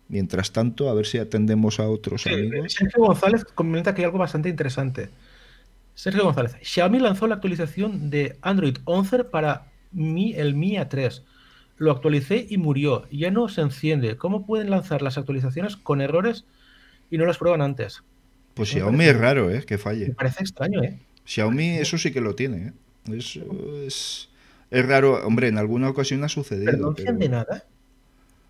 Mientras 0.10 0.52
tanto, 0.52 0.90
a 0.90 0.94
ver 0.94 1.06
si 1.06 1.18
atendemos 1.18 1.80
a 1.80 1.88
otros 1.88 2.28
amigos. 2.28 2.74
Sergio 2.74 3.04
González 3.04 3.46
comenta 3.46 3.96
que 3.96 4.02
hay 4.02 4.06
algo 4.06 4.20
bastante 4.20 4.50
interesante. 4.50 5.10
Sergio 5.96 6.24
González, 6.24 6.56
Xiaomi 6.62 7.00
lanzó 7.00 7.28
la 7.28 7.36
actualización 7.36 8.10
de 8.10 8.38
Android 8.42 8.78
11 8.86 9.26
para 9.26 9.72
Mi, 9.92 10.34
el 10.34 10.56
Mi 10.56 10.76
A3. 10.76 11.24
Lo 11.78 11.92
actualicé 11.92 12.46
y 12.50 12.58
murió. 12.58 13.08
Ya 13.12 13.32
no 13.32 13.48
se 13.50 13.62
enciende. 13.62 14.18
¿Cómo 14.18 14.46
pueden 14.46 14.70
lanzar 14.70 15.02
las 15.02 15.18
actualizaciones 15.18 15.78
con 15.78 16.02
errores 16.02 16.46
y 17.10 17.18
no 17.18 17.26
las 17.26 17.38
prueban 17.38 17.62
antes? 17.62 18.04
Pues 18.54 18.70
Xiaomi 18.70 19.06
es 19.06 19.18
raro, 19.18 19.50
¿eh? 19.50 19.64
Que 19.66 19.78
falle. 19.78 20.10
Me 20.10 20.14
parece 20.14 20.44
extraño, 20.44 20.84
¿eh? 20.84 21.00
Xiaomi 21.26 21.78
eso 21.78 21.98
sí 21.98 22.12
que 22.12 22.22
lo 22.22 22.36
tiene, 22.36 22.68
¿eh? 22.68 22.74
Es, 23.12 23.40
es, 24.72 24.86
raro. 24.86 25.26
Hombre, 25.26 25.48
en 25.48 25.58
alguna 25.58 25.90
ocasión 25.90 26.24
ha 26.24 26.30
sucedido. 26.30 26.72
¿Pero 26.72 26.84
no 26.84 26.90
enciende 26.92 27.30
nada? 27.30 27.66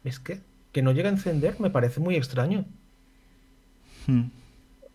¿Es 0.03 0.19
que? 0.19 0.41
Que 0.73 0.81
no 0.81 0.91
llega 0.91 1.07
a 1.07 1.13
encender 1.13 1.59
me 1.59 1.69
parece 1.69 2.01
muy 2.01 2.15
extraño. 2.15 2.65
Hmm. 4.07 4.23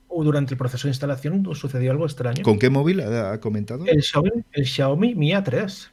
O 0.09 0.25
durante 0.25 0.53
el 0.53 0.59
proceso 0.59 0.89
de 0.89 0.91
instalación 0.91 1.47
sucedió 1.55 1.93
algo 1.93 2.05
extraño. 2.05 2.43
¿Con 2.43 2.59
qué 2.59 2.69
móvil 2.69 3.01
ha 3.01 3.41
comentado? 3.41 3.87
El 3.87 4.03
Xiaomi, 4.03 5.15
Mi 5.15 5.31
A3. 5.31 5.89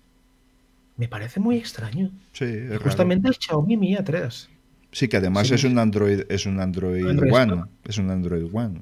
Me 0.97 1.07
parece 1.07 1.39
muy 1.39 1.57
extraño. 1.57 2.11
Sí, 2.33 2.45
Justamente 2.81 3.27
el 3.27 3.35
Xiaomi 3.35 3.77
Mi 3.77 3.95
A3. 3.95 4.47
Sí, 4.91 5.07
que 5.07 5.17
además 5.17 5.51
es 5.51 5.63
un 5.63 5.77
Android, 5.77 6.21
es 6.29 6.45
un 6.45 6.59
Android, 6.59 7.05
One. 7.31 7.63
Es 7.83 7.97
un 7.97 8.09
Android 8.09 8.45
One. 8.51 8.81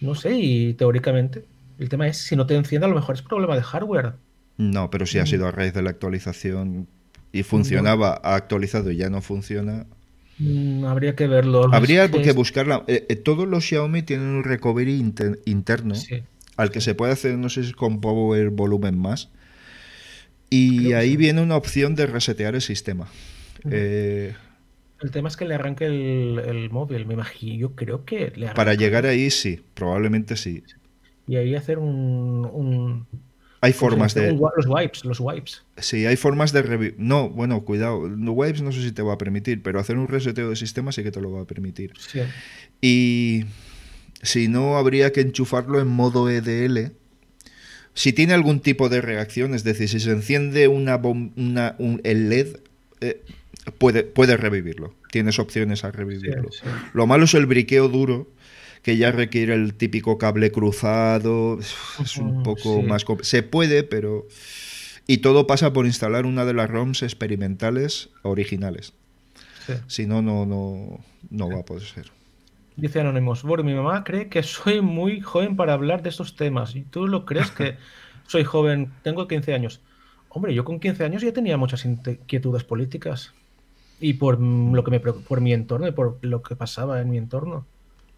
No 0.00 0.14
sé, 0.14 0.36
y 0.36 0.74
teóricamente 0.74 1.44
el 1.78 1.88
tema 1.88 2.08
es 2.08 2.18
si 2.18 2.36
no 2.36 2.46
te 2.46 2.56
enciende, 2.56 2.86
a 2.86 2.88
lo 2.88 2.96
mejor 2.96 3.14
es 3.14 3.22
problema 3.22 3.54
de 3.54 3.62
hardware. 3.62 4.14
No, 4.56 4.90
pero 4.90 5.06
si 5.06 5.18
ha 5.18 5.24
mm. 5.24 5.26
sido 5.26 5.46
a 5.46 5.52
raíz 5.52 5.72
de 5.74 5.82
la 5.82 5.90
actualización 5.90 6.88
y 7.36 7.42
funcionaba, 7.42 8.20
ha 8.22 8.34
actualizado 8.34 8.90
y 8.90 8.96
ya 8.96 9.10
no 9.10 9.20
funciona. 9.20 9.86
Mm, 10.38 10.84
habría 10.84 11.14
que 11.14 11.26
verlo. 11.26 11.72
Habría 11.72 12.10
que 12.10 12.32
buscarla. 12.32 12.84
Eh, 12.86 13.06
eh, 13.08 13.16
todos 13.16 13.46
los 13.46 13.64
Xiaomi 13.64 14.02
tienen 14.02 14.28
un 14.28 14.44
recovery 14.44 14.94
interno 15.44 15.94
al 16.56 16.70
que 16.70 16.80
se 16.80 16.94
puede 16.94 17.12
hacer, 17.12 17.36
no 17.36 17.48
sé 17.48 17.64
si 17.64 17.72
con 17.72 18.00
power 18.00 18.50
volumen 18.50 18.98
más. 18.98 19.30
Y 20.48 20.92
ahí 20.92 21.16
viene 21.16 21.42
una 21.42 21.56
opción 21.56 21.94
de 21.94 22.06
resetear 22.06 22.54
el 22.54 22.62
sistema. 22.62 23.08
Eh, 23.70 24.34
el 25.00 25.10
tema 25.10 25.28
es 25.28 25.36
que 25.36 25.44
le 25.44 25.54
arranque 25.54 25.86
el, 25.86 26.70
móvil, 26.70 27.04
me 27.06 27.14
imagino. 27.14 27.56
Yo 27.56 27.74
creo 27.74 28.04
que 28.04 28.32
le 28.36 28.48
Para 28.48 28.74
llegar 28.74 29.06
ahí, 29.06 29.30
sí, 29.30 29.60
probablemente 29.74 30.36
sí. 30.36 30.62
Y 31.26 31.36
ahí 31.36 31.56
hacer 31.56 31.78
un 31.78 33.06
hay 33.66 33.72
formas 33.72 34.14
de. 34.14 34.32
Los 34.32 34.66
wipes, 34.68 35.04
los 35.04 35.18
wipes. 35.18 35.62
Sí, 35.78 36.06
hay 36.06 36.16
formas 36.16 36.52
de. 36.52 36.94
No, 36.98 37.28
bueno, 37.28 37.64
cuidado. 37.64 38.08
Los 38.08 38.34
wipes 38.36 38.62
no 38.62 38.70
sé 38.70 38.80
si 38.82 38.92
te 38.92 39.02
va 39.02 39.14
a 39.14 39.18
permitir, 39.18 39.60
pero 39.62 39.80
hacer 39.80 39.98
un 39.98 40.06
reseteo 40.06 40.50
de 40.50 40.56
sistema 40.56 40.92
sí 40.92 41.02
que 41.02 41.10
te 41.10 41.20
lo 41.20 41.32
va 41.32 41.42
a 41.42 41.44
permitir. 41.46 41.92
Sí. 41.98 42.20
Y 42.80 43.44
si 44.22 44.46
no, 44.46 44.76
habría 44.76 45.10
que 45.10 45.20
enchufarlo 45.20 45.80
en 45.80 45.88
modo 45.88 46.30
EDL. 46.30 46.92
Si 47.94 48.12
tiene 48.12 48.34
algún 48.34 48.60
tipo 48.60 48.88
de 48.88 49.00
reacción, 49.00 49.54
es 49.54 49.64
decir, 49.64 49.88
si 49.88 49.98
se 49.98 50.12
enciende 50.12 50.68
una, 50.68 50.96
una 50.96 51.74
el 52.04 52.28
LED, 52.28 52.58
eh, 53.00 53.24
puede, 53.78 54.04
puede 54.04 54.36
revivirlo. 54.36 54.94
Tienes 55.10 55.40
opciones 55.40 55.82
a 55.82 55.90
revivirlo. 55.90 56.50
Lo 56.92 57.06
malo 57.08 57.24
es 57.24 57.34
el 57.34 57.46
briqueo 57.46 57.88
duro 57.88 58.28
que 58.86 58.96
ya 58.96 59.10
requiere 59.10 59.52
el 59.52 59.74
típico 59.74 60.16
cable 60.16 60.52
cruzado, 60.52 61.58
es 61.58 62.16
un 62.18 62.44
poco 62.44 62.82
más... 62.82 63.04
Se 63.22 63.42
puede, 63.42 63.82
pero... 63.82 64.28
Y 65.08 65.18
todo 65.18 65.48
pasa 65.48 65.72
por 65.72 65.86
instalar 65.86 66.24
una 66.24 66.44
de 66.44 66.54
las 66.54 66.70
ROMs 66.70 67.02
experimentales 67.02 68.10
originales. 68.22 68.92
Si 69.88 70.06
no, 70.06 70.22
no, 70.22 70.46
no, 70.46 71.00
no 71.30 71.48
va 71.50 71.62
a 71.62 71.64
poder 71.64 71.82
ser. 71.82 72.12
Dice 72.76 73.00
Anónimos, 73.00 73.42
bueno, 73.42 73.64
mi 73.64 73.74
mamá 73.74 74.04
cree 74.04 74.28
que 74.28 74.44
soy 74.44 74.80
muy 74.80 75.20
joven 75.20 75.56
para 75.56 75.72
hablar 75.72 76.04
de 76.04 76.10
estos 76.10 76.36
temas. 76.36 76.76
¿Y 76.76 76.82
tú 76.82 77.08
lo 77.08 77.26
crees 77.26 77.50
que 77.50 77.78
soy 78.28 78.44
joven? 78.44 78.92
Tengo 79.02 79.26
15 79.26 79.52
años. 79.52 79.80
Hombre, 80.28 80.54
yo 80.54 80.64
con 80.64 80.78
15 80.78 81.04
años 81.04 81.22
ya 81.22 81.32
tenía 81.32 81.56
muchas 81.56 81.84
inquietudes 81.84 82.62
políticas. 82.62 83.32
Y 83.98 84.12
por 84.12 84.40
lo 84.40 84.84
que 84.84 84.92
me 84.92 85.00
por 85.00 85.40
mi 85.40 85.52
entorno 85.52 85.88
y 85.88 85.90
por 85.90 86.18
lo 86.20 86.40
que 86.44 86.54
pasaba 86.54 87.00
en 87.00 87.10
mi 87.10 87.18
entorno. 87.18 87.66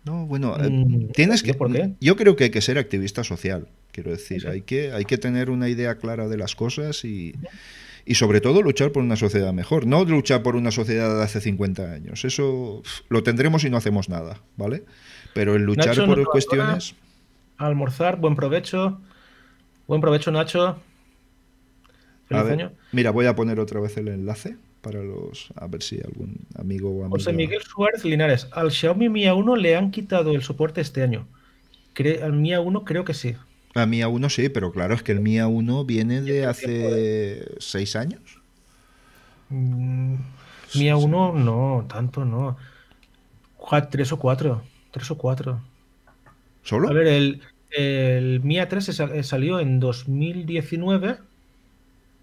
No, 0.09 0.25
bueno, 0.25 0.57
eh, 0.59 0.71
mm, 0.71 1.13
tienes 1.13 1.43
que. 1.43 1.53
¿Por 1.53 1.71
qué? 1.71 1.93
Yo 2.01 2.17
creo 2.17 2.35
que 2.35 2.45
hay 2.45 2.51
que 2.51 2.63
ser 2.63 2.79
activista 2.79 3.25
social. 3.25 3.69
Quiero 3.93 4.11
decir, 4.11 4.49
hay 4.49 4.63
que, 4.63 4.91
hay 4.93 5.05
que 5.05 5.19
tener 5.19 5.51
una 5.51 5.69
idea 5.69 5.97
clara 5.99 6.29
de 6.29 6.39
las 6.39 6.55
cosas 6.55 7.05
y, 7.05 7.35
y 8.07 8.15
sobre 8.15 8.41
todo 8.41 8.63
luchar 8.63 8.91
por 8.91 9.03
una 9.03 9.17
sociedad 9.17 9.53
mejor, 9.53 9.87
no 9.87 10.07
luchar 10.07 10.43
por 10.43 10.57
una 10.57 10.71
sociedad 10.71 11.15
de 11.15 11.23
hace 11.23 11.43
50 11.43 11.93
años. 11.93 12.25
Eso 12.25 12.83
lo 13.11 13.23
tendremos 13.23 13.65
y 13.65 13.71
no 13.71 13.77
hacemos 13.77 14.09
nada, 14.09 14.41
¿vale? 14.57 14.85
Pero 15.35 15.55
el 15.55 15.65
luchar 15.65 15.95
por 16.07 16.25
cuestiones... 16.25 16.95
Almorzar, 17.59 18.17
buen 18.17 18.35
provecho. 18.35 19.01
Buen 19.89 20.01
provecho, 20.01 20.31
Nacho. 20.31 20.81
Feliz 22.29 22.45
año. 22.45 22.73
Mira, 22.93 23.11
voy 23.11 23.27
a 23.27 23.35
poner 23.35 23.61
otra 23.61 23.81
vez 23.81 23.97
el 23.99 24.09
enlace 24.09 24.57
para 24.89 25.05
los. 25.05 25.49
A 25.57 25.67
ver 25.67 25.83
si 25.83 26.01
algún 26.01 26.39
amigo 26.57 26.91
o 26.91 27.01
amigo. 27.03 27.11
José 27.11 27.33
Miguel 27.33 27.63
Suárez 27.63 28.05
Linares. 28.05 28.49
Al 28.53 28.71
Xiaomi 28.71 29.09
Mi 29.11 29.25
A1 29.25 29.59
le 29.59 29.77
han 29.77 29.91
quitado 29.91 30.33
el 30.35 30.43
soporte 30.43 30.81
este 30.81 31.03
año. 31.03 31.27
al 32.23 32.33
Mi 32.33 32.51
A1 32.51 32.85
creo 32.85 33.05
que 33.05 33.13
sí. 33.13 33.37
A 33.75 33.85
Mi 33.85 34.01
A1 34.01 34.31
sí, 34.31 34.49
pero 34.49 34.73
claro, 34.73 34.95
es 34.95 35.03
que 35.03 35.13
el 35.13 35.21
Mi 35.21 35.37
A1 35.37 35.85
viene 35.85 36.23
de 36.23 36.47
hace 36.47 37.47
seis 37.59 37.97
años. 37.97 38.41
Mm, 39.51 40.15
Mi 40.75 40.87
A1 40.91 41.35
no, 41.35 41.87
tanto 41.87 42.25
no. 42.25 42.57
Tres 43.91 44.13
o 44.13 44.19
cuatro. 44.19 44.63
Tres 44.91 45.11
o 45.11 45.19
cuatro. 45.19 45.61
¿Solo? 46.63 46.89
A 46.89 46.93
ver, 46.95 47.09
el, 47.09 47.43
el 47.73 48.41
Mi 48.41 48.57
A3 48.57 49.23
salió 49.23 49.61
en 49.61 49.81
2019. 49.81 51.19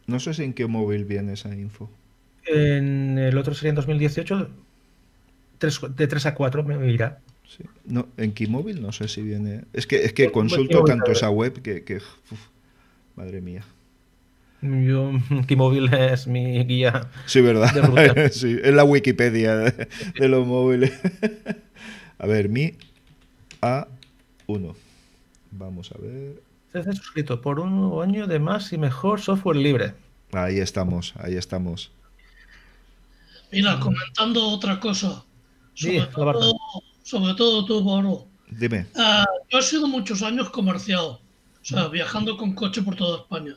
No 0.08 0.20
sé 0.20 0.34
si 0.34 0.44
en 0.44 0.54
qué 0.54 0.66
móvil 0.66 1.06
viene 1.06 1.34
esa 1.34 1.54
info. 1.54 1.92
En 2.46 3.18
el 3.18 3.38
otro 3.38 3.54
sería 3.54 3.70
en 3.70 3.76
2018. 3.76 4.50
de 5.96 6.08
3 6.08 6.26
a 6.26 6.36
4 6.36 6.64
me 6.64 6.92
irá. 6.92 7.20
No, 7.86 8.08
en 8.18 8.34
Keymóvil 8.34 8.82
no 8.82 8.92
sé 8.92 9.08
si 9.08 9.22
viene. 9.22 9.64
Es 9.74 9.88
que, 9.88 10.04
es 10.04 10.14
que 10.14 10.32
consulto 10.32 10.84
tanto 10.84 11.12
esa 11.12 11.30
web 11.30 11.62
que. 11.62 12.02
madre 13.16 13.42
mía. 13.42 13.64
Yo, 14.62 15.12
Keymóvil 15.48 15.94
es 15.94 16.28
mi 16.28 16.64
guía. 16.66 17.08
Sí, 17.26 17.42
¿verdad? 17.42 17.72
sí, 18.32 18.58
es 18.62 18.74
la 18.74 18.84
Wikipedia 18.84 19.56
de, 19.56 20.28
los 20.28 20.46
móviles. 20.46 20.94
a 22.18 22.28
ver, 22.28 22.50
mi 22.50 22.74
A1. 23.62 24.76
Vamos 25.52 25.92
a 25.92 25.98
ver. 26.02 26.42
Se 26.72 26.84
suscrito 26.94 27.42
por 27.42 27.60
un 27.60 28.02
año 28.02 28.28
de 28.28 28.40
más 28.40 28.74
y 28.74 28.78
mejor 28.78 29.22
software 29.22 29.56
libre. 29.56 29.94
Ahí 30.34 30.60
estamos, 30.60 31.14
ahí 31.18 31.36
estamos. 31.36 31.92
Mira, 33.56 33.80
comentando 33.80 34.50
otra 34.50 34.82
cosa. 34.82 35.24
Sí, 35.76 35.98
sobre 37.04 37.34
todo 37.36 37.66
tú, 37.66 37.82
Boro. 37.82 38.28
Dime. 38.50 38.86
Ah, 38.98 39.26
yo 39.50 39.60
he 39.60 39.62
sido 39.62 39.88
muchos 39.88 40.22
años 40.22 40.50
comercial, 40.50 41.06
o 41.06 41.20
sea, 41.62 41.88
viajando 41.88 42.36
con 42.36 42.54
coche 42.54 42.82
por 42.82 42.98
toda 42.98 43.20
España. 43.20 43.56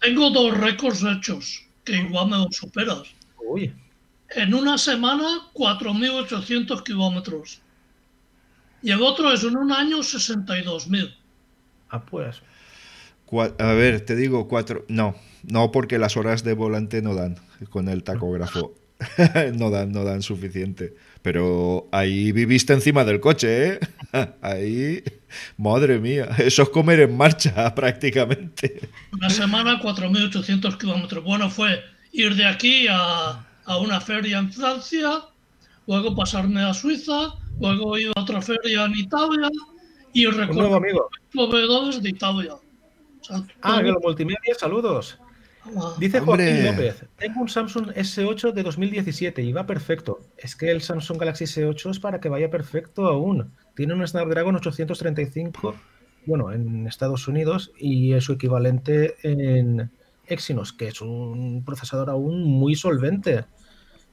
Tengo 0.00 0.30
dos 0.30 0.56
récords 0.56 1.02
hechos, 1.02 1.64
que 1.84 1.96
igual 1.96 2.28
me 2.28 2.36
los 2.36 2.54
superas. 2.54 3.02
Uy. 3.44 3.74
En 4.36 4.54
una 4.54 4.78
semana, 4.78 5.50
4.800 5.52 6.84
kilómetros. 6.84 7.60
Y 8.82 8.92
el 8.92 9.02
otro 9.02 9.32
es 9.32 9.42
en 9.42 9.56
un 9.56 9.72
año, 9.72 9.98
62.000. 9.98 11.12
Ah, 11.90 12.04
pues. 12.04 12.40
A 13.58 13.72
ver, 13.72 14.04
te 14.04 14.14
digo 14.14 14.46
cuatro. 14.46 14.84
No, 14.88 15.16
no 15.42 15.72
porque 15.72 15.98
las 15.98 16.16
horas 16.16 16.44
de 16.44 16.54
volante 16.54 17.02
no 17.02 17.16
dan 17.16 17.36
con 17.68 17.88
el 17.88 18.04
tacógrafo. 18.04 18.77
no 19.54 19.70
dan, 19.70 19.92
no 19.92 20.04
dan 20.04 20.22
suficiente. 20.22 20.94
Pero 21.22 21.88
ahí 21.92 22.32
viviste 22.32 22.72
encima 22.72 23.04
del 23.04 23.20
coche, 23.20 23.68
¿eh? 23.68 23.80
Ahí, 24.42 25.02
madre 25.56 25.98
mía, 25.98 26.28
eso 26.38 26.62
es 26.62 26.68
comer 26.70 27.00
en 27.00 27.16
marcha 27.16 27.74
prácticamente. 27.74 28.88
Una 29.12 29.30
semana, 29.30 29.80
4.800 29.80 30.78
kilómetros. 30.78 31.24
Bueno, 31.24 31.50
fue 31.50 31.82
ir 32.12 32.34
de 32.34 32.46
aquí 32.46 32.86
a, 32.88 33.44
una 33.80 34.00
feria 34.00 34.38
en 34.38 34.50
Francia, 34.50 35.24
luego 35.86 36.16
pasarme 36.16 36.62
a 36.62 36.72
Suiza, 36.72 37.34
luego 37.60 37.98
ir 37.98 38.10
a 38.16 38.20
otra 38.22 38.40
feria 38.40 38.86
en 38.86 38.96
Italia 38.96 39.50
y 40.14 40.26
recorrer 40.26 40.94
proveedores 41.30 42.02
de 42.02 42.08
Italia. 42.08 42.54
ah, 43.60 43.82
que 43.82 43.92
multimedia, 43.92 44.54
saludos. 44.58 45.18
Dice 45.98 46.20
Joaquín 46.20 46.64
López, 46.64 47.04
tengo 47.16 47.40
un 47.40 47.48
Samsung 47.48 47.92
S8 47.92 48.52
de 48.52 48.62
2017 48.62 49.42
y 49.42 49.52
va 49.52 49.66
perfecto. 49.66 50.20
Es 50.36 50.56
que 50.56 50.70
el 50.70 50.82
Samsung 50.82 51.18
Galaxy 51.18 51.44
S8 51.44 51.90
es 51.90 51.98
para 51.98 52.20
que 52.20 52.28
vaya 52.28 52.50
perfecto 52.50 53.06
aún. 53.06 53.52
Tiene 53.74 53.94
un 53.94 54.06
Snapdragon 54.06 54.56
835, 54.56 55.74
bueno, 56.26 56.52
en 56.52 56.86
Estados 56.86 57.28
Unidos 57.28 57.72
y 57.78 58.12
es 58.12 58.24
su 58.24 58.32
equivalente 58.32 59.16
en 59.22 59.90
Exynos, 60.26 60.72
que 60.72 60.88
es 60.88 61.00
un 61.00 61.64
procesador 61.64 62.10
aún 62.10 62.42
muy 62.44 62.74
solvente. 62.74 63.44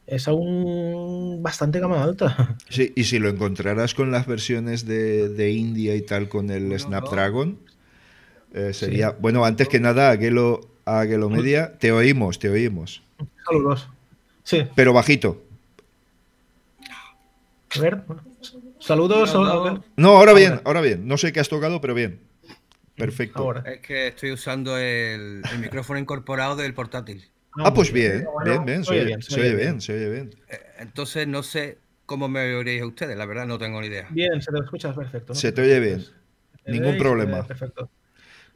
Es 0.07 0.27
aún 0.27 1.41
bastante 1.41 1.79
gama 1.79 2.03
alta. 2.03 2.57
Sí, 2.69 2.93
y 2.95 3.05
si 3.05 3.19
lo 3.19 3.29
encontraras 3.29 3.95
con 3.95 4.11
las 4.11 4.27
versiones 4.27 4.85
de, 4.85 5.51
India 5.51 5.95
y 5.95 6.01
tal 6.01 6.29
con 6.29 6.49
el 6.51 6.77
Snapdragon, 6.79 7.59
eh, 8.53 8.73
sería... 8.73 9.11
Bueno, 9.11 9.45
antes 9.45 9.67
que 9.67 9.79
nada, 9.79 10.11
Aguelo 10.11 10.74
a 10.85 11.03
Media, 11.03 11.77
te 11.77 11.91
oímos, 11.91 12.39
te 12.39 12.49
oímos. 12.49 13.01
Saludos. 13.45 13.89
Sí. 14.43 14.67
Pero 14.75 14.93
bajito. 14.93 15.41
A 17.75 17.79
ver, 17.79 18.03
saludos. 18.79 19.33
No, 19.97 20.09
ahora 20.17 20.33
bien, 20.33 20.61
ahora 20.63 20.81
bien. 20.81 21.07
No 21.07 21.17
sé 21.17 21.33
qué 21.33 21.39
has 21.39 21.49
tocado, 21.49 21.81
pero 21.81 21.93
bien. 21.93 22.19
Perfecto. 22.95 23.39
Ahora. 23.39 23.63
Es 23.65 23.81
que 23.81 24.07
estoy 24.07 24.31
usando 24.31 24.77
el, 24.77 25.43
micrófono 25.59 25.99
incorporado 25.99 26.55
del 26.55 26.73
portátil. 26.73 27.29
Ah, 27.57 27.73
pues 27.73 27.91
bien, 27.91 28.25
bien, 28.43 28.65
bien, 28.65 28.83
se 28.83 28.91
oye 28.91 29.05
bien, 29.05 29.21
se 29.21 29.39
oye 29.39 29.55
bien, 29.55 29.81
se 29.81 29.93
oye 29.93 30.09
bien. 30.09 30.35
Entonces 30.77 31.27
no 31.27 31.41
sé 31.41 31.77
cómo 32.05 32.27
me 32.27 32.53
oiréis 32.53 32.83
ustedes, 32.83 33.17
la 33.17 33.25
verdad 33.25 33.47
no 33.47 33.57
tengo 33.57 33.81
ni 33.81 33.87
idea. 33.87 34.07
Bien, 34.11 34.41
se 34.41 34.51
te 34.51 34.59
escuchas 34.59 34.95
perfecto. 34.95 35.33
Se 35.33 35.51
te 35.51 35.61
oye 35.61 35.79
bien. 35.79 36.05
Ningún 36.67 36.97
problema. 36.97 37.45
Perfecto. 37.45 37.89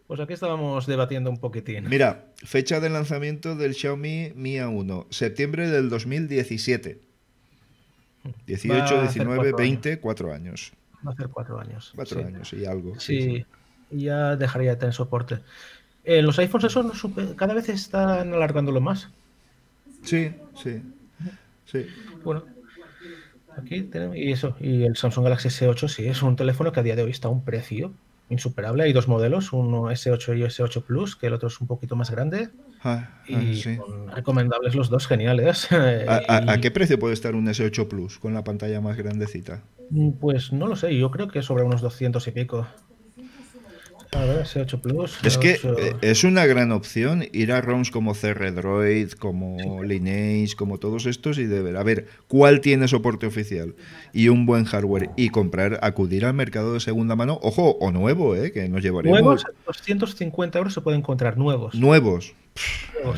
Pues 0.10 0.19
aquí 0.19 0.34
estábamos 0.34 0.88
debatiendo 0.88 1.30
un 1.30 1.38
poquitín. 1.38 1.88
Mira, 1.88 2.26
fecha 2.38 2.80
de 2.80 2.90
lanzamiento 2.90 3.56
del 3.56 3.76
Xiaomi 3.76 4.34
Mi 4.36 4.56
A1, 4.56 5.06
septiembre 5.11 5.69
del 5.69 5.88
2017. 5.88 6.99
18, 8.48 9.02
19, 9.02 9.53
20, 9.56 9.99
cuatro 9.99 10.34
años. 10.34 10.73
Va 11.06 11.11
a 11.11 11.14
hacer 11.14 11.27
cuatro 11.27 11.60
años. 11.60 11.94
Cuatro 11.95 12.26
años 12.26 12.52
y 12.53 12.65
algo. 12.65 12.99
Sí, 12.99 13.45
ya 13.91 14.36
dejaría 14.36 14.72
de 14.72 14.77
tener 14.77 14.95
soporte. 14.95 15.41
En 16.03 16.26
los 16.26 16.40
iPhones 16.40 16.65
eso 16.65 16.91
cada 17.36 17.53
vez 17.53 17.69
están 17.69 18.34
alargándolo 18.34 18.81
más. 18.81 19.10
Sí, 20.02 20.31
sí. 20.56 20.81
Sí. 21.65 21.86
Bueno, 22.23 22.45
aquí 23.56 23.84
tenemos. 23.84 24.15
Y 24.18 24.31
eso, 24.31 24.56
y 24.60 24.86
el 24.86 24.98
Samsung 24.98 25.26
Galaxy 25.26 25.49
S8 25.49 25.88
sí, 25.88 26.07
es 26.07 26.23
un 26.23 26.36
teléfono 26.36 26.72
que 26.72 26.80
a 26.80 26.84
día 26.84 26.95
de 26.95 27.03
hoy 27.03 27.11
está 27.11 27.27
a 27.27 27.31
un 27.31 27.45
precio 27.45 27.94
insuperable. 28.30 28.84
Hay 28.84 28.93
dos 28.93 29.07
modelos, 29.07 29.53
uno 29.53 29.91
S8 29.91 30.38
y 30.38 30.43
S8 30.43 30.84
Plus, 30.84 31.15
que 31.15 31.27
el 31.27 31.34
otro 31.34 31.47
es 31.47 31.60
un 31.60 31.68
poquito 31.68 31.95
más 31.95 32.11
grande. 32.11 32.49
Ah, 32.81 33.10
ah, 33.22 33.26
y 33.27 33.61
recomendables 34.14 34.76
los 34.76 34.89
dos, 34.89 35.07
geniales. 35.07 35.68
¿A, 35.72 36.57
qué 36.61 36.72
precio 36.72 36.97
puede 36.97 37.14
estar 37.14 37.35
un 37.35 37.47
S8 37.47 37.88
Plus 37.88 38.19
con 38.19 38.34
la 38.34 38.43
pantalla 38.43 38.80
más 38.81 38.95
grandecita? 38.95 39.64
Mm, 39.89 40.11
pues 40.14 40.53
no 40.53 40.68
lo 40.68 40.76
sé, 40.76 40.95
yo 40.97 41.11
creo 41.11 41.27
que 41.27 41.41
sobre 41.41 41.64
unos 41.64 41.81
200 41.81 42.26
y 42.27 42.31
pico. 42.31 42.68
A 44.11 44.26
ver, 44.26 44.44
S8 44.44 44.81
Plus. 44.81 45.19
Es 45.23 45.38
que 45.38 45.52
eh, 45.52 45.95
es 46.02 46.23
una 46.23 46.48
gran 46.48 46.72
opción 46.72 47.26
ir 47.31 47.52
a 47.52 47.61
ROMs 47.61 47.91
como 47.91 48.14
CR 48.14 48.52
como 49.19 49.84
Lineage, 49.84 50.56
como 50.56 50.80
todos 50.80 51.06
estos 51.06 51.38
y 51.38 51.45
de 51.45 51.61
ver, 51.61 51.77
a 51.77 51.84
ver, 51.84 52.07
cuál 52.27 52.60
tiene 52.60 52.88
soporte 52.88 53.27
oficial 53.27 53.76
y 54.11 54.30
un 54.30 54.48
buen 54.48 54.65
hardware 54.65 55.11
y 55.15 55.30
comprar, 55.30 55.80
acudir 55.84 56.26
al 56.26 56.34
mercado 56.34 56.73
de 56.73 56.80
segunda 56.80 57.15
mano, 57.15 57.40
ojo, 57.44 57.77
o 57.80 57.91
nuevo, 57.91 58.36
¿eh? 58.36 58.52
que 58.52 58.68
nos 58.68 58.81
llevaremos. 58.81 59.22
Nuevos, 59.22 59.45
250 59.68 60.57
euros 60.57 60.73
se 60.73 60.81
pueden 60.81 61.02
encontrar 61.02 61.38
nuevos. 61.38 61.76
Nuevos. 61.76 62.34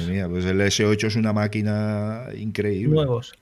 Mía, 0.08 0.28
pues 0.30 0.46
el 0.46 0.60
S8 0.60 1.08
es 1.08 1.16
una 1.16 1.34
máquina 1.34 2.26
increíble. 2.38 2.94
Nuevos. 2.94 3.34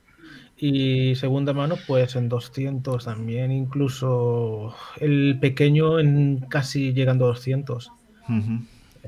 Y 0.62 1.16
segunda 1.16 1.54
mano, 1.54 1.78
pues 1.88 2.18
en 2.18 2.28
200 2.28 3.06
también, 3.06 3.50
incluso 3.50 4.76
el 5.00 5.38
pequeño 5.40 6.00
en 6.00 6.42
casi 6.50 6.94
llegando 6.94 7.26
a 7.26 7.30
200. 7.30 7.92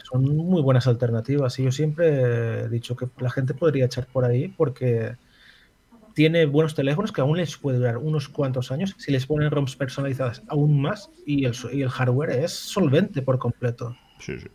Son 0.09 0.23
muy 0.23 0.61
buenas 0.61 0.87
alternativas 0.87 1.59
y 1.59 1.63
yo 1.63 1.71
siempre 1.71 2.61
he 2.61 2.69
dicho 2.69 2.95
que 2.95 3.07
la 3.19 3.29
gente 3.29 3.53
podría 3.53 3.85
echar 3.85 4.07
por 4.07 4.23
ahí 4.23 4.47
porque 4.47 5.17
tiene 6.15 6.45
buenos 6.45 6.73
teléfonos 6.73 7.11
que 7.11 7.19
aún 7.19 7.37
les 7.37 7.57
puede 7.57 7.79
durar 7.79 7.97
unos 7.97 8.29
cuantos 8.29 8.71
años 8.71 8.95
si 8.97 9.11
les 9.11 9.25
ponen 9.25 9.51
ROMs 9.51 9.75
personalizadas 9.75 10.43
aún 10.47 10.81
más 10.81 11.09
y 11.25 11.45
el, 11.45 11.53
y 11.73 11.81
el 11.81 11.89
hardware 11.89 12.31
es 12.31 12.51
solvente 12.53 13.21
por 13.21 13.37
completo. 13.37 13.97
Sí, 14.19 14.39
sí. 14.39 14.47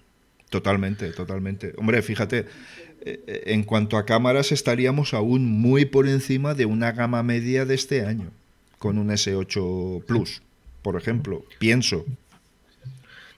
Totalmente, 0.50 1.10
totalmente. 1.10 1.74
Hombre, 1.76 2.02
fíjate, 2.02 2.46
en 3.04 3.62
cuanto 3.62 3.96
a 3.98 4.04
cámaras 4.04 4.52
estaríamos 4.52 5.14
aún 5.14 5.44
muy 5.46 5.84
por 5.84 6.08
encima 6.08 6.54
de 6.54 6.66
una 6.66 6.92
gama 6.92 7.22
media 7.22 7.64
de 7.64 7.74
este 7.74 8.04
año 8.04 8.30
con 8.78 8.98
un 8.98 9.08
S8 9.08 10.04
Plus, 10.04 10.42
por 10.82 10.96
ejemplo. 10.96 11.44
Pienso. 11.58 12.04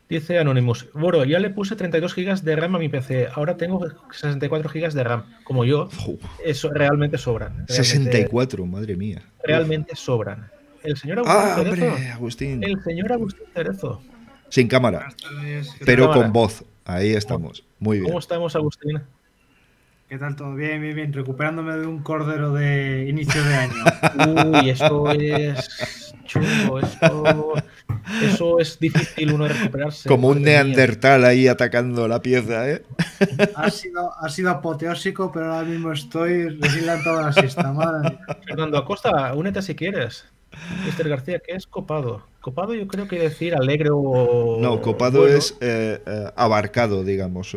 Dice 0.09 0.39
Anonymous, 0.39 0.87
Boro, 0.95 1.23
ya 1.27 1.39
le 1.39 1.51
puse 1.51 1.77
32 1.77 2.15
GB 2.15 2.41
de 2.41 2.57
RAM 2.57 2.77
a 2.77 2.79
mi 2.79 2.89
PC, 2.89 3.29
ahora 3.35 3.59
tengo 3.59 3.87
64 4.11 4.71
GB 4.73 4.93
de 4.95 5.05
RAM, 5.05 5.25
como 5.45 5.67
yo, 5.67 5.91
Uf, 6.07 6.25
eso 6.43 6.71
realmente 6.71 7.19
sobran. 7.19 7.53
Realmente, 7.69 7.75
64, 7.75 8.65
madre 8.65 8.97
mía. 8.97 9.23
Realmente 9.45 9.95
sobran. 9.97 10.51
El 10.83 10.97
señor 10.97 11.19
Agustín 11.19 11.37
Ah, 11.39 11.55
Cerezo, 11.57 11.71
hombre, 11.93 12.09
Agustín. 12.11 12.65
el 12.65 12.83
señor 12.83 13.13
Agustín 13.13 13.45
Cerezo. 13.53 14.01
Sin 14.49 14.67
cámara, 14.67 14.99
Buenas 14.99 15.17
tardes. 15.19 15.71
¿Qué 15.79 15.85
pero 15.85 16.05
cámara. 16.05 16.23
con 16.23 16.33
voz. 16.33 16.65
Ahí 16.87 17.11
estamos. 17.11 17.63
Muy 17.79 17.99
bien. 17.99 18.09
¿Cómo 18.09 18.19
estamos, 18.19 18.57
Agustín? 18.57 19.03
¿Qué 20.09 20.17
tal 20.17 20.37
todo? 20.37 20.55
Bien, 20.55 20.81
bien, 20.81 20.97
bien. 20.97 21.13
Recuperándome 21.13 21.77
de 21.77 21.87
un 21.87 22.03
cordero 22.03 22.55
de 22.55 23.07
inicio 23.11 23.45
de 23.45 23.55
año. 23.55 23.85
Uy, 24.55 24.71
eso 24.71 25.11
es 25.11 26.15
chungo, 26.25 26.79
eso, 26.79 27.55
eso 28.23 28.59
es 28.59 28.79
difícil 28.79 29.35
uno 29.35 29.47
recuperarse. 29.47 30.09
Como 30.09 30.29
un 30.29 30.39
mía. 30.39 30.65
neandertal 30.65 31.27
ahí 31.27 31.47
atacando 31.47 32.09
la 32.09 32.23
pieza, 32.23 32.71
¿eh? 32.71 32.83
Ha 33.55 33.69
sido, 33.69 34.15
ha 34.19 34.31
sido 34.31 34.49
apoteósico, 34.49 35.31
pero 35.31 35.53
ahora 35.53 35.69
mismo 35.69 35.93
estoy 35.93 36.49
recién 36.49 36.87
la 36.87 37.33
siesta. 37.35 37.71
Madre. 37.71 38.19
Fernando 38.47 38.79
Acosta, 38.79 39.35
únete 39.35 39.61
si 39.61 39.75
quieres. 39.75 40.25
Mr. 40.87 41.07
García, 41.07 41.43
¿qué 41.47 41.55
es 41.55 41.67
copado? 41.67 42.23
Copado 42.41 42.73
yo 42.73 42.89
creo 42.89 43.07
que 43.07 43.19
decir 43.19 43.55
alegre 43.55 43.91
o... 43.93 44.57
No, 44.59 44.81
copado 44.81 45.21
bueno. 45.21 45.37
es 45.37 45.55
eh, 45.61 46.01
eh, 46.07 46.33
abarcado, 46.35 47.05
digamos. 47.05 47.55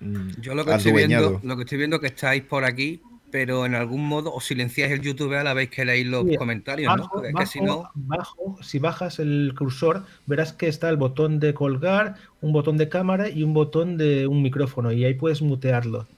Mm, 0.00 0.30
Yo 0.38 0.54
lo 0.54 0.66
que 0.66 0.72
estoy 0.74 0.92
viendo, 0.92 1.38
lo 1.42 1.56
que 1.56 1.62
estoy 1.62 1.78
viendo 1.78 2.00
que 2.00 2.06
estáis 2.08 2.42
por 2.44 2.64
aquí, 2.64 3.06
pero 3.30 3.66
en 3.66 3.74
algún 3.74 4.06
modo 4.06 4.32
os 4.34 4.44
silenciáis 4.44 4.92
el 4.92 5.00
YouTube 5.02 5.34
a 5.34 5.44
la 5.44 5.54
vez 5.54 5.70
que 5.70 5.84
leéis 5.84 6.06
los 6.06 6.28
Sí, 6.28 6.36
comentarios, 6.36 6.92
¿no? 6.92 7.08
Bajo, 7.08 7.12
Porque 7.12 7.30
es 7.30 7.36
que 7.36 7.46
bajo, 7.46 7.46
si 7.46 7.60
no, 7.60 7.90
bajo, 7.94 8.56
si 8.62 8.78
bajas 8.78 9.18
el 9.18 9.54
cursor, 9.58 10.06
verás 10.24 10.52
que 10.52 10.68
está 10.68 10.88
el 10.88 10.96
botón 10.96 11.40
de 11.40 11.52
colgar, 11.52 12.14
un 12.40 12.52
botón 12.52 12.76
de 12.78 12.88
cámara 12.88 13.28
y 13.28 13.42
un 13.42 13.52
botón 13.54 13.96
de 13.98 14.26
un 14.26 14.42
micrófono, 14.42 14.92
y 14.92 15.04
ahí 15.04 15.14
puedes 15.14 15.42
mutearlo. 15.42 16.10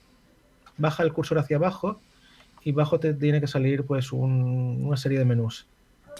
Baja 0.76 1.02
el 1.04 1.12
cursor 1.14 1.38
hacia 1.38 1.56
abajo 1.58 2.04
y 2.64 2.72
bajo 2.72 3.00
te 3.00 3.14
tiene 3.14 3.40
que 3.40 3.48
salir 3.48 3.86
pues 3.86 4.12
un- 4.12 4.84
una 4.86 4.96
serie 4.98 5.18
de 5.20 5.26
menús. 5.26 5.70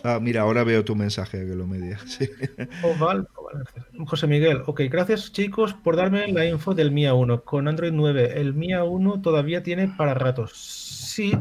Ah, 0.04 0.18
mira, 0.20 0.42
ahora 0.42 0.64
veo 0.64 0.84
tu 0.84 0.94
mensaje 0.94 1.44
que 1.46 1.54
lo 1.54 1.66
media. 1.66 1.98
Sí. 2.06 2.28
Oval, 2.82 3.26
oval, 3.34 3.64
José 4.06 4.26
Miguel, 4.26 4.62
ok, 4.66 4.82
gracias 4.90 5.32
chicos 5.32 5.74
por 5.74 5.96
darme 5.96 6.28
la 6.32 6.46
info 6.46 6.74
del 6.74 6.90
Mia 6.92 7.14
1 7.14 7.42
con 7.42 7.66
Android 7.68 7.92
9. 7.92 8.40
El 8.40 8.54
Mia 8.54 8.84
1 8.84 9.20
todavía 9.20 9.62
tiene 9.62 9.88
para 9.88 10.14
ratos. 10.14 10.52
Sí, 10.56 11.32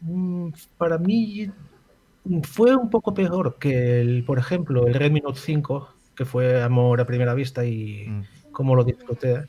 mm, 0.00 0.50
para 0.78 0.98
mí 0.98 1.50
mm, 2.24 2.40
fue 2.42 2.76
un 2.76 2.90
poco 2.90 3.14
peor 3.14 3.56
que 3.58 4.00
el, 4.00 4.24
por 4.24 4.38
ejemplo, 4.38 4.86
el 4.86 4.94
Redmi 4.94 5.20
Note 5.20 5.40
5, 5.40 5.92
que 6.14 6.24
fue 6.24 6.62
amor 6.62 7.00
a 7.00 7.06
primera 7.06 7.34
vista 7.34 7.64
y 7.64 8.06
Mm. 8.08 8.22
como 8.52 8.74
lo 8.74 8.84
disfruté. 8.84 9.46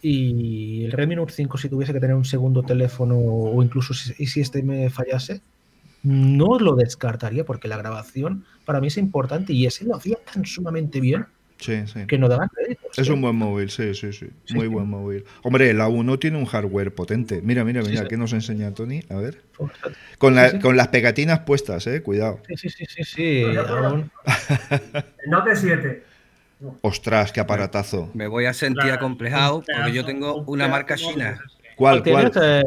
Y 0.00 0.84
el 0.84 0.92
Redmi 0.92 1.16
Note 1.16 1.32
5, 1.32 1.58
si 1.58 1.68
tuviese 1.68 1.92
que 1.92 2.00
tener 2.00 2.16
un 2.16 2.24
segundo 2.24 2.62
teléfono 2.62 3.16
o 3.18 3.62
incluso 3.62 3.92
si 3.94 4.40
este 4.40 4.62
me 4.62 4.88
fallase, 4.90 5.42
no 6.02 6.58
lo 6.58 6.74
descartaría 6.76 7.44
porque 7.44 7.68
la 7.68 7.76
grabación 7.76 8.44
para 8.64 8.80
mí 8.80 8.86
es 8.88 8.96
importante 8.98 9.52
y 9.52 9.66
ese 9.66 9.84
lo 9.84 9.96
hacía 9.96 10.16
tan 10.32 10.44
sumamente 10.44 11.00
bien 11.00 11.26
Sí, 11.58 11.86
sí. 11.88 12.06
que 12.06 12.18
no 12.18 12.28
daba 12.28 12.46
créditos. 12.48 12.96
Es 12.96 13.08
¿eh? 13.08 13.12
un 13.12 13.20
buen 13.20 13.34
móvil, 13.34 13.68
sí, 13.68 13.92
sí, 13.92 14.12
sí. 14.12 14.28
Sí, 14.44 14.54
Muy 14.54 14.66
sí. 14.66 14.72
buen 14.72 14.88
móvil. 14.88 15.24
Hombre, 15.42 15.74
la 15.74 15.88
1 15.88 16.16
tiene 16.20 16.38
un 16.38 16.44
hardware 16.44 16.94
potente. 16.94 17.42
Mira, 17.42 17.64
mira, 17.64 17.82
Sí, 17.82 17.88
mira, 17.90 18.02
sí. 18.02 18.08
¿qué 18.08 18.16
nos 18.16 18.32
enseña 18.32 18.72
Tony? 18.74 19.02
A 19.10 19.16
ver. 19.16 19.42
Sí, 19.58 19.64
Con, 20.18 20.36
la- 20.36 20.50
Sí, 20.50 20.56
sí. 20.56 20.62
con 20.62 20.76
las 20.76 20.88
pegatinas 20.88 21.40
puestas, 21.40 21.84
eh, 21.88 22.00
cuidado. 22.00 22.40
sí, 22.54 22.68
sí, 22.68 22.84
sí, 22.86 23.02
sí. 23.02 23.42
No. 23.52 23.60
aún- 23.62 24.10
Note 25.26 25.56
7. 25.56 26.04
Ostras, 26.82 27.32
qué 27.32 27.40
aparatazo. 27.40 28.10
me 28.14 28.28
voy 28.28 28.46
a 28.46 28.52
sentir 28.54 28.82
Claro, 28.82 28.94
acomplejado 28.94 29.62
porque 29.64 29.92
yo 29.92 30.04
tengo 30.04 30.36
un 30.36 30.44
una 30.48 30.68
marca 30.68 30.94
china. 30.96 31.40
¿Cuál, 31.76 32.02
¿Tienes, 32.04 32.30
cuál? 32.32 32.44
eh? 32.44 32.64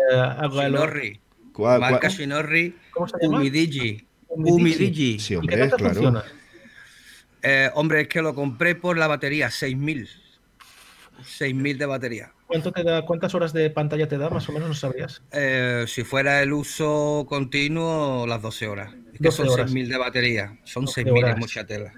Shinorri. 0.52 1.22
¿Cuál, 1.54 1.80
Marca 1.80 2.00
cuál? 2.00 2.12
Shinorri 2.12 2.76
¿Cómo 2.92 3.08
se 3.08 3.18
llama? 3.22 3.40
Umidigi. 3.40 4.06
Umidigi. 4.28 5.20
Sí, 5.20 5.36
¿Y 5.42 5.48
qué 5.48 5.62
hombre, 5.62 5.78
claro. 5.78 6.24
Eh, 7.44 7.70
hombre, 7.74 8.02
es 8.02 8.08
que 8.08 8.22
lo 8.22 8.36
compré 8.36 8.76
por 8.76 8.98
la 8.98 9.08
batería, 9.08 9.50
6000. 9.50 10.10
6000 11.24 11.78
de 11.78 11.86
batería. 11.86 12.32
¿Cuánto 12.48 12.72
te 12.72 12.84
da, 12.84 13.04
¿Cuántas 13.04 13.34
horas 13.34 13.54
de 13.54 13.70
pantalla 13.70 14.08
te 14.08 14.18
da? 14.18 14.30
Más 14.30 14.48
o 14.50 14.52
menos 14.52 14.68
no 14.68 14.76
sabrías. 14.76 15.22
Eh, 15.32 15.86
si 15.88 16.04
fuera 16.04 16.42
el 16.42 16.54
uso 16.54 17.26
continuo, 17.28 18.26
las 18.28 18.42
12 18.42 18.68
horas. 18.68 18.94
Es 19.14 19.20
que 19.20 19.26
12 19.26 19.38
son 19.38 19.48
horas. 19.48 19.66
6000 19.72 19.90
de 19.90 19.98
batería. 19.98 20.58
Son 20.64 20.86
12 20.86 21.04
6000, 21.04 21.26
es 21.26 21.38
mucha 21.38 21.66
tela. 21.66 21.94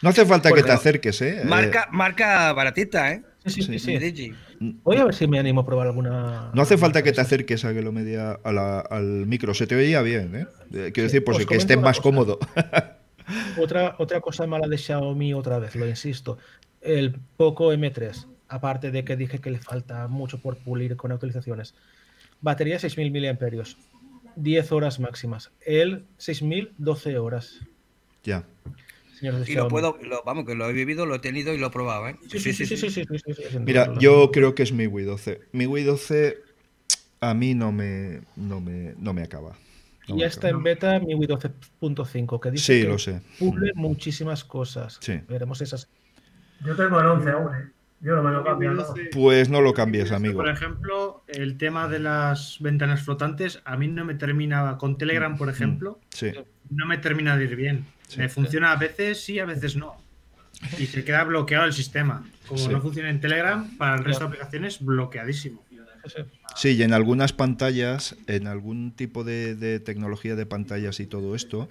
No 0.00 0.10
hace 0.10 0.26
falta 0.26 0.48
que 0.48 0.54
Bueno, 0.54 0.66
te 0.66 0.72
acerques, 0.72 1.20
¿eh? 1.22 1.42
Marca, 1.44 1.88
marca 1.92 2.52
baratita, 2.52 3.12
¿eh? 3.12 3.22
Sí, 3.46 3.62
sí, 3.62 3.78
sí. 3.78 3.98
sí. 3.98 4.34
Voy 4.84 4.96
a 4.96 5.04
ver 5.04 5.14
si 5.14 5.26
me 5.26 5.38
animo 5.38 5.60
a 5.62 5.66
probar 5.66 5.86
alguna. 5.88 6.50
No 6.54 6.62
hace 6.62 6.76
falta 6.78 7.02
que 7.02 7.12
te 7.12 7.20
acerques 7.20 7.64
a 7.64 7.72
que 7.74 7.82
lo 7.82 7.92
media 7.92 8.32
a 8.42 8.52
la- 8.52 8.80
al 8.80 9.26
micro. 9.26 9.54
Se 9.54 9.66
te 9.66 9.74
oía 9.74 10.02
bien, 10.02 10.34
¿eh? 10.34 10.46
Quiero 10.70 11.02
decir, 11.04 11.24
por 11.24 11.34
os 11.34 11.40
si 11.40 11.46
que 11.46 11.56
estés 11.56 11.76
más 11.80 11.96
cosa. 11.98 12.02
cómodo. 12.02 12.38
Otra, 13.56 13.94
otra 13.98 14.20
cosa 14.20 14.46
mala 14.46 14.66
de 14.66 14.76
Xiaomi, 14.76 15.32
otra 15.32 15.58
vez, 15.58 15.76
lo 15.76 15.86
insisto. 15.88 16.38
El 16.80 17.14
Poco 17.36 17.72
M3, 17.72 18.26
aparte 18.48 18.90
de 18.90 19.04
que 19.04 19.16
dije 19.16 19.38
que 19.38 19.50
le 19.50 19.58
falta 19.60 20.08
mucho 20.08 20.38
por 20.38 20.56
pulir 20.56 20.96
con 20.96 21.12
actualizaciones. 21.12 21.74
Batería 22.40 22.78
6.000 22.78 23.12
mAh, 23.12 23.64
10 24.34 24.72
horas 24.72 24.98
máximas. 24.98 25.52
El 25.64 26.04
6.000, 26.18 26.72
12 26.78 27.16
horas. 27.18 27.60
ya. 28.24 28.44
Y 29.22 29.54
lo 29.54 29.68
puedo, 29.68 29.96
vamos, 30.26 30.44
que 30.44 30.56
lo 30.56 30.68
he 30.68 30.72
vivido, 30.72 31.06
lo 31.06 31.14
he 31.14 31.18
tenido 31.20 31.54
y 31.54 31.58
lo 31.58 31.68
he 31.68 31.70
probado, 31.70 32.08
¿eh? 32.08 32.16
Sí, 32.28 32.40
sí, 32.40 32.52
sí. 32.52 32.66
sí, 32.66 32.76
sí, 32.76 32.90
sí, 32.90 33.04
Mira, 33.60 33.94
yo 34.00 34.30
creo 34.32 34.54
que 34.54 34.64
es 34.64 34.72
mi 34.72 34.88
Wii 34.88 35.04
12. 35.06 35.40
Mi 35.52 35.66
Wii 35.66 35.84
12 35.84 36.38
a 37.20 37.32
mí 37.32 37.54
no 37.54 37.70
me, 37.70 38.22
no 38.34 38.60
me, 38.60 38.94
no 38.98 39.12
me 39.12 39.22
acaba. 39.22 39.56
No 40.08 40.18
ya 40.18 40.26
está 40.26 40.48
en 40.48 40.64
beta 40.64 40.98
mi 40.98 41.14
Wii 41.14 41.28
12.5, 41.28 42.40
que 42.40 42.50
dice 42.50 42.74
sí, 42.74 42.82
que 42.82 42.88
lo 42.88 42.98
sé. 42.98 43.20
Muchísimas 43.74 44.42
cosas. 44.42 44.98
Veremos 45.28 45.60
esas. 45.60 45.88
Yo 46.64 46.74
tengo 46.74 47.00
el 47.00 47.06
11 47.06 47.30
aún, 47.30 47.54
¿eh? 47.54 47.70
Yo 48.00 48.16
no 48.16 48.24
me 48.24 48.32
lo 48.32 48.42
cambio. 48.42 48.72
No. 48.72 48.84
Pues 49.12 49.48
no 49.48 49.60
lo 49.60 49.72
cambies, 49.72 50.10
amigo. 50.10 50.34
Por 50.34 50.48
ejemplo, 50.48 51.22
el 51.28 51.56
tema 51.56 51.86
de 51.86 52.00
las 52.00 52.56
ventanas 52.58 53.02
flotantes, 53.02 53.62
a 53.64 53.76
mí 53.76 53.86
no 53.86 54.04
me 54.04 54.14
terminaba. 54.14 54.76
Con 54.76 54.98
Telegram, 54.98 55.36
por 55.36 55.46
mm, 55.46 55.50
ejemplo, 55.50 56.00
sí. 56.08 56.32
no 56.70 56.86
me 56.86 56.98
termina 56.98 57.36
de 57.36 57.44
ir 57.44 57.54
bien. 57.54 57.86
Sí. 58.12 58.18
Me 58.18 58.28
funciona 58.28 58.72
a 58.72 58.76
veces 58.76 59.22
sí, 59.24 59.38
a 59.38 59.44
veces 59.44 59.76
no. 59.76 59.96
Y 60.78 60.86
se 60.86 61.04
queda 61.04 61.24
bloqueado 61.24 61.64
el 61.66 61.72
sistema. 61.72 62.24
Como 62.46 62.60
Sí. 62.60 62.68
no 62.68 62.80
funciona 62.80 63.10
en 63.10 63.20
Telegram, 63.20 63.76
para 63.78 63.96
el 63.96 64.04
resto 64.04 64.20
de 64.24 64.28
aplicaciones, 64.28 64.80
bloqueadísimo. 64.84 65.64
Sí, 66.56 66.70
y 66.70 66.82
en 66.82 66.92
algunas 66.92 67.32
pantallas, 67.32 68.16
en 68.26 68.46
algún 68.48 68.92
tipo 68.92 69.22
de, 69.24 69.54
de 69.54 69.78
tecnología 69.80 70.34
de 70.34 70.44
pantallas 70.46 70.98
y 71.00 71.06
todo 71.06 71.34
esto, 71.36 71.68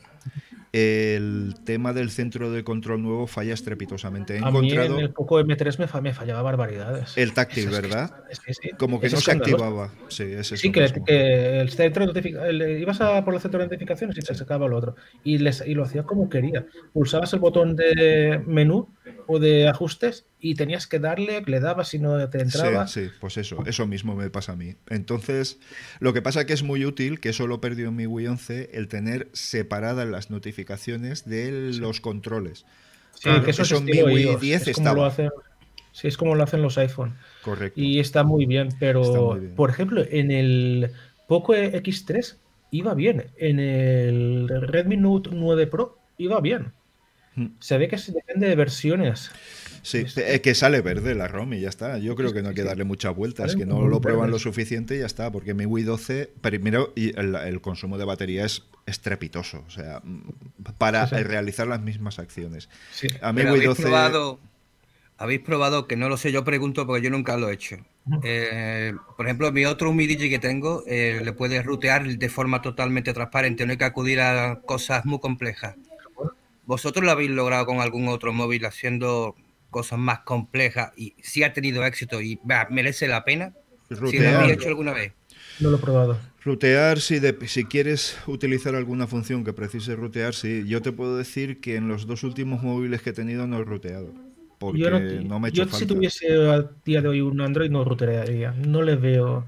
el 0.74 1.54
tema 1.66 1.92
del 1.92 2.10
centro 2.12 2.50
de 2.52 2.64
control 2.64 3.02
nuevo 3.02 3.28
falla 3.28 3.54
estrepitosamente. 3.54 4.36
He 4.36 4.40
A 4.40 4.52
mí 4.52 4.58
encontrado 4.72 4.98
en 5.00 5.06
el 5.06 5.10
Poco 5.12 5.40
M3 5.40 5.80
me, 5.80 5.88
fa- 5.88 6.00
me 6.02 6.14
fallaba 6.14 6.42
barbaridades. 6.42 7.18
el 7.18 7.34
táctil, 7.34 7.66
Es- 7.66 7.72
¿verdad? 7.72 8.12
es 8.30 8.40
que 8.40 8.54
sí, 8.54 8.70
Como 8.78 9.00
que 9.02 9.08
es 9.08 9.14
no 9.14 9.20
se 9.20 9.32
activaba. 9.32 9.92
Sí, 10.08 10.24
es 10.24 10.40
eso 10.52 10.58
Sí, 10.58 10.72
que, 10.72 10.86
el 11.60 11.70
centro 11.70 12.12
de 12.14 12.20
el- 12.22 12.80
ibas 12.82 13.02
a 13.02 13.24
por 13.26 13.34
el 13.34 13.42
centro 13.42 13.60
de 13.60 13.66
notificaciones 13.66 14.18
y 14.18 14.22
te 14.22 14.34
sacaba 14.34 14.68
lo 14.68 14.78
otro. 14.78 14.96
Y, 15.24 15.40
les, 15.40 15.62
y 15.68 15.74
lo 15.74 15.84
hacía 15.84 16.04
como 16.04 16.30
quería. 16.30 16.66
Pulsabas 16.94 17.34
el 17.34 17.40
botón 17.40 17.76
de 17.76 18.42
menú 18.46 18.88
o 19.28 19.40
de 19.40 19.68
ajustes 19.68 20.26
y 20.40 20.56
tenías 20.56 20.86
que 20.88 21.00
darle, 21.00 21.42
le 21.46 21.60
dabas 21.60 21.94
y 21.94 22.00
no 22.00 22.30
te 22.30 22.42
entraba. 22.42 22.88
Sí, 22.88 23.06
sí, 23.06 23.12
pues 23.20 23.38
eso, 23.38 23.64
eso 23.66 23.88
mismo 23.88 24.16
me 24.16 24.30
pasa 24.30 24.52
a 24.52 24.56
mí. 24.56 24.76
Entonces, 24.90 25.60
lo 26.00 26.14
que 26.14 26.22
pasa 26.22 26.46
que 26.46 26.54
es 26.54 26.64
muy 26.64 26.86
útil, 26.86 27.20
que 27.20 27.30
eso 27.30 27.48
lo 27.48 27.62
perdió 27.62 27.88
en 27.90 27.96
mi 27.96 28.06
Wii 28.06 28.28
11, 28.28 28.70
el 28.74 28.88
tener 28.88 29.28
separadas 29.34 30.08
las 30.08 30.30
notificaciones 30.30 31.26
de 31.28 31.72
los 31.80 32.00
controles. 32.02 32.66
Sí, 33.16 33.22
Claro, 33.24 33.44
que 33.44 33.52
eso, 33.52 33.64
eso 33.64 33.76
es 33.76 33.82
en 33.82 33.86
mi 33.86 34.02
Wii 34.04 34.24
iOS, 34.24 34.42
10 34.42 34.68
es 34.68 34.76
como 34.78 34.86
lo 34.86 34.92
estaba. 34.92 35.08
hacen, 35.08 35.30
sí, 35.92 36.08
es 36.08 36.18
como 36.18 36.36
lo 36.36 36.44
hacen 36.44 36.62
los 36.62 36.78
iPhone. 36.78 37.16
Correcto. 37.44 37.80
Y 37.80 38.00
está 38.00 38.24
muy 38.24 38.46
bien, 38.46 38.70
pero 38.80 39.02
Está 39.02 39.20
muy 39.20 39.40
bien. 39.42 39.56
por 39.56 39.70
ejemplo, 39.70 40.04
en 40.10 40.32
el 40.32 40.92
Poco 41.28 41.54
X3 41.56 42.36
iba 42.72 42.94
bien. 42.94 43.26
En 43.38 43.60
el 43.60 44.48
Redmi 44.48 44.98
Note 44.98 45.30
9 45.34 45.68
Pro 45.68 45.98
iba 46.18 46.40
bien. 46.42 46.72
Mm. 47.36 47.46
Se 47.60 47.78
ve 47.78 47.88
que 47.88 47.98
se 47.98 48.12
depende 48.12 48.48
de 48.48 48.56
versiones. 48.56 49.32
Sí, 49.84 50.06
es 50.16 50.42
que 50.42 50.54
sale 50.54 50.82
verde 50.82 51.16
la 51.16 51.28
ROM 51.28 51.54
y 51.54 51.62
ya 51.62 51.70
está. 51.70 51.98
Yo 51.98 52.16
creo 52.16 52.34
que 52.34 52.44
no 52.44 52.50
hay 52.50 52.56
que 52.56 52.64
darle 52.64 52.84
muchas 52.84 53.16
vueltas, 53.16 53.56
que 53.56 53.66
no 53.66 53.88
lo 53.88 54.00
prueban 54.00 54.30
lo 54.30 54.38
suficiente 54.38 54.96
y 54.96 55.00
ya 55.00 55.08
está, 55.08 55.32
porque 55.32 55.56
mi 55.56 55.66
Wii 55.66 55.84
12, 55.86 56.32
primero, 56.42 56.94
y 56.96 57.18
el, 57.20 57.34
el 57.36 57.62
consumo 57.62 57.98
de 57.98 58.06
batería 58.06 58.46
es 58.46 58.64
estrepitoso, 58.86 59.64
o 59.66 59.70
sea, 59.72 60.02
mm, 60.04 60.22
para 60.78 61.08
Sí, 61.08 61.16
sí. 61.16 61.24
realizar 61.24 61.66
las 61.68 61.82
mismas 61.82 62.20
acciones. 62.20 62.70
Sí. 62.92 63.08
A 63.22 63.34
Pero 63.34 63.54
Wii 63.54 63.64
habéis 63.64 63.66
12... 63.70 63.82
probado, 63.82 64.40
habéis 65.18 65.40
probado, 65.42 65.88
que 65.88 65.96
no 65.96 66.10
lo 66.10 66.18
sé, 66.18 66.32
yo 66.32 66.44
pregunto 66.44 66.86
porque 66.86 67.02
yo 67.04 67.10
nunca 67.10 67.38
lo 67.38 67.50
he 67.50 67.54
hecho. 67.54 67.78
Eh, 68.24 68.94
por 69.16 69.26
ejemplo, 69.28 69.52
mi 69.52 69.66
otro 69.66 69.90
Humidigi 69.92 70.30
que 70.30 70.40
tengo 70.40 70.84
eh, 70.88 71.22
le 71.24 71.34
puede 71.34 71.62
rutear 71.62 72.08
de 72.08 72.30
forma 72.30 72.62
totalmente 72.62 73.14
transparente, 73.14 73.66
no 73.66 73.72
hay 73.72 73.78
que 73.78 73.86
acudir 73.86 74.22
a 74.22 74.62
cosas 74.66 75.06
muy 75.06 75.20
complejas. 75.20 75.76
¿Vosotros 76.66 77.04
lo 77.06 77.12
habéis 77.12 77.32
logrado 77.32 77.66
con 77.66 77.80
algún 77.82 78.08
otro 78.08 78.34
móvil 78.34 78.66
haciendo 78.66 79.36
cosas 79.70 80.00
más 80.00 80.20
complejas 80.22 80.92
y 80.98 81.16
si 81.24 81.44
ha 81.44 81.54
tenido 81.54 81.86
éxito 81.86 82.22
y 82.22 82.40
bah, 82.44 82.68
merece 82.70 83.08
la 83.08 83.24
pena? 83.24 83.54
Si 83.90 84.20
lo 84.20 84.30
habéis 84.30 84.54
hecho 84.54 84.70
alguna 84.70 84.94
vez. 84.94 85.14
No 85.60 85.70
lo 85.70 85.78
he 85.78 85.80
probado. 85.80 86.18
Rutear, 86.44 87.00
si, 87.00 87.20
de- 87.20 87.38
si 87.48 87.66
quieres 87.66 88.18
utilizar 88.26 88.74
alguna 88.76 89.06
función 89.06 89.44
que 89.44 89.54
precise 89.54 89.96
rutear, 89.96 90.34
sí. 90.34 90.64
Yo 90.68 90.82
te 90.82 90.92
puedo 90.92 91.18
decir 91.18 91.60
que 91.62 91.76
en 91.76 91.88
los 91.88 92.08
dos 92.08 92.24
últimos 92.24 92.64
móviles 92.64 93.02
que 93.02 93.12
he 93.12 93.14
tenido 93.14 93.48
no 93.48 93.60
he 93.60 93.64
ruteado. 93.64 94.14
Porque 94.58 94.80
yo 94.80 94.90
no, 94.90 95.00
no, 95.00 95.40
me 95.40 95.48
he 95.48 95.52
hecho 95.52 95.64
yo 95.64 95.66
si 95.66 95.72
falta. 95.72 95.94
tuviese 95.94 96.28
a 96.50 96.70
día 96.86 97.02
de 97.02 97.08
hoy 97.08 97.22
un 97.22 97.42
Android 97.42 97.70
no 97.70 97.84
rutearía. 97.84 98.52
No 98.52 98.82
le 98.82 98.96
veo 98.96 99.46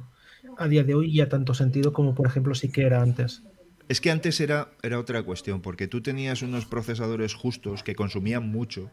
a 0.58 0.68
día 0.68 0.84
de 0.84 0.94
hoy 0.96 1.14
ya 1.14 1.30
tanto 1.30 1.54
sentido 1.54 1.94
como 1.94 2.14
por 2.16 2.28
ejemplo 2.28 2.54
sí 2.56 2.72
que 2.72 2.84
era 2.84 3.02
antes. 3.02 3.44
Es 3.90 4.02
que 4.02 4.12
antes 4.12 4.40
era, 4.40 4.70
era 4.82 5.00
otra 5.00 5.24
cuestión, 5.24 5.62
porque 5.62 5.88
tú 5.88 6.02
tenías 6.02 6.42
unos 6.42 6.66
procesadores 6.66 7.34
justos 7.34 7.84
que 7.84 7.96
consumían 7.96 8.50
mucho, 8.50 8.90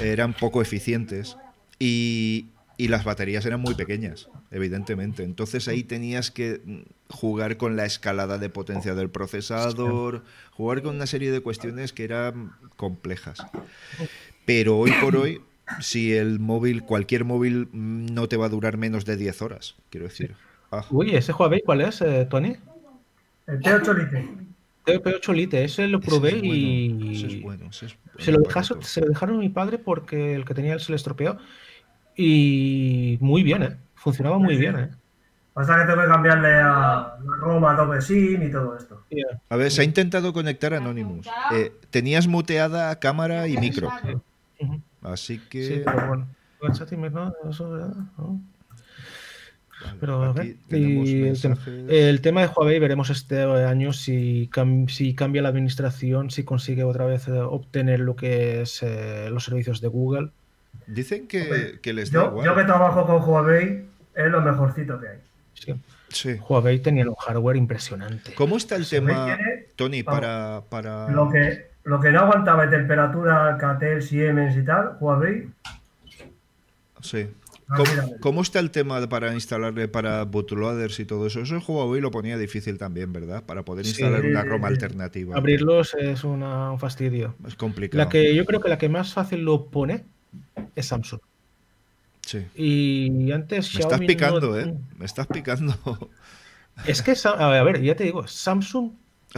eran 0.00 0.32
poco 0.32 0.62
eficientes 0.62 1.36
y, 1.78 2.46
y 2.78 2.88
las 2.88 3.04
baterías 3.04 3.44
eran 3.46 3.60
muy 3.60 3.74
pequeñas, 3.74 4.28
evidentemente. 4.50 5.22
Entonces 5.22 5.68
ahí 5.68 5.82
tenías 5.82 6.30
que 6.30 6.60
mm, 6.64 6.80
jugar 7.08 7.56
con 7.56 7.76
la 7.76 7.84
escalada 7.84 8.38
de 8.38 8.48
potencia 8.48 8.94
del 8.94 9.10
procesador, 9.10 10.24
jugar 10.52 10.82
con 10.82 10.96
una 10.96 11.06
serie 11.06 11.30
de 11.30 11.40
cuestiones 11.40 11.92
que 11.92 12.04
eran 12.04 12.52
complejas. 12.76 13.38
Pero 14.44 14.78
hoy 14.78 14.92
por 15.00 15.16
hoy, 15.16 15.40
si 15.80 16.14
el 16.14 16.38
móvil, 16.38 16.82
cualquier 16.82 17.24
móvil 17.24 17.68
mm, 17.72 18.06
no 18.14 18.28
te 18.28 18.36
va 18.36 18.46
a 18.46 18.50
durar 18.50 18.76
menos 18.76 19.04
de 19.04 19.16
10 19.16 19.42
horas, 19.42 19.74
quiero 19.90 20.06
decir. 20.06 20.34
Uy, 20.90 21.14
ese 21.14 21.32
Huawei, 21.32 21.62
¿cuál 21.62 21.80
es, 21.80 22.00
eh, 22.02 22.26
Tony? 22.28 22.56
El 23.46 23.60
T8 23.60 23.94
Lite. 23.94 24.28
TP8 24.84 25.34
Lite, 25.34 25.64
ese 25.64 25.88
lo 25.88 25.98
ese 25.98 26.08
probé 26.08 26.28
es 26.28 26.40
bueno, 26.40 26.54
y 26.54 27.16
ese 27.16 27.26
es 27.26 27.42
bueno, 27.42 27.66
ese 27.70 27.86
es 27.86 27.98
se, 28.18 28.30
lo 28.32 28.38
buen 28.38 28.48
dejaron, 28.48 28.64
aparato. 28.64 28.86
se 28.86 29.00
lo 29.00 29.06
dejaron 29.08 29.36
a 29.36 29.40
mi 29.40 29.48
padre 29.48 29.78
porque 29.78 30.34
el 30.34 30.44
que 30.44 30.54
tenía 30.54 30.74
él 30.74 30.80
se 30.80 30.92
le 30.92 30.96
estropeó. 30.96 31.38
Y 32.16 33.18
muy 33.20 33.42
bien, 33.42 33.62
¿eh? 33.62 33.76
Funcionaba 33.94 34.38
muy 34.38 34.56
bien, 34.56 34.78
¿eh? 34.78 34.90
Basta 35.54 35.80
que 35.80 35.86
tengo 35.90 36.02
que 36.02 36.08
cambiarle 36.08 36.52
a 36.62 37.16
Roma, 37.40 37.72
Adobe 37.72 38.02
SIM 38.02 38.42
y 38.42 38.50
todo 38.50 38.76
esto. 38.76 39.04
Yeah. 39.08 39.40
A 39.48 39.56
ver, 39.56 39.70
se 39.70 39.80
ha 39.80 39.84
intentado 39.84 40.32
conectar 40.34 40.74
a 40.74 40.76
Anonymous. 40.76 41.26
Eh, 41.52 41.72
tenías 41.90 42.26
muteada 42.26 42.98
cámara 42.98 43.48
y 43.48 43.56
micro. 43.56 43.90
Así 45.02 45.38
que. 45.38 45.62
Sí, 45.62 45.82
pero 45.84 46.08
bueno. 46.08 46.28
No. 46.60 47.32
¿no? 48.18 48.40
Pero 50.00 50.22
a 50.22 50.30
aquí 50.30 50.38
ver, 50.38 50.56
tenemos 50.68 51.08
y 51.08 51.22
el, 51.28 51.40
tema, 51.40 51.54
mensajes. 51.54 51.84
el 51.90 52.20
tema 52.20 52.40
de 52.42 52.46
Huawei 52.48 52.78
veremos 52.78 53.10
este 53.10 53.42
año 53.42 53.92
si, 53.92 54.48
cam- 54.52 54.88
si 54.88 55.14
cambia 55.14 55.42
la 55.42 55.48
administración, 55.48 56.30
si 56.30 56.44
consigue 56.44 56.84
otra 56.84 57.06
vez 57.06 57.28
eh, 57.28 57.32
obtener 57.32 58.00
lo 58.00 58.16
que 58.16 58.62
es 58.62 58.82
eh, 58.82 59.28
los 59.30 59.44
servicios 59.44 59.80
de 59.80 59.88
Google. 59.88 60.30
Dicen 60.86 61.26
que, 61.26 61.78
que 61.82 61.92
les 61.92 62.10
da 62.12 62.22
Yo, 62.24 62.28
igual. 62.30 62.46
yo 62.46 62.54
que 62.54 62.64
trabajo 62.64 63.06
con 63.06 63.22
Huawei, 63.28 63.84
es 64.14 64.30
lo 64.30 64.40
mejorcito 64.40 65.00
que 65.00 65.08
hay. 65.08 65.18
Sí. 65.54 65.74
Sí. 66.08 66.36
Huawei 66.48 66.78
tenía 66.78 67.08
un 67.08 67.14
hardware 67.16 67.56
impresionante. 67.56 68.32
¿Cómo 68.34 68.56
está 68.56 68.76
el 68.76 68.82
Huawei 68.82 68.90
tema, 69.00 69.24
tiene- 69.36 69.66
Tony, 69.74 70.02
vamos, 70.02 70.20
para. 70.20 70.60
para... 70.68 71.10
Lo 71.10 71.28
que, 71.30 71.66
lo 71.84 72.00
que 72.00 72.10
no 72.12 72.20
aguantaba 72.20 72.66
de 72.66 72.76
temperatura, 72.76 73.48
Alcatel, 73.48 74.02
Siemens 74.02 74.56
y 74.56 74.64
tal, 74.64 74.92
Huawei, 75.00 75.48
Sí. 77.02 77.28
Ah, 77.68 77.82
¿Cómo, 78.20 78.42
está 78.42 78.60
el 78.60 78.70
tema 78.70 79.08
para 79.08 79.34
instalarle 79.34 79.88
para 79.88 80.22
bootloaders 80.24 81.00
y 81.00 81.04
todo 81.04 81.26
eso? 81.26 81.40
Eso 81.40 81.58
Huawei 81.66 82.00
lo 82.00 82.12
ponía 82.12 82.38
difícil 82.38 82.78
también, 82.78 83.12
¿verdad? 83.12 83.42
Para 83.44 83.64
poder 83.64 83.84
Sí, 83.84 83.90
instalar 83.90 84.24
una 84.24 84.44
ROM 84.44 84.64
alternativa. 84.64 85.36
Abrirlos 85.36 85.94
es 85.94 86.22
una- 86.22 86.70
un 86.70 86.78
fastidio. 86.78 87.34
Es 87.46 87.56
complicado. 87.56 88.04
La 88.04 88.08
que 88.08 88.34
yo 88.36 88.44
creo 88.44 88.60
que 88.60 88.68
la 88.68 88.78
que 88.78 88.88
más 88.88 89.12
fácil 89.12 89.44
lo 89.44 89.66
pone 89.66 90.04
es 90.76 90.86
Samsung. 90.86 91.20
Sí. 92.24 92.46
Y 92.54 93.32
antes 93.32 93.74
Me 93.74 93.80
estás 93.80 94.00
no- 94.00 94.06
picando, 94.06 94.58
¿eh? 94.60 94.74
Me 94.98 95.04
estás 95.04 95.26
picando. 95.26 95.74
Es 96.86 97.00
que, 97.02 97.14
a 97.24 97.62
ver, 97.62 97.80
ya 97.82 97.96
te 97.96 98.04
digo, 98.04 98.28
Samsung 98.28 98.92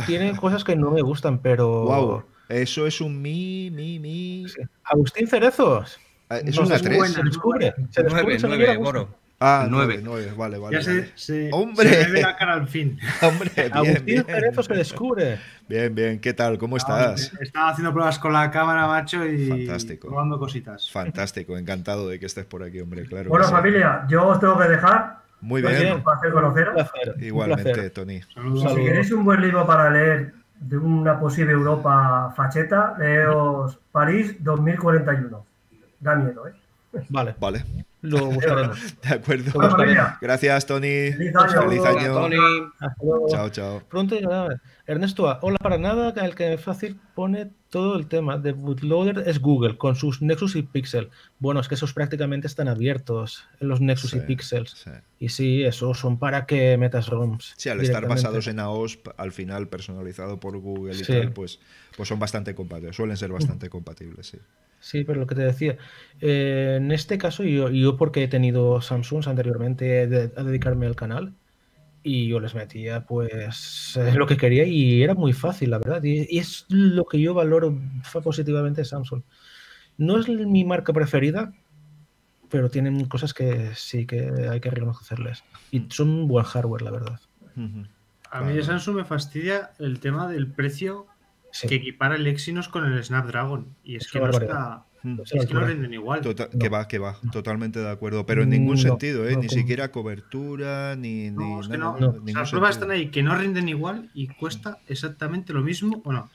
tiene 0.06 0.36
cosas 0.36 0.64
que 0.64 0.74
no 0.76 0.90
me 0.90 1.02
gustan, 1.02 1.38
pero... 1.38 1.84
wow. 1.84 2.22
Eso 2.48 2.86
es 2.86 3.00
un 3.00 3.22
mi, 3.22 3.70
mi, 3.70 3.98
mi. 3.98 4.44
Agustín 4.82 5.28
Cerezos. 5.28 5.98
Ah, 6.30 6.38
Es 6.38 6.56
No 6.56 6.62
una 6.66 6.78
sé, 6.78 6.84
3. 6.84 7.12
Se 7.12 7.22
descubre. 7.22 7.74
Se 7.90 8.02
descubre, 8.02 8.38
Nueve, 8.42 8.64
se 8.66 8.70
a 8.70 8.74
gusto. 8.76 8.82
Boro. 8.92 9.08
Ah, 9.40 9.68
Nueve. 9.70 10.00
9, 10.02 10.26
9, 10.26 10.36
vale, 10.36 10.58
vale. 10.58 10.82
ya 10.82 10.90
vale. 10.90 11.06
se, 11.14 11.46
se, 11.46 11.50
¡Hombre! 11.52 11.88
se 11.88 12.06
le 12.06 12.12
ve 12.12 12.22
la 12.22 12.36
cara 12.36 12.54
al 12.54 12.66
fin. 12.66 12.98
Hombre, 13.22 13.50
bien, 13.56 13.70
Agustín 13.72 14.04
bien. 14.04 14.24
Cerezos 14.24 14.66
se 14.66 14.74
descubre. 14.74 15.38
Bien, 15.68 15.94
bien. 15.94 16.18
¿Qué 16.20 16.32
tal? 16.34 16.58
¿Cómo 16.58 16.76
estás? 16.76 17.32
Estaba 17.40 17.70
haciendo 17.70 17.92
pruebas 17.92 18.18
con 18.18 18.32
la 18.32 18.50
cámara, 18.50 18.88
macho, 18.88 19.24
y 19.24 19.48
Fantástico. 19.48 20.08
probando 20.08 20.38
cositas. 20.40 20.90
Fantástico, 20.90 21.56
encantado 21.56 22.08
de 22.08 22.18
que 22.18 22.26
estés 22.26 22.46
por 22.46 22.64
aquí, 22.64 22.80
hombre. 22.80 23.04
Claro. 23.04 23.30
Bueno, 23.30 23.46
familia, 23.46 24.04
yo 24.08 24.26
os 24.26 24.40
tengo 24.40 24.58
que 24.58 24.68
dejar. 24.68 25.18
Muy 25.40 25.62
bien. 25.62 25.78
bien. 25.78 25.92
Un 25.94 26.02
placer 26.02 26.34
Un 26.34 26.34
conoceros. 26.42 26.74
placer. 26.74 27.14
un 27.16 27.22
Igualmente, 27.24 27.62
placer. 27.72 27.90
Tony. 27.90 28.20
Saludos. 28.34 28.60
Saludos. 28.62 28.78
Si 28.80 28.84
queréis 28.86 29.12
un 29.12 29.24
buen 29.24 29.40
libro 29.40 29.64
para 29.68 29.88
leer 29.88 30.34
de 30.58 30.76
una 30.78 31.20
posible 31.20 31.52
Europa 31.52 32.32
facheta, 32.36 32.96
leos 32.98 33.78
París 33.92 34.34
2041. 34.40 35.46
Da 36.00 36.14
miedo, 36.16 36.46
¿eh? 36.46 36.52
Vale, 37.10 37.34
Vale, 37.38 37.64
lo 38.02 38.26
buscaremos. 38.26 38.78
de 39.02 39.14
acuerdo. 39.14 39.52
Gracias, 40.20 40.66
Tony. 40.66 41.12
Feliz 41.12 41.36
año. 41.36 41.62
Feliz 41.68 41.84
año. 41.84 42.12
Tony. 42.14 42.36
Hasta 42.80 43.04
luego. 43.04 43.28
Chao, 43.28 43.48
chao. 43.50 43.82
Pronto 43.88 44.14
llegará. 44.14 44.60
Ernesto, 44.88 45.28
A, 45.28 45.38
hola 45.42 45.58
para 45.58 45.76
nada, 45.76 46.14
el 46.24 46.34
que 46.34 46.56
fácil 46.56 46.98
pone 47.14 47.50
todo 47.68 47.98
el 47.98 48.06
tema 48.06 48.38
de 48.38 48.52
bootloader 48.52 49.22
es 49.28 49.38
Google, 49.38 49.76
con 49.76 49.96
sus 49.96 50.22
Nexus 50.22 50.56
y 50.56 50.62
Pixel. 50.62 51.10
Bueno, 51.38 51.60
es 51.60 51.68
que 51.68 51.74
esos 51.74 51.92
prácticamente 51.92 52.46
están 52.46 52.68
abiertos, 52.68 53.44
los 53.60 53.82
Nexus 53.82 54.14
y 54.14 54.20
Pixels. 54.20 54.70
Sí. 54.70 54.90
Y 55.18 55.28
sí, 55.28 55.62
esos 55.62 55.98
son 55.98 56.18
para 56.18 56.46
que 56.46 56.78
metas 56.78 57.08
ROMs. 57.08 57.52
Sí, 57.58 57.68
al 57.68 57.82
estar 57.82 58.08
basados 58.08 58.46
en 58.46 58.60
AOSP, 58.60 59.08
al 59.18 59.32
final 59.32 59.68
personalizado 59.68 60.40
por 60.40 60.56
Google 60.56 60.94
y 60.94 61.04
Sí. 61.04 61.12
tal, 61.12 61.32
pues, 61.34 61.60
pues 61.94 62.08
son 62.08 62.18
bastante 62.18 62.54
compatibles, 62.54 62.96
suelen 62.96 63.18
ser 63.18 63.30
bastante 63.30 63.68
compatibles, 63.68 64.28
sí. 64.28 64.38
Sí, 64.80 65.04
pero 65.04 65.20
lo 65.20 65.26
que 65.26 65.34
te 65.34 65.42
decía, 65.42 65.76
eh, 66.22 66.76
en 66.78 66.92
este 66.92 67.18
caso 67.18 67.42
yo, 67.44 67.68
yo 67.68 67.98
porque 67.98 68.22
he 68.22 68.28
tenido 68.28 68.80
Samsungs 68.80 69.26
anteriormente 69.28 70.06
de- 70.06 70.32
a 70.34 70.42
dedicarme 70.44 70.86
al 70.86 70.96
canal 70.96 71.34
y 72.02 72.28
yo 72.28 72.40
les 72.40 72.54
metía 72.54 73.04
pues 73.04 73.96
eh, 73.96 74.12
lo 74.14 74.26
que 74.26 74.36
quería 74.36 74.64
y 74.64 75.02
era 75.02 75.14
muy 75.14 75.32
fácil, 75.32 75.70
la 75.70 75.78
verdad. 75.78 76.02
Y, 76.02 76.26
y 76.34 76.38
es 76.38 76.64
lo 76.68 77.04
que 77.06 77.20
yo 77.20 77.34
valoro 77.34 77.76
positivamente 78.22 78.82
de 78.82 78.84
Samsung. 78.86 79.22
No 79.96 80.18
es 80.18 80.28
mi 80.28 80.64
marca 80.64 80.92
preferida, 80.92 81.52
pero 82.48 82.70
tienen 82.70 83.04
cosas 83.06 83.34
que 83.34 83.70
sí 83.74 84.06
que 84.06 84.30
hay 84.50 84.60
que 84.60 84.70
reconocerles. 84.70 85.42
Y 85.70 85.86
son 85.90 86.08
un 86.10 86.28
buen 86.28 86.44
hardware, 86.44 86.82
la 86.82 86.90
verdad. 86.92 87.20
A 88.30 88.40
mí 88.42 88.52
de 88.52 88.62
Samsung 88.62 88.96
me 88.96 89.04
fastidia 89.04 89.72
el 89.78 90.00
tema 90.00 90.28
del 90.28 90.50
precio 90.52 91.06
Sí. 91.50 91.66
que 91.66 91.76
equipara 91.76 92.16
el 92.16 92.26
Exynos 92.26 92.68
con 92.68 92.84
el 92.84 93.02
Snapdragon. 93.02 93.74
Y 93.82 93.96
es 93.96 94.04
Es 94.04 94.12
que 94.12 94.18
no, 94.18 94.24
barbaridad. 94.26 94.50
está, 94.54 94.86
Mm. 95.02 95.20
Es 95.32 95.46
que 95.46 95.54
no 95.54 95.60
rinden 95.64 95.94
igual. 95.94 96.20
Tota- 96.22 96.48
No. 96.52 96.58
Que 96.58 96.68
va, 96.68 96.88
que 96.88 96.98
va, 96.98 97.18
totalmente 97.32 97.78
de 97.78 97.88
acuerdo, 97.90 98.26
pero 98.26 98.42
en 98.42 98.50
ningún 98.50 98.76
No, 98.76 98.82
sentido, 98.82 99.28
¿eh? 99.28 99.34
no, 99.34 99.40
ni 99.42 99.46
como- 99.46 99.58
siquiera 99.60 99.90
cobertura, 99.92 100.96
ni, 100.96 101.30
ni 101.30 101.36
No, 101.36 101.60
es 101.60 101.68
que 101.68 101.78
nada, 101.78 101.92
no. 101.92 101.98
no. 102.00 102.08
O 102.08 102.12
sea, 102.12 102.20
ningún 102.24 102.34
las 102.34 102.50
pruebas 102.50 102.74
sentido. 102.74 102.92
están 102.92 103.06
ahí 103.06 103.10
que 103.10 103.22
no 103.22 103.36
rinden 103.36 103.68
igual 103.68 104.10
y 104.14 104.26
cuesta 104.28 104.78
exactamente 104.88 105.52
lo 105.52 105.62
mismo, 105.62 106.00
o 106.04 106.12
no, 106.12 106.30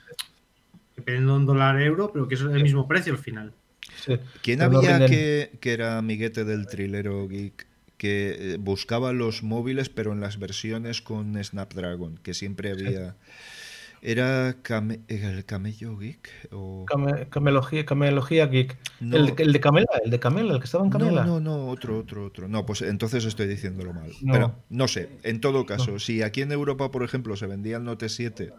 dependiendo 0.95 1.33
de 1.33 1.39
un 1.39 1.45
dólar 1.45 1.81
euro, 1.81 2.11
pero 2.13 2.27
que 2.27 2.35
es 2.35 2.41
el 2.41 2.63
mismo 2.63 2.87
precio 2.87 3.13
al 3.13 3.19
final. 3.19 3.53
Sí. 4.05 4.17
¿Quién 4.41 4.59
Pero 4.59 4.71
no 4.71 4.77
había 4.79 4.97
rinden- 4.99 5.09
que, 5.09 5.57
que 5.59 5.73
era 5.73 5.97
amiguete 5.97 6.45
del 6.45 6.67
trilero 6.67 7.27
geek 7.27 7.67
que 7.97 8.53
eh, 8.53 8.57
buscaba 8.59 9.13
los 9.13 9.43
móviles 9.43 9.87
pero 9.89 10.11
en 10.13 10.19
las 10.19 10.37
versiones 10.39 11.01
con 11.01 11.41
Snapdragon, 11.41 12.17
que 12.23 12.33
siempre 12.33 12.71
había... 12.71 13.15
¿Era 14.05 14.57
Came- 14.63 14.99
el 15.07 15.45
Camello 15.45 15.97
Geek? 15.97 16.29
O... 16.51 16.85
Came- 16.85 17.29
camelogía, 17.29 17.85
camelogía 17.85 18.47
geek. 18.47 18.77
No. 18.99 19.15
El, 19.15 19.27
de- 19.33 19.43
el 19.43 19.53
de 19.53 19.59
Camela, 19.61 19.87
el 20.03 20.11
de 20.11 20.19
Camela, 20.19 20.53
el 20.53 20.59
que 20.59 20.65
estaba 20.65 20.83
en 20.83 20.89
Camela. 20.89 21.23
No, 21.23 21.39
no, 21.39 21.57
no, 21.57 21.67
otro, 21.69 21.99
otro, 21.99 22.25
otro. 22.25 22.49
No, 22.49 22.65
pues 22.65 22.81
entonces 22.81 23.23
estoy 23.23 23.47
diciéndolo 23.47 23.93
mal. 23.93 24.11
No. 24.21 24.33
Pero 24.33 24.55
no 24.69 24.89
sé, 24.89 25.07
en 25.23 25.39
todo 25.39 25.65
caso, 25.65 25.99
si 25.99 26.21
aquí 26.21 26.41
en 26.41 26.51
Europa, 26.51 26.91
por 26.91 27.03
ejemplo, 27.03 27.37
se 27.37 27.47
vendía 27.47 27.77
el 27.77 27.85
Note 27.85 28.09
7 28.09 28.51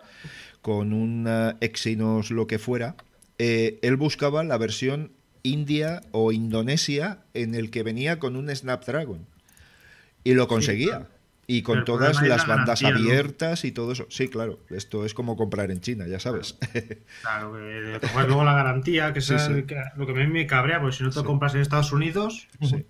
con 0.62 0.94
un 0.94 1.28
Exynos 1.60 2.30
lo 2.30 2.46
que 2.46 2.58
fuera, 2.58 2.96
eh, 3.38 3.78
él 3.82 3.96
buscaba 3.96 4.44
la 4.44 4.56
versión 4.56 5.12
India 5.42 6.00
o 6.12 6.32
Indonesia 6.32 7.18
en 7.34 7.54
el 7.54 7.70
que 7.70 7.82
venía 7.82 8.18
con 8.18 8.36
un 8.36 8.48
Snapdragon. 8.48 9.26
Y 10.24 10.32
lo 10.32 10.48
conseguía. 10.48 11.06
Y 11.46 11.62
con 11.62 11.74
Pero 11.76 11.84
todas 11.84 12.22
las 12.22 12.46
la 12.48 12.54
bandas 12.56 12.80
garantía, 12.82 12.90
¿no? 13.04 13.10
abiertas 13.10 13.64
y 13.64 13.72
todo 13.72 13.92
eso. 13.92 14.06
Sí, 14.08 14.28
claro, 14.28 14.60
esto 14.70 15.04
es 15.04 15.14
como 15.14 15.36
comprar 15.36 15.70
en 15.70 15.80
China, 15.80 16.06
ya 16.06 16.18
sabes. 16.20 16.58
Claro, 17.22 17.52
que 17.54 17.98
coges 18.00 18.26
luego 18.26 18.44
la 18.44 18.54
garantía, 18.54 19.12
que 19.12 19.18
es 19.18 19.26
Sí, 19.26 19.38
sí. 19.38 19.52
el 19.52 19.66
que- 19.66 19.82
lo 19.96 20.06
que 20.06 20.12
a 20.12 20.14
mí 20.16 20.26
me 20.26 20.46
cabrea, 20.46 20.80
porque 20.80 20.96
si 20.96 21.02
no 21.04 21.10
te 21.10 21.18
Sí. 21.20 21.24
compras 21.24 21.54
en 21.54 21.60
Estados 21.60 21.92
Unidos 21.92 22.48
Sí. 22.60 22.86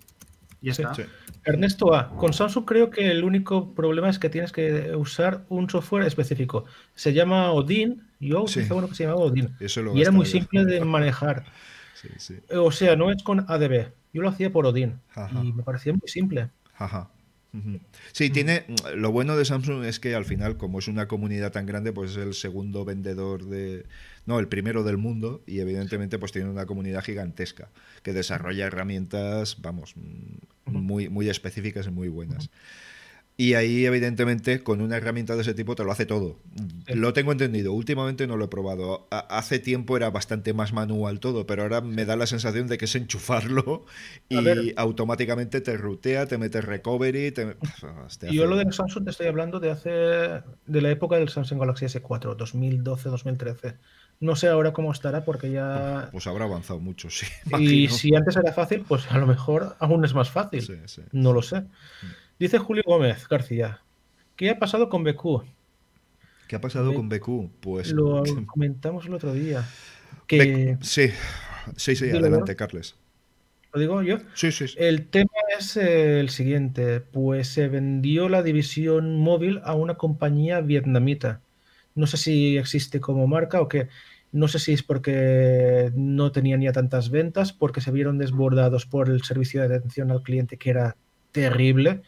Ya 0.61 0.73
Sí. 0.73 0.81
está. 0.81 0.95
Sí. 0.95 1.03
Ernesto 1.43 1.93
A. 1.93 2.09
Con 2.15 2.33
Samsung 2.33 2.65
creo 2.65 2.89
que 2.89 3.11
el 3.11 3.23
único 3.23 3.75
problema 3.75 4.09
es 4.09 4.17
que 4.17 4.29
tienes 4.29 4.51
que 4.51 4.95
usar 4.95 5.45
un 5.49 5.69
software 5.69 6.07
específico. 6.07 6.65
Se 6.95 7.13
llama 7.13 7.51
Odin. 7.51 8.07
Yo 8.19 8.47
Sí. 8.47 8.53
utilizaba 8.59 8.79
uno 8.79 8.89
que 8.89 8.95
se 8.95 9.03
llamaba 9.03 9.21
Odin. 9.21 9.55
Eso 9.59 9.83
lo 9.83 9.95
Y 9.95 10.01
era 10.01 10.09
muy 10.11 10.25
simple 10.25 10.65
de 10.65 10.83
manejar. 10.83 11.45
Sí, 11.95 12.09
sí. 12.17 12.35
O 12.55 12.71
sea, 12.71 12.95
no 12.95 13.09
es 13.09 13.23
con 13.23 13.45
ADB. 13.47 13.91
Yo 14.13 14.21
lo 14.21 14.29
hacía 14.29 14.51
por 14.51 14.65
Odin. 14.65 14.99
Ajá. 15.15 15.41
Y 15.43 15.53
me 15.53 15.63
parecía 15.63 15.93
muy 15.93 16.07
simple. 16.07 16.49
Ajá. 16.77 17.09
Sí, 18.11 18.29
tiene. 18.29 18.65
Lo 18.95 19.11
bueno 19.11 19.35
de 19.37 19.45
Samsung 19.45 19.83
es 19.83 19.99
que 19.99 20.15
al 20.15 20.25
final, 20.25 20.57
como 20.57 20.79
es 20.79 20.87
una 20.87 21.07
comunidad 21.07 21.51
tan 21.51 21.65
grande, 21.65 21.91
pues 21.91 22.11
es 22.11 22.17
el 22.17 22.33
segundo 22.33 22.85
vendedor 22.85 23.45
de. 23.45 23.85
No, 24.25 24.39
el 24.39 24.47
primero 24.47 24.83
del 24.83 24.97
mundo. 24.97 25.43
Y 25.45 25.59
evidentemente, 25.59 26.19
pues 26.19 26.31
tiene 26.31 26.49
una 26.49 26.65
comunidad 26.65 27.03
gigantesca 27.03 27.69
que 28.03 28.13
desarrolla 28.13 28.65
herramientas, 28.65 29.61
vamos, 29.61 29.95
muy, 30.65 31.09
muy 31.09 31.29
específicas 31.29 31.87
y 31.87 31.91
muy 31.91 32.07
buenas. 32.07 32.49
Y 33.37 33.55
ahí, 33.55 33.85
evidentemente, 33.85 34.63
con 34.63 34.79
una 34.79 34.95
herramienta 34.95 35.35
de 35.35 35.41
ese 35.41 35.53
tipo 35.53 35.75
te 35.75 35.83
lo 35.83 35.91
hace 35.91 36.05
todo. 36.05 36.39
Lo 36.87 37.11
tengo 37.11 37.33
entendido. 37.33 37.73
Últimamente 37.73 38.27
no 38.27 38.37
lo 38.37 38.45
he 38.45 38.47
probado. 38.47 39.07
Hace 39.11 39.59
tiempo 39.59 39.97
era 39.97 40.09
bastante 40.09 40.53
más 40.53 40.71
manual 40.71 41.19
todo, 41.19 41.45
pero 41.45 41.63
ahora 41.63 41.81
me 41.81 42.05
da 42.05 42.15
la 42.15 42.27
sensación 42.27 42.67
de 42.67 42.77
que 42.77 42.85
es 42.85 42.95
enchufarlo 42.95 43.85
y 44.29 44.73
automáticamente 44.77 45.59
te 45.59 45.75
rutea, 45.75 46.27
te 46.27 46.37
mete 46.37 46.61
recovery. 46.61 47.31
Te... 47.31 47.57
te 48.19 48.31
Y 48.31 48.35
yo 48.35 48.45
lo 48.45 48.55
del 48.55 48.71
Samsung 48.71 49.03
te 49.03 49.11
estoy 49.11 49.27
hablando 49.27 49.59
de 49.59 49.71
hace. 49.71 49.89
de 49.89 50.81
la 50.81 50.91
época 50.91 51.17
del 51.17 51.27
Samsung 51.27 51.59
Galaxy 51.59 51.85
S4, 51.87 52.37
2012-2013. 52.37 53.75
No 54.21 54.37
sé 54.37 54.47
ahora 54.47 54.71
cómo 54.71 54.93
estará 54.93 55.25
porque 55.25 55.51
ya. 55.51 56.07
Pues 56.13 56.25
habrá 56.27 56.45
avanzado 56.45 56.79
mucho, 56.79 57.09
sí. 57.09 57.25
Y 57.59 57.83
imagino. 57.83 57.93
si 57.93 58.15
antes 58.15 58.37
era 58.37 58.53
fácil, 58.53 58.85
pues 58.87 59.11
a 59.11 59.17
lo 59.17 59.27
mejor 59.27 59.75
aún 59.79 60.05
es 60.05 60.13
más 60.13 60.29
fácil. 60.29 60.61
Sí, 60.61 60.75
sí. 60.85 61.01
No 61.11 61.33
lo 61.33 61.41
sé. 61.41 61.63
Dice 62.39 62.57
Julio 62.57 62.83
Gómez 62.85 63.27
García. 63.27 63.81
¿Qué 64.35 64.49
ha 64.49 64.59
pasado 64.59 64.89
con 64.89 65.03
BQ? 65.03 65.43
¿Qué 66.47 66.55
ha 66.55 66.61
pasado 66.61 66.89
Be- 66.89 66.95
con 66.95 67.09
BQ? 67.09 67.49
Pues. 67.61 67.91
Lo 67.91 68.23
comentamos 68.47 69.05
el 69.05 69.13
otro 69.13 69.33
día. 69.33 69.63
Que, 70.27 70.37
Be- 70.37 70.77
Sí, 70.81 71.09
sí, 71.77 71.95
sí, 71.95 72.09
adelante. 72.09 72.55
Carles. 72.55 72.95
¿Lo 73.73 73.79
digo 73.79 74.01
yo? 74.01 74.17
Sí, 74.33 74.51
sí, 74.51 74.67
sí. 74.67 74.75
El 74.77 75.07
tema 75.07 75.29
es 75.57 75.75
eh, 75.77 76.19
el 76.19 76.29
siguiente. 76.29 76.99
Pues 77.01 77.47
se 77.47 77.67
vendió 77.67 78.29
la 78.29 78.43
división 78.43 79.17
móvil 79.19 79.61
a 79.63 79.73
una 79.75 79.95
compañía 79.95 80.61
vietnamita. 80.61 81.41
No 81.93 82.07
sé 82.07 82.17
si 82.17 82.57
existe 82.57 82.99
como 82.99 83.27
marca 83.27 83.61
o 83.61 83.67
qué. 83.67 83.87
No 84.31 84.49
sé 84.49 84.59
si 84.59 84.73
es 84.73 84.83
porque 84.83 85.91
no 85.95 86.31
tenían 86.33 86.61
ya 86.61 86.73
tantas 86.73 87.09
ventas, 87.09 87.53
porque 87.53 87.79
se 87.79 87.91
vieron 87.91 88.17
desbordados 88.17 88.85
por 88.85 89.09
el 89.09 89.23
servicio 89.23 89.61
de 89.67 89.75
atención 89.75 90.11
al 90.11 90.23
cliente 90.23 90.57
que 90.57 90.69
era 90.71 90.97
terrible. 91.31 92.01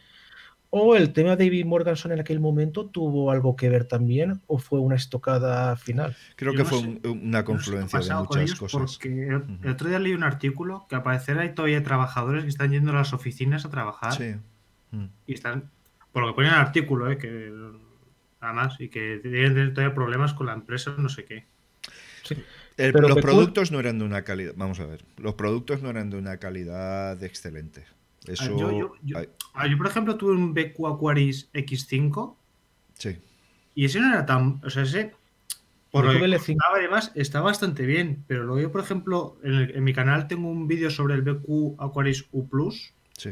O 0.70 0.94
el 0.96 1.12
tema 1.14 1.34
de 1.36 1.46
David 1.46 1.64
Morganson 1.64 2.12
en 2.12 2.20
aquel 2.20 2.40
momento 2.40 2.86
tuvo 2.86 3.30
algo 3.30 3.56
que 3.56 3.70
ver 3.70 3.86
también, 3.86 4.42
o 4.46 4.58
fue 4.58 4.80
una 4.80 4.96
estocada 4.96 5.76
final. 5.76 6.14
Creo 6.36 6.52
Yo 6.52 6.58
que 6.58 6.62
no 6.64 6.68
fue 6.68 6.78
sé- 6.80 6.86
un- 6.86 7.00
una 7.20 7.38
No 7.38 7.38
sé 7.38 7.44
confluencia 7.44 7.98
de 8.00 8.14
muchas 8.16 8.54
cosas. 8.54 8.78
Porque 8.78 9.28
el, 9.28 9.70
otro 9.70 9.88
día 9.88 9.98
leí 9.98 10.12
un 10.12 10.24
artículo 10.24 10.86
que 10.88 10.96
al 10.96 11.02
parecer 11.02 11.38
hay 11.38 11.54
todavía 11.54 11.82
trabajadores 11.82 12.42
que 12.44 12.50
están 12.50 12.70
yendo 12.70 12.90
a 12.90 12.94
las 12.96 13.14
oficinas 13.14 13.64
a 13.64 13.70
trabajar 13.70 14.12
Sí. 14.12 14.34
Mm. 14.90 15.06
y 15.26 15.32
están, 15.34 15.70
por 16.12 16.22
lo 16.22 16.28
que 16.28 16.34
pone 16.34 16.48
en 16.48 16.54
el 16.54 16.60
artículo, 16.60 17.10
eh, 17.10 17.16
que 17.16 17.50
nada 18.42 18.52
más, 18.52 18.78
y 18.78 18.88
que 18.90 19.20
tienen 19.22 19.54
tener 19.54 19.72
todavía 19.74 19.94
problemas 19.94 20.34
con 20.34 20.46
la 20.48 20.52
empresa, 20.52 20.94
no 20.98 21.08
sé 21.08 21.24
qué. 21.24 21.46
Sí. 22.24 22.34
El- 22.76 22.92
Pero 22.92 23.08
los 23.08 23.18
productos 23.18 23.72
no 23.72 23.80
eran 23.80 23.98
de 23.98 24.04
una 24.04 24.22
calidad. 24.22 24.52
Vamos 24.54 24.80
a 24.80 24.86
ver. 24.86 25.02
Los 25.16 25.34
productos 25.34 25.82
no 25.82 25.88
eran 25.88 26.10
de 26.10 26.18
una 26.18 26.36
calidad 26.36 27.20
excelente. 27.24 27.84
Eso. 28.28 28.44
Ah, 28.44 28.48
yo- 28.58 28.70
yo- 28.72 28.92
yo- 29.02 29.18
ay, 29.18 29.28
Ah, 29.54 29.66
yo, 29.66 29.76
por 29.76 29.86
ejemplo, 29.86 30.16
tuve 30.16 30.32
un 30.32 30.54
BQ 30.54 30.86
Aquaris 30.86 31.48
X5 31.52 32.36
sí. 32.94 33.16
y 33.74 33.84
ese 33.84 34.00
no 34.00 34.08
era 34.08 34.24
tan. 34.26 34.60
O 34.64 34.70
sea, 34.70 34.82
ese. 34.84 35.12
Por 35.90 36.04
lo 36.04 36.12
que 36.12 36.24
el 36.26 36.34
E5. 36.34 36.46
contaba, 36.46 36.76
además, 36.76 37.12
está 37.14 37.40
bastante 37.40 37.86
bien. 37.86 38.22
Pero 38.28 38.44
luego 38.44 38.60
yo, 38.60 38.70
por 38.70 38.82
ejemplo, 38.82 39.38
en, 39.42 39.54
el- 39.54 39.76
en 39.76 39.82
mi 39.84 39.94
canal 39.94 40.28
tengo 40.28 40.48
un 40.50 40.68
vídeo 40.68 40.90
sobre 40.90 41.14
el 41.14 41.22
BQ 41.22 41.76
Aquaris 41.78 42.26
U 42.32 42.46
Plus. 42.48 42.92
sí. 43.16 43.30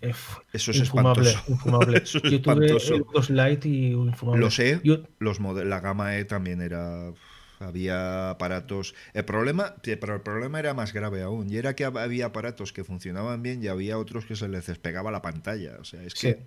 Ef, 0.00 0.38
Eso 0.52 0.70
es 0.70 0.78
infumable, 0.78 1.28
espantoso. 1.30 1.52
infumable. 1.52 1.98
Eso 2.02 2.18
es 2.18 2.30
Yo 2.30 2.40
tuve 2.40 2.66
espantoso. 2.66 2.94
el 2.94 3.04
2 3.12 3.30
Lite 3.30 3.68
y 3.68 3.86
infumable. 3.92 4.40
Lo 4.40 4.50
sé. 4.50 4.80
Yo- 4.84 5.02
Los 5.18 5.40
mode- 5.40 5.64
la 5.64 5.80
gama 5.80 6.16
E 6.16 6.24
también 6.24 6.62
era. 6.62 7.12
Había 7.58 8.30
aparatos. 8.30 8.94
El 9.14 9.24
problema, 9.24 9.76
pero 9.82 10.14
el 10.14 10.20
problema 10.20 10.58
era 10.60 10.74
más 10.74 10.92
grave 10.92 11.22
aún. 11.22 11.50
Y 11.50 11.56
era 11.56 11.74
que 11.74 11.86
hab- 11.86 11.98
había 12.02 12.26
aparatos 12.26 12.72
que 12.72 12.84
funcionaban 12.84 13.42
bien 13.42 13.62
y 13.62 13.68
había 13.68 13.98
otros 13.98 14.26
que 14.26 14.36
se 14.36 14.48
les 14.48 14.66
despegaba 14.66 15.10
la 15.10 15.22
pantalla. 15.22 15.76
O 15.80 15.84
sea, 15.84 16.02
es 16.02 16.12
Sí. 16.14 16.28
que. 16.34 16.46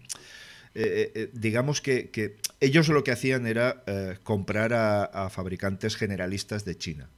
eh, 0.76 1.12
eh, 1.16 1.30
digamos 1.34 1.82
que, 1.82 2.10
que 2.12 2.38
ellos 2.60 2.88
lo 2.90 3.04
que 3.04 3.12
hacían 3.12 3.48
era 3.48 3.84
eh, 3.88 4.18
comprar 4.24 4.74
a, 4.74 5.04
a 5.04 5.30
fabricantes 5.30 5.96
generalistas 5.96 6.64
de 6.64 6.78
China. 6.78 7.10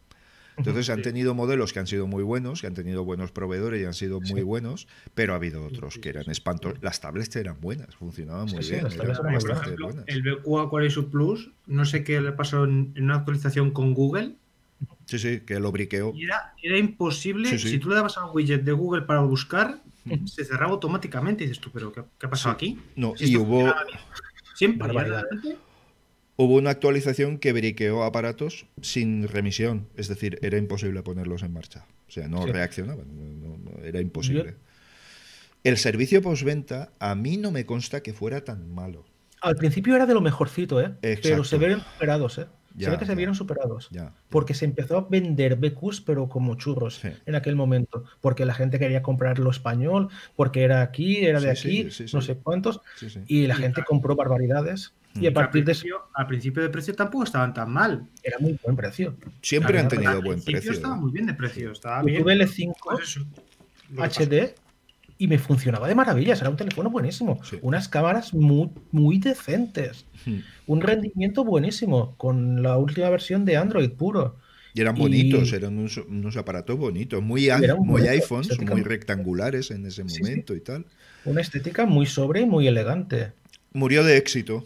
Entonces 0.58 0.90
han 0.90 1.02
tenido 1.02 1.34
modelos 1.34 1.74
que 1.74 1.80
han 1.80 1.88
sido 1.88 2.08
muy 2.08 2.24
buenos, 2.24 2.62
que 2.62 2.68
han 2.68 2.74
tenido 2.74 3.04
buenos 3.04 3.32
proveedores 3.32 3.82
y 3.82 3.86
han 3.86 3.94
sido 3.94 4.20
muy 4.20 4.42
Sí. 4.42 4.44
buenos, 4.44 4.88
pero 5.16 5.34
ha 5.34 5.38
habido 5.38 5.66
otros 5.66 5.98
que 5.98 6.10
eran 6.10 6.30
espantos. 6.30 6.74
Las 6.82 7.00
tablets 7.02 7.36
eran 7.36 7.60
buenas, 7.62 7.96
funcionaban 7.96 8.48
muy 8.48 8.62
Sí, 8.64 8.72
bien, 8.72 8.84
las 8.84 8.94
eran 8.96 9.08
tablets 9.08 9.20
eran 9.20 9.32
muy 9.32 9.40
Por 9.42 9.50
bastante 9.50 9.66
ejemplo, 9.76 9.86
buenas. 9.88 10.06
el 10.08 10.22
BQ 10.24 10.60
Aquaris 10.68 10.98
U 10.98 11.10
Plus, 11.10 11.50
no 11.68 11.86
sé 11.86 12.04
qué 12.04 12.20
le 12.22 12.32
pasó 12.34 12.66
en, 12.66 12.92
en 12.96 13.04
una 13.06 13.16
actualización 13.16 13.72
con 13.72 13.94
Google. 13.94 14.36
Sí, 15.06 15.20
sí, 15.20 15.40
que 15.42 15.60
lo 15.60 15.72
briqueó. 15.72 16.14
Y 16.16 16.24
era, 16.26 16.54
era 16.62 16.78
imposible, 16.78 17.50
Sí, 17.50 17.60
sí. 17.60 17.70
si 17.70 17.80
tú 17.80 17.90
le 17.90 17.96
dabas 17.96 18.18
a 18.18 18.26
un 18.26 18.36
widget 18.36 18.64
de 18.64 18.72
Google 18.72 19.04
para 19.04 19.22
buscar, 19.22 19.82
se 20.26 20.44
cerraba 20.46 20.72
automáticamente. 20.72 21.44
Y 21.44 21.48
dices 21.48 21.62
tú, 21.62 21.70
¿pero 21.72 21.92
qué, 21.92 22.02
qué 22.20 22.26
ha 22.26 22.30
pasado 22.30 22.54
aquí? 22.56 22.80
No, 22.96 23.14
Si 23.16 23.32
y 23.32 23.38
hubo, 23.38 23.72
Siempre, 24.56 24.92
y 24.92 24.96
Barbaridad. 24.96 25.24
de 25.24 25.36
repente- 25.36 25.58
hubo 26.44 26.56
una 26.56 26.70
actualización 26.72 27.38
que 27.38 27.54
briqueó 27.54 28.04
aparatos 28.04 28.66
sin 28.82 29.28
remisión, 29.28 29.88
es 29.96 30.08
decir, 30.08 30.40
era 30.42 30.58
imposible 30.58 31.02
ponerlos 31.04 31.44
en 31.44 31.54
marcha. 31.54 31.86
O 32.08 32.12
sea, 32.12 32.28
no 32.28 32.44
Sí. 32.44 32.52
reaccionaban, 32.52 33.06
no- 33.16 33.48
no- 33.48 33.58
no, 33.58 33.84
era 33.84 34.02
imposible. 34.02 34.56
El 35.64 35.78
servicio 35.78 36.22
postventa 36.22 36.92
a 37.00 37.16
mí 37.16 37.38
no 37.38 37.52
me 37.52 37.66
consta 37.66 38.02
que 38.02 38.14
fuera 38.14 38.44
tan 38.44 38.74
malo. 38.74 39.06
Al 39.42 39.56
principio 39.56 39.96
era 39.96 40.06
de 40.06 40.14
lo 40.14 40.22
mejorcito, 40.22 40.82
¿eh? 40.82 40.92
Pero 41.02 41.44
se 41.44 41.58
vieron 41.58 41.82
superados, 41.94 42.38
¿eh? 42.40 42.46
Ya, 42.74 42.86
se 42.86 42.92
ve 42.92 42.98
que 43.00 43.06
se 43.06 43.12
ya. 43.12 43.16
vieron 43.16 43.36
superados. 43.36 43.90
Ya. 43.92 44.14
Porque 44.30 44.54
se 44.54 44.64
empezó 44.66 44.98
a 44.98 45.08
vender 45.10 45.58
BQs, 45.58 46.00
pero 46.02 46.30
como 46.30 46.56
churros 46.56 47.00
Sí. 47.02 47.10
en 47.26 47.36
aquel 47.36 47.56
momento. 47.56 48.06
Porque 48.22 48.46
la 48.46 48.54
gente 48.54 48.80
quería 48.80 49.02
comprar 49.02 49.40
lo 49.40 49.50
español, 49.52 50.08
porque 50.38 50.62
era 50.64 50.82
aquí, 50.82 51.18
era 51.26 51.42
de 51.42 51.54
Sí, 51.56 51.68
aquí, 51.68 51.92
sí, 51.92 52.08
sí, 52.08 52.16
no 52.16 52.22
sí. 52.22 52.28
sé 52.28 52.38
cuántos. 52.38 52.80
Sí, 52.98 53.10
sí. 53.10 53.20
Y 53.28 53.48
la 53.48 53.56
Y 53.56 53.58
gente 53.58 53.74
claro. 53.76 53.88
compró 53.90 54.16
barbaridades. 54.16 54.94
Y 55.20 55.28
a 55.28 55.34
partir 55.34 55.66
de 55.66 55.74
eso 55.74 55.86
al 56.14 56.28
principio 56.28 56.64
de 56.64 56.70
precio 56.70 56.94
tampoco 56.96 57.24
estaban 57.26 57.54
tan 57.54 57.70
mal. 57.72 58.08
era 58.24 58.38
muy 58.40 58.58
buen 58.64 58.76
precio. 58.76 59.16
Siempre 59.42 59.78
han 59.80 59.88
tenido 59.88 60.12
Al 60.12 60.18
buen 60.22 60.36
principio 60.42 60.54
precio. 60.60 60.72
Estaba 60.72 60.96
muy 60.96 61.12
bien 61.12 61.26
de 61.26 61.34
precio. 61.34 61.72
Estaba 61.72 62.02
Yo 62.02 62.06
bien. 62.06 62.22
tuve 62.22 62.34
el 62.34 62.42
E5 62.42 62.74
Pues 62.84 63.00
eso. 63.04 63.20
Lo 63.20 63.26
que 64.04 64.10
pasa- 64.10 64.24
HD 64.24 64.56
y 65.18 65.28
me 65.28 65.38
funcionaba 65.38 65.88
de 65.88 65.96
maravillas. 65.96 66.40
Era 66.42 66.50
un 66.50 66.56
teléfono 66.56 66.90
buenísimo. 66.90 67.40
Sí. 67.44 67.58
Unas 67.62 67.88
cámaras 67.90 68.34
muy, 68.34 68.70
muy 68.92 69.20
decentes. 69.20 70.06
Un 70.66 70.82
rendimiento 70.82 71.44
buenísimo. 71.44 72.16
Con 72.18 72.64
la 72.64 72.78
última 72.78 73.10
versión 73.10 73.44
de 73.46 73.58
Android 73.58 73.92
puro. 73.92 74.38
Y 74.74 74.80
eran 74.82 74.96
Y- 74.96 75.02
bonitos, 75.02 75.52
eran 75.52 75.78
unos, 75.78 75.98
unos 75.98 76.38
aparatos 76.38 76.78
bonitos, 76.78 77.22
muy, 77.22 77.50
muy 77.84 78.08
iPhones, 78.08 78.58
muy 78.62 78.82
rectangulares 78.84 79.70
en 79.72 79.86
ese 79.86 80.04
Sí, 80.04 80.10
sí. 80.10 80.22
momento 80.24 80.56
y 80.56 80.62
tal. 80.62 80.86
Una 81.26 81.42
estética 81.42 81.86
muy 81.86 82.06
sobre 82.06 82.42
y 82.42 82.46
muy 82.46 82.66
elegante. 82.68 83.34
Murió 83.74 84.04
de 84.06 84.16
éxito. 84.18 84.66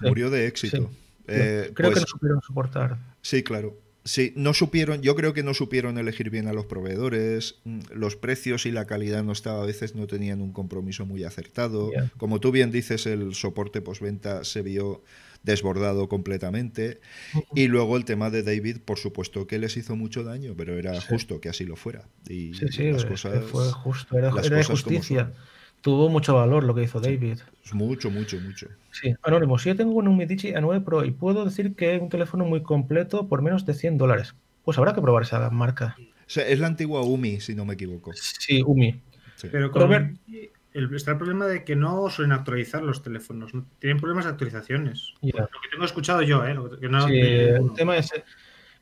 Murió 0.00 0.30
de 0.30 0.46
éxito. 0.46 0.90
sí. 0.90 0.96
Eh, 1.26 1.70
Creo 1.74 1.90
pues- 1.90 1.94
que 1.94 2.00
no 2.02 2.06
supieron 2.06 2.42
soportar. 2.42 2.98
Sí, 3.22 3.42
claro. 3.42 3.78
Sí, 4.06 4.34
no 4.36 4.52
supieron, 4.52 5.00
yo 5.00 5.14
creo 5.16 5.32
que 5.32 5.42
no 5.42 5.54
supieron 5.54 5.96
elegir 5.96 6.28
bien 6.28 6.46
a 6.46 6.52
los 6.52 6.66
proveedores, 6.66 7.60
mm, 7.64 7.80
los 7.94 8.16
precios 8.16 8.66
y 8.66 8.70
la 8.70 8.86
calidad 8.86 9.24
no 9.24 9.32
estaba, 9.32 9.62
a 9.62 9.66
veces 9.66 9.94
no 9.94 10.06
tenían 10.06 10.42
un 10.42 10.52
compromiso 10.52 11.06
muy 11.06 11.24
acertado. 11.24 11.90
Como 12.18 12.38
tú 12.40 12.52
bien 12.52 12.70
dices, 12.70 13.06
el 13.06 13.34
soporte 13.34 13.80
postventa 13.80 14.44
se 14.44 14.60
vio 14.60 15.02
desbordado 15.42 16.08
completamente. 16.10 17.00
Y 17.54 17.68
luego 17.68 17.96
el 17.96 18.04
tema 18.04 18.28
de 18.28 18.42
David, 18.42 18.78
por 18.84 18.98
supuesto 18.98 19.46
que 19.46 19.58
les 19.58 19.76
hizo 19.78 19.96
mucho 19.96 20.22
daño, 20.22 20.54
pero 20.56 20.76
era 20.78 21.00
Sí. 21.00 21.06
justo 21.08 21.40
que 21.40 21.48
así 21.48 21.64
lo 21.64 21.76
fuera. 21.76 22.06
Y 22.28 22.52
Sí, 22.54 22.66
sí, 22.70 22.90
las 22.90 23.04
que 23.04 23.10
cosas 23.12 23.44
fue 23.46 23.70
justo. 23.72 24.18
Era, 24.18 24.28
era 24.28 24.40
de 24.42 24.48
cosas 24.50 24.82
como 24.82 24.96
justicia. 24.98 25.32
Tuvo 25.84 26.08
mucho 26.08 26.34
valor 26.34 26.64
lo 26.64 26.74
que 26.74 26.84
hizo 26.84 26.98
David. 26.98 27.40
mucho, 27.74 28.10
mucho, 28.10 28.40
mucho. 28.40 28.68
Sí, 28.90 29.14
Anónimo, 29.22 29.58
si 29.58 29.68
yo 29.68 29.76
tengo 29.76 29.92
un 29.92 30.16
Medici 30.16 30.48
A9 30.54 30.82
Pro 30.82 31.04
y 31.04 31.10
puedo 31.10 31.44
decir 31.44 31.76
que 31.76 31.94
es 31.94 32.00
un 32.00 32.08
teléfono 32.08 32.46
muy 32.46 32.62
completo 32.62 33.28
por 33.28 33.42
menos 33.42 33.66
de 33.66 33.74
100 33.74 33.98
dólares, 33.98 34.34
pues 34.64 34.78
habrá 34.78 34.94
que 34.94 35.02
probar 35.02 35.24
esa 35.24 35.50
marca. 35.50 35.94
O 35.98 36.04
sea, 36.26 36.48
es 36.48 36.58
la 36.58 36.68
antigua 36.68 37.02
UMI, 37.02 37.38
si 37.40 37.54
no 37.54 37.66
me 37.66 37.74
equivoco. 37.74 38.12
Sí, 38.14 38.62
Umi. 38.66 38.98
Sí. 39.36 39.48
Pero 39.52 39.70
con 39.70 39.82
Robert- 39.82 40.16
el, 40.72 40.94
está 40.94 41.10
el 41.10 41.18
problema 41.18 41.44
de 41.46 41.64
que 41.64 41.76
no 41.76 42.08
suelen 42.08 42.32
actualizar 42.32 42.82
los 42.82 43.02
teléfonos. 43.02 43.52
¿no? 43.52 43.66
Tienen 43.78 43.98
problemas 44.00 44.24
de 44.24 44.30
actualizaciones. 44.30 45.12
Lo 45.20 45.32
que 45.46 45.68
tengo 45.70 45.84
escuchado 45.84 46.22
yo, 46.22 46.46
¿eh? 46.46 46.54
Lo 46.54 46.80
que 46.80 46.88
no- 46.88 47.06
Sí, 47.06 47.18
el 47.20 47.74
tema 47.74 47.98
es. 47.98 48.10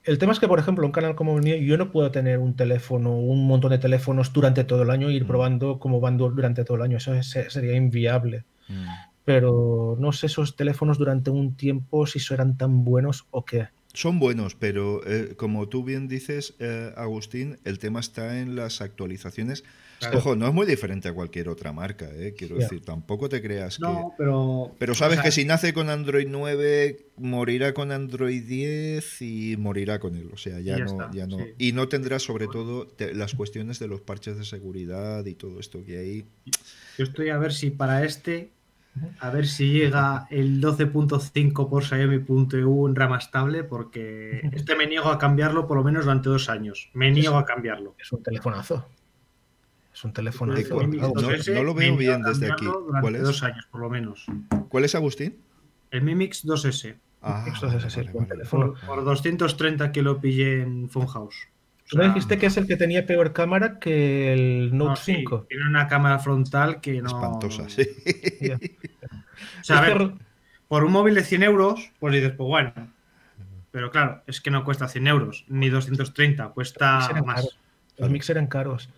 El 0.05 0.19
tema 0.19 0.33
es 0.33 0.41
que, 0.41 0.49
por 0.49 0.59
ejemplo, 0.59 0.85
un 0.85 0.93
canal 0.93 1.15
como 1.15 1.37
el 1.37 1.45
mío, 1.45 1.57
yo 1.57 1.77
no 1.77 1.93
puedo 1.93 2.11
tener 2.11 2.39
un 2.39 2.55
teléfono, 2.57 3.17
un 3.17 3.47
montón 3.47 3.71
de 3.71 3.79
teléfonos 3.79 4.33
durante 4.33 4.65
todo 4.65 4.83
el 4.83 4.91
año 4.91 5.09
e 5.09 5.13
ir 5.15 5.25
Mm. 5.25 5.29
probando 5.29 5.79
cómo 5.79 6.01
van 6.01 6.17
du- 6.17 6.31
durante 6.31 6.65
todo 6.65 6.77
el 6.79 6.83
año. 6.83 6.97
Eso 6.97 7.15
es- 7.15 7.31
sería 7.49 7.75
inviable. 7.77 8.45
Mm. 8.69 8.87
Pero 9.25 9.97
no 10.01 10.11
sé 10.13 10.27
esos 10.27 10.57
teléfonos 10.57 10.99
durante 10.99 11.31
un 11.31 11.55
tiempo 11.55 12.07
si 12.07 12.19
serán 12.19 12.57
tan 12.57 12.85
buenos 12.85 13.27
o 13.31 13.45
qué. 13.45 13.69
Son 13.95 14.19
buenos, 14.19 14.55
pero 14.57 15.07
eh, 15.07 15.35
como 15.37 15.69
tú 15.69 15.85
bien 15.85 16.09
dices, 16.09 16.57
eh, 16.59 16.93
Agustín, 16.97 17.59
el 17.65 17.79
tema 17.79 18.01
está 18.01 18.41
en 18.41 18.57
las 18.57 18.81
actualizaciones. 18.81 19.63
Claro. 20.03 20.19
Ojo, 20.19 20.35
no 20.35 20.49
es 20.49 20.53
muy 20.53 20.67
diferente 20.67 21.09
a 21.09 21.13
cualquier 21.13 21.49
otra 21.49 21.73
marca, 21.73 22.09
eh, 22.13 22.35
quiero 22.37 22.57
decir, 22.57 22.83
tampoco 22.83 23.29
te 23.29 23.41
creas 23.41 23.77
que... 23.77 23.83
No, 23.85 24.13
pero. 24.19 24.73
Pero 24.79 24.95
sabes 24.97 25.19
o 25.19 25.23
sea, 25.23 25.25
que 25.25 25.31
si 25.31 25.45
nace 25.45 25.73
con 25.73 25.91
Android 25.91 26.27
9, 26.29 27.07
morirá 27.19 27.73
con 27.73 27.93
Android 27.93 28.43
10 28.43 29.23
y 29.23 29.57
morirá 29.59 30.01
con 30.01 30.17
él. 30.17 30.29
O 30.33 30.37
sea, 30.37 30.59
ya, 30.59 30.77
no, 30.79 30.87
está, 30.87 31.11
ya 31.13 31.29
no. 31.29 31.39
sí. 31.39 31.45
Y 31.59 31.73
no 31.73 31.87
tendrá 31.89 32.19
sobre 32.19 32.49
todo 32.49 32.89
te- 32.89 33.15
las 33.15 33.35
cuestiones 33.35 33.79
de 33.79 33.87
los 33.87 34.01
parches 34.01 34.37
de 34.37 34.45
seguridad 34.45 35.25
y 35.25 35.35
todo 35.35 35.61
esto 35.61 35.85
que 35.85 35.99
hay. 35.99 36.25
Yo 36.99 37.05
estoy 37.05 37.29
a 37.31 37.39
ver 37.39 37.53
si 37.53 37.71
para 37.71 38.05
este, 38.05 38.51
a 39.21 39.31
ver 39.31 39.47
si 39.47 39.73
llega 39.73 40.27
el 40.31 40.61
12.5 40.61 41.69
por 41.71 41.85
Xiaomi.eu 41.85 42.89
en 42.89 42.95
rama 42.97 43.19
estable, 43.19 43.63
porque 43.65 44.41
este 44.53 44.75
me 44.77 44.87
niego 44.87 45.11
a 45.11 45.19
cambiarlo 45.19 45.67
por 45.69 45.77
lo 45.77 45.85
menos 45.85 46.05
durante 46.05 46.29
dos 46.29 46.49
años. 46.49 46.91
Me 46.93 47.11
niego 47.11 47.37
a 47.37 47.45
cambiarlo. 47.45 47.95
Es 48.01 48.11
un 48.13 48.23
telefonazo. 48.23 48.85
Es 50.03 50.41
un. 50.41 50.83
El 50.83 50.89
Mi 50.89 50.97
Mix 50.99 51.03
no- 51.03 51.13
2S 51.15 51.55
no 51.55 51.63
lo 51.63 51.75
veo 51.75 51.97
bien 51.97 52.25
a 52.25 52.29
desde 52.31 52.51
aquí. 52.53 52.65
Durante 52.65 53.01
¿Cuál 53.01 53.17
es? 53.17 53.23
dos 53.23 53.43
años, 53.43 53.67
por 53.71 53.81
lo 53.81 53.91
menos. 53.91 54.27
¿Cuál 54.69 54.85
es 54.85 54.95
Agustín? 54.95 55.37
El 55.91 56.03
Mi 56.03 56.15
Mix 56.15 56.45
2S. 56.45 56.97
Ah, 57.23 57.45
Esto 57.47 57.69
es 57.69 57.85
ese, 57.85 58.03
buen 58.11 58.27
teléfono. 58.27 58.75
Por, 58.75 58.81
por 58.87 59.05
230 59.05 59.93
que 59.93 60.03
lo 60.03 60.21
pillé 60.21 60.63
en 60.63 60.89
Funhouse. 60.89 61.37
O 61.47 61.89
Tú 61.89 61.97
me 61.99 62.05
sea, 62.05 62.13
dijiste 62.15 62.39
que 62.39 62.47
es 62.47 62.57
el 62.57 62.67
que 62.67 62.77
tenía 62.77 63.07
peor 63.07 63.33
cámara 63.33 63.79
que 63.79 64.33
el 64.33 64.77
Note 64.77 64.91
no, 64.91 64.97
sí, 64.97 65.15
5. 65.19 65.47
tiene 65.49 65.67
una 65.69 65.87
cámara 65.87 66.19
frontal 66.19 66.81
que 66.81 67.01
no. 67.03 67.09
Espantosa, 67.09 67.69
sí. 67.69 67.87
O 69.61 69.65
sea, 69.65 69.79
a 69.79 69.81
ver, 69.83 70.13
por 70.69 70.85
un 70.85 70.93
móvil 70.93 71.15
de 71.15 71.23
100 71.25 71.43
euros, 71.45 71.91
pues 72.01 72.15
dices, 72.15 72.33
pues 72.37 72.47
bueno. 72.49 72.73
Pero 73.71 73.91
claro, 73.91 74.23
es 74.27 74.41
que 74.41 74.51
no 74.51 74.65
cuesta 74.65 74.89
100 74.89 75.07
euros, 75.07 75.45
ni 75.49 75.69
230, 75.69 76.49
cuesta 76.49 77.09
Los 77.15 77.25
más. 77.27 77.37
caros. 77.37 77.59
Los 77.99 78.11
mix 78.11 78.29
eran 78.31 78.47
caros. 78.47 78.89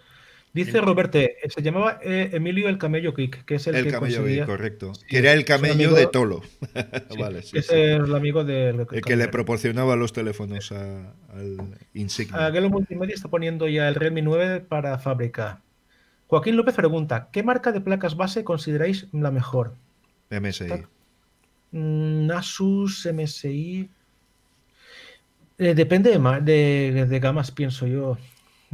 Dice 0.54 0.80
Roberte, 0.80 1.36
se 1.52 1.62
llamaba 1.62 1.98
eh, 2.02 2.30
Emilio 2.32 2.68
el 2.68 2.78
Camello 2.78 3.12
Kick, 3.12 3.44
que 3.44 3.56
es 3.56 3.66
el, 3.66 3.74
El 3.74 3.84
que 3.86 3.90
camello 3.90 4.22
gay, 4.24 4.40
correcto. 4.44 4.94
Sí, 4.94 5.04
que 5.08 5.18
era 5.18 5.32
el 5.32 5.44
camello 5.44 5.74
amigo- 5.74 5.96
de 5.96 6.06
Tolo. 6.06 6.42
Sí, 7.10 7.18
vale, 7.20 7.42
sí, 7.42 7.58
es 7.58 7.70
el 7.70 8.14
amigo 8.14 8.44
del 8.44 8.86
El 8.92 9.00
que 9.02 9.16
le 9.16 9.26
proporcionaba 9.28 9.96
los 9.96 10.12
teléfonos 10.12 10.70
a- 10.70 11.12
al 11.34 11.76
Insignia. 11.92 12.46
Aguelo 12.46 12.70
Multimedia 12.70 13.14
está 13.16 13.28
poniendo 13.28 13.66
ya 13.68 13.88
el 13.88 13.96
Redmi 13.96 14.22
9 14.22 14.60
para 14.60 14.96
fábrica. 14.98 15.60
Joaquín 16.28 16.56
López 16.56 16.74
pregunta, 16.74 17.28
¿qué 17.32 17.42
marca 17.42 17.72
de 17.72 17.80
placas 17.80 18.16
base 18.16 18.44
consideráis 18.44 19.08
la 19.12 19.32
mejor? 19.32 19.74
MSI. 20.30 20.84
Mm, 21.72 22.30
Asus, 22.30 23.06
MSI... 23.12 23.90
Eh, 25.58 25.74
depende 25.74 26.10
de, 26.10 26.18
ma- 26.18 26.40
de- 26.40 27.06
de 27.08 27.18
gamas, 27.20 27.50
pienso 27.50 27.86
yo. 27.86 28.18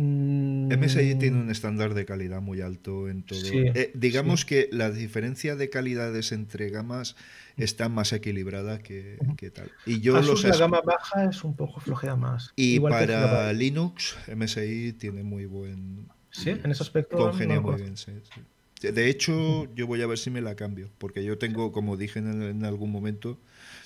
Mm, 0.02 0.72
MSI 0.72 1.14
tiene 1.16 1.39
un 1.39 1.51
estándar 1.51 1.93
de 1.93 2.06
calidad 2.06 2.40
muy 2.40 2.62
alto 2.62 3.10
en 3.10 3.22
todo. 3.22 3.39
Sí, 3.39 3.64
Eh, 3.74 3.90
digamos 3.93 4.47
que 4.47 4.70
la 4.72 4.90
diferencia 4.90 5.56
de 5.56 5.68
calidades 5.68 6.32
entre 6.32 6.70
gamas 6.70 7.16
está 7.59 7.90
más 7.90 8.14
equilibrada 8.14 8.78
que, 8.78 9.18
que 9.36 9.51
tal. 9.51 9.70
Y 9.85 10.01
yo 10.01 10.16
Asus, 10.16 10.43
los 10.43 10.44
la 10.44 10.56
gama 10.56 10.81
baja 10.81 11.27
es 11.27 11.44
un 11.44 11.55
poco 11.55 11.81
flojea 11.81 12.16
más. 12.16 12.55
Y 12.56 12.77
Igual 12.77 12.93
para. 12.93 13.52
Linux, 13.52 14.16
MSI 14.35 14.94
tiene 14.94 15.22
muy 15.22 15.44
buen. 15.44 16.09
Sí, 16.31 16.48
en 16.48 16.70
ese 16.70 16.82
aspecto. 16.82 17.18
Congenia 17.18 17.56
no 17.56 17.62
muy 17.62 17.82
bien, 17.82 17.98
sí, 17.98 18.12
sí. 18.35 18.89
De 18.89 19.10
hecho, 19.10 19.68
yo 19.74 19.86
voy 19.86 20.01
a 20.01 20.06
ver 20.06 20.16
si 20.16 20.31
me 20.31 20.40
la 20.40 20.55
cambio, 20.55 20.89
porque 20.97 21.22
yo 21.22 21.36
tengo, 21.36 21.72
como 21.72 21.98
dije 21.98 22.20
en, 22.20 22.43
en 22.43 22.64
algún 22.64 22.90
momento, 22.90 23.39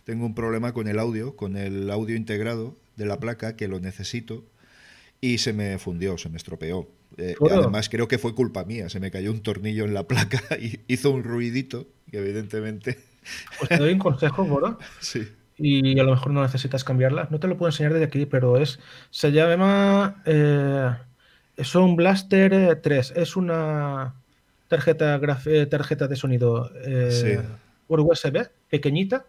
tengo 0.05 0.25
un 0.27 0.37
problema 0.37 0.73
con 0.73 0.87
el 0.87 1.01
audio, 1.01 1.35
con 1.35 1.57
el 1.57 1.91
audio 1.91 2.15
integrado 2.15 2.77
de 2.95 3.07
la 3.07 3.19
placa, 3.19 3.57
que 3.57 3.67
lo 3.67 3.81
necesito, 3.81 4.45
y 5.33 5.39
se 5.39 5.53
me 5.53 5.79
fundió, 5.79 6.19
se 6.19 6.29
me 6.29 6.37
estropeó. 6.37 6.89
Eh, 7.17 7.35
Bueno. 7.39 7.61
Además, 7.61 7.89
creo 7.89 8.09
que 8.09 8.19
fue 8.19 8.35
culpa 8.35 8.65
mía, 8.65 8.89
se 8.89 9.01
me 9.01 9.11
cayó 9.11 9.31
un 9.31 9.41
tornillo 9.41 9.85
en 9.85 9.95
la 9.95 10.07
placa 10.07 10.41
y 10.61 10.81
hizo 10.89 11.11
un 11.11 11.23
ruidito, 11.25 11.87
que 12.11 12.19
evidentemente, 12.19 12.99
Pues 13.59 13.69
te 13.71 13.77
doy 13.79 13.93
un 13.93 13.99
consejo, 14.01 14.45
Boro, 14.45 14.79
sí. 15.01 15.27
y 15.57 15.99
a 15.99 16.03
lo 16.03 16.11
mejor 16.11 16.33
no 16.33 16.43
necesitas 16.43 16.85
cambiarla. 16.85 17.29
No 17.31 17.39
te 17.41 17.47
lo 17.47 17.57
puedo 17.57 17.69
enseñar 17.71 17.93
desde 17.93 18.07
aquí, 18.07 18.27
pero 18.27 18.59
es 18.59 18.79
se 19.11 19.33
llama 19.33 20.23
eh, 20.27 20.91
Sound 21.63 21.97
Blaster 21.97 22.53
eh, 22.53 22.77
3. 22.77 23.13
Es 23.17 23.37
una 23.37 24.15
tarjeta, 24.69 25.21
eh, 25.47 25.67
tarjeta 25.67 26.09
de 26.09 26.17
sonido 26.17 26.71
eh, 26.85 27.11
Sí. 27.11 27.49
por 27.87 28.01
USB, 28.01 28.49
pequeñita, 28.69 29.25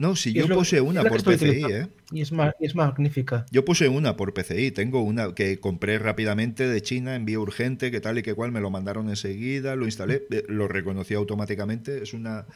No, 0.00 0.14
si 0.14 0.32
yo 0.32 0.46
puse 0.48 0.80
una 0.80 1.02
por 1.02 1.24
PCI. 1.24 1.64
¿eh? 1.72 1.88
y 2.12 2.20
es, 2.20 2.30
ma- 2.30 2.54
es 2.60 2.76
magnífica. 2.76 3.46
Yo 3.50 3.64
puse 3.64 3.88
una 3.88 4.16
por 4.16 4.32
PCI, 4.32 4.70
tengo 4.70 5.02
una 5.02 5.34
que 5.34 5.58
compré 5.58 5.98
rápidamente 5.98 6.68
de 6.68 6.80
China, 6.82 7.16
envío 7.16 7.40
urgente, 7.42 7.90
que 7.90 8.00
tal 8.00 8.16
y 8.18 8.22
que 8.22 8.34
cual, 8.34 8.52
me 8.52 8.60
lo 8.60 8.70
mandaron 8.70 9.08
enseguida, 9.08 9.74
lo 9.74 9.86
instalé, 9.86 10.22
eh, 10.30 10.44
lo 10.46 10.68
reconocí 10.68 11.14
automáticamente, 11.14 12.00
es 12.00 12.14
una, 12.14 12.46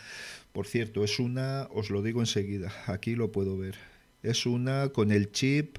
por 0.52 0.69
cierto, 0.69 1.02
es 1.02 1.19
una, 1.19 1.66
os 1.73 1.90
lo 1.90 2.01
digo 2.02 2.20
enseguida, 2.20 2.73
aquí 2.86 3.16
lo 3.16 3.32
puedo 3.32 3.59
ver, 3.59 3.74
es 4.23 4.47
una 4.47 4.90
con 4.90 5.10
el 5.10 5.32
chip 5.32 5.78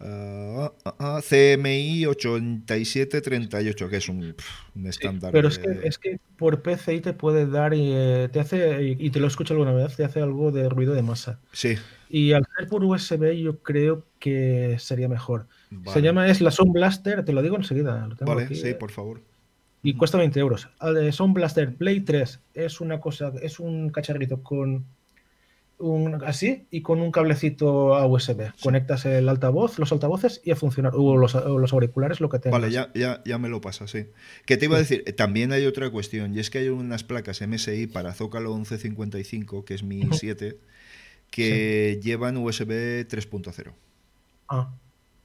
ah, 0.00 0.72
ah, 0.84 0.94
ah, 0.98 1.20
CMI 1.22 2.06
8738, 2.06 3.88
que 3.88 3.96
es 3.96 4.08
un, 4.08 4.20
pf, 4.34 4.48
un 4.74 4.82
Sí, 4.84 4.88
estándar. 4.90 5.32
pero 5.32 5.48
es 5.48 5.60
de- 5.60 5.80
que, 5.80 5.88
es 5.88 5.98
que 5.98 6.18
por 6.36 6.62
PCI 6.62 7.00
te 7.00 7.12
puede 7.12 7.46
dar 7.46 7.74
y 7.74 7.90
eh, 7.92 8.28
te 8.32 8.40
hace, 8.40 8.82
y 8.82 8.96
y 9.06 9.10
te 9.10 9.20
lo 9.20 9.26
escucho 9.26 9.54
alguna 9.54 9.72
vez, 9.72 9.96
te 9.96 10.04
hace 10.04 10.20
algo 10.20 10.50
de 10.52 10.68
ruido 10.68 10.94
de 10.94 11.02
masa. 11.02 11.40
Sí, 11.52 11.76
Y 12.08 12.32
al 12.32 12.46
ser 12.56 12.68
por 12.68 12.84
USB 12.84 13.36
yo 13.40 13.58
creo 13.62 14.04
que 14.18 14.76
sería 14.78 15.08
mejor. 15.08 15.48
Se 15.92 16.00
llama, 16.02 16.28
es 16.28 16.40
la 16.40 16.50
Sound 16.50 16.72
Blaster, 16.72 17.24
te 17.24 17.32
lo 17.32 17.42
digo 17.42 17.56
enseguida. 17.56 18.06
Lo 18.06 18.16
tengo 18.16 18.32
Vale, 18.32 18.46
aquí, 18.46 18.54
sí, 18.54 18.68
eh, 18.68 18.74
por 18.74 18.90
favor. 18.90 19.20
Y 19.82 19.94
cuesta 19.94 20.18
20 20.18 20.40
euros. 20.40 20.68
Sound 21.12 21.34
Blaster 21.34 21.74
Play 21.76 22.00
3 22.00 22.40
es 22.54 22.80
una 22.80 23.00
cosa, 23.00 23.32
es 23.42 23.60
un 23.60 23.90
cacharrito 23.90 24.42
con 24.42 24.84
un 25.78 26.22
así 26.24 26.66
y 26.70 26.80
con 26.82 27.00
un 27.00 27.12
cablecito 27.12 27.94
a 27.96 28.06
USB. 28.06 28.50
Conectas 28.62 29.04
el 29.04 29.28
altavoz, 29.28 29.78
los 29.78 29.92
altavoces 29.92 30.40
y 30.44 30.50
a 30.50 30.56
funcionar. 30.56 30.92
O 30.96 31.16
los, 31.16 31.34
o 31.34 31.58
los 31.58 31.72
auriculares, 31.72 32.20
lo 32.20 32.28
que 32.30 32.38
tengas. 32.38 32.60
Vale, 32.60 32.72
ya, 32.72 32.90
ya, 32.94 33.22
ya 33.24 33.38
me 33.38 33.48
lo 33.48 33.60
pasa, 33.60 33.86
sí. 33.86 34.06
Que 34.46 34.56
te 34.56 34.64
iba 34.66 34.76
a 34.76 34.80
decir, 34.80 35.04
también 35.16 35.52
hay 35.52 35.66
otra 35.66 35.90
cuestión, 35.90 36.34
y 36.34 36.38
es 36.40 36.48
que 36.50 36.58
hay 36.58 36.68
unas 36.68 37.04
placas 37.04 37.40
MSI 37.46 37.86
para 37.88 38.14
Zócalo 38.14 38.54
1155, 38.54 39.64
que 39.64 39.74
es 39.74 39.82
mi 39.82 40.04
Ujú. 40.04 40.14
7, 40.14 40.56
que 41.30 42.00
llevan 42.02 42.36
USB 42.38 43.06
3.0. 43.06 43.72
Ah, 44.48 44.70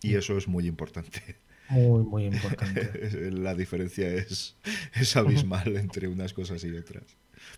Y 0.02 0.15
eso 0.15 0.38
es 0.38 0.48
muy 0.48 0.68
importante. 0.68 1.38
muy, 1.69 2.03
muy 2.03 2.26
importante. 2.26 2.91
La 3.32 3.56
diferencia 3.56 4.10
es, 4.14 4.56
es 4.95 5.15
abismal 5.15 5.78
entre 5.78 6.07
unas 6.07 6.34
cosas 6.34 6.64
y 6.64 6.72
otras. 6.76 7.03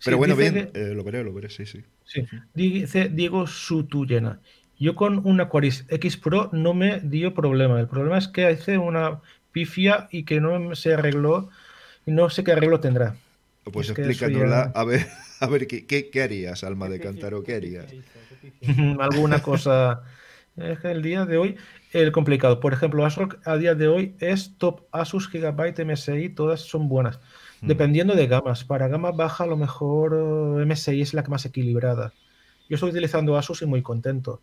Pero 0.04 0.18
bueno, 0.18 0.34
dice 0.34 0.52
bien, 0.52 0.70
que- 0.72 0.72
eh, 0.74 0.94
lo 0.94 1.04
veré, 1.04 1.24
lo 1.24 1.32
veré, 1.32 1.50
sí, 1.50 1.66
sí. 1.66 1.84
Sí. 2.04 2.26
Dice 2.54 3.08
Diego 3.08 3.46
Sutuyena. 3.46 4.40
Yo 4.78 4.94
con 4.94 5.26
un 5.26 5.40
Aquaris 5.40 5.86
X 5.88 6.16
Pro 6.16 6.50
no 6.52 6.74
me 6.74 7.00
dio 7.00 7.34
problema. 7.34 7.80
El 7.80 7.88
problema 7.88 8.18
es 8.18 8.28
que 8.28 8.50
hice 8.52 8.78
una 8.78 9.20
pifia 9.52 10.08
y 10.10 10.24
que 10.24 10.40
no 10.40 10.74
se 10.74 10.94
arregló 10.94 11.48
y 12.06 12.12
no 12.12 12.30
sé 12.30 12.44
qué 12.44 12.52
arreglo 12.52 12.80
tendrá. 12.80 13.20
Pues 13.72 13.88
Es 13.88 13.90
explícanosla, 13.90 14.62
ya- 14.64 14.72
a 14.74 14.84
ver, 14.84 15.06
a 15.40 15.46
ver 15.46 15.66
¿qué, 15.66 15.86
qué, 15.86 16.10
qué 16.10 16.22
harías, 16.22 16.64
alma 16.64 16.88
de 16.88 17.00
cántaro? 17.00 17.42
¿Qué 17.42 17.54
harías? 17.54 17.86
Alguna 19.00 19.42
cosa. 19.42 20.02
Es 20.56 20.78
que 20.80 20.90
el 20.92 21.02
día 21.02 21.26
de 21.26 21.36
hoy, 21.38 21.56
el 21.90 22.12
complicado. 22.12 22.60
Por 22.60 22.72
ejemplo, 22.72 23.04
ASRock 23.04 23.38
a 23.46 23.56
día 23.56 23.74
de 23.74 23.88
hoy 23.88 24.16
es 24.20 24.56
top 24.58 24.82
Asus 24.92 25.28
Gigabyte 25.28 25.80
MSI, 25.80 26.28
todas 26.30 26.60
son 26.60 26.88
buenas. 26.88 27.20
Dependiendo 27.66 28.14
de 28.14 28.26
gamas. 28.26 28.64
Para 28.64 28.88
gama 28.88 29.10
baja, 29.12 29.44
a 29.44 29.46
lo 29.46 29.56
mejor 29.56 30.14
eh, 30.60 30.62
MSI 30.62 31.00
es 31.00 31.14
la 31.14 31.22
que 31.22 31.30
más 31.30 31.44
equilibrada. 31.46 32.12
Yo 32.68 32.76
estoy 32.76 32.90
utilizando 32.90 33.36
Asus 33.36 33.62
y 33.62 33.66
muy 33.66 33.82
contento. 33.82 34.40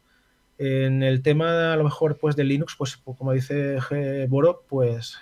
En 0.57 1.01
el 1.01 1.21
tema, 1.23 1.73
a 1.73 1.75
lo 1.75 1.83
mejor, 1.83 2.17
pues 2.17 2.35
de 2.35 2.43
Linux, 2.43 2.75
pues 2.77 2.97
como 2.97 3.31
dice 3.33 3.79
G. 3.79 4.27
Boro, 4.29 4.63
pues 4.69 5.17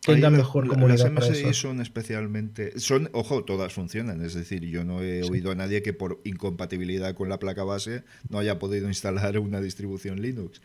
tenga 0.00 0.30
mejor 0.30 0.66
la- 0.66 0.70
comunidad 0.74 1.12
Las 1.12 1.28
MSI 1.28 1.54
son 1.54 1.80
especialmente. 1.80 2.78
Son, 2.80 3.08
ojo, 3.12 3.44
todas 3.44 3.72
funcionan. 3.72 4.24
Es 4.24 4.34
decir, 4.34 4.64
yo 4.64 4.82
no 4.84 5.02
he 5.02 5.22
Sí. 5.22 5.30
oído 5.30 5.50
a 5.52 5.54
nadie 5.54 5.82
que 5.82 5.92
por 5.92 6.20
incompatibilidad 6.24 7.14
con 7.14 7.28
la 7.28 7.38
placa 7.38 7.62
base 7.62 8.04
no 8.28 8.38
haya 8.38 8.58
podido 8.58 8.88
instalar 8.88 9.38
una 9.38 9.60
distribución 9.60 10.20
Linux. 10.22 10.60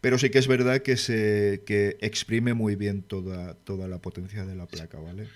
Pero 0.00 0.18
sí 0.18 0.30
que 0.30 0.38
es 0.38 0.48
verdad 0.48 0.82
que 0.82 0.96
se 0.96 1.62
que 1.66 1.96
exprime 2.00 2.52
muy 2.54 2.74
bien 2.76 3.02
toda, 3.02 3.54
toda 3.54 3.86
la 3.88 3.98
potencia 4.00 4.44
de 4.44 4.54
la 4.56 4.66
placa, 4.66 4.98
¿vale? 4.98 5.28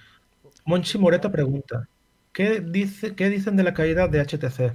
Monchi 0.64 0.98
Moreta 0.98 1.30
pregunta: 1.30 1.88
¿qué, 2.32 2.60
dice, 2.60 3.14
¿qué 3.14 3.30
dicen 3.30 3.56
de 3.56 3.62
la 3.62 3.74
caída 3.74 4.08
de 4.08 4.20
HTC? 4.24 4.74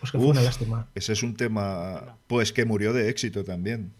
Pues 0.00 0.12
que 0.12 0.18
fue 0.18 0.28
una 0.28 0.42
lástima. 0.42 0.88
Ese 0.94 1.12
es 1.12 1.22
un 1.22 1.36
tema, 1.36 2.16
pues 2.26 2.52
que 2.52 2.64
murió 2.64 2.92
de 2.92 3.10
éxito 3.10 3.44
también. 3.44 3.92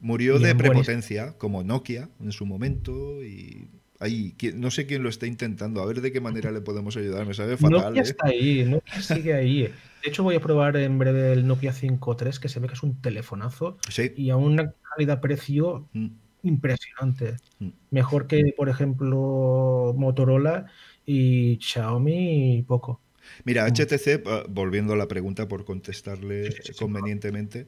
Murió 0.00 0.38
de 0.38 0.54
prepotencia, 0.54 1.34
como 1.38 1.62
Nokia 1.62 2.08
en 2.20 2.32
su 2.32 2.44
momento, 2.46 3.22
y 3.22 3.68
ahí, 4.00 4.34
no 4.54 4.70
sé 4.70 4.86
quién 4.86 5.02
lo 5.02 5.08
está 5.08 5.26
intentando, 5.26 5.82
a 5.82 5.86
ver 5.86 6.00
de 6.00 6.12
qué 6.12 6.20
manera 6.20 6.50
le 6.50 6.60
podemos 6.60 6.96
ayudar, 6.96 7.26
me 7.26 7.34
sabe 7.34 7.56
fatal. 7.56 7.80
Nokia 7.80 8.02
¿eh? 8.02 8.04
está 8.04 8.28
ahí, 8.28 8.64
Nokia 8.64 9.02
sigue 9.02 9.34
ahí. 9.34 9.62
De 9.62 10.10
hecho, 10.10 10.22
voy 10.22 10.36
a 10.36 10.40
probar 10.40 10.76
en 10.76 10.98
breve 10.98 11.32
el 11.32 11.46
Nokia 11.46 11.72
5.3, 11.72 12.38
que 12.38 12.48
se 12.48 12.60
ve 12.60 12.68
que 12.68 12.74
es 12.74 12.82
un 12.82 13.00
telefonazo, 13.00 13.78
y 14.16 14.30
a 14.30 14.36
una 14.36 14.74
calidad-precio 14.94 15.88
mm. 15.92 16.06
Impresionante. 16.44 17.36
Mm. 17.58 17.68
Mejor 17.90 18.26
que, 18.26 18.54
por 18.56 18.68
concierto 18.68 19.94
Motorola 19.96 20.66
y 21.04 21.58
Xiaomi 21.60 22.58
y 22.58 22.62
poco. 22.62 23.00
Mira, 23.44 23.66
HTC, 23.66 24.24
mm. 24.24 24.28
eh, 24.28 24.44
volviendo 24.48 24.92
a 24.92 24.96
la 24.96 25.08
pregunta 25.08 25.48
por 25.48 25.64
contestarle 25.64 26.54
convenientemente, 26.78 27.66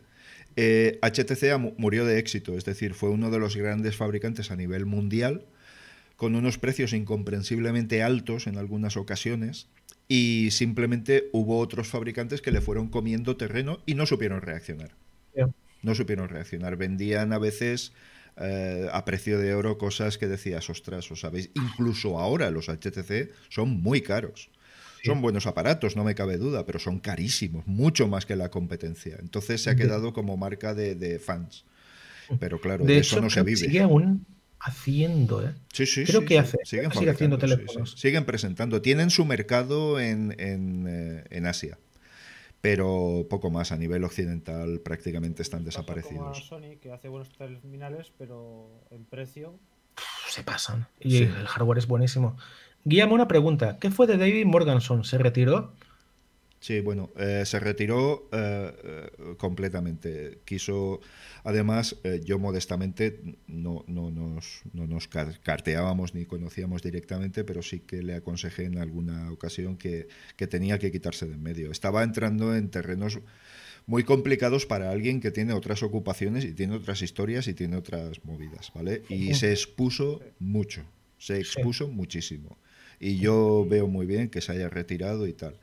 HTC 0.57 1.43
eh, 1.43 1.75
murió 1.77 2.05
de 2.07 2.19
éxito, 2.19 2.57
es 2.57 2.65
decir, 2.65 2.95
fue 2.95 3.11
uno 3.11 3.31
de 3.31 3.39
los 3.39 3.57
grandes 3.57 3.97
fabricantes 3.97 4.51
a 4.51 4.57
nivel 4.57 4.87
mundial, 4.87 5.45
con 6.17 6.35
unos 6.35 6.57
precios 6.57 6.93
incomprensiblemente 6.95 8.03
altos 8.03 8.47
en 8.47 8.57
algunas 8.57 8.97
ocasiones, 8.97 9.69
y 10.09 10.51
simplemente 10.53 11.29
hubo 11.33 11.59
otros 11.59 11.89
fabricantes 11.89 12.41
que 12.41 12.53
le 12.53 12.61
fueron 12.61 12.89
comiendo 12.89 13.37
terreno 13.37 13.81
y 13.87 13.95
no 13.95 14.07
supieron 14.07 14.41
reaccionar. 14.41 14.93
No 15.83 15.95
supieron 15.95 16.29
reaccionar. 16.29 16.77
Vendían 16.77 17.33
a 17.33 17.39
veces 17.39 17.93
eh, 18.39 18.89
a 18.93 19.05
precio 19.05 19.39
de 19.39 19.55
oro 19.55 19.79
cosas 19.79 20.19
que 20.19 20.27
decías, 20.27 20.69
ostras, 20.69 21.11
os 21.11 21.21
sabéis, 21.21 21.51
incluso 21.55 22.19
ahora 22.19 22.51
los 22.51 22.69
HTC 22.69 23.31
son 23.49 23.83
muy 23.83 24.03
caros. 24.03 24.51
Son 25.05 25.23
buenos 25.23 25.47
aparatos, 25.47 25.95
no 25.95 26.03
me 26.03 26.17
cabe 26.17 26.37
duda, 26.37 26.67
pero 26.67 26.81
son 26.81 26.99
carísimos, 26.99 27.65
mucho 27.69 28.09
más 28.09 28.27
que 28.27 28.35
la 28.35 28.51
competencia. 28.51 29.17
Entonces 29.21 29.63
se 29.63 29.71
ha 29.71 29.77
quedado 29.77 30.13
como 30.13 30.37
marca 30.37 30.75
de, 30.75 31.21
fans. 31.25 31.65
Pero 32.41 32.61
claro, 32.61 32.85
de, 32.85 32.99
eso 32.99 33.21
no 33.21 33.31
se 33.31 33.43
vive. 33.45 33.57
Sigue 33.57 33.83
aún 33.83 34.27
haciendo, 34.59 35.47
¿eh? 35.47 35.55
Sí, 35.73 35.87
sí, 35.87 36.05
Creo 36.05 36.25
que 36.25 36.41
hace. 36.41 36.59
Siguen 36.65 36.91
sigue 36.91 37.11
haciendo 37.11 37.39
teléfonos. 37.39 37.93
Siguen 37.93 38.25
presentando. 38.25 38.83
Tienen 38.83 39.11
su 39.11 39.25
mercado 39.25 40.01
en, 40.01 40.35
en, 40.39 40.87
eh, 40.89 41.25
en 41.31 41.47
Asia 41.47 41.79
pero 42.67 43.25
poco 43.31 43.49
más 43.49 43.71
a 43.71 43.77
nivel 43.77 44.03
occidental 44.03 44.81
prácticamente 44.81 45.43
están 45.43 45.65
desaparecidos. 45.65 46.19
Como 46.19 46.35
Sony 46.35 46.79
que 46.83 46.91
hace 46.91 47.07
buenos 47.07 47.29
terminales, 47.29 48.13
pero 48.19 48.83
en 48.91 49.05
precio 49.05 49.55
se 50.27 50.43
pasan 50.43 50.89
y 50.99 51.19
el 51.19 51.47
hardware 51.47 51.79
es 51.79 51.87
buenísimo. 51.87 52.37
Guíame 52.85 53.13
una 53.13 53.29
pregunta, 53.29 53.79
¿qué 53.79 53.93
fue 53.93 54.09
de 54.09 54.17
David 54.17 54.47
Morganson? 54.47 55.05
¿Se 55.05 55.17
retiró? 55.17 55.75
Sí, 56.67 56.81
bueno, 56.81 57.13
eh, 57.17 57.45
se 57.47 57.61
retiró 57.61 58.29
eh, 58.33 58.73
eh, 58.83 59.35
completamente. 59.37 60.41
Quiso, 60.45 61.01
además, 61.45 61.95
yo 62.25 62.41
modestamente 62.41 63.21
no, 63.47 63.85
no, 63.87 64.11
nos, 64.11 64.63
no 64.73 64.89
nos 64.89 65.07
carteábamos 65.07 66.17
ni 66.17 66.25
conocíamos 66.25 66.83
directamente, 66.83 67.45
pero 67.45 67.63
sí 67.63 67.79
que 67.87 68.03
le 68.03 68.17
aconsejé 68.17 68.65
en 68.65 68.79
alguna 68.79 69.31
ocasión 69.31 69.77
que, 69.77 70.09
que 70.35 70.49
tenía 70.49 70.81
que 70.81 70.91
quitarse 70.91 71.27
de 71.27 71.35
en 71.35 71.43
medio. 71.45 71.71
Estaba 71.71 72.03
entrando 72.03 72.57
en 72.57 72.69
terrenos 72.69 73.21
muy 73.87 74.03
complicados 74.03 74.67
para 74.67 74.91
alguien 74.91 75.21
que 75.21 75.31
tiene 75.31 75.53
otras 75.53 75.85
ocupaciones 75.85 76.45
y 76.45 76.53
tiene 76.53 76.75
otras 76.75 77.01
historias 77.01 77.47
y 77.47 77.55
tiene 77.55 77.77
otras 77.77 78.25
movidas, 78.25 78.73
¿vale? 78.75 79.03
Y 79.09 79.35
se 79.35 79.53
expuso 79.53 80.21
mucho, 80.41 80.83
se 81.17 81.39
expuso 81.39 81.87
muchísimo. 81.87 82.59
Y 82.99 83.19
yo 83.19 83.65
veo 83.69 83.87
muy 83.87 84.07
bien 84.07 84.31
que 84.31 84.41
se 84.41 84.51
haya 84.51 84.69
retirado 84.69 85.29
y 85.29 85.33
tal. 85.33 85.57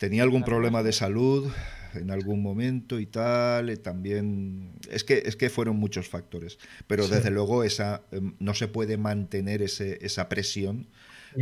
Tenía 0.00 0.22
algún 0.22 0.44
problema 0.44 0.82
de 0.82 0.92
salud 0.92 1.52
en 1.92 2.10
algún 2.10 2.40
momento 2.40 2.98
y 2.98 3.04
tal, 3.04 3.68
eh, 3.68 3.76
también 3.76 4.72
es 4.90 5.04
que 5.04 5.22
es 5.26 5.36
que 5.36 5.50
fueron 5.50 5.76
muchos 5.76 6.08
factores, 6.08 6.58
pero 6.86 7.06
desde 7.06 7.30
luego 7.30 7.64
esa 7.64 8.00
em, 8.10 8.34
no 8.38 8.54
se 8.54 8.66
puede 8.66 8.96
mantener 8.96 9.60
ese, 9.60 9.98
esa 10.00 10.30
presión 10.30 10.86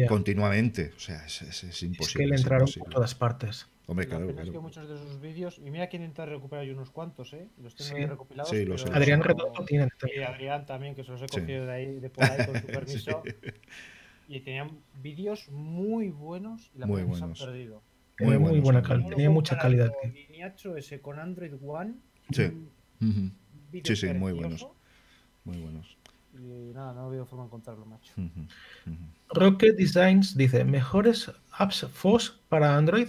continuamente, 0.09 0.91
o 0.97 0.99
sea, 0.99 1.25
es, 1.25 1.41
es, 1.43 1.83
imposible. 1.85 2.25
Es 2.25 2.31
que 2.31 2.35
le 2.35 2.37
entraron 2.37 2.69
por 2.81 2.89
todas 2.89 3.15
partes. 3.15 3.69
Hombre, 3.87 4.09
claro, 4.09 4.27
claro. 4.27 4.43
Es 4.43 4.51
que 4.51 4.59
muchos 4.59 4.89
de 4.89 4.99
sus 4.99 5.21
vídeos, 5.21 5.61
y 5.65 5.71
mira 5.71 5.87
quién 5.87 6.03
intenta 6.03 6.27
recuperar 6.27 6.65
yo 6.65 6.73
unos 6.73 6.91
cuantos, 6.91 7.33
¿eh? 7.35 7.47
Los 7.63 7.77
tengo 7.77 7.97
sí. 7.97 8.07
recopilados. 8.07 8.51
Sí, 8.51 8.65
los 8.65 8.87
Adrián 8.87 9.23
Redondo 9.23 9.65
tiene. 9.67 9.87
Y 10.13 10.19
Adrián 10.19 10.67
también, 10.67 10.97
que 10.97 11.05
se 11.05 11.13
los 11.13 11.23
he 11.23 11.29
cogido 11.29 11.65
de 11.65 11.73
ahí, 11.73 12.01
de 12.01 12.11
por 12.11 12.25
ahí, 12.25 12.45
con 12.45 12.61
su 12.61 12.67
permiso. 12.67 13.23
Y 14.27 14.41
tenían 14.41 14.81
vídeos 15.01 15.49
muy 15.49 16.11
buenos 16.11 16.73
y 16.75 16.81
la 16.81 16.87
muy 16.87 17.05
buenos. 17.05 17.23
han 17.23 17.47
perdido. 17.47 17.83
Muy, 18.21 18.39
muy 18.39 18.61
buena 18.61 18.83
calidad, 18.83 19.09
tenía 19.11 19.31
mucha 19.31 19.59
calidad. 19.59 19.93
Ese 20.77 21.01
con 21.01 21.19
Android 21.19 21.53
One. 21.65 21.95
Sí. 22.31 22.51
Sí, 23.85 23.97
sí, 23.97 24.07
muy 24.15 24.33
buenos. 24.33 24.67
Muy 25.45 25.59
buenos. 25.59 25.97
Y 26.35 26.73
nada, 26.73 26.95
no 26.95 27.11
veo 27.11 27.27
forma 27.27 27.45
de 27.45 27.49
encontrarlo, 27.49 27.85
macho. 27.87 28.13
Rocket 29.31 29.77
Designs 29.77 30.37
dice: 30.37 30.65
Mejores 30.65 31.33
apps 31.51 31.87
FOS 31.93 32.41
para 32.49 32.77
Android. 32.77 33.09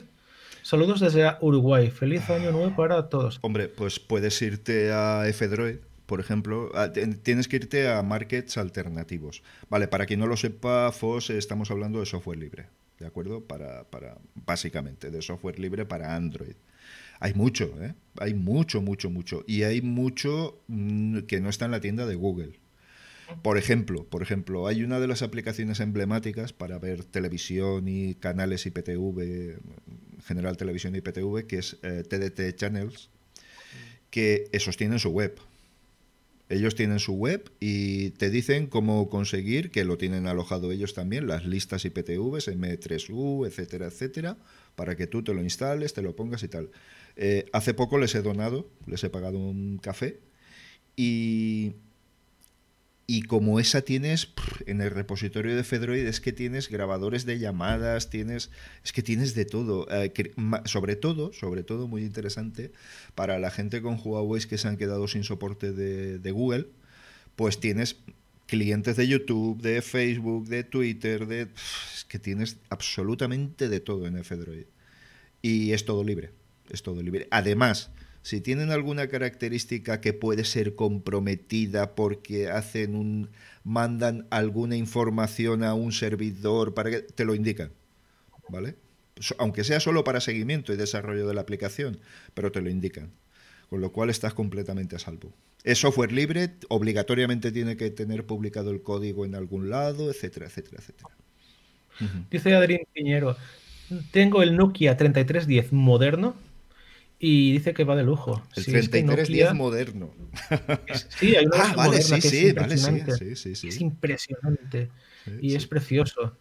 Saludos 0.62 1.00
desde 1.00 1.32
Uruguay. 1.42 1.90
Feliz 1.90 2.30
año 2.30 2.52
nuevo 2.52 2.76
para 2.76 3.08
todos. 3.10 3.40
Hombre, 3.42 3.70
pues 3.70 4.00
puedes 4.00 4.42
irte 4.42 4.92
a 4.92 5.28
F-Droid, 5.28 5.78
por 6.06 6.20
ejemplo. 6.20 6.72
Tienes 7.24 7.48
que 7.48 7.56
irte 7.58 7.90
a 7.90 8.04
markets 8.04 8.58
alternativos. 8.58 9.42
Vale, 9.70 9.88
para 9.88 10.06
quien 10.06 10.20
no 10.20 10.28
lo 10.28 10.36
sepa, 10.36 10.92
FOS 10.92 11.30
estamos 11.30 11.72
hablando 11.72 12.00
de 12.00 12.06
software 12.06 12.40
libre. 12.40 12.68
¿De 13.00 13.08
acuerdo? 13.08 13.46
Para, 13.46 13.86
para, 13.90 14.18
básicamente, 14.46 15.12
de 15.12 15.22
software 15.22 15.60
libre 15.60 15.86
para 15.86 16.16
Android. 16.16 16.56
Hay 17.20 17.34
mucho, 17.34 17.74
¿eh? 17.82 17.96
Hay 18.20 18.34
mucho, 18.34 18.82
mucho, 18.82 19.10
mucho. 19.10 19.44
Y 19.48 19.64
hay 19.64 19.82
mucho 19.82 20.62
mm, 20.68 21.20
que 21.22 21.42
no 21.42 21.50
está 21.50 21.66
en 21.66 21.72
la 21.72 21.82
tienda 21.82 22.06
de 22.06 22.16
Google. 22.16 22.60
Por 23.44 23.58
ejemplo, 23.58 24.06
por 24.06 24.24
ejemplo, 24.24 24.68
hay 24.68 24.84
una 24.84 25.00
de 25.00 25.08
las 25.08 25.22
aplicaciones 25.22 25.80
emblemáticas 25.80 26.52
para 26.52 26.80
ver 26.80 27.04
televisión 27.04 27.88
y 27.88 28.16
canales 28.16 28.66
IPTV, 28.66 29.60
general 30.26 30.58
televisión 30.58 30.96
IPTV, 30.96 31.46
que 31.46 31.60
es 31.60 31.78
TDT 31.80 32.40
eh, 32.40 32.56
Channels, 32.56 33.10
que 34.10 34.50
esos 34.52 34.78
tienen 34.78 34.98
su 34.98 35.10
web. 35.10 35.40
Ellos 36.50 36.74
tienen 36.74 36.98
su 36.98 37.14
web 37.14 37.52
y 37.60 38.10
te 38.12 38.32
dicen 38.32 38.66
cómo 38.66 39.08
conseguir, 39.08 39.70
que 39.70 39.84
lo 39.84 39.98
tienen 40.00 40.26
alojado 40.26 40.72
ellos 40.72 40.96
también, 40.96 41.28
las 41.28 41.46
listas 41.46 41.86
IPTVs, 41.86 42.48
M3U, 42.48 43.46
etcétera, 43.46 43.86
etcétera, 43.86 44.38
para 44.76 44.96
que 44.96 45.06
tú 45.06 45.24
te 45.24 45.34
lo 45.36 45.44
instales, 45.44 45.94
te 45.94 46.02
lo 46.02 46.16
pongas 46.16 46.42
y 46.42 46.48
tal. 46.48 46.72
Eh, 47.16 47.46
hace 47.54 47.76
poco 47.76 48.00
les 48.00 48.16
he 48.16 48.24
donado, 48.24 48.68
les 48.88 49.04
he 49.04 49.12
pagado 49.12 49.38
un 49.38 49.78
café 49.78 50.20
y 50.96 51.74
y 53.10 53.24
como 53.24 53.60
esa 53.60 53.82
tienes 53.82 54.30
en 54.68 54.82
el 54.82 54.92
repositorio 54.92 55.56
de 55.56 55.64
Fedroid 55.64 56.06
es 56.06 56.22
que 56.22 56.32
tienes 56.32 56.70
grabadores 56.70 57.26
de 57.26 57.40
llamadas, 57.40 58.12
tienes 58.12 58.52
es 58.84 58.94
que 58.94 59.02
tienes 59.02 59.34
de 59.34 59.46
todo, 59.46 59.88
eh, 59.90 60.14
sobre 60.66 60.96
todo, 60.96 61.34
sobre 61.34 61.64
todo 61.64 61.88
muy 61.88 62.04
interesante 62.04 62.72
para 63.16 63.40
la 63.40 63.50
gente 63.50 63.82
con 63.82 64.00
Huawei 64.00 64.46
que 64.46 64.60
se 64.60 64.68
han 64.68 64.78
quedado 64.78 65.08
sin 65.08 65.24
soporte 65.24 65.72
de, 65.72 66.32
Google, 66.32 66.68
pues 67.36 67.60
tienes 67.60 67.96
clientes 68.46 68.96
de 68.96 69.08
YouTube, 69.08 69.60
de 69.60 69.82
Facebook, 69.82 70.48
de 70.48 70.64
Twitter, 70.64 71.26
de 71.26 71.48
es 71.96 72.06
que 72.08 72.20
tienes 72.20 72.58
absolutamente 72.70 73.70
de 73.70 73.80
todo 73.80 74.06
en 74.06 74.18
F-Droid. 74.18 74.68
Y 75.42 75.72
es 75.72 75.84
todo 75.84 76.04
libre, 76.04 76.30
es 76.70 76.84
todo 76.84 77.02
libre. 77.02 77.28
Además, 77.32 77.90
si 78.22 78.42
tienen 78.42 78.72
alguna 78.72 79.08
característica 79.08 80.02
que 80.02 80.14
puede 80.14 80.44
ser 80.44 80.76
comprometida 80.76 81.96
porque 81.96 82.50
hacen 82.50 82.96
un 82.96 83.30
mandan 83.64 84.28
alguna 84.30 84.76
información 84.76 85.64
a 85.64 85.74
un 85.74 85.92
servidor 85.92 86.74
para 86.74 86.90
que 86.90 87.02
te 87.02 87.26
lo 87.26 87.36
indican, 87.36 87.72
¿vale? 88.50 88.76
Aunque 89.38 89.64
sea 89.64 89.80
solo 89.80 90.04
para 90.04 90.22
seguimiento 90.22 90.74
y 90.74 90.78
desarrollo 90.78 91.28
de 91.28 91.34
la 91.34 91.42
aplicación, 91.42 92.00
pero 92.34 92.52
te 92.52 92.62
lo 92.62 92.70
indican. 92.70 93.12
Con 93.70 93.82
lo 93.82 93.92
cual 93.92 94.10
estás 94.10 94.34
completamente 94.34 94.96
a 94.96 95.00
salvo. 95.00 95.32
Es 95.64 95.78
software 95.78 96.12
libre, 96.12 96.50
obligatoriamente 96.70 97.52
tiene 97.52 97.78
que 97.78 97.92
tener 97.92 98.26
publicado 98.26 98.72
el 98.72 98.82
código 98.82 99.26
en 99.26 99.36
algún 99.36 99.70
lado, 99.70 100.10
etcétera, 100.10 100.48
etcétera, 100.48 100.78
etcétera. 100.80 101.10
Dice 102.32 102.56
Adrián 102.56 102.82
Piñero, 102.92 103.38
tengo 104.12 104.42
el 104.42 104.56
Nokia 104.56 104.98
3310 104.98 105.74
moderno 105.74 106.36
y 107.20 107.52
dice 107.52 107.74
que 107.74 107.84
va 107.84 107.98
de 107.98 108.04
lujo. 108.04 108.42
El 108.56 108.66
3310 108.66 109.54
moderno. 109.54 110.14
sí, 111.10 111.36
hay 111.36 111.46
una 111.46 111.58
ah, 111.58 111.74
vale, 111.76 112.02
sí, 112.02 112.22
sí, 112.22 112.54
vale, 112.54 112.78
sí, 112.78 113.36
sí, 113.36 113.56
sí, 113.56 113.68
Es 113.68 113.82
impresionante 113.82 114.90
y 115.42 115.56
es 115.56 115.68
precioso. 115.68 116.38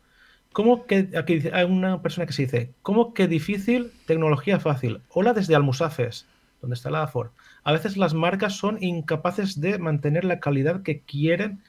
¿Cómo 0.52 0.86
que 0.86 1.10
aquí 1.16 1.42
hay 1.52 1.64
una 1.64 2.00
persona 2.00 2.26
que 2.26 2.32
se 2.32 2.42
dice, 2.42 2.72
¿cómo 2.82 3.12
que 3.12 3.26
difícil, 3.26 3.92
tecnología 4.06 4.60
fácil? 4.60 5.00
Hola 5.10 5.34
desde 5.34 5.54
Almusafes, 5.54 6.26
donde 6.62 6.74
está 6.74 6.90
la 6.90 7.06
Ford. 7.08 7.30
A 7.64 7.72
veces 7.72 7.96
las 7.96 8.14
marcas 8.14 8.54
son 8.56 8.82
incapaces 8.82 9.60
de 9.60 9.78
mantener 9.78 10.24
la 10.24 10.40
calidad 10.40 10.82
que 10.82 11.00
quieren 11.02 11.62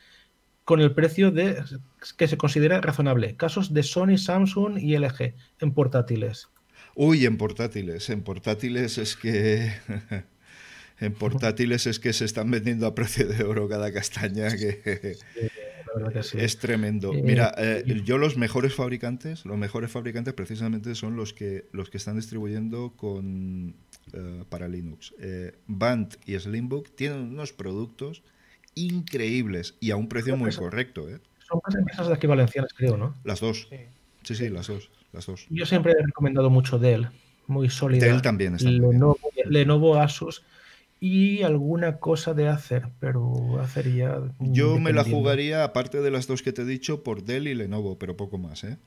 con 0.63 0.81
el 0.81 0.93
precio 0.93 1.31
de, 1.31 1.63
que 2.15 2.27
se 2.27 2.37
considera 2.37 2.79
razonable. 2.79 3.35
Casos 3.35 3.73
de 3.73 3.81
Sony, 3.81 4.17
Samsung 4.17 4.77
y 4.77 4.95
LG 4.97 5.33
en 5.59 5.73
portátiles. 5.73 6.49
Uy, 7.01 7.25
en 7.25 7.37
portátiles. 7.37 8.09
En 8.09 8.23
portátiles 8.23 8.97
es 8.97 9.15
que. 9.15 9.71
en 10.99 11.13
portátiles 11.13 11.87
es 11.87 11.97
que 11.97 12.11
se 12.11 12.25
están 12.25 12.51
vendiendo 12.51 12.85
a 12.87 12.93
precio 12.93 13.25
de 13.25 13.45
oro 13.45 13.69
cada 13.69 13.93
castaña, 13.93 14.53
que, 14.57 15.15
es 16.33 16.57
tremendo. 16.57 17.13
Eh, 17.13 17.21
Mira, 17.23 17.55
eh, 17.57 18.01
yo 18.03 18.17
los 18.17 18.35
mejores 18.35 18.75
fabricantes, 18.75 19.45
los 19.45 19.57
mejores 19.57 19.89
fabricantes 19.89 20.33
precisamente 20.33 20.93
son 20.93 21.15
los 21.15 21.33
que 21.33 21.69
los 21.71 21.89
que 21.89 21.95
están 21.95 22.17
distribuyendo 22.17 22.91
con 22.97 23.75
eh, 24.11 24.43
para 24.49 24.67
Linux. 24.67 25.13
Band 25.67 26.17
y 26.25 26.37
Slimbook 26.37 26.93
tienen 26.97 27.19
unos 27.19 27.53
productos 27.53 28.23
increíbles 28.75 29.75
y 29.79 29.91
a 29.91 29.95
un 29.95 30.09
precio 30.09 30.35
muy 30.35 30.53
correcto. 30.53 31.07
Son 31.47 31.61
más 31.65 31.75
empresas 31.75 32.09
de 32.09 32.13
aquí 32.13 32.27
valencianas, 32.27 32.73
creo, 32.73 32.97
¿no? 32.97 33.15
Las 33.23 33.39
dos. 33.39 33.69
Sí, 34.23 34.35
sí, 34.35 34.49
las 34.49 34.67
dos. 34.67 34.91
Las 35.11 35.25
dos. 35.25 35.47
Yo 35.49 35.65
siempre 35.65 35.93
he 35.93 36.05
recomendado 36.05 36.49
mucho 36.49 36.77
Dell, 36.77 37.09
muy 37.47 37.69
sólida. 37.69 38.05
Dell 38.05 38.21
también 38.21 38.55
está 38.55 38.69
Lenovo, 38.69 39.17
Lenovo, 39.45 39.95
Asus 39.99 40.43
y 40.99 41.43
alguna 41.43 41.97
cosa 41.97 42.33
de 42.33 42.47
Acer, 42.47 42.89
pero 42.99 43.59
Acer 43.59 43.93
ya... 43.93 44.21
Yo 44.39 44.79
me 44.79 44.93
la 44.93 45.03
jugaría, 45.03 45.63
aparte 45.63 46.01
de 46.01 46.11
las 46.11 46.27
dos 46.27 46.41
que 46.41 46.51
te 46.51 46.63
he 46.63 46.65
dicho, 46.65 47.03
por 47.03 47.23
Dell 47.23 47.47
y 47.47 47.55
Lenovo, 47.55 47.97
pero 47.97 48.17
poco 48.17 48.37
más, 48.37 48.63
¿eh? 48.63 48.77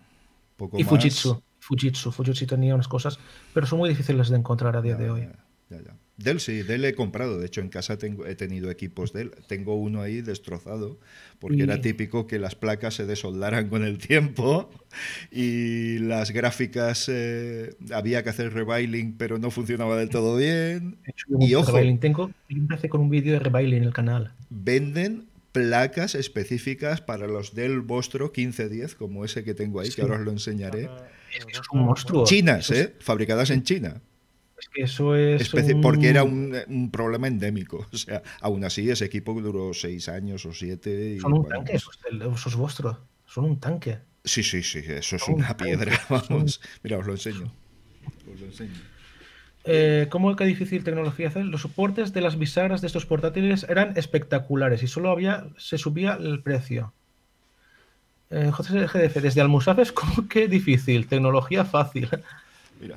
Poco 0.57 0.79
y 0.79 0.85
Fujitsu. 0.85 1.43
Fujitsu. 1.59 2.13
Fujitsu 2.13 2.47
tenía 2.47 2.75
unas 2.75 2.89
cosas, 2.89 3.19
pero 3.55 3.67
son 3.67 3.79
muy 3.79 3.89
difíciles 3.89 4.29
de 4.29 4.37
encontrar 4.37 4.77
a 4.77 4.83
día 4.83 4.97
de 4.97 5.11
hoy. 5.11 5.29
Ya, 5.71 5.81
ya. 5.81 5.97
Dell 6.17 6.41
sí, 6.41 6.63
Dell 6.63 6.85
he 6.85 6.95
comprado. 6.95 7.39
De 7.39 7.47
hecho, 7.47 7.61
en 7.61 7.69
casa 7.69 7.97
tengo, 7.97 8.27
he 8.27 8.35
tenido 8.35 8.71
equipos 8.71 9.13
Dell. 9.13 9.33
Tengo 9.47 9.75
uno 9.75 10.03
ahí 10.03 10.21
destrozado, 10.21 10.99
porque 11.39 11.63
era 11.63 11.81
típico 11.81 12.27
que 12.27 12.39
las 12.39 12.55
placas 12.55 12.95
se 12.95 13.07
desoldaran 13.07 13.69
con 13.69 13.83
el 13.83 13.99
tiempo 13.99 14.71
y 15.33 15.99
las 15.99 16.31
gráficas 16.31 17.09
eh, 17.09 17.75
había 17.93 18.23
que 18.23 18.31
hacer 18.31 18.53
reviling, 18.53 19.17
pero 19.17 19.39
no 19.39 19.51
funcionaba 19.51 19.97
del 19.97 20.11
todo 20.11 20.37
bien. 20.37 20.99
y 21.41 21.55
ojo, 21.55 21.79
tengo 21.99 22.31
hace 22.71 22.89
con 22.89 23.01
un 23.01 23.11
vídeo 23.11 23.33
de 23.33 23.39
reviling 23.39 23.79
en 23.79 23.85
el 23.85 23.95
canal. 23.95 24.35
Venden 24.51 25.27
placas 25.53 26.15
específicas 26.15 27.01
para 27.01 27.27
los 27.27 27.55
Dell 27.55 27.81
Vostro 27.81 28.27
1510, 28.27 28.95
como 28.95 29.25
ese 29.25 29.45
que 29.45 29.55
tengo 29.55 29.81
ahí, 29.81 29.91
que 29.91 30.03
ahora 30.03 30.17
os 30.17 30.23
lo 30.23 30.31
enseñaré. 30.31 30.91
Es, 31.35 31.61
un 31.73 31.87
monstruo. 31.87 32.25
Chinas, 32.25 32.71
¿eh? 32.71 32.95
Fabricadas 33.01 33.51
en 33.51 33.63
China 33.63 34.03
que 34.69 34.83
eso 34.83 35.15
es. 35.15 35.51
Porque 35.81 36.09
era 36.09 36.25
un, 36.25 36.91
problema 36.93 37.29
endémico. 37.29 37.87
O 37.93 37.97
sea, 37.97 38.23
aún 38.41 38.65
así, 38.65 38.89
ese 38.91 39.05
equipo 39.05 39.33
duró 39.41 39.73
seis 39.75 40.09
años 40.09 40.45
o 40.47 40.53
siete. 40.53 41.19
Son 41.21 41.33
un 41.33 41.49
tanque, 41.49 41.77
esos, 41.77 41.99
esos 42.11 42.57
vuestros. 42.57 42.97
Son 43.27 43.45
un 43.45 43.61
tanque. 43.61 43.99
Sí, 44.25 44.43
sí, 44.43 44.63
sí, 44.63 44.81
eso 44.87 45.17
es 45.17 45.29
una 45.29 45.57
piedra. 45.57 45.99
Vamos. 46.09 46.61
Mira, 46.83 46.99
os 46.99 47.07
lo 47.07 47.13
enseño. 47.13 47.53
Os 48.33 48.41
lo 48.41 48.47
enseño. 48.47 48.93
Eh, 49.65 50.09
¿Cómo 50.11 50.35
que 50.35 50.45
difícil 50.45 50.83
tecnología 50.83 51.29
hacer? 51.29 51.45
Los 51.45 51.63
soportes 51.63 52.13
de 52.13 52.21
las 52.21 52.39
bisagras 52.39 52.81
de 52.81 52.89
estos 52.89 53.07
portátiles 53.07 53.65
eran 53.69 53.97
espectaculares 53.97 54.83
y 54.83 54.89
solo 54.89 55.11
había 55.11 55.47
se 55.57 55.79
subía 55.79 56.19
el 56.21 56.43
precio. 56.43 56.93
Eh, 58.31 58.51
GDF, 58.51 59.15
desde 59.21 59.41
Almusafes, 59.41 59.93
¿cómo 59.93 60.27
que 60.29 60.49
difícil? 60.49 61.07
Tecnología 61.07 61.65
fácil. 61.65 62.09
Mira. 62.81 62.97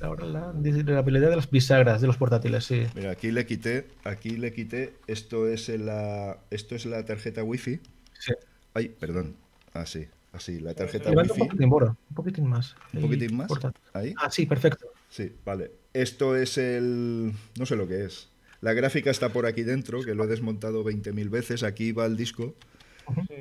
Ahora 0.00 0.26
la, 0.26 0.52
la 0.52 0.98
habilidad 0.98 1.30
de 1.30 1.36
las 1.36 1.50
bisagras 1.50 2.00
de 2.00 2.06
los 2.06 2.16
portátiles, 2.16 2.64
sí. 2.64 2.86
Mira, 2.94 3.10
aquí 3.10 3.30
le 3.30 3.46
quité, 3.46 3.86
aquí 4.04 4.30
le 4.30 4.52
quité, 4.52 4.94
esto 5.06 5.46
es 5.46 5.68
la, 5.68 6.38
esto 6.50 6.74
es 6.74 6.86
la 6.86 7.04
tarjeta 7.04 7.42
wifi. 7.42 7.80
Sí. 8.18 8.32
Ay, 8.74 8.88
perdón. 8.88 9.36
Así, 9.72 10.08
ah, 10.10 10.36
así, 10.36 10.60
la 10.60 10.74
tarjeta 10.74 11.10
wifi. 11.10 11.40
Un 11.40 11.48
poquitín, 11.48 11.72
un 11.72 12.14
poquitín 12.14 12.46
más. 12.46 12.76
Un 12.92 13.02
poquitín 13.02 13.36
más. 13.36 13.50
Ahí. 13.92 14.14
Ah, 14.18 14.30
sí, 14.30 14.46
perfecto. 14.46 14.86
Sí, 15.08 15.32
vale. 15.44 15.72
Esto 15.92 16.36
es 16.36 16.56
el, 16.58 17.32
no 17.58 17.66
sé 17.66 17.76
lo 17.76 17.86
que 17.86 18.04
es. 18.04 18.28
La 18.60 18.74
gráfica 18.74 19.10
está 19.10 19.30
por 19.30 19.46
aquí 19.46 19.62
dentro, 19.62 20.02
que 20.02 20.14
lo 20.14 20.24
he 20.24 20.26
desmontado 20.26 20.84
20.000 20.84 21.30
veces. 21.30 21.62
Aquí 21.62 21.92
va 21.92 22.06
el 22.06 22.16
disco, 22.16 22.54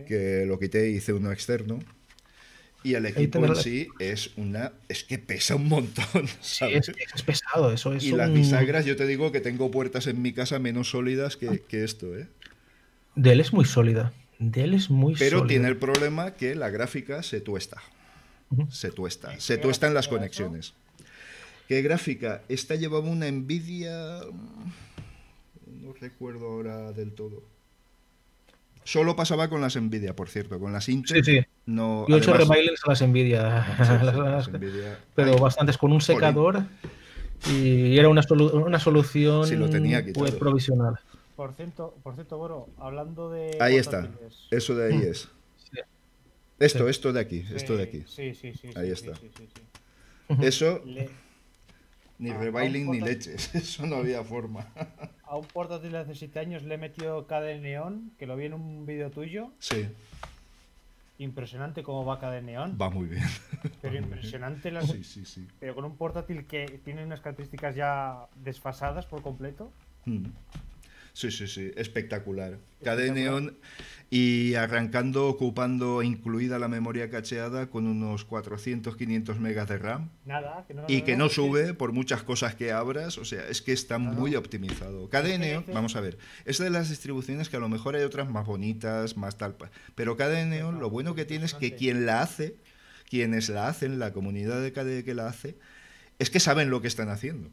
que 0.07 0.45
lo 0.47 0.59
quité 0.59 0.89
y 0.89 0.95
hice 0.95 1.13
uno 1.13 1.31
externo. 1.31 1.79
Y 2.83 2.93
el 2.93 3.05
equipo 3.05 3.45
en 3.45 3.55
sí 3.55 3.89
es 3.99 4.31
una. 4.37 4.71
Es 4.87 5.03
que 5.03 5.19
pesa 5.19 5.55
un 5.55 5.67
montón. 5.67 6.27
¿sabes? 6.41 6.89
es, 7.13 7.23
pesado, 7.23 7.73
eso 7.73 7.93
es. 7.93 8.03
Y 8.03 8.11
las 8.11 8.31
bisagras, 8.31 8.85
yo 8.85 8.95
te 8.95 9.05
digo 9.05 9.31
que 9.31 9.41
tengo 9.41 9.69
puertas 9.69 10.07
en 10.07 10.21
mi 10.21 10.31
casa 10.31 10.59
menos 10.59 10.89
sólidas 10.89 11.35
que, 11.35 11.83
esto, 11.83 12.17
¿eh? 12.17 12.27
Dell 13.15 13.41
es 13.41 13.51
muy 13.51 13.65
sólida. 13.65 14.13
Dell 14.39 14.73
es 14.73 14.89
muy 14.89 15.15
Pero 15.15 15.45
tiene 15.45 15.67
el 15.67 15.75
problema 15.75 16.31
que 16.35 16.55
la 16.55 16.69
gráfica 16.69 17.21
se 17.23 17.41
tuesta. 17.41 17.81
Se 18.71 18.91
tuesta. 18.91 19.37
Se 19.39 19.57
tuesta 19.57 19.87
en 19.87 19.93
las 19.93 20.07
conexiones. 20.07 20.73
¿Qué 21.67 21.81
gráfica? 21.81 22.41
Esta 22.47 22.75
llevaba 22.75 23.09
una 23.09 23.29
Nvidia. 23.29 24.21
No 25.81 25.93
recuerdo 25.99 26.47
ahora 26.47 26.93
del 26.93 27.11
todo. 27.11 27.43
Solo 28.85 29.15
pasaba 29.15 29.49
con 29.49 29.61
las 29.61 29.75
Nvidia, 29.75 30.15
por 30.15 30.29
cierto, 30.29 30.59
con 30.59 30.73
las 30.73 30.89
Intel. 30.89 31.23
Sí, 31.23 31.31
sí. 31.31 31.45
No, 31.65 32.07
Yo 32.07 32.15
he 32.15 32.19
hecho 32.19 32.33
remailings 32.33 32.81
a 32.83 32.89
las 32.89 33.01
Nvidia, 33.01 34.47
pero 35.15 35.37
bastantes 35.37 35.77
con 35.77 35.91
un 35.93 36.01
secador 36.01 36.63
y 37.47 37.97
era 37.97 38.09
una, 38.09 38.21
una 38.29 38.79
solución 38.79 39.47
pues, 40.13 40.31
provisional. 40.31 40.99
Por 41.35 41.53
cierto, 41.53 41.95
por 42.03 42.15
cierto, 42.15 42.37
Boro, 42.37 42.67
hablando 42.77 43.29
de. 43.29 43.57
Ahí 43.61 43.75
está, 43.75 44.09
eso 44.51 44.75
de 44.75 44.87
ahí 44.87 44.97
mm. 44.97 45.11
es. 45.11 45.29
Esto, 46.59 46.89
esto 46.89 47.13
de 47.13 47.21
aquí, 47.21 47.45
esto 47.55 47.77
de 47.77 47.83
aquí. 47.83 48.03
Sí, 48.05 48.35
sí, 48.35 48.53
sí. 48.53 48.69
Ahí 48.75 48.91
está. 48.91 49.13
Eso. 50.41 50.81
Ni 52.17 52.33
reviling 52.33 52.91
ni 52.91 52.99
leches, 52.99 53.55
eso 53.55 53.85
no 53.85 53.95
había 53.95 54.23
forma. 54.23 54.67
A 55.23 55.37
un 55.37 55.45
portátil 55.45 55.93
de 55.93 55.99
hace 55.99 56.15
7 56.15 56.39
años 56.39 56.63
le 56.63 56.75
he 56.75 56.77
metido 56.77 57.27
KD 57.27 57.61
Neón, 57.61 58.11
que 58.17 58.25
lo 58.25 58.35
vi 58.35 58.45
en 58.45 58.53
un 58.55 58.85
vídeo 58.85 59.09
tuyo. 59.11 59.51
Sí. 59.59 59.87
Impresionante 61.19 61.83
cómo 61.83 62.05
va 62.05 62.17
KD 62.17 62.41
Neón. 62.43 62.77
Va 62.81 62.89
muy 62.89 63.05
bien. 63.05 63.23
Pero 63.81 63.95
impresionante 64.03 64.71
las... 64.71 64.87
Sí, 64.87 65.03
sí, 65.03 65.25
sí. 65.25 65.47
Pero 65.59 65.75
con 65.75 65.85
un 65.85 65.95
portátil 65.97 66.47
que 66.47 66.81
tiene 66.83 67.03
unas 67.03 67.19
características 67.19 67.75
ya 67.75 68.27
desfasadas 68.35 69.05
por 69.05 69.21
completo. 69.21 69.71
Mm. 70.05 70.25
Sí, 71.13 71.31
sí, 71.31 71.47
sí, 71.47 71.71
espectacular. 71.75 72.57
KD 72.83 73.11
Neon 73.13 73.57
y 74.11 74.55
arrancando, 74.55 75.27
ocupando 75.27 76.01
incluida 76.01 76.57
la 76.57 76.67
memoria 76.67 77.09
cacheada 77.09 77.69
con 77.69 77.85
unos 77.85 78.25
400, 78.25 78.95
500 78.95 79.39
megas 79.39 79.67
de 79.69 79.77
RAM. 79.77 80.09
Nada, 80.25 80.65
que 80.67 80.73
no, 80.73 80.85
y 80.87 81.03
que 81.03 81.15
no, 81.15 81.29
sube 81.29 81.73
por 81.73 81.91
muchas 81.91 82.23
cosas 82.23 82.55
que 82.55 82.71
abras, 82.71 83.17
o 83.17 83.25
sea, 83.25 83.47
es 83.47 83.61
que 83.61 83.71
está 83.71 83.99
muy 83.99 84.35
optimizado. 84.35 85.09
KD 85.09 85.37
Neon, 85.37 85.65
vamos 85.73 85.95
a 85.95 86.01
ver, 86.01 86.17
es 86.45 86.57
de 86.57 86.69
las 86.69 86.89
distribuciones 86.89 87.49
que 87.49 87.57
a 87.57 87.59
lo 87.59 87.69
mejor 87.69 87.95
hay 87.95 88.03
otras 88.03 88.29
más 88.29 88.47
bonitas, 88.47 89.15
más 89.15 89.37
tal, 89.37 89.55
pero 89.93 90.17
KD 90.17 90.45
Neon 90.47 90.79
lo 90.79 90.89
bueno 90.89 91.13
que 91.13 91.25
tiene 91.25 91.45
es 91.45 91.53
que 91.53 91.75
quien 91.75 92.05
la 92.07 92.21
hace, 92.21 92.55
quienes 93.09 93.49
la 93.49 93.67
hacen, 93.67 93.99
la 93.99 94.13
comunidad 94.13 94.61
de 94.61 94.71
KDE 94.71 95.03
que 95.03 95.13
la 95.13 95.27
hace, 95.27 95.55
es 96.17 96.29
que 96.29 96.39
saben 96.39 96.69
lo 96.69 96.81
que 96.81 96.87
están 96.87 97.09
haciendo. 97.09 97.49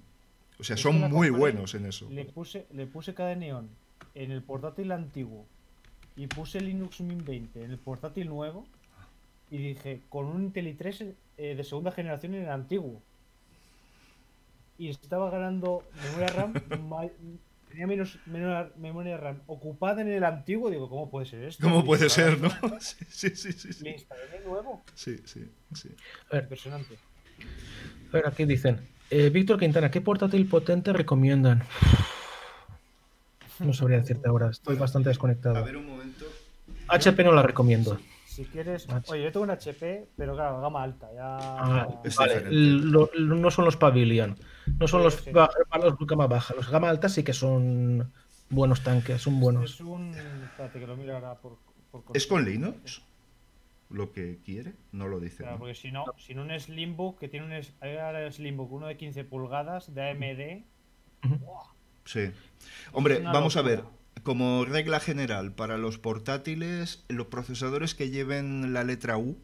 O 0.58 0.64
sea, 0.64 0.76
son 0.76 1.10
muy 1.10 1.30
buenos 1.30 1.74
en 1.74 1.86
eso. 1.86 2.08
Le 2.10 2.24
puse, 2.24 2.66
le 2.72 2.86
puse 2.86 3.14
KDE 3.14 3.36
Neon 3.36 3.68
en 4.14 4.30
el 4.30 4.42
portátil 4.42 4.92
antiguo 4.92 5.46
y 6.16 6.26
puse 6.26 6.60
Linux 6.60 7.00
Mint 7.00 7.24
20 7.24 7.64
en 7.64 7.70
el 7.70 7.78
portátil 7.78 8.28
nuevo 8.28 8.66
y 9.50 9.58
dije, 9.58 10.00
con 10.08 10.26
un 10.26 10.44
Intel 10.44 10.76
i3 10.76 11.14
eh, 11.36 11.54
de 11.54 11.64
segunda 11.64 11.92
generación 11.92 12.34
en 12.34 12.42
el 12.42 12.50
antiguo. 12.50 13.02
Y 14.78 14.88
estaba 14.88 15.30
ganando 15.30 15.84
memoria 16.02 16.26
RAM, 16.28 16.52
tenía 17.68 17.86
menos, 17.86 18.18
memoria 18.26 19.16
RAM 19.16 19.40
ocupada 19.46 20.02
en 20.02 20.08
el 20.08 20.24
antiguo. 20.24 20.70
Digo, 20.70 20.88
¿cómo 20.88 21.08
puede 21.10 21.26
ser 21.26 21.44
esto? 21.44 21.62
¿Cómo 21.62 21.84
puede 21.84 22.08
ser, 22.08 22.40
no? 22.40 22.48
Sí, 22.80 23.30
sí, 23.30 23.52
sí. 23.52 23.72
sí. 23.72 23.88
instalé 23.88 24.38
el 24.38 24.44
nuevo. 24.44 24.82
Sí, 24.94 25.18
sí, 25.24 25.48
sí. 25.74 25.90
Impresionante. 26.32 26.98
A 28.10 28.12
ver, 28.12 28.26
aquí 28.26 28.44
dicen. 28.44 28.95
Eh, 29.10 29.30
Víctor 29.30 29.58
Quintana, 29.58 29.90
¿qué 29.90 30.00
portátil 30.00 30.48
potente 30.48 30.92
recomiendan? 30.92 31.62
No 33.60 33.72
sabría 33.72 33.98
decirte 33.98 34.28
ahora, 34.28 34.50
estoy 34.50 34.76
bastante 34.76 35.08
desconectado. 35.08 35.56
A 35.56 35.62
ver 35.62 35.76
un 35.76 35.86
momento. 35.86 36.26
HP 36.88 37.24
no 37.24 37.32
la 37.32 37.42
recomiendo. 37.42 37.98
Si 38.26 38.44
quieres. 38.44 38.86
Oye, 39.06 39.22
yo 39.24 39.32
tengo 39.32 39.44
un 39.44 39.50
HP, 39.50 40.08
pero 40.16 40.34
claro, 40.34 40.60
gama 40.60 40.82
alta. 40.82 41.08
Ya... 41.14 41.36
Ah, 41.38 41.88
vale. 42.18 42.42
no 42.50 43.50
son 43.50 43.64
los 43.64 43.76
Pavilion. 43.76 44.36
No 44.78 44.86
son 44.86 45.02
los, 45.02 45.24
los 45.26 45.98
gama 46.06 46.26
baja. 46.26 46.54
Los 46.54 46.68
gama 46.68 46.90
alta 46.90 47.08
sí 47.08 47.22
que 47.22 47.32
son 47.32 48.12
buenos 48.50 48.82
tanques, 48.82 49.22
son 49.22 49.40
buenos. 49.40 49.72
Es 49.72 49.80
un. 49.80 50.14
Espérate, 50.44 50.80
que 50.80 50.86
lo 50.86 50.96
miro 50.96 51.14
ahora 51.14 51.34
por. 51.34 51.56
¿Es 52.12 52.26
con 52.26 52.44
Linux? 52.44 53.00
Lo 53.88 54.12
que 54.12 54.40
quiere, 54.44 54.74
no 54.92 55.06
lo 55.06 55.20
dice. 55.20 55.44
Claro, 55.44 55.58
porque 55.58 55.74
si 55.74 55.92
no, 55.92 56.04
si 56.18 56.34
no 56.34 56.42
un 56.42 56.50
Slimbook 56.58 57.20
que 57.20 57.28
tiene 57.28 57.46
un 57.46 58.32
Slimbook 58.32 58.72
uno 58.72 58.86
de 58.86 58.96
15 58.96 59.24
pulgadas 59.24 59.94
de 59.94 60.10
AMD. 60.10 60.64
Sí. 62.04 62.30
Hombre, 62.92 63.20
vamos 63.20 63.56
a 63.56 63.62
ver. 63.62 63.82
Como 64.22 64.64
regla 64.64 64.98
general, 64.98 65.52
para 65.52 65.76
los 65.76 65.98
portátiles, 65.98 67.04
los 67.08 67.26
procesadores 67.28 67.94
que 67.94 68.10
lleven 68.10 68.72
la 68.72 68.82
letra 68.82 69.18
U 69.18 69.38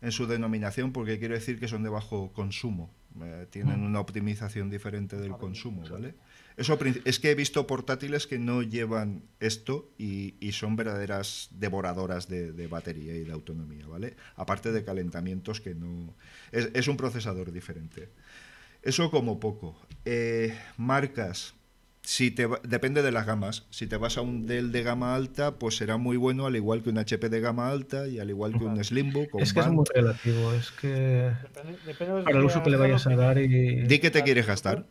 en 0.00 0.12
su 0.12 0.26
denominación 0.26 0.92
porque 0.92 1.18
quiero 1.18 1.34
decir 1.34 1.58
que 1.58 1.68
son 1.68 1.82
de 1.82 1.88
bajo 1.88 2.32
consumo. 2.32 2.90
Eh, 3.22 3.46
tienen 3.50 3.80
Mm. 3.82 3.86
una 3.86 4.00
optimización 4.00 4.70
diferente 4.70 5.16
del 5.16 5.36
consumo, 5.36 5.82
¿vale? 5.88 6.14
Eso 6.56 6.78
es 7.04 7.18
que 7.18 7.30
he 7.30 7.34
visto 7.34 7.66
portátiles 7.66 8.26
que 8.26 8.38
no 8.38 8.62
llevan 8.62 9.22
esto 9.40 9.90
y, 9.98 10.34
y 10.40 10.52
son 10.52 10.76
verdaderas 10.76 11.48
devoradoras 11.52 12.28
de, 12.28 12.52
de 12.52 12.66
batería 12.66 13.14
y 13.14 13.24
de 13.24 13.32
autonomía, 13.32 13.86
¿vale? 13.86 14.16
Aparte 14.36 14.72
de 14.72 14.82
calentamientos 14.84 15.60
que 15.60 15.74
no... 15.74 16.14
Es, 16.52 16.70
es 16.72 16.88
un 16.88 16.96
procesador 16.96 17.52
diferente. 17.52 18.08
Eso 18.82 19.10
como 19.10 19.40
poco. 19.40 19.76
Eh, 20.04 20.56
marcas. 20.76 21.54
Si 22.08 22.30
te 22.30 22.46
va- 22.46 22.60
depende 22.62 23.02
de 23.02 23.10
las 23.10 23.26
gamas. 23.26 23.66
Si 23.70 23.88
te 23.88 23.96
vas 23.96 24.16
a 24.16 24.20
un 24.20 24.46
Dell 24.46 24.70
de 24.70 24.84
gama 24.84 25.16
alta, 25.16 25.56
pues 25.58 25.76
será 25.76 25.96
muy 25.96 26.16
bueno, 26.16 26.46
al 26.46 26.54
igual 26.54 26.84
que 26.84 26.90
un 26.90 26.98
HP 26.98 27.28
de 27.28 27.40
gama 27.40 27.68
alta 27.68 28.06
y 28.06 28.20
al 28.20 28.30
igual 28.30 28.56
que 28.56 28.62
un 28.64 28.82
Slimbook 28.82 29.34
o 29.34 29.38
un 29.38 29.42
Es 29.42 29.52
que 29.52 29.58
es 29.58 29.66
muy 29.66 29.84
relativo, 29.92 30.52
es 30.52 30.70
que 30.70 30.86
Depende, 31.42 31.76
depende 31.84 32.22
para 32.22 32.38
el 32.38 32.44
uso 32.44 32.62
que 32.62 32.70
le 32.70 32.76
vayas 32.76 33.04
a 33.08 33.16
dar 33.16 33.38
y... 33.38 33.82
Di 33.82 33.98
que 33.98 34.10
te 34.10 34.12
Claro, 34.12 34.24
quieres 34.24 34.46
gastar. 34.46 34.86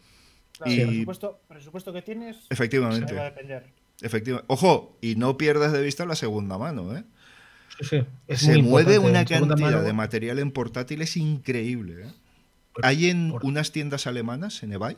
Claro, 0.58 0.72
Y- 0.74 0.80
el 0.82 0.88
presupuesto, 0.90 1.40
presupuesto 1.48 1.94
que 1.94 2.02
tienes 2.02 2.36
Efectivamente. 2.50 3.08
se 3.08 3.16
va 3.16 3.22
a 3.22 3.26
depender. 3.32 3.64
Efectivamente. 4.02 4.46
Ojo, 4.54 4.98
y 5.00 5.16
no 5.16 5.38
pierdas 5.38 5.72
de 5.72 5.82
vista 5.82 6.06
la 6.06 6.16
segunda 6.16 6.58
mano, 6.58 6.98
¿eh? 6.98 7.06
Sí, 7.80 7.86
sí, 7.92 8.04
es 8.28 8.40
Se 8.42 8.58
mueve 8.62 9.00
una 9.00 9.24
cantidad 9.24 9.58
mano, 9.58 9.82
de 9.84 9.94
material 9.94 10.40
en 10.40 10.52
portátiles 10.52 11.16
increíble. 11.16 12.08
¿eh? 12.08 12.12
Por- 12.74 12.86
Hay 12.86 13.10
en 13.10 13.32
por- 13.32 13.46
unas 13.46 13.72
tiendas 13.72 14.06
alemanas, 14.06 14.64
en 14.64 14.74
eBay, 14.74 14.98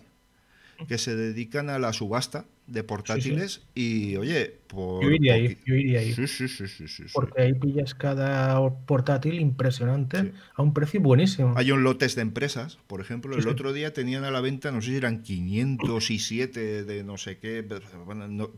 que 0.87 0.97
se 0.97 1.15
dedican 1.15 1.69
a 1.69 1.79
la 1.79 1.93
subasta 1.93 2.45
de 2.67 2.83
portátiles 2.83 3.61
y, 3.73 4.17
oye, 4.17 4.59
por... 4.67 5.01
Yo 5.01 5.09
iría 5.09 5.35
ahí, 5.35 5.57
yo 5.65 5.73
iría 5.73 6.01
ahí. 6.01 6.13
Sí, 6.13 6.27
sí, 6.27 6.47
sí, 6.49 6.67
sí, 6.67 6.87
sí. 6.87 7.03
Porque 7.13 7.41
ahí 7.41 7.53
pillas 7.53 7.95
cada 7.95 8.59
portátil 8.85 9.39
impresionante 9.39 10.33
a 10.53 10.61
un 10.61 10.73
precio 10.73 10.99
buenísimo. 10.99 11.53
Hay 11.55 11.71
un 11.71 11.83
lotes 11.83 12.15
de 12.15 12.23
empresas, 12.23 12.77
por 12.87 12.99
ejemplo, 12.99 13.37
el 13.37 13.47
otro 13.47 13.71
día 13.71 13.93
tenían 13.93 14.25
a 14.25 14.31
la 14.31 14.41
venta, 14.41 14.71
no 14.71 14.81
sé 14.81 14.89
si 14.89 14.97
eran 14.97 15.23
507 15.23 16.83
de 16.83 17.03
no 17.03 17.17
sé 17.17 17.37
qué, 17.37 17.63
pero 17.63 17.81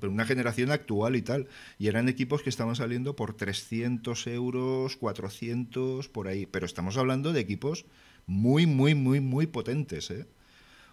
una 0.02 0.26
generación 0.26 0.72
actual 0.72 1.16
y 1.16 1.22
tal, 1.22 1.48
y 1.78 1.88
eran 1.88 2.10
equipos 2.10 2.42
que 2.42 2.50
estaban 2.50 2.76
saliendo 2.76 3.16
por 3.16 3.36
300 3.36 4.28
euros, 4.28 4.98
400, 4.98 6.10
por 6.10 6.28
ahí, 6.28 6.48
pero 6.48 6.66
estamos 6.66 6.98
hablando 6.98 7.32
de 7.32 7.42
equipos 7.42 7.86
muy, 8.26 8.66
muy, 8.66 8.96
muy, 8.96 9.20
muy 9.22 9.48
potentes, 9.48 10.10
¿eh? 10.12 10.26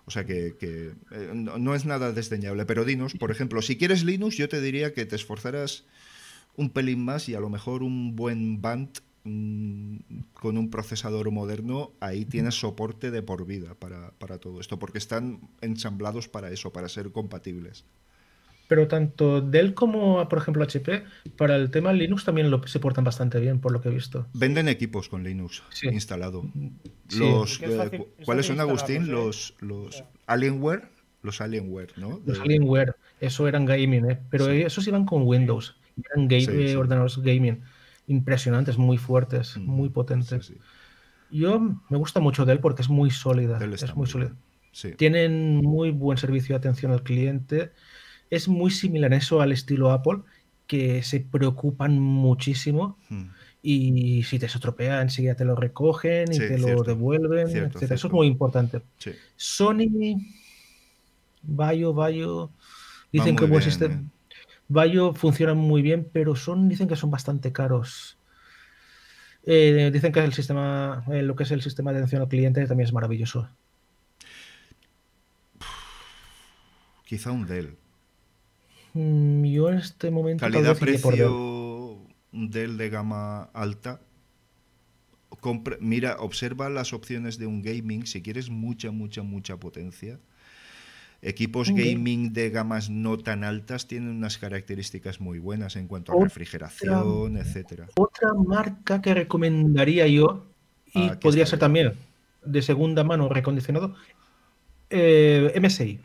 O 0.07 0.11
sea 0.13 0.25
que, 0.25 0.57
eh, 0.61 1.33
no, 1.35 1.59
no 1.59 1.75
es 1.75 1.85
nada 1.85 2.13
desdeñable, 2.13 2.65
pero 2.65 2.85
dinos, 2.85 3.15
por 3.15 3.33
ejemplo, 3.33 3.61
si 3.61 3.77
quieres 3.77 4.05
Linux, 4.05 4.37
yo 4.37 4.49
te 4.49 4.61
diría 4.61 4.95
que 4.95 5.05
te 5.05 5.17
esforzaras 5.17 5.85
un 6.57 6.71
pelín 6.71 7.05
más 7.05 7.29
y 7.29 7.35
a 7.35 7.41
lo 7.41 7.51
mejor 7.51 7.83
un 7.83 8.15
buen 8.15 8.63
band 8.63 9.01
mm, 9.25 9.97
con 10.33 10.59
un 10.59 10.71
procesador 10.71 11.33
moderno, 11.33 11.93
ahí 11.99 12.25
tienes 12.25 12.55
soporte 12.55 13.11
de 13.11 13.23
por 13.23 13.47
vida 13.47 13.75
para, 13.75 14.13
para 14.13 14.39
todo 14.39 14.61
esto, 14.61 14.79
porque 14.79 14.99
están 14.99 15.41
ensamblados 15.61 16.29
para 16.29 16.53
eso, 16.53 16.73
para 16.73 16.89
ser 16.89 17.11
compatibles. 17.11 17.85
Pero 18.69 18.89
tanto 18.89 19.41
Dell 19.41 19.75
como, 19.75 20.29
por 20.29 20.39
ejemplo, 20.39 20.65
HP, 20.65 21.05
para 21.37 21.55
el 21.57 21.71
tema 21.71 21.93
Linux 21.93 22.25
también 22.25 22.51
lo, 22.51 22.67
se 22.67 22.81
portan 22.81 23.05
bastante 23.05 23.39
bien, 23.39 23.61
por 23.61 23.71
lo 23.73 23.81
que 23.81 23.89
he 23.91 23.93
visto. 23.93 24.27
Venden 24.35 24.69
equipos 24.69 25.09
con 25.09 25.23
Linux 25.23 25.63
Sí. 25.71 25.87
instalado. 25.89 26.43
Sí. 27.09 27.21
Los, 27.21 27.63
eh, 27.63 27.69
fácil- 27.69 28.07
¿Cuáles 28.25 28.47
son, 28.47 28.59
Agustín? 28.61 28.97
instalarlos, 29.03 29.55
Los, 29.61 29.85
los 29.87 29.95
Sí. 29.97 30.03
Alienware. 30.27 30.89
Los 31.23 31.41
Alienware, 31.41 31.93
¿no? 31.97 32.21
Los 32.27 32.41
Alienware, 32.41 32.95
eso 33.21 33.49
eran 33.49 33.65
gaming, 33.67 34.11
¿eh? 34.11 34.19
pero 34.31 34.47
Sí. 34.47 34.63
esos 34.63 34.87
iban 34.87 35.05
con 35.07 35.23
Windows, 35.23 35.77
eran 36.13 36.31
eh, 36.31 36.41
sí. 36.41 36.75
ordenadores 36.77 37.19
gaming, 37.19 37.63
impresionantes, 38.07 38.79
muy 38.79 38.97
fuertes, 38.99 39.57
Mm, 39.57 39.63
muy 39.67 39.89
potentes. 39.89 40.47
sí. 40.47 40.57
Yo 41.31 41.59
me 41.61 41.97
gusta 41.99 42.21
mucho 42.21 42.45
Dell 42.45 42.61
porque 42.61 42.83
es 42.83 42.89
muy 42.89 43.11
sólida, 43.11 43.59
Dell 43.59 43.73
está 43.75 43.87
es 43.87 43.97
muy 43.97 44.07
sólida. 44.07 44.31
bien. 44.83 44.97
Tienen 44.97 45.57
muy 45.57 45.91
buen 45.91 46.19
servicio 46.19 46.53
de 46.55 46.59
atención 46.59 46.93
al 46.93 47.03
cliente. 47.03 47.73
Es 48.31 48.49
muy 48.49 48.71
similar 48.71 49.13
eso 49.15 49.41
al 49.41 49.53
estilo 49.53 49.91
Apple, 49.93 50.21
que 50.67 51.03
se 51.03 51.21
preocupan 51.21 51.99
muchísimo 52.01 52.99
Mm. 53.09 53.25
y 53.63 54.23
si 54.25 54.39
te 54.39 54.47
estropea 54.47 55.01
enseguida 55.03 55.35
te 55.37 55.45
lo 55.45 55.55
recogen 55.57 56.31
y 56.31 56.35
Sí, 56.35 56.41
te 56.41 56.59
lo 56.59 56.65
cierto. 56.67 56.85
devuelven, 56.85 57.49
Cierto. 57.49 57.79
Eso 57.81 58.07
es 58.09 58.13
muy 58.13 58.27
importante. 58.27 58.83
Sí. 58.99 59.13
Sony, 59.37 60.17
Bayo, 61.43 61.93
Bayo, 61.95 62.51
dicen 63.13 63.37
que 63.37 63.45
buen 63.47 63.63
sistema. 63.63 63.95
eh. 63.95 64.03
Bayo 64.69 65.15
funciona 65.15 65.55
muy 65.55 65.81
bien, 65.83 66.09
pero 66.13 66.35
son, 66.35 66.69
dicen 66.69 66.89
que 66.89 66.97
son 66.97 67.11
bastante 67.13 67.53
caros. 67.53 68.19
Eh, 69.45 69.91
dicen 69.93 70.11
que 70.11 70.19
el 70.25 70.33
sistema, 70.33 71.05
eh, 71.13 71.23
lo 71.23 71.37
que 71.37 71.45
es 71.45 71.53
el 71.53 71.63
sistema 71.63 71.93
de 71.93 71.99
atención 71.99 72.23
al 72.23 72.29
cliente 72.29 72.67
también 72.67 72.89
es 72.89 72.93
maravilloso. 72.93 73.49
Quizá 77.05 77.31
un 77.31 77.47
Dell. 77.47 77.77
Mm, 79.01 79.45
Yo 79.45 79.69
en 79.69 79.77
este 79.79 80.11
momento. 80.11 80.41
Calidad-precio, 80.41 81.31
un 82.33 82.51
Dell 82.51 82.79
de 82.79 82.89
gama 82.89 83.45
alta. 83.53 84.01
Mira, 85.81 86.17
observa 86.19 86.71
las 86.71 86.93
opciones 86.93 87.39
de 87.39 87.47
un 87.47 87.63
gaming. 87.63 88.07
Si 88.07 88.23
quieres 88.23 88.49
mucha, 88.51 88.91
mucha, 88.91 89.23
mucha 89.23 89.59
potencia. 89.59 90.19
Equipos 91.23 91.71
gaming 91.71 92.33
de 92.33 92.51
gamas 92.51 92.91
no 92.91 93.17
tan 93.19 93.45
altas 93.45 93.87
tienen 93.87 94.09
unas 94.11 94.39
características 94.39 95.21
muy 95.21 95.39
buenas 95.39 95.77
en 95.77 95.89
cuanto 95.89 96.13
a 96.13 96.17
Otra- 96.17 96.25
refrigeración, 96.29 97.37
etcétera. 97.37 97.87
Otra 97.97 98.33
marca 98.35 99.01
que 99.03 99.15
recomendaría 99.15 100.07
yo, 100.09 100.47
y 100.95 101.09
Ah, 101.09 101.19
podría 101.21 101.45
ser 101.47 101.59
bien. 101.59 101.61
también 101.61 101.93
de 102.45 102.63
segunda 102.63 103.03
mano 103.05 103.29
recondicionado, 103.29 103.95
eh, 104.91 105.53
MSI. 105.55 106.01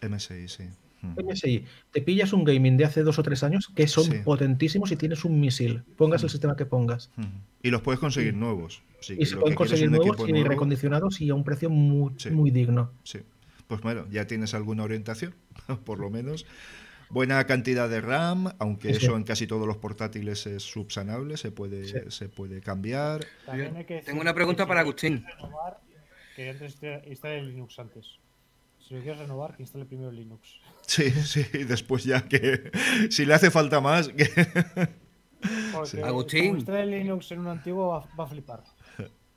MSI, 0.00 0.48
sí. 0.48 0.64
Mm. 1.02 1.18
MSI. 1.28 1.64
Te 1.90 2.00
pillas 2.00 2.32
un 2.32 2.44
gaming 2.44 2.76
de 2.76 2.84
hace 2.84 3.02
dos 3.02 3.18
o 3.18 3.22
tres 3.22 3.42
años 3.42 3.70
que 3.74 3.86
son 3.88 4.04
Sí. 4.04 4.18
potentísimos 4.24 4.90
y 4.92 4.96
tienes 4.96 5.24
un 5.24 5.40
misil. 5.40 5.82
Pongas 5.96 6.22
el 6.22 6.30
sistema 6.30 6.56
que 6.56 6.64
pongas. 6.64 7.10
Mm. 7.16 7.24
Y 7.64 7.70
los 7.70 7.82
puedes 7.82 7.98
conseguir 8.00 8.34
nuevos. 8.34 8.82
Sí, 9.00 9.16
Y 9.18 9.26
se 9.26 9.36
pueden 9.36 9.56
conseguir 9.56 9.90
nuevos 9.90 10.16
y 10.28 10.32
nuevo, 10.32 10.48
recondicionados 10.48 11.20
y 11.20 11.30
a 11.30 11.34
un 11.34 11.44
precio 11.44 11.68
muy, 11.70 12.12
Sí. 12.16 12.30
muy 12.30 12.50
digno. 12.50 12.92
Sí. 13.02 13.18
Pues 13.66 13.80
bueno, 13.80 14.06
ya 14.10 14.26
tienes 14.26 14.54
alguna 14.54 14.84
orientación, 14.84 15.34
por 15.84 15.98
lo 15.98 16.08
menos. 16.10 16.46
Buena 17.10 17.44
cantidad 17.46 17.90
de 17.90 18.00
RAM, 18.00 18.52
aunque 18.58 18.94
Sí, 18.94 19.00
sí. 19.00 19.06
eso 19.06 19.16
en 19.16 19.24
casi 19.24 19.46
todos 19.46 19.66
los 19.66 19.76
portátiles 19.76 20.46
es 20.46 20.62
subsanable, 20.62 21.36
se 21.36 21.50
puede, 21.50 21.84
Sí. 21.84 21.98
se 22.08 22.28
puede 22.30 22.60
cambiar. 22.62 23.26
Tengo 24.06 24.20
una 24.20 24.32
pregunta 24.34 24.66
para 24.66 24.80
lo 24.82 24.88
Agustín. 24.88 25.24
que 26.36 26.48
antes 26.50 26.78
Linux 27.44 27.78
antes. 27.78 28.18
Si 28.86 28.94
lo 28.94 29.00
quieres 29.00 29.20
renovar, 29.20 29.56
que 29.56 29.62
instale 29.62 29.84
primero 29.84 30.10
Linux. 30.10 30.60
Sí, 30.86 31.10
sí, 31.10 31.46
y 31.54 31.64
después 31.64 32.04
ya 32.04 32.22
que 32.28 32.70
si 33.10 33.24
le 33.24 33.34
hace 33.34 33.50
falta 33.50 33.80
más, 33.80 34.08
que... 34.08 34.24
Sí. 35.84 36.00
Agustín. 36.00 36.56
instale 36.56 36.86
Linux 36.86 37.32
en 37.32 37.40
un 37.40 37.48
antiguo 37.48 37.88
va, 37.88 38.08
va 38.18 38.24
a 38.24 38.26
flipar. 38.28 38.62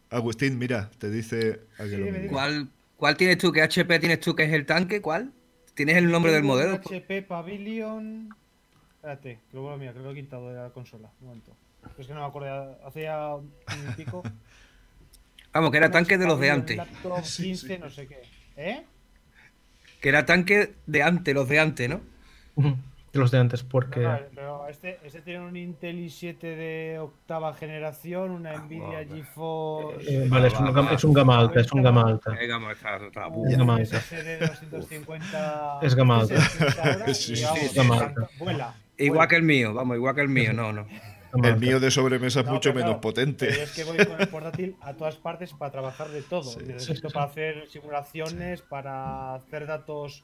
Agustín, 0.10 0.58
mira, 0.58 0.90
te 1.00 1.10
dice 1.10 1.62
Sí. 1.78 2.28
¿Cuál, 2.30 2.70
¿Cuál 2.98 3.18
tienes 3.18 3.38
tú? 3.38 3.52
¿Qué 3.52 3.62
HP 3.62 4.00
tienes 4.00 4.20
tú 4.20 4.36
que 4.36 4.44
es 4.44 4.54
el 4.54 4.66
tanque? 4.66 5.02
¿Cuál? 5.02 5.34
¿Tienes 5.74 5.98
el 5.98 6.10
nombre 6.10 6.32
del 6.32 6.44
modelo? 6.44 6.76
HP 6.76 7.24
Pavilion. 7.24 8.30
Espérate, 8.96 9.40
que 9.50 9.58
lo 9.58 9.78
mira, 9.78 9.94
que 9.94 10.00
lo 10.00 10.12
he 10.12 10.16
quitado 10.16 10.50
de 10.50 10.56
la 10.56 10.70
consola. 10.70 11.12
Un 11.22 11.28
momento. 11.28 11.56
Es 11.98 12.08
que 12.08 12.14
no 12.14 12.22
me 12.22 12.26
acuerdo, 12.26 12.78
hace 12.86 13.04
ya 13.04 13.36
un 13.36 13.52
pico. 13.96 14.24
Vamos, 15.54 15.72
que 15.72 15.78
era 15.78 15.92
tanque 15.92 16.18
de 16.18 16.26
los 16.26 16.40
de 16.40 16.52
antes. 16.52 16.78
Laptop 16.78 17.20
Sí, 17.24 17.44
15, 17.44 17.68
sí. 17.68 17.78
no 17.80 17.90
sé 17.90 18.08
qué. 18.08 18.22
¿Eh? 18.58 18.84
Que 20.06 20.10
era 20.10 20.24
tanque 20.24 20.76
de 20.86 21.02
antes, 21.02 21.34
los 21.34 21.50
de 21.50 21.60
antes, 21.60 21.90
¿no? 21.90 22.00
De 22.56 23.20
los 23.20 23.32
de 23.32 23.40
antes, 23.40 23.64
porque 23.64 24.02
No, 24.02 24.12
no, 24.14 24.20
pero 24.36 24.68
este, 24.68 25.00
este 25.04 25.22
tiene 25.22 25.40
un 25.40 25.58
Intel 25.58 25.98
i7 25.98 26.38
de 26.38 27.00
octava 27.02 27.56
generación, 27.56 28.30
una 28.30 28.54
Nvidia 28.56 29.04
GeForce. 29.04 30.06
eh, 30.26 30.28
vale, 30.30 30.50
es, 30.50 30.60
una 30.60 30.70
gama- 30.72 30.92
es 30.94 31.04
un 31.04 31.12
gama 31.12 31.40
alta, 31.40 31.60
es 31.60 31.72
un 31.74 31.82
gama 31.82 32.04
alta. 32.04 32.30
Un 32.30 32.38
Es 32.38 32.48
gama 32.48 32.70
alta. 33.78 34.00
SSD 34.00 34.24
de 34.24 34.48
250 34.48 35.80
Es 35.82 35.96
gama 35.96 36.20
alta. 36.20 36.40
sí. 37.16 37.34
Gama 37.74 37.98
alta. 38.02 38.30
Vuela. 38.38 38.76
Igual 39.00 39.28
que 39.28 39.38
el 39.38 39.42
mío, 39.44 39.74
vamos, 39.74 39.98
igual 39.98 40.14
que 40.14 40.22
el 40.22 40.30
mío, 40.30 40.54
no, 40.54 40.72
no. 40.72 40.86
El 41.44 41.58
mío 41.60 41.80
de 41.80 41.92
sobremesa 41.92 42.40
es 42.42 42.46
No, 42.46 42.54
mucho 42.54 42.70
menos 42.70 42.84
claro, 42.86 43.02
potente. 43.02 43.48
pero 43.50 43.64
es 43.64 43.72
que 43.72 43.84
voy 43.84 43.98
con 44.06 44.22
el 44.22 44.28
portátil 44.30 44.76
a 44.82 44.94
todas 44.94 45.16
partes 45.18 45.54
para 45.54 45.72
trabajar 45.72 46.10
de 46.10 46.22
todo. 46.22 46.44
Sí, 46.44 46.60
Necesito 46.66 46.96
sí, 46.96 47.08
sí. 47.08 47.14
para 47.14 47.26
hacer 47.26 47.68
simulaciones, 47.68 48.62
para 48.62 49.36
hacer 49.36 49.68
datos 49.68 50.24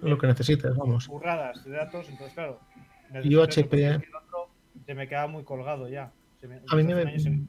Lo 0.00 0.16
que 0.18 0.26
necesites, 0.28 0.76
vamos. 0.76 1.08
burradas 1.08 1.64
de 1.64 1.72
datos. 1.72 2.08
Entonces, 2.08 2.34
claro. 2.34 2.60
Eso, 3.12 3.42
HP. 3.42 4.00
Se 4.86 4.94
me 4.94 5.08
queda 5.08 5.26
muy 5.26 5.42
colgado 5.44 5.88
ya. 5.88 6.12
Se 6.40 6.46
me, 6.46 6.60
A 6.68 6.76
mí 6.76 6.84
me- 6.84 6.92
hace 6.92 7.02
un 7.02 7.08
año 7.08 7.18
se 7.20 7.30
me. 7.30 7.46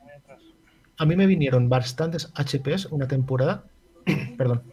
A 0.97 1.05
mí 1.05 1.15
me 1.15 1.27
vinieron 1.27 1.69
bastantes 1.69 2.31
HPs 2.35 2.87
una 2.87 3.07
temporada, 3.07 3.63
perdón, 4.37 4.63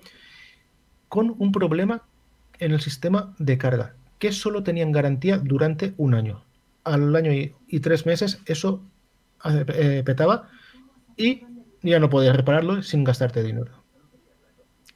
con 1.09 1.35
un 1.39 1.53
problema 1.53 2.03
en 2.59 2.73
el 2.73 2.81
sistema 2.81 3.35
de 3.39 3.59
carga, 3.59 3.95
que 4.19 4.33
solo 4.33 4.63
tenían 4.63 4.91
garantía 4.91 5.39
durante 5.39 5.93
un 5.99 6.15
año. 6.15 6.43
Al 6.87 7.15
año 7.17 7.33
y, 7.33 7.53
y 7.67 7.81
tres 7.81 8.07
meses 8.07 8.41
eso 8.47 8.89
eh, 9.45 10.03
petaba 10.05 10.49
y 11.17 11.43
ya 11.83 11.99
no 11.99 12.09
podías 12.11 12.37
repararlo 12.37 12.83
sin 12.83 13.05
gastarte 13.05 13.43
dinero. 13.43 13.73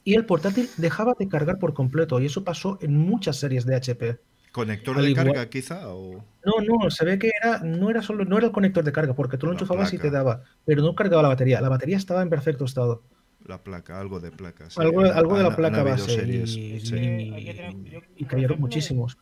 Y 0.05 0.15
el 0.15 0.25
portátil 0.25 0.69
dejaba 0.77 1.15
de 1.19 1.29
cargar 1.29 1.59
por 1.59 1.75
completo, 1.75 2.21
y 2.21 2.27
eso 2.27 2.43
pasó 2.43 2.79
en 2.81 2.97
muchas 2.97 3.37
series 3.37 3.67
de 3.67 3.77
HP. 3.77 4.19
¿Conector 4.53 4.97
Al 4.97 5.05
de 5.05 5.11
igual- 5.11 5.27
carga 5.27 5.51
quizá? 5.51 5.89
O... 5.95 6.25
No, 6.45 6.55
no, 6.67 6.91
se 6.91 7.05
ve 7.05 7.19
que 7.19 7.31
era, 7.41 7.61
no 7.61 7.91
era 7.91 8.03
solo, 8.03 8.25
no 8.25 8.39
era 8.39 8.47
el 8.47 8.53
conector 8.53 8.83
de 8.83 8.93
carga, 8.93 9.15
porque 9.15 9.37
tú 9.37 9.47
lo 9.47 9.53
enchufabas 9.53 9.93
y 9.93 9.99
te 9.99 10.11
daba, 10.11 10.43
pero 10.65 10.83
no 10.83 10.95
cargaba 10.95 11.23
la 11.23 11.29
batería. 11.29 11.61
La 11.61 11.69
batería 11.69 11.97
estaba 11.97 12.23
en 12.23 12.31
perfecto 12.31 12.65
estado. 12.65 13.03
La 13.45 13.63
placa, 13.63 14.01
algo 14.01 14.21
de 14.21 14.31
placa. 14.31 14.69
sí. 14.71 14.81
algo, 14.81 15.03
algo 15.03 15.37
de 15.37 15.43
la 15.45 15.57
placa 15.57 15.83
base. 15.83 16.11
series, 16.11 16.57
y, 16.57 16.81
sí. 16.81 18.25
cayeron 18.27 18.59
muchísimos. 18.61 19.19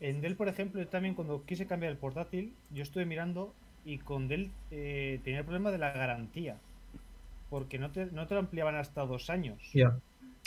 En 0.00 0.20
Dell, 0.20 0.36
por 0.36 0.48
ejemplo, 0.48 0.80
yo 0.80 0.88
también 0.88 1.14
cuando 1.14 1.44
quise 1.44 1.66
cambiar 1.66 1.92
el 1.92 1.98
portátil, 1.98 2.52
yo 2.70 2.82
estuve 2.82 3.06
mirando 3.06 3.54
y 3.84 3.98
con 3.98 4.28
Dell 4.28 4.50
eh, 4.70 5.20
tenía 5.24 5.40
el 5.40 5.44
problema 5.44 5.70
de 5.70 5.78
la 5.78 5.92
garantía. 5.92 6.56
Porque 7.50 7.78
no 7.78 7.90
te, 7.90 8.06
no 8.06 8.26
te 8.26 8.34
lo 8.34 8.40
ampliaban 8.40 8.74
hasta 8.74 9.02
dos 9.06 9.30
años. 9.30 9.58
Ya. 9.72 9.96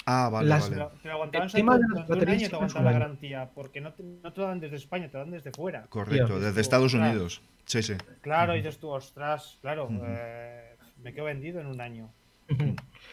Ah, 0.05 0.29
vale, 0.29 0.49
Las- 0.49 0.69
Te 0.69 0.75
vale. 0.75 0.91
lo, 0.93 0.99
te 1.01 1.07
lo 1.07 1.13
aguantaban 1.13 1.45
El 1.45 1.49
solo 1.51 1.59
tema 1.61 1.73
de 1.77 1.79
las 1.81 1.89
durante 2.07 2.25
un 2.25 2.29
año 2.31 2.49
te 2.49 2.55
aguantaban 2.55 2.85
la 2.85 2.91
garantía. 2.91 3.49
Porque 3.55 3.81
no 3.81 3.93
te, 3.93 4.03
no 4.03 4.33
te 4.33 4.41
lo 4.41 4.47
dan 4.47 4.59
desde 4.59 4.75
España, 4.75 5.07
te 5.07 5.13
lo 5.13 5.19
dan 5.19 5.31
desde 5.31 5.51
fuera. 5.51 5.83
Correcto, 5.87 6.39
desde 6.39 6.61
Estados. 6.61 6.93
Unidos. 6.93 7.41
Sí, 7.65 7.83
sí. 7.83 7.93
Claro, 8.21 8.53
y 8.55 8.57
dices 8.57 8.79
tú, 8.79 8.89
ostras, 8.89 9.57
claro, 9.61 9.89
eh, 10.03 10.75
me 11.03 11.13
quedo 11.13 11.25
vendido 11.25 11.59
en 11.61 11.67
un 11.67 11.79
año. 11.79 12.09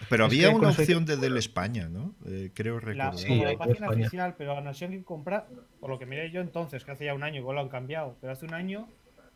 Pero 0.09 0.27
Es 0.27 0.33
había 0.33 0.49
que 0.51 0.55
una 0.57 0.69
opción 0.71 1.05
de 1.07 1.17
Del 1.17 1.37
España, 1.37 1.89
¿no? 1.89 2.15
Eh, 2.27 2.51
creo 2.55 2.75
La, 2.75 2.81
recordar. 3.11 3.19
Sí, 3.19 3.41
la 3.41 3.51
que 3.51 3.57
página 3.57 3.87
España. 3.87 4.01
oficial, 4.07 4.35
pero 4.37 4.53
así 4.59 4.85
hay 4.85 4.91
que 4.91 5.05
comprar, 5.05 5.47
por 5.81 5.91
lo 5.91 5.99
que 5.99 6.07
miré 6.07 6.31
yo 6.31 6.41
entonces, 6.41 6.85
que 6.85 6.91
hace 6.93 7.07
ya 7.07 7.15
un 7.15 7.23
año, 7.23 7.41
igual 7.41 7.57
lo 7.57 7.63
han 7.63 7.69
cambiado, 7.69 8.17
pero 8.21 8.33
hace 8.33 8.45
un 8.47 8.55
año 8.55 8.89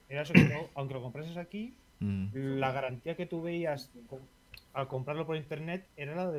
era 0.09 0.23
eso 0.23 0.33
que 0.33 0.41
aunque 0.75 0.95
lo 0.95 1.03
comprases 1.03 1.37
aquí, 1.37 1.75
Mm, 2.03 2.29
la 2.59 2.73
garantía 2.73 3.15
que 3.15 3.27
tú 3.27 3.43
veías 3.43 3.91
con- 4.09 4.21
al 4.73 4.89
comprarlo 4.89 5.27
por 5.27 5.37
internet 5.37 5.87
era 5.99 6.15
la 6.15 6.31
de, 6.31 6.39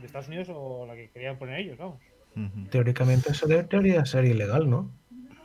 de 0.00 0.06
Estados 0.06 0.28
Unidos 0.28 0.48
o 0.50 0.86
la 0.86 0.94
que 0.94 1.10
querían 1.10 1.36
poner 1.38 1.60
ellos, 1.60 1.76
vamos. 1.76 1.98
Teóricamente 2.70 3.32
eso 3.32 3.46
debe- 3.46 3.64
debería 3.64 4.06
ser 4.06 4.24
ilegal, 4.24 4.70
¿no? 4.70 4.90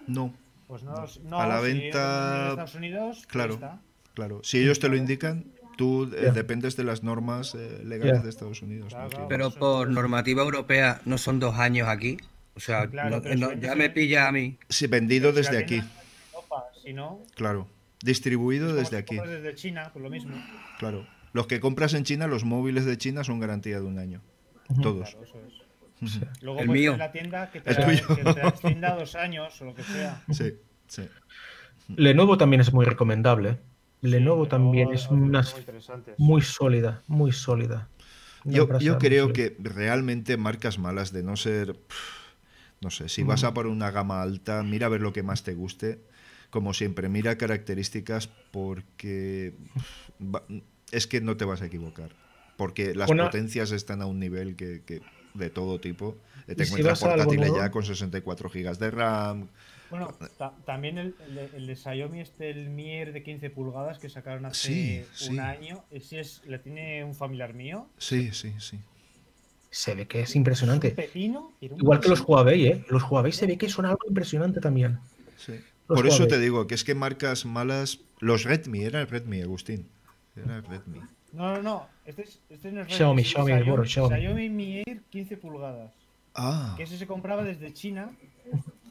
No, 0.08 0.34
Pues 0.68 0.84
no, 0.84 0.94
no 1.24 1.40
A 1.42 1.48
la 1.48 1.60
si 1.62 1.66
venta- 1.74 2.44
en 2.46 2.50
Estados 2.52 2.76
Unidos, 2.76 3.26
claro. 3.28 3.56
está. 3.56 3.82
claro. 4.14 4.40
Si 4.44 4.58
ellos 4.58 4.80
te 4.80 4.88
lo 4.88 4.96
indican, 4.96 5.46
tú 5.78 6.12
eh, 6.16 6.32
dependes 6.34 6.76
de 6.76 6.84
las 6.84 7.04
normas 7.04 7.56
eh, 7.56 7.82
legales 7.86 8.24
de 8.24 8.30
Estados 8.30 8.62
Unidos. 8.62 8.94
Pero 9.30 9.52
por 9.52 9.90
normativa 9.90 10.44
europea 10.44 11.00
no 11.06 11.18
son 11.18 11.40
dos 11.40 11.56
años 11.58 11.88
aquí. 11.88 12.18
O 12.56 12.60
sea, 12.60 12.88
Claro, 12.88 13.22
no- 13.22 13.36
no- 13.36 13.54
ya 13.54 13.76
me 13.76 13.90
pilla 13.90 14.28
a 14.28 14.32
mí. 14.32 14.58
Sí, 14.68 14.88
vendido 14.88 15.30
Si 15.32 15.38
desde 15.38 15.58
aquí, 15.60 15.76
tienda 15.76 15.92
en 16.02 16.34
Europa, 16.34 16.64
Si 16.84 16.94
no, 16.94 17.22
claro. 17.36 17.68
Distribuido 18.02 18.76
desde 18.76 18.98
aquí, 18.98 19.16
desde 19.18 19.56
China, 19.56 19.90
pues 19.94 20.04
lo 20.04 20.10
mismo. 20.10 20.36
claro. 20.80 21.08
Los 21.34 21.46
que 21.48 21.60
compras 21.60 21.94
en 21.94 22.04
China, 22.04 22.26
los 22.28 22.44
móviles 22.46 22.86
de 22.86 22.98
China 22.98 23.24
son 23.24 23.40
garantía 23.40 23.80
de 23.80 23.86
un 23.86 24.00
año. 24.00 24.22
Todos. 24.82 25.12
Claro, 25.12 25.24
eso 25.26 25.38
es. 25.48 26.16
Ujú. 26.16 26.26
Luego 26.42 26.60
El 26.60 26.70
mío. 26.70 26.98
la 26.98 27.12
tienda 27.12 27.50
que 27.52 27.62
te, 27.62 27.70
El 27.72 27.76
da- 27.78 27.86
tuyo. 27.86 28.08
que 28.16 28.24
te 28.34 28.48
extienda 28.48 28.96
dos 28.96 29.16
años 29.16 29.60
o 29.62 29.66
lo 29.66 29.74
que 29.76 29.84
sea. 29.84 30.22
Sí, 30.32 30.54
sí. 30.88 31.04
Lenovo 31.96 32.38
también 32.38 32.62
es 32.62 32.74
muy 32.74 32.86
recomendable. 32.86 33.58
Lenovo 34.02 34.44
Sí, 34.46 34.50
también 34.50 34.94
es 34.94 35.08
unas 35.10 35.56
muy 36.18 36.42
sólida, 36.42 37.04
muy 37.08 37.32
sólida. 37.32 37.90
Una 38.46 38.56
Yo, 38.58 38.80
yo 38.80 38.98
creo 38.98 39.34
que 39.34 39.56
realmente 39.60 40.38
marcas 40.38 40.78
malas 40.78 41.12
de 41.12 41.24
no 41.24 41.36
ser, 41.36 41.80
no 42.82 42.92
sé, 42.92 43.10
si 43.10 43.24
vas 43.24 43.44
a 43.44 43.54
por 43.54 43.68
una 43.68 43.92
gama 43.92 44.22
alta, 44.22 44.64
mira 44.64 44.86
a 44.88 44.90
ver 44.90 45.02
lo 45.02 45.14
que 45.14 45.24
más 45.24 45.44
te 45.44 45.54
guste. 45.54 46.00
Como 46.50 46.74
siempre, 46.74 47.10
mira 47.10 47.38
características 47.38 48.28
porque 48.52 49.54
es 50.92 51.08
que 51.08 51.20
no 51.22 51.36
te 51.36 51.46
vas 51.46 51.62
a 51.62 51.66
equivocar. 51.66 52.12
Porque 52.56 52.96
las 52.96 53.10
Una- 53.12 53.26
potencias 53.26 53.72
están 53.72 54.02
a 54.02 54.06
un 54.06 54.20
nivel 54.20 54.56
que, 54.56 54.82
que- 54.84 55.02
de 55.34 55.50
todo 55.50 55.80
tipo. 55.80 56.18
¿Y 56.48 56.56
Te 56.56 56.66
si 56.66 56.70
encuentras 56.72 57.02
vas 57.02 57.10
a 57.10 57.14
algo 57.14 57.26
portátiles 57.26 57.50
nuevo? 57.52 57.64
ya 57.66 57.72
con 57.72 57.84
64 57.84 58.50
gigas 58.50 58.80
de 58.80 58.90
RAM. 58.92 59.50
Bueno, 59.90 60.14
ta- 60.38 60.54
también 60.66 60.98
el, 60.98 61.16
el 61.28 61.36
de- 61.36 61.50
el 61.58 61.68
de 61.68 61.76
Xiaomi, 61.76 62.20
este, 62.22 62.50
el 62.50 62.70
Mier 62.70 63.14
de 63.14 63.24
15 63.24 63.50
pulgadas 63.50 64.00
que 64.00 64.10
sacaron 64.10 64.46
hace 64.46 64.68
Sí, 64.68 65.06
sí. 65.14 65.30
un 65.32 65.40
año, 65.40 65.84
ese 65.92 66.20
es, 66.20 66.42
le 66.46 66.60
tiene 66.60 67.04
un 67.04 67.16
familiar 67.16 67.54
mío. 67.54 67.88
Sí, 67.98 68.32
sí, 68.34 68.54
sí. 68.60 68.80
Se 69.70 69.96
ve 69.96 70.08
que 70.08 70.22
es 70.22 70.30
Es 70.32 70.36
impresionante. 70.36 70.92
pepino. 70.92 71.52
Igual 71.62 72.00
que 72.00 72.10
los. 72.10 72.22
Huawei, 72.22 72.68
¿eh? 72.68 72.86
Los 72.90 73.04
Huawei 73.04 73.32
se 73.32 73.46
ve 73.48 73.58
que 73.58 73.70
son 73.70 73.86
algo 73.86 74.00
impresionante 74.08 74.60
también. 74.60 75.00
sí. 75.38 75.54
Los 75.90 76.00
Por 76.02 76.08
eso 76.08 76.28
te 76.28 76.38
digo 76.38 76.68
que 76.68 76.76
es 76.76 76.84
que 76.84 76.96
marcas 76.96 77.46
malas. 77.46 78.00
Los 78.20 78.44
Redmi, 78.44 78.84
era 78.84 79.00
el 79.00 79.08
Redmi, 79.08 79.42
Agustín. 79.42 79.88
Era 80.36 80.58
el 80.58 80.66
Redmi. 80.66 81.00
No, 81.32 81.56
no, 81.56 81.62
no. 81.62 81.88
Este, 82.06 82.24
es, 82.24 82.42
este 82.50 82.74
no 82.74 82.82
es 82.82 82.88
Redmi, 82.88 82.98
Xiaomi, 82.98 83.24
Xiaomi, 83.24 83.52
bueno, 83.70 83.86
Xiaomi. 83.86 84.16
Xiaomi 84.20 84.50
Mier 84.50 85.02
15 85.10 85.38
pulgadas. 85.38 85.94
Ah, 86.36 86.74
Que 86.76 86.84
ese 86.84 86.98
se 86.98 87.08
compraba 87.08 87.44
desde 87.44 87.72
China, 87.74 88.12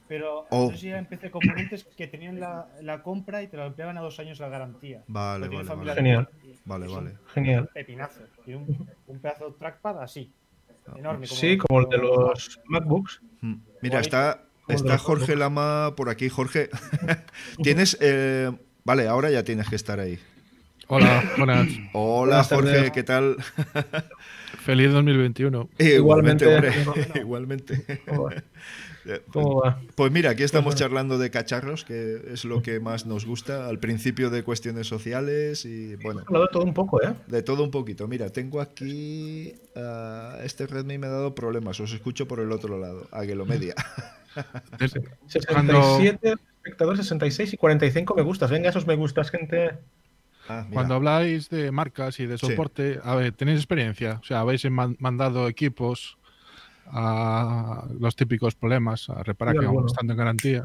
pero 0.08 0.46
Oh. 0.50 0.64
entonces 0.64 0.80
ya 0.82 0.98
empecé 0.98 1.30
componentes 1.30 1.84
que 1.96 2.06
tenían 2.06 2.38
la, 2.40 2.66
la 2.82 3.02
compra 3.02 3.42
y 3.42 3.48
te 3.48 3.56
lo 3.56 3.64
ampliaban 3.64 3.96
a 3.98 4.00
dos 4.00 4.18
años 4.20 4.38
la 4.40 4.48
garantía. 4.48 5.02
vale, 5.08 5.48
vale, 5.48 5.64
vale. 5.74 5.94
Genial. 5.94 6.28
Vale, 6.64 6.86
vale. 6.88 7.12
Genial. 7.34 7.68
Pepinazo. 7.72 8.20
Tiene 8.44 8.60
un, 8.62 8.88
un 9.06 9.18
pedazo 9.18 9.46
de 9.50 9.52
trackpad 9.58 10.02
así. 10.02 10.32
Enorme. 10.96 11.26
Sí, 11.26 11.56
como 11.58 11.80
el 11.80 11.88
de 11.88 11.98
los 11.98 12.60
MacBooks. 12.66 13.20
Mm. 13.40 13.52
Mira, 13.52 13.64
Igualito. 13.82 13.98
está, 13.98 14.42
está 14.68 14.98
Jorge. 14.98 15.34
Lama 15.36 15.94
por 15.96 16.08
aquí. 16.08 16.28
Jorge, 16.28 16.70
tienes. 17.62 17.96
eh, 18.00 18.52
vale, 18.84 19.08
ahora 19.08 19.30
ya 19.30 19.42
tienes 19.42 19.68
que 19.68 19.76
estar 19.76 19.98
ahí. 19.98 20.18
Hola, 20.88 21.24
buenas. 21.36 21.66
Hola, 21.94 22.26
Buenas 22.36 22.48
Jorge, 22.48 22.72
tardes. 22.72 22.90
¿qué 22.92 23.02
tal? 23.02 23.36
Feliz 24.60 24.92
2021. 24.92 25.68
Igualmente, 25.78 26.44
Igualmente. 26.44 26.88
hombre. 26.88 27.20
Igualmente. 27.20 28.00
¿Cómo 28.06 28.22
va? 28.24 28.34
Eh, 29.08 29.22
¿Cómo 29.32 29.60
va? 29.62 29.80
Pues 29.94 30.10
mira, 30.10 30.30
aquí 30.30 30.42
estamos 30.42 30.74
charlando 30.74 31.16
de 31.18 31.30
cacharros, 31.30 31.84
que 31.84 32.20
es 32.32 32.44
lo 32.44 32.60
que 32.62 32.80
más 32.80 33.06
nos 33.06 33.24
gusta. 33.24 33.68
Al 33.68 33.78
principio 33.78 34.30
de 34.30 34.42
cuestiones 34.42 34.86
sociales 34.88 35.64
y 35.64 35.94
bueno, 35.96 36.22
hablado 36.26 36.46
de 36.46 36.50
todo 36.52 36.64
un 36.64 36.74
poco, 36.74 37.00
¿eh? 37.02 37.14
de 37.28 37.42
todo 37.42 37.62
un 37.62 37.70
poquito. 37.70 38.08
Mira, 38.08 38.30
tengo 38.30 38.60
aquí. 38.60 39.54
ah, 39.76 40.38
este 40.42 40.66
Redmi 40.66 40.98
me 40.98 41.06
ha 41.06 41.10
dado 41.10 41.34
problemas. 41.34 41.78
Os 41.80 41.92
escucho 41.92 42.26
por 42.26 42.40
el 42.40 42.50
otro 42.50 42.78
lado. 42.78 43.06
Aguelo 43.12 43.46
Media. 43.46 43.74
Cuando, 45.48 45.82
67 45.82 46.34
espectadores, 46.56 47.00
66 47.00 47.52
y 47.54 47.56
45 47.56 48.14
me 48.14 48.22
gustas. 48.22 48.50
Venga, 48.50 48.68
esos 48.70 48.86
me 48.86 48.96
gustas, 48.96 49.30
gente. 49.30 49.70
Ah, 50.48 50.66
cuando 50.72 50.94
habláis 50.94 51.48
de 51.48 51.70
marcas 51.72 52.20
y 52.20 52.26
de 52.26 52.38
Sí. 52.38 52.46
soporte, 52.46 53.00
a 53.02 53.14
ver, 53.16 53.32
¿tenéis 53.32 53.58
experiencia? 53.58 54.18
O 54.20 54.24
sea, 54.24 54.40
¿habéis 54.40 54.68
man- 54.70 54.96
mandado 55.00 55.48
equipos 55.48 56.18
a 56.88 57.86
los 57.98 58.14
típicos 58.16 58.54
problemas 58.54 59.08
a 59.10 59.22
reparar 59.22 59.54
Sí, 59.54 59.60
que 59.60 59.66
aún 59.66 59.86
estando 59.86 60.12
en 60.12 60.18
garantía? 60.18 60.64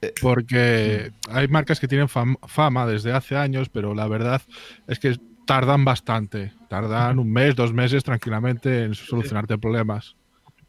Eh, 0.00 0.12
Porque 0.22 1.12
hay 1.30 1.48
marcas 1.48 1.78
que 1.80 1.88
tienen 1.88 2.08
fam- 2.08 2.38
fama 2.46 2.86
desde 2.86 3.12
hace 3.12 3.36
años, 3.36 3.68
pero 3.68 3.94
la 3.94 4.06
verdad 4.08 4.40
es 4.86 4.98
que 4.98 5.16
tardan 5.46 5.84
bastante. 5.84 6.52
Tardan 6.68 7.18
un 7.18 7.30
mes, 7.32 7.54
dos 7.54 7.72
meses 7.72 8.02
tranquilamente 8.02 8.84
en 8.84 8.94
solucionarte 8.94 9.58
problemas. 9.58 10.16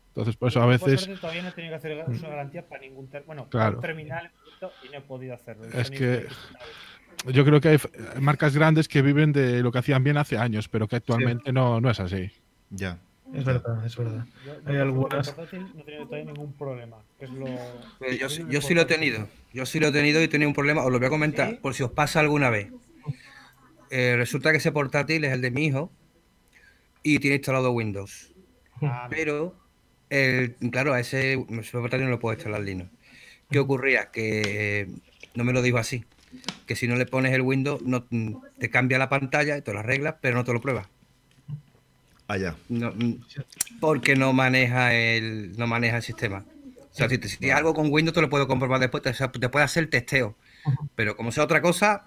Entonces, 0.09 0.35
por 0.35 0.49
eso 0.49 0.61
a 0.61 0.65
veces 0.65 1.07
todavía 1.21 1.43
no 1.43 1.49
he 1.49 1.51
tenido 1.51 1.71
que 1.71 1.75
hacer 1.75 2.03
uso 2.07 2.25
de 2.25 2.29
garantía 2.31 2.67
para 2.67 2.81
ningún 2.81 3.07
ter- 3.07 3.23
bueno, 3.25 3.43
para 3.49 3.49
Claro. 3.65 3.75
un 3.77 3.81
terminal 3.81 4.31
y 4.83 4.89
no 4.89 4.97
he 4.97 5.01
podido 5.01 5.35
hacerlo. 5.35 5.65
Es 5.73 5.89
que- 5.91 6.27
yo 7.27 7.45
creo 7.45 7.61
que 7.61 7.69
hay 7.69 7.77
marcas 8.19 8.55
grandes 8.55 8.87
que 8.87 9.01
viven 9.01 9.31
de 9.31 9.61
lo 9.61 9.71
que 9.71 9.79
hacían 9.79 10.03
bien 10.03 10.17
hace 10.17 10.37
años, 10.37 10.67
pero 10.69 10.87
que 10.87 10.95
actualmente 10.97 11.51
no, 11.53 11.79
no 11.81 11.89
es 11.89 11.99
así. 11.99 12.31
Ya. 12.69 12.99
Es 13.33 13.43
verdad, 13.45 13.85
es 13.85 13.95
verdad. 13.97 14.25
Yo- 14.45 14.53
Hay 14.65 14.75
yo, 14.75 14.81
algunas- 14.81 15.35
No 15.37 15.43
he 15.43 15.83
tenido 15.83 16.05
todavía 16.05 16.25
ningún 16.31 16.53
problema. 16.53 16.97
Que 17.19 17.25
es 17.25 17.31
lo, 17.31 17.45
yo, 18.19 18.29
sí- 18.29 18.43
yo 18.49 18.61
lo 18.73 18.81
he 18.81 18.85
tenido. 18.85 19.27
Yo 19.53 19.65
sí 19.65 19.79
lo 19.79 19.87
he 19.87 19.91
tenido 19.91 20.21
y 20.21 20.25
he 20.25 20.27
tenido 20.27 20.49
un 20.49 20.55
problema. 20.55 20.83
Os 20.83 20.91
lo 20.91 20.97
voy 20.99 21.07
a 21.07 21.09
comentar 21.09 21.49
¿Sí? 21.51 21.55
por 21.61 21.73
si 21.73 21.83
os 21.83 21.91
pasa 21.91 22.19
alguna 22.19 22.49
vez. 22.49 22.71
Eh, 23.89 24.15
resulta 24.17 24.51
que 24.51 24.57
ese 24.57 24.71
portátil 24.71 25.23
es 25.25 25.31
el 25.33 25.41
de 25.41 25.51
mi 25.51 25.65
hijo 25.65 25.91
y 27.03 27.19
tiene 27.19 27.37
instalado 27.37 27.71
Windows. 27.71 28.31
Ah, 28.81 29.07
Pero, 29.09 29.55
el, 30.09 30.55
claro, 30.71 30.93
a 30.93 30.99
ese, 30.99 31.33
ese 31.33 31.71
portátil 31.77 32.05
no 32.05 32.11
lo 32.11 32.19
puedo 32.19 32.33
instalar 32.35 32.61
Linux. 32.61 32.89
¿Qué 33.49 33.59
ocurría? 33.59 34.11
Que 34.11 34.81
eh, 34.81 34.87
no 35.35 35.43
me 35.43 35.53
lo 35.53 35.61
dijo 35.61 35.77
así. 35.77 36.03
Que 36.65 36.75
si 36.75 36.87
no 36.87 36.95
le 36.97 37.05
pones 37.05 37.33
el 37.33 37.41
Windows, 37.41 37.81
no, 37.81 38.05
te 38.59 38.69
cambia 38.69 38.97
la 38.97 39.07
pantalla 39.09 39.57
y 39.57 39.61
te 39.61 39.71
lo 39.73 39.79
arreglas, 39.79 40.15
pero 40.21 40.35
no 40.35 40.43
te 40.43 40.51
lo 40.53 40.59
pruebas. 40.61 40.87
Allá. 42.27 42.55
No, 42.69 42.91
mm, 42.91 43.13
porque 43.79 44.15
no 44.15 44.33
maneja 44.33 44.93
el, 44.93 45.55
no 45.57 45.67
maneja 45.67 45.97
el 45.97 46.03
sistema. 46.03 46.45
O 46.91 46.95
sea, 46.97 47.07
si, 47.09 47.17
te- 47.17 47.27
si 47.29 47.37
tienes 47.37 47.57
algo 47.57 47.73
con 47.73 47.91
Windows, 47.91 48.13
te 48.15 48.21
lo 48.21 48.29
puedo 48.29 48.47
comprobar 48.47 48.79
después, 48.79 49.03
te, 49.03 49.13
te 49.13 49.49
puede 49.49 49.65
hacer 49.65 49.83
el 49.83 49.89
testeo. 49.89 50.35
Pero 50.95 51.15
como 51.15 51.31
sea 51.31 51.43
otra 51.43 51.61
cosa, 51.61 52.03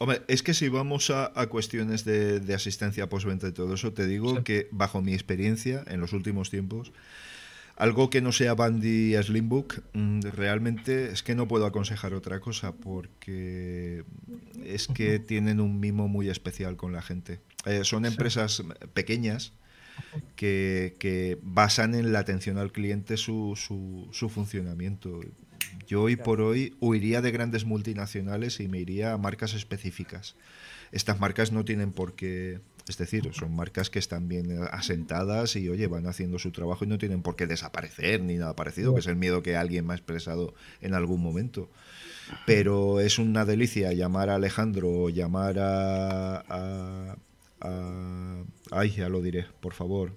Hombre, 0.00 0.22
es 0.28 0.44
que 0.44 0.54
si 0.54 0.68
vamos 0.68 1.10
a, 1.10 1.32
a 1.34 1.48
cuestiones 1.48 2.04
de, 2.04 2.38
de 2.38 2.54
asistencia 2.54 3.08
postventa 3.08 3.48
y 3.48 3.52
todo 3.52 3.74
eso, 3.74 3.92
te 3.92 4.06
digo 4.06 4.36
Sí. 4.36 4.42
que 4.44 4.68
bajo 4.70 5.02
mi 5.02 5.12
experiencia 5.12 5.84
en 5.88 6.00
los 6.00 6.12
últimos 6.12 6.50
tiempos, 6.50 6.92
algo 7.76 8.08
que 8.10 8.20
no 8.20 8.30
sea 8.32 8.54
Bandy 8.54 9.14
Slimbook, 9.20 9.80
mm, 9.94 10.20
realmente 10.34 11.10
es 11.10 11.22
que 11.24 11.34
no 11.34 11.48
puedo 11.48 11.66
aconsejar 11.66 12.14
otra 12.14 12.38
cosa 12.40 12.72
porque 12.72 14.04
es 14.64 14.86
que 14.88 15.18
tienen 15.18 15.60
un 15.60 15.80
mimo 15.80 16.06
muy 16.08 16.28
especial 16.28 16.76
con 16.76 16.92
la 16.92 17.02
gente. 17.02 17.40
Eh, 17.66 17.84
son 17.84 18.06
empresas 18.06 18.62
pequeñas 18.94 19.52
que, 20.36 20.94
que 20.98 21.38
basan 21.42 21.94
en 21.94 22.12
la 22.12 22.20
atención 22.20 22.58
al 22.58 22.72
cliente 22.72 23.16
su, 23.16 23.54
su, 23.56 24.08
su 24.12 24.28
funcionamiento. 24.28 25.20
Yo 25.86 26.02
hoy 26.02 26.16
por 26.16 26.40
hoy 26.40 26.76
huiría 26.80 27.20
de 27.20 27.30
grandes 27.30 27.64
multinacionales 27.64 28.60
y 28.60 28.68
me 28.68 28.78
iría 28.78 29.12
a 29.12 29.18
marcas 29.18 29.54
específicas. 29.54 30.36
Estas 30.92 31.20
marcas 31.20 31.52
no 31.52 31.64
tienen 31.64 31.92
por 31.92 32.14
qué, 32.14 32.60
es 32.88 32.96
decir, 32.96 33.28
son 33.34 33.54
marcas 33.54 33.90
que 33.90 33.98
están 33.98 34.28
bien 34.28 34.60
asentadas 34.70 35.56
y 35.56 35.68
oye, 35.68 35.86
van 35.86 36.06
haciendo 36.06 36.38
su 36.38 36.52
trabajo 36.52 36.84
y 36.84 36.88
no 36.88 36.96
tienen 36.96 37.22
por 37.22 37.36
qué 37.36 37.46
desaparecer 37.46 38.22
ni 38.22 38.36
nada 38.36 38.56
parecido, 38.56 38.94
que 38.94 39.00
es 39.00 39.06
el 39.06 39.16
miedo 39.16 39.42
que 39.42 39.56
alguien 39.56 39.86
me 39.86 39.92
ha 39.92 39.96
expresado 39.96 40.54
en 40.80 40.94
algún 40.94 41.20
momento. 41.20 41.68
Pero 42.46 43.00
es 43.00 43.18
una 43.18 43.44
delicia 43.44 43.92
llamar 43.92 44.30
a 44.30 44.36
Alejandro 44.36 44.88
o 44.90 45.08
llamar 45.10 45.58
a, 45.58 46.44
a, 46.48 47.16
a- 47.60 48.42
ay, 48.70 48.90
ya 48.90 49.08
lo 49.08 49.20
diré, 49.22 49.46
por 49.60 49.74
favor, 49.74 50.12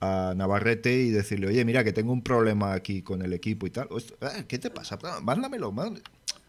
a 0.00 0.32
Navarrete 0.36 0.92
y 0.94 1.10
decirle, 1.10 1.48
oye, 1.48 1.64
mira, 1.64 1.82
que 1.84 1.92
tengo 1.92 2.12
un 2.12 2.22
problema 2.22 2.72
aquí 2.72 3.02
con 3.02 3.22
el 3.22 3.32
equipo 3.32 3.66
y 3.66 3.70
tal. 3.70 3.88
Ah, 4.20 4.44
¿Qué 4.46 4.58
te 4.58 4.70
pasa? 4.70 4.98
Mándamelo, 5.22 5.72
mándamelo. 5.72 6.04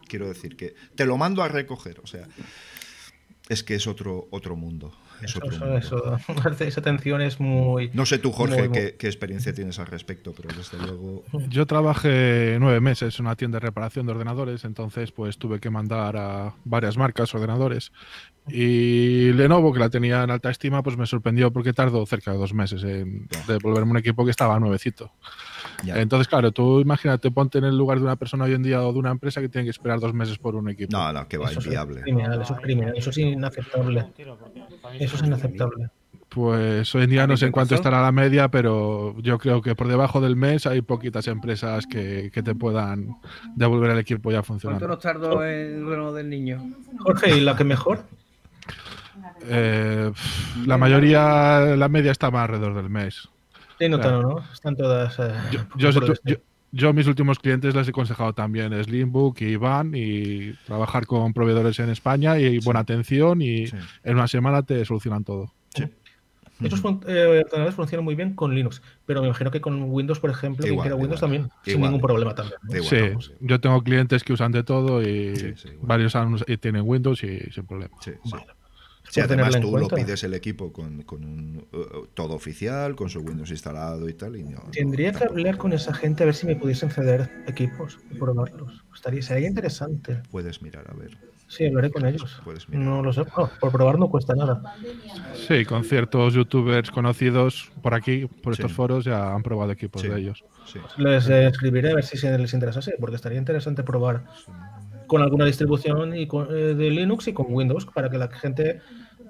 Quiero 0.06 0.28
decir 0.28 0.56
que 0.56 0.74
te 0.94 1.04
lo 1.06 1.16
mando 1.16 1.42
a 1.42 1.48
recoger, 1.48 2.00
o 2.00 2.06
sea, 2.06 2.26
es 3.48 3.62
que 3.62 3.74
es 3.76 3.86
otro, 3.86 4.26
otro 4.30 4.56
mundo. 4.56 4.92
Es 5.22 5.30
Eso, 5.30 5.40
otro 5.44 5.76
eso, 5.76 6.16
eso. 6.16 6.20
Esa 6.64 6.80
atención 6.80 7.20
es 7.20 7.40
muy. 7.40 7.90
No 7.92 8.06
sé 8.06 8.18
tú, 8.18 8.32
Jorge, 8.32 8.58
muy, 8.58 8.68
muy- 8.68 8.78
qué, 8.78 8.96
qué 8.98 9.06
experiencia 9.06 9.52
tienes 9.54 9.78
al 9.78 9.86
respecto, 9.86 10.32
pero 10.36 10.48
desde 10.56 10.78
luego... 10.78 11.24
Yo 11.48 11.66
trabajé 11.66 12.56
nueve 12.60 12.80
meses 12.80 13.18
en 13.18 13.26
una 13.26 13.36
tienda 13.36 13.56
de 13.56 13.66
reparación 13.66 14.06
de 14.06 14.12
ordenadores, 14.12 14.64
entonces 14.64 15.12
pues 15.12 15.38
tuve 15.38 15.60
que 15.60 15.70
mandar 15.70 16.16
a 16.16 16.54
varias 16.64 16.96
marcas 16.96 17.34
ordenadores. 17.34 17.92
Y 18.48 19.32
Lenovo, 19.32 19.72
que 19.72 19.78
la 19.80 19.90
tenía 19.90 20.22
en 20.24 20.30
alta 20.30 20.50
estima, 20.50 20.82
pues 20.82 20.96
me 20.96 21.06
sorprendió 21.06 21.52
porque 21.52 21.72
tardó 21.72 22.04
cerca 22.06 22.32
de 22.32 22.38
dos 22.38 22.52
meses 22.54 22.82
en 22.82 23.28
devolverme 23.46 23.92
un 23.92 23.96
equipo 23.98 24.24
que 24.24 24.30
estaba 24.30 24.58
nuevecito. 24.58 25.12
Ya. 25.84 26.00
Entonces, 26.00 26.28
claro, 26.28 26.52
tú 26.52 26.80
imagínate, 26.80 27.30
ponte 27.30 27.58
en 27.58 27.64
el 27.64 27.76
lugar 27.76 27.98
de 27.98 28.04
una 28.04 28.16
persona 28.16 28.44
hoy 28.44 28.52
en 28.52 28.62
día 28.62 28.82
o 28.82 28.92
de 28.92 28.98
una 28.98 29.10
empresa 29.10 29.40
que 29.40 29.48
tiene 29.48 29.64
que 29.64 29.70
esperar 29.70 30.00
dos 30.00 30.14
meses 30.14 30.38
por 30.38 30.54
un 30.54 30.68
equipo. 30.68 30.96
No, 30.96 31.12
no, 31.12 31.26
que 31.28 31.38
va, 31.38 31.50
Eso 31.50 31.60
es 31.60 31.66
inviable. 31.66 32.02
criminal, 32.02 32.42
eso 32.42 32.54
es 32.54 32.60
criminal, 32.60 32.92
eso 32.96 33.10
es 33.10 33.18
inaceptable. 33.18 34.06
Eso 34.98 35.16
es 35.16 35.22
inaceptable. 35.22 35.88
Pues 36.28 36.94
hoy 36.94 37.02
en 37.04 37.10
día 37.10 37.24
¿A 37.24 37.26
no 37.26 37.36
sé 37.36 37.46
en 37.46 37.52
cuánto 37.52 37.74
estará 37.74 38.00
la 38.02 38.12
media, 38.12 38.48
pero 38.48 39.16
yo 39.20 39.36
creo 39.38 39.60
que 39.62 39.74
por 39.74 39.88
debajo 39.88 40.20
del 40.20 40.36
mes 40.36 40.64
hay 40.64 40.80
poquitas 40.80 41.26
empresas 41.26 41.86
que, 41.88 42.30
que 42.32 42.42
te 42.44 42.54
puedan 42.54 43.16
devolver 43.56 43.90
el 43.90 43.98
equipo 43.98 44.30
ya 44.30 44.36
¿Cuánto 44.36 44.46
funcionando. 44.46 44.86
nos 44.86 45.00
tardó 45.00 45.42
el 45.42 45.80
duelo 45.82 46.12
del 46.12 46.30
niño? 46.30 46.62
Jorge, 47.00 47.36
¿y 47.36 47.40
la 47.40 47.56
que 47.56 47.64
mejor? 47.64 48.04
Eh, 49.48 50.12
la 50.66 50.78
mayoría, 50.78 51.60
la 51.76 51.88
media 51.88 52.12
estaba 52.12 52.42
alrededor 52.42 52.74
del 52.74 52.90
mes. 52.90 53.28
Sí, 53.80 53.88
no, 53.88 53.98
Claro. 53.98 54.22
¿no? 54.22 54.52
Están 54.52 54.76
todas. 54.76 55.18
eh, 55.18 55.32
Yo, 55.76 55.90
yo, 56.72 56.92
mis 56.92 57.06
últimos 57.06 57.38
clientes 57.38 57.74
les 57.74 57.86
he 57.86 57.90
aconsejado 57.90 58.34
también 58.34 58.72
Slimbook 58.84 59.40
y 59.40 59.46
Iván 59.46 59.92
y 59.94 60.52
trabajar 60.66 61.06
con 61.06 61.32
proveedores 61.32 61.78
en 61.80 61.88
España 61.88 62.38
y 62.38 62.58
buena 62.58 62.80
atención 62.80 63.40
y 63.42 63.66
Sí. 63.68 63.76
en 64.04 64.14
una 64.14 64.28
semana 64.28 64.62
te 64.62 64.84
solucionan 64.84 65.24
todo. 65.24 65.52
Estos 66.62 66.80
fun- 66.82 67.00
eh, 67.08 67.42
ordenadores 67.42 67.74
funcionan 67.74 68.04
muy 68.04 68.14
bien 68.14 68.34
con 68.34 68.54
Linux, 68.54 68.82
pero 69.06 69.22
me 69.22 69.28
imagino 69.28 69.50
que 69.50 69.62
con 69.62 69.82
Windows, 69.84 70.20
por 70.20 70.28
ejemplo, 70.28 70.62
quien 70.62 70.74
Igual, 70.74 70.88
igual, 70.88 71.00
Windows 71.00 71.18
igual. 71.22 71.30
también, 71.40 71.50
sin 71.64 71.80
ningún 71.80 72.02
problema 72.02 72.34
también. 72.34 72.58
igual, 72.68 72.82
Sí, 72.84 73.00
vamos, 73.00 73.26
sí. 73.28 73.32
yo 73.40 73.60
tengo 73.62 73.82
clientes 73.82 74.22
que 74.24 74.34
usan 74.34 74.52
de 74.52 74.62
todo 74.62 75.00
y 75.00 75.36
Sí, 75.36 75.54
sí, 75.56 75.68
varios 75.80 76.14
han- 76.16 76.36
y 76.46 76.56
tienen 76.58 76.82
Windows 76.84 77.24
y 77.24 77.38
sin 77.50 77.66
problema. 77.66 77.96
Sí, 78.02 78.10
sí. 78.24 78.30
Vale. 78.30 78.44
Sí, 79.10 79.20
Por 79.20 79.32
además 79.32 79.60
tú 79.60 79.76
lo 79.76 79.88
pides 79.88 80.22
el 80.22 80.34
equipo 80.34 80.72
con, 80.72 81.02
con 81.02 81.24
un, 81.24 81.66
uh, 81.72 82.06
todo 82.14 82.34
oficial, 82.34 82.94
con 82.94 83.10
su 83.10 83.20
Windows 83.20 83.50
instalado 83.50 84.08
y 84.08 84.14
tal. 84.14 84.36
Y 84.36 84.44
no, 84.44 84.50
no, 84.64 84.70
Tendría 84.70 85.10
que 85.12 85.24
hablar 85.24 85.56
con 85.58 85.72
esa 85.72 85.92
gente 85.92 86.22
a 86.22 86.26
ver 86.26 86.34
si 86.36 86.46
me 86.46 86.54
pudiesen 86.54 86.90
ceder 86.90 87.28
equipos 87.48 87.98
y 88.10 88.14
probarlos. 88.14 88.84
Estaría, 88.94 89.20
sería 89.22 89.48
interesante. 89.48 90.22
Puedes 90.30 90.62
mirar, 90.62 90.88
a 90.88 90.94
ver. 90.94 91.18
Sí, 91.48 91.66
hablaré 91.66 91.90
con 91.90 92.06
ellos. 92.06 92.40
Puedes 92.44 92.68
mirar. 92.68 92.84
No 92.84 93.02
lo 93.02 93.12
sé. 93.12 93.22
Oh, 93.34 93.50
por 93.58 93.72
probar 93.72 93.98
no 93.98 94.08
cuesta 94.08 94.36
nada. 94.36 94.76
Sí, 95.48 95.64
con 95.64 95.82
ciertos 95.82 96.32
youtubers 96.34 96.92
conocidos 96.92 97.72
por 97.82 97.94
aquí, 97.94 98.26
por 98.26 98.54
Sí. 98.54 98.62
estos 98.62 98.76
foros, 98.76 99.04
ya 99.04 99.34
han 99.34 99.42
probado 99.42 99.72
equipos 99.72 100.02
Sí. 100.02 100.06
de 100.06 100.20
ellos. 100.20 100.44
Sí. 100.66 100.78
Les 100.98 101.28
eh, 101.28 101.48
escribiré 101.48 101.90
a 101.90 101.96
ver 101.96 102.04
si 102.04 102.16
se 102.16 102.38
les 102.38 102.54
interesase, 102.54 102.94
porque 103.00 103.16
estaría 103.16 103.38
interesante 103.38 103.82
probar 103.82 104.22
con 105.10 105.22
alguna 105.22 105.44
distribución 105.44 106.16
y 106.16 106.28
con- 106.28 106.46
eh, 106.52 106.74
de 106.80 106.88
Linux 106.88 107.26
y 107.26 107.32
con 107.32 107.46
Windows 107.52 107.84
para 107.84 108.08
que 108.08 108.16
la 108.16 108.28
gente 108.28 108.80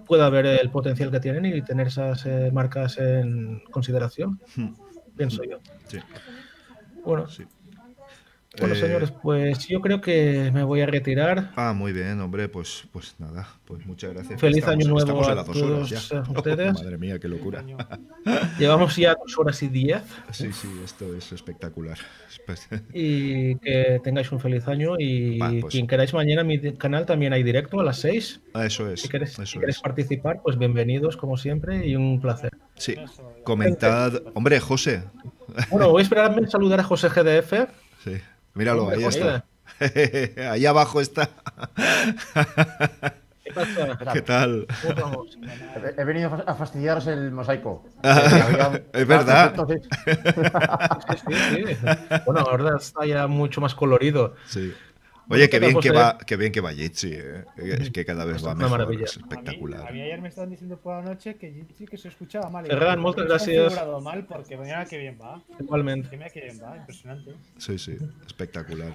pueda 0.06 0.28
ver 0.28 0.44
el 0.44 0.68
potencial 0.70 1.10
que 1.10 1.20
tienen 1.20 1.46
y 1.46 1.62
tener 1.62 1.86
esas 1.86 2.26
eh, 2.26 2.50
marcas 2.52 2.98
en 2.98 3.62
consideración, 3.70 4.38
Hmm, 4.56 4.74
pienso 5.16 5.42
yo. 5.42 5.58
sí, 5.88 5.98
Bueno, 7.02 7.26
sí. 7.28 7.44
Bueno 8.58 8.74
Eh, 8.74 8.78
señores, 8.80 9.12
pues 9.22 9.68
yo 9.68 9.80
creo 9.80 10.00
que 10.00 10.50
me 10.52 10.64
voy 10.64 10.80
a 10.80 10.86
retirar. 10.86 11.52
Ah, 11.56 11.72
muy 11.72 11.92
bien, 11.92 12.20
hombre, 12.20 12.48
pues, 12.48 12.84
pues 12.92 13.14
nada, 13.18 13.46
pues 13.64 13.86
muchas 13.86 14.12
gracias. 14.12 14.40
Feliz 14.40 14.58
Estamos- 14.58 14.84
año 14.84 14.92
nuevo 14.94 15.24
a 15.28 15.34
las 15.36 15.46
dos 15.46 15.56
todos 15.58 15.90
horas 15.92 16.08
ya. 16.10 16.20
ustedes. 16.36 16.72
Madre 16.74 16.98
mía, 16.98 17.18
qué 17.20 17.28
locura. 17.28 17.64
Llevamos 18.58 18.96
ya 18.96 19.14
dos 19.14 19.38
horas 19.38 19.62
y 19.62 19.68
diez 19.68 20.02
Sí, 20.32 20.52
sí, 20.52 20.68
esto 20.84 21.14
es 21.14 21.30
espectacular. 21.32 21.98
Espe- 22.28 22.82
y 22.92 23.54
que 23.56 24.00
tengáis 24.02 24.30
un 24.32 24.40
feliz 24.40 24.66
año 24.66 24.94
y 24.98 25.38
Va, 25.38 25.50
pues. 25.60 25.72
quien 25.72 25.86
queráis 25.86 26.12
mañana 26.12 26.40
en 26.40 26.46
mi 26.48 26.60
canal 26.76 27.06
también 27.06 27.32
hay 27.32 27.42
directo 27.42 27.78
a 27.80 27.84
las 27.84 27.98
seis. 27.98 28.40
Ah, 28.54 28.66
Eso 28.66 28.90
es. 28.90 29.02
Si 29.02 29.08
queréis, 29.08 29.32
si 29.34 29.42
Eso 29.42 29.60
queréis 29.60 29.76
es. 29.76 29.82
participar, 29.82 30.40
pues 30.42 30.58
bienvenidos 30.58 31.16
como 31.16 31.36
siempre 31.36 31.86
y 31.86 31.94
un 31.96 32.20
placer. 32.20 32.50
Sí, 32.74 32.96
comentad. 33.44 34.22
Hombre, 34.34 34.58
José. 34.60 35.04
Bueno, 35.70 35.90
voy 35.90 36.00
a 36.00 36.02
esperarme 36.02 36.46
a 36.46 36.50
saludar 36.50 36.80
a 36.80 36.84
José 36.84 37.08
GDF. 37.08 37.68
Sí, 38.04 38.12
míralo, 38.60 38.82
Hombre, 38.82 38.98
ahí 38.98 39.04
José. 39.04 39.20
está. 39.20 39.44
ahí 40.52 40.66
abajo 40.66 41.00
está. 41.00 41.30
¿Qué 43.42 43.52
pasa? 43.54 43.98
¿Qué 44.12 44.22
tal? 44.22 44.66
He 45.96 46.04
venido 46.04 46.28
a 46.28 46.30
fas- 46.38 46.44
a 46.46 46.54
fastidiaros 46.54 47.06
el 47.08 47.32
mosaico. 47.32 47.84
Ah, 48.02 48.70
Eh, 48.74 48.84
es 48.92 49.06
verdad. 49.06 49.54
sí, 49.66 51.34
sí. 51.50 51.76
Bueno, 52.26 52.40
ahora 52.42 52.76
está 52.76 53.04
ya 53.06 53.26
mucho 53.26 53.60
más 53.60 53.74
colorido. 53.74 54.34
Sí. 54.46 54.72
Oye, 55.30 55.44
qué 55.44 55.50
¿qué 55.50 55.60
tal, 55.60 55.68
bien 55.70 55.80
que 55.80 55.90
va, 55.92 56.18
qué 56.26 56.36
bien 56.36 56.52
que 56.52 56.60
va 56.60 56.72
Jitsi, 56.72 57.12
eh. 57.14 57.44
Es 57.56 57.90
que 57.90 58.04
cada 58.04 58.24
vez 58.24 58.44
va 58.44 58.54
mejor. 58.54 58.70
maravilla. 58.78 59.04
Es 59.04 59.16
A 59.16 59.20
mí, 59.20 59.26
espectacular. 59.30 59.86
a 59.88 59.92
mí 59.92 60.00
ayer 60.02 60.20
me 60.20 60.28
estaban 60.28 60.50
diciendo 60.50 60.76
por 60.78 60.96
la 60.96 61.02
noche 61.10 61.36
que 61.36 61.52
Jitsi 61.52 61.86
que 61.86 61.96
se 61.96 62.08
escuchaba 62.08 62.50
mal. 62.50 62.66
Ferran, 62.66 62.98
muchas 63.00 63.26
"Lo 63.26 63.34
has 63.36 63.46
gracias". 63.46 64.02
mal 64.02 64.26
porque 64.26 64.56
mira 64.56 64.84
que 64.86 64.98
bien 64.98 65.16
va. 65.20 65.40
Igualmente. 65.58 66.16
Mira 66.16 66.30
que 66.30 66.40
bien 66.40 66.60
va, 66.62 66.76
impresionante. 66.76 67.34
Sí, 67.58 67.78
sí, 67.78 67.96
espectacular. 68.26 68.92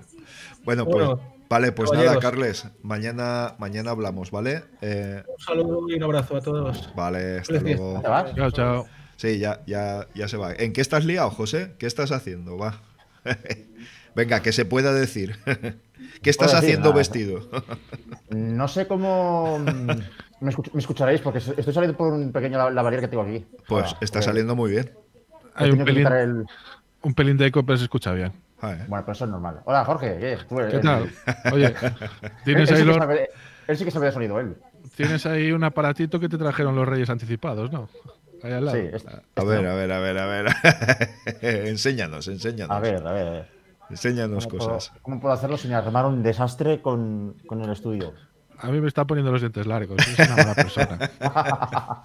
Bueno, 0.63 0.83
pues 0.85 1.05
Bueno, 1.07 1.21
vale, 1.49 1.71
pues 1.71 1.91
nada. 1.93 2.19
Carles, 2.19 2.67
mañana, 2.81 3.55
mañana 3.57 3.91
hablamos, 3.91 4.29
¿vale? 4.31 4.63
Eh, 4.81 5.23
Un 5.27 5.39
saludo 5.39 5.89
y 5.89 5.93
un 5.95 6.03
abrazo 6.03 6.35
a 6.37 6.41
todos. 6.41 6.93
vale, 6.95 7.39
hasta 7.39 7.59
Feliz 7.59 7.77
luego. 7.77 8.01
Chao, 8.35 8.51
chao. 8.51 8.87
Sí, 9.15 9.39
ya, 9.39 9.61
ya, 9.65 10.07
ya 10.13 10.27
se 10.27 10.35
va. 10.35 10.53
¿En 10.53 10.73
qué 10.73 10.81
estás 10.81 11.05
liado, 11.05 11.29
José? 11.29 11.75
¿Qué 11.79 11.85
estás 11.85 12.11
haciendo? 12.11 12.57
Va. 12.57 12.81
Venga, 14.15 14.41
que 14.41 14.51
se 14.51 14.65
pueda 14.65 14.93
decir. 14.93 15.37
¿Qué 16.21 16.29
estás 16.29 16.51
decir 16.51 16.63
haciendo 16.65 16.89
nada. 16.89 16.97
vestido? 16.97 17.49
No 18.29 18.67
sé 18.67 18.87
cómo 18.87 19.59
mm, 19.59 19.85
me, 20.41 20.51
escuch- 20.51 20.71
me 20.73 20.79
escucharéis 20.79 21.21
porque 21.21 21.37
estoy 21.39 21.73
saliendo 21.73 21.95
por 21.95 22.11
un 22.13 22.31
pequeño 22.31 22.57
la- 22.57 22.71
lavalier 22.71 23.01
que 23.01 23.07
tengo 23.07 23.23
aquí. 23.23 23.45
Pues 23.67 23.85
Ahora, 23.85 23.97
está 24.01 24.19
eh, 24.19 24.23
saliendo 24.23 24.55
muy 24.55 24.71
bien. 24.71 24.91
Hay 25.53 25.69
un 25.71 25.85
pelín, 25.85 26.03
quitar 26.03 26.17
el- 26.17 26.45
un 27.03 27.13
pelín 27.13 27.37
de 27.37 27.45
eco, 27.47 27.63
pero 27.65 27.77
se 27.77 27.83
escucha 27.83 28.11
bien. 28.13 28.33
Ah, 28.61 28.73
¿eh? 28.73 28.85
Bueno, 28.87 29.05
pero 29.05 29.13
eso 29.13 29.25
es 29.25 29.31
normal. 29.31 29.59
Hola, 29.65 29.85
Jorge. 29.85 30.17
¿qué? 30.19 30.37
Tú 30.49 30.59
eres- 30.59 30.73
¿Qué 30.73 30.79
tal? 30.79 31.11
Oye, 31.53 31.65
Él, 31.81 32.31
¿tienes 32.43 32.69
él 32.71 32.75
ahí, 32.75 32.81
sí 32.81 32.83
que 32.83 32.85
los- 32.85 32.97
sabe, 32.97 33.29
él 33.67 33.77
sí 33.77 33.85
que 33.85 33.91
sabe 33.91 34.05
de 34.07 34.11
sonido, 34.11 34.39
él. 34.39 34.55
tienes 34.95 35.25
ahí 35.27 35.51
un 35.51 35.63
aparatito 35.63 36.19
que 36.19 36.27
te 36.29 36.37
trajeron 36.37 36.75
los 36.75 36.87
reyes 36.87 37.09
anticipados, 37.09 37.71
¿no? 37.71 37.89
Ahí 38.43 38.51
al 38.53 38.65
lado. 38.65 38.77
Sí, 38.77 38.89
este- 38.91 39.11
A 39.35 39.43
ver, 39.43 39.63
no. 39.63 39.69
a 39.71 39.75
ver, 39.75 39.91
a 39.91 39.99
ver, 39.99 40.17
a 40.17 40.25
ver. 40.25 40.45
enséñanos, 41.67 42.27
enséñanos. 42.27 42.75
A 42.75 42.79
ver, 42.79 43.05
a 43.05 43.11
ver. 43.11 43.54
Enséñanos 43.89 44.47
¿Cómo 44.47 44.57
puedo, 44.57 44.71
cosas. 44.73 44.91
cómo 45.01 45.19
puedo 45.19 45.33
hacerlo 45.33 45.57
sin 45.57 45.73
armar 45.73 46.05
un 46.05 46.23
desastre 46.23 46.81
con, 46.81 47.35
con 47.47 47.61
el 47.61 47.69
estudio? 47.71 48.13
A 48.57 48.69
mí 48.69 48.79
me 48.79 48.87
está 48.87 49.05
poniendo 49.05 49.31
los 49.31 49.41
dientes 49.41 49.65
largos. 49.67 49.97
Es 50.07 50.17
una 50.19 50.35
mala 50.37 50.55
persona. 50.55 50.97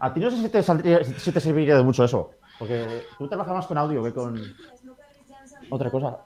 A 0.00 0.12
ti 0.14 0.20
no 0.20 0.30
sé 0.30 0.36
si 0.38 0.48
te, 0.48 0.62
saldría- 0.62 1.02
si 1.04 1.32
te 1.32 1.40
serviría 1.40 1.76
de 1.76 1.82
mucho 1.82 2.04
eso. 2.04 2.30
Porque 2.58 3.02
tú 3.18 3.28
trabajas 3.28 3.54
más 3.54 3.66
con 3.66 3.78
audio 3.78 4.02
que 4.04 4.12
con 4.12 4.40
otra 5.70 5.90
cosa. 5.90 6.18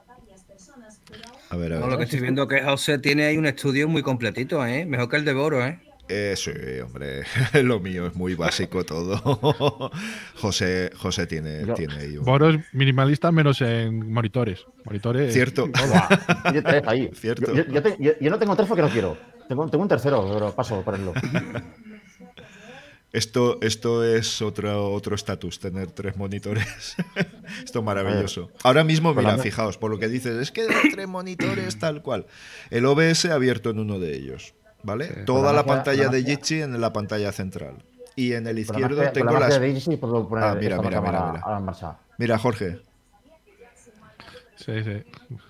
A 1.49 1.55
ver, 1.57 1.73
a 1.73 1.79
No, 1.79 1.81
ver. 1.85 1.91
lo 1.91 1.97
que 1.97 2.03
estoy 2.05 2.19
viendo 2.19 2.47
que 2.47 2.61
José 2.63 2.97
tiene 2.99 3.25
ahí 3.25 3.37
un 3.37 3.45
estudio 3.45 3.87
muy 3.87 4.01
completito, 4.01 4.65
¿eh? 4.65 4.85
Mejor 4.85 5.09
que 5.09 5.15
el 5.17 5.25
de 5.25 5.33
Boro, 5.33 5.63
¿eh? 5.65 5.79
Eh, 6.09 6.33
sí, 6.35 6.51
hombre, 6.83 7.23
lo 7.63 7.79
mío 7.79 8.05
es 8.07 8.15
muy 8.15 8.35
básico 8.35 8.83
todo. 8.83 9.89
José, 10.35 10.91
José 10.97 11.27
tiene, 11.27 11.65
Yo- 11.65 11.73
tiene 11.75 11.95
ahí 11.95 12.17
un- 12.17 12.25
Boro 12.25 12.49
es 12.49 12.59
minimalista 12.73 13.31
menos 13.31 13.61
en 13.61 14.11
monitores. 14.11 14.65
Monitores. 14.83 15.33
Cierto. 15.33 15.69
Tiene 16.43 16.61
tres 16.61 16.83
ahí. 16.85 17.09
Cierto. 17.15 17.53
Yo, 17.53 17.63
yo- 17.63 17.71
yo 17.73 17.81
te- 17.81 17.95
yo- 17.99 18.11
yo 18.19 18.29
no 18.29 18.37
tengo 18.37 18.55
tres 18.55 18.67
porque 18.67 18.81
no 18.81 18.89
quiero. 18.89 19.17
Tengo, 19.47 19.69
tengo 19.69 19.81
un 19.81 19.87
tercero, 19.89 20.29
pero 20.33 20.51
paso 20.53 20.75
por 20.75 20.83
ponerlo. 20.83 21.13
Esto, 23.11 23.59
esto 23.61 24.03
es 24.03 24.41
otro 24.41 24.91
otro 24.91 25.13
estatus, 25.15 25.59
tener 25.59 25.91
tres 25.91 26.17
monitores. 26.17 26.95
esto 27.63 27.79
es 27.79 27.85
maravilloso. 27.85 28.49
Ahora 28.63 28.83
mismo, 28.83 29.13
Pues 29.13 29.23
mira, 29.25 29.37
fijaos, 29.37 29.77
por 29.77 29.91
lo 29.91 29.99
que 29.99 30.07
dices, 30.07 30.35
es 30.37 30.51
que 30.51 30.65
tres 30.91 31.07
monitores 31.07 31.77
tal 31.77 32.01
cual. 32.01 32.25
El 32.71 32.85
OBS 32.87 33.25
abierto 33.25 33.69
en 33.69 33.79
uno 33.79 33.99
de 33.99 34.15
ellos, 34.15 34.55
¿vale? 34.83 35.07
Toda 35.25 35.37
Con 35.39 35.45
la 35.47 35.51
la 35.53 35.63
magia- 35.63 35.73
pantalla 35.75 36.03
la 36.05 36.09
de 36.09 36.23
Jitsi 36.23 36.61
en 36.61 36.79
la 36.81 36.93
pantalla 36.93 37.31
central. 37.31 37.75
Y 38.15 38.33
en 38.33 38.45
el 38.47 38.53
Con 38.53 38.55
la 38.55 38.61
izquierdo 38.61 38.97
magia- 38.97 39.13
tengo 39.13 39.31
la 39.33 39.39
las... 39.39 39.59
de 39.59 39.59
puedo 39.97 40.27
poner 40.29 40.45
Ah, 40.45 40.55
mira, 40.55 40.77
mira, 40.77 41.01
mira, 41.01 41.25
mira. 41.31 41.57
en 41.57 41.65
marcha. 41.65 41.95
Mira, 42.17 42.37
Jorge. 42.37 42.79
Sí, 44.55 44.83
sí. 44.83 45.03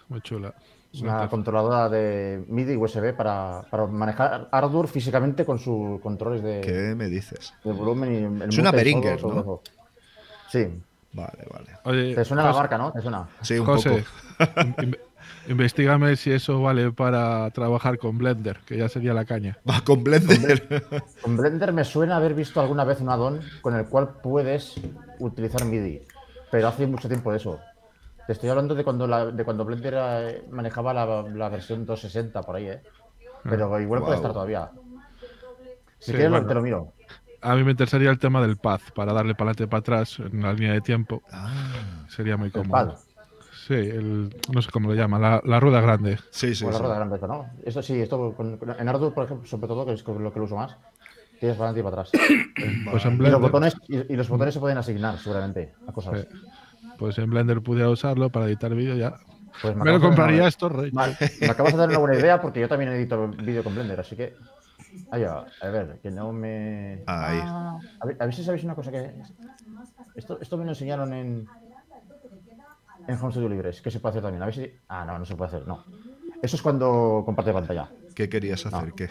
Muy 0.09 0.21
chula. 0.21 0.53
Una 1.01 1.27
controladora 1.27 1.89
de 1.89 2.45
MIDI 2.47 2.73
y 2.73 2.77
USB 2.77 3.13
para, 3.15 3.63
para 3.69 3.87
manejar 3.87 4.47
hardware 4.51 4.87
físicamente 4.87 5.43
con 5.43 5.57
sus 5.57 5.99
controles 6.01 6.43
de, 6.43 6.61
¿Qué 6.61 6.93
me 6.95 7.07
dices? 7.09 7.53
de 7.63 7.71
volumen 7.71 8.13
y 8.13 8.43
el 8.43 8.49
Es 8.49 8.57
una 8.59 8.71
todo, 9.17 9.33
¿no? 9.35 9.43
todo. 9.43 9.61
Sí. 10.51 10.67
Vale, 11.13 11.45
vale. 11.51 11.67
Oye, 11.85 12.15
¿Te 12.15 12.23
suena 12.25 12.43
la 12.43 12.49
José- 12.49 12.59
marca, 12.59 12.77
no? 12.77 12.91
¿Te 12.91 13.01
suena? 13.01 13.27
Sí, 13.41 13.57
un 13.57 13.65
José, 13.65 14.05
poco. 14.37 14.51
in- 15.45 15.51
investígame 15.51 16.15
si 16.15 16.31
eso 16.31 16.61
vale 16.61 16.91
para 16.91 17.49
trabajar 17.51 17.97
con 17.97 18.17
Blender, 18.17 18.59
que 18.65 18.77
ya 18.77 18.89
sería 18.89 19.13
la 19.13 19.25
caña. 19.25 19.57
Va 19.69 19.81
con 19.81 20.03
Blender. 20.03 20.63
Con 21.21 21.37
Blender 21.37 21.71
me 21.71 21.85
suena 21.85 22.17
haber 22.17 22.33
visto 22.33 22.59
alguna 22.59 22.83
vez 22.83 22.99
un 22.99 23.09
add-on 23.09 23.39
con 23.61 23.75
el 23.75 23.85
cual 23.85 24.09
puedes 24.21 24.75
utilizar 25.19 25.63
MIDI, 25.63 26.01
pero 26.51 26.67
hace 26.67 26.85
mucho 26.85 27.07
tiempo 27.07 27.31
de 27.31 27.37
eso. 27.37 27.61
Te 28.27 28.33
estoy 28.33 28.49
hablando 28.49 28.75
de 28.75 28.83
cuando, 28.83 29.07
la- 29.07 29.27
de 29.27 29.43
cuando 29.45 29.63
Blender 29.63 29.93
eh, 29.97 30.43
manejaba 30.51 30.93
la, 30.93 31.05
la 31.33 31.49
versión 31.49 31.85
260 31.85 32.41
por 32.41 32.57
ahí, 32.57 32.67
¿eh? 32.67 32.81
Pero 33.43 33.79
igual 33.79 34.01
puede 34.01 34.15
estar 34.15 34.33
todavía. 34.33 34.69
Si 35.99 36.11
Sí, 36.11 36.11
quieres, 36.11 36.29
bueno. 36.29 36.47
te 36.47 36.53
lo 36.53 36.61
miro. 36.61 36.93
A 37.41 37.55
mí 37.55 37.63
me 37.63 37.71
interesaría 37.71 38.09
el 38.09 38.19
tema 38.19 38.41
del 38.41 38.57
pad, 38.57 38.79
para 38.95 39.11
darle 39.13 39.33
para 39.35 39.51
adelante 39.51 39.63
y 39.63 39.67
para 39.67 39.79
atrás 39.79 40.19
en 40.19 40.41
la 40.41 40.53
línea 40.53 40.73
de 40.73 40.81
tiempo. 40.81 41.21
Ah, 41.31 42.05
Sería 42.09 42.35
muy 42.37 42.47
El 42.47 42.51
cómodo. 42.53 42.71
pad. 42.71 42.95
Sí, 43.67 43.73
el, 43.75 44.35
no 44.53 44.61
sé 44.61 44.69
cómo 44.71 44.89
lo 44.89 44.95
llama, 44.95 45.19
la, 45.19 45.41
la 45.45 45.59
rueda 45.59 45.79
grande. 45.81 46.17
sí, 46.31 46.53
sí. 46.53 46.63
Con 46.65 46.73
la 46.73 46.77
sí. 46.79 46.83
rueda 46.83 46.95
grande, 46.95 47.19
¿no? 47.27 47.49
Esto 47.63 47.81
sí, 47.81 47.99
esto 48.01 48.33
con- 48.35 48.57
con- 48.57 48.75
en 48.77 48.89
Ardour, 48.89 49.13
por 49.13 49.25
ejemplo, 49.25 49.47
sobre 49.47 49.67
todo, 49.67 49.85
que 49.85 49.93
es 49.93 50.05
lo 50.05 50.33
que 50.33 50.39
lo 50.39 50.45
uso 50.45 50.55
más, 50.57 50.75
tienes 51.39 51.57
para 51.57 51.69
adelante 51.69 51.79
y 51.79 51.83
para 51.83 52.01
atrás. 52.01 52.11
Pues 52.91 53.05
en 53.05 53.13
Y 53.13 53.17
los 53.17 53.19
Blender, 53.19 53.39
botones, 53.41 53.75
y, 53.87 54.13
y 54.13 54.15
los 54.17 54.27
botones 54.29 54.53
se 54.53 54.59
pueden 54.59 54.77
asignar, 54.77 55.17
seguramente, 55.19 55.73
a 55.87 55.91
cosas. 55.91 56.21
Sí. 56.21 56.27
pues 56.97 57.17
en 57.19 57.29
Blender 57.29 57.61
pudiera 57.61 57.89
usarlo 57.89 58.29
para 58.29 58.47
editar 58.47 58.73
vídeo 58.75 58.95
ya. 58.95 59.13
Pues 59.61 59.75
Me 59.75 59.81
acabas 59.83 60.01
lo 60.01 60.07
compraría 60.07 60.39
una- 60.39 60.47
esto, 60.47 60.67
rey. 60.69 60.89
Vale, 60.91 61.15
me 61.41 61.47
acabas 61.47 61.71
de 61.73 61.77
dar 61.79 61.89
una 61.89 61.99
buena 61.99 62.17
idea 62.19 62.41
porque 62.41 62.59
yo 62.59 62.67
también 62.67 62.91
edito 62.91 63.27
vídeo 63.29 63.63
con 63.63 63.75
Blender, 63.75 63.99
así 63.99 64.15
que. 64.15 64.35
Ahí 65.11 65.23
va, 65.23 65.45
a 65.61 65.67
ver, 65.69 65.99
que 66.03 66.11
no 66.11 66.31
me. 66.33 67.03
Ahí. 67.07 67.39
Ah, 67.43 67.77
a, 67.99 68.05
ver, 68.05 68.17
a 68.19 68.25
ver 68.25 68.33
si 68.35 68.43
sabéis 68.43 68.63
una 68.63 68.75
cosa 68.75 68.91
que. 68.91 69.11
Esto, 70.15 70.37
esto 70.41 70.57
me 70.57 70.65
lo 70.65 70.71
enseñaron 70.71 71.13
en. 71.13 71.47
En 73.07 73.15
Home 73.19 73.31
Studio 73.31 73.49
Libres, 73.49 73.81
que 73.81 73.91
se 73.91 73.99
puede 73.99 74.11
hacer 74.11 74.23
también. 74.23 74.41
A 74.43 74.45
ver 74.45 74.55
si. 74.55 74.71
Ah, 74.87 75.03
no, 75.05 75.19
no 75.19 75.25
se 75.25 75.35
puede 75.35 75.49
hacer, 75.49 75.67
no. 75.67 75.83
Eso 76.41 76.55
es 76.55 76.61
cuando 76.61 77.23
comparte 77.25 77.51
pantalla. 77.53 77.89
¿Qué 78.15 78.29
querías 78.29 78.65
hacer? 78.65 78.89
No. 78.89 78.95
¿Qué? 78.95 79.09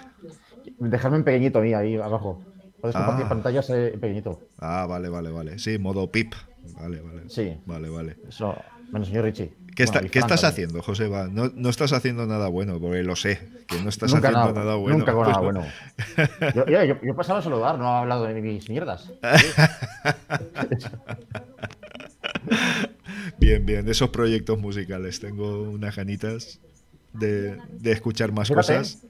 Dejarme 0.79 1.19
en 1.19 1.25
pequeñito 1.25 1.59
a 1.59 1.63
mí, 1.63 1.75
ahí 1.75 1.97
abajo. 1.97 2.43
Puedes 2.81 2.97
compartir 2.97 3.27
Ah. 3.27 3.29
pantallas 3.29 3.71
eh, 3.71 3.93
en 3.95 4.01
pequeñito. 4.01 4.41
Ah, 4.59 4.87
vale, 4.89 5.09
vale, 5.09 5.31
vale. 5.31 5.59
Sí, 5.59 5.79
modo 5.79 6.11
pip. 6.11 6.35
Vale, 6.81 7.01
vale. 7.01 7.23
Sí. 7.29 7.57
Vale, 7.67 7.89
vale. 7.89 8.17
Eso 8.29 8.55
me 8.87 8.99
lo 8.99 9.05
enseñó 9.05 9.23
Richie. 9.23 9.55
¿Qué, 9.75 9.85
está- 9.85 10.01
Bueno, 10.01 10.09
y 10.09 10.11
qué 10.11 10.19
Fran 10.21 10.31
estás 10.33 10.41
también. 10.43 10.69
haciendo, 10.69 10.83
Joseba? 10.85 11.29
No, 11.29 11.51
no 11.55 11.69
estás 11.71 11.93
haciendo 11.95 12.27
nada 12.27 12.49
bueno, 12.49 12.79
porque 12.79 13.03
lo 13.03 13.17
sé, 13.17 13.39
que 13.67 13.81
no 13.81 13.89
estás 13.89 14.13
Nunca 14.13 14.29
haciendo 14.29 14.53
nada, 14.53 14.65
nada, 14.67 14.75
bueno. 14.77 14.99
Nunca 14.99 15.13
hago 15.13 15.23
nada 15.25 15.41
pero- 15.41 15.45
bueno. 15.53 15.65
Yo, 16.55 16.67
yo, 16.67 16.85
yo- 16.85 17.01
yo 17.03 17.17
pasaba 17.17 17.39
a 17.39 17.43
saludar, 17.43 17.79
no 17.79 17.85
he 17.87 17.99
hablado 18.01 18.25
de 18.25 18.41
mis 18.43 18.69
mierdas. 18.69 19.11
Bien, 23.39 23.65
bien, 23.65 23.85
de 23.85 23.93
esos 23.93 24.11
proyectos 24.11 24.59
musicales. 24.59 25.21
Tengo 25.21 25.63
unas 25.63 25.97
ganitas 25.97 26.61
de, 27.13 27.57
de 27.71 27.93
escuchar 27.93 28.33
más 28.33 28.49
Fíjate, 28.49 28.77
cosas. 28.79 29.03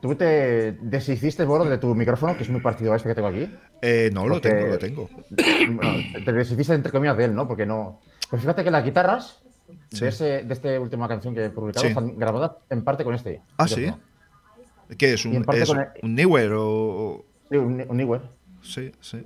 tú- 0.00 0.14
te 0.14 0.72
deshiciste, 0.80 1.44
Boro, 1.44 1.64
de 1.64 1.78
tu 1.78 1.94
micrófono, 1.94 2.36
que 2.36 2.42
es 2.44 2.48
muy 2.50 2.60
parecido 2.60 2.92
a 2.92 2.96
este 2.96 3.08
que 3.08 3.14
tengo 3.14 3.28
aquí. 3.28 3.48
Eh, 3.82 4.10
no, 4.12 4.26
lo 4.26 4.40
tengo, 4.40 4.66
lo 4.66 4.78
tengo. 4.78 5.08
Bueno, 5.30 5.92
te 6.24 6.32
deshiciste 6.32 6.74
entre 6.74 6.90
comillas 6.92 7.16
de 7.16 7.26
él, 7.26 7.34
¿no? 7.34 7.46
Porque 7.46 7.66
no. 7.66 8.00
Pues 8.30 8.42
fíjate 8.42 8.64
que 8.64 8.70
las 8.70 8.84
guitarras 8.84 9.40
Sí. 9.90 10.00
de, 10.00 10.08
ese, 10.08 10.24
de 10.44 10.54
esta 10.54 10.80
última 10.80 11.06
canción 11.08 11.34
que 11.34 11.44
he 11.46 11.50
publicado 11.50 11.82
Sí. 11.82 11.88
están 11.88 12.18
grabadas 12.18 12.52
en 12.70 12.82
parte 12.84 13.04
con 13.04 13.14
este. 13.14 13.42
Ah, 13.58 13.68
sí. 13.68 13.92
¿Qué 14.96 15.12
es? 15.12 15.24
¿Un, 15.26 15.44
es 15.54 15.68
con 15.68 15.78
el- 15.80 15.88
un 16.02 16.14
Newer 16.14 16.52
o, 16.52 16.64
o- 16.66 17.24
Sí, 17.50 17.56
un, 17.58 17.84
un 17.86 17.96
Newer. 17.96 18.22
Sí, 18.62 18.90
sí, 19.00 19.22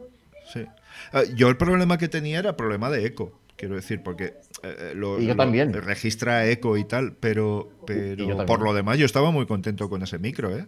sí. 0.53 0.67
Ah, 1.13 1.23
yo 1.35 1.49
el 1.49 1.57
problema 1.57 1.99
que 1.99 2.09
tenía 2.09 2.39
era 2.39 2.57
problema 2.57 2.91
de 2.91 3.05
eco, 3.07 3.33
quiero 3.57 3.75
decir, 3.75 4.03
porque 4.03 4.35
eh, 4.63 4.93
lo, 4.95 5.19
Y 5.21 5.27
yo 5.27 5.35
lo- 5.35 5.37
también. 5.43 5.73
registra 5.73 6.47
eco 6.47 6.77
y 6.77 6.85
tal, 6.85 7.13
pero, 7.19 7.69
pero 7.87 8.45
por 8.47 8.61
lo 8.63 8.73
demás 8.75 8.99
yo 8.99 9.07
estaba 9.07 9.31
muy 9.31 9.47
contento 9.47 9.89
con 9.89 10.03
ese 10.03 10.19
micro, 10.19 10.57
¿eh? 10.57 10.67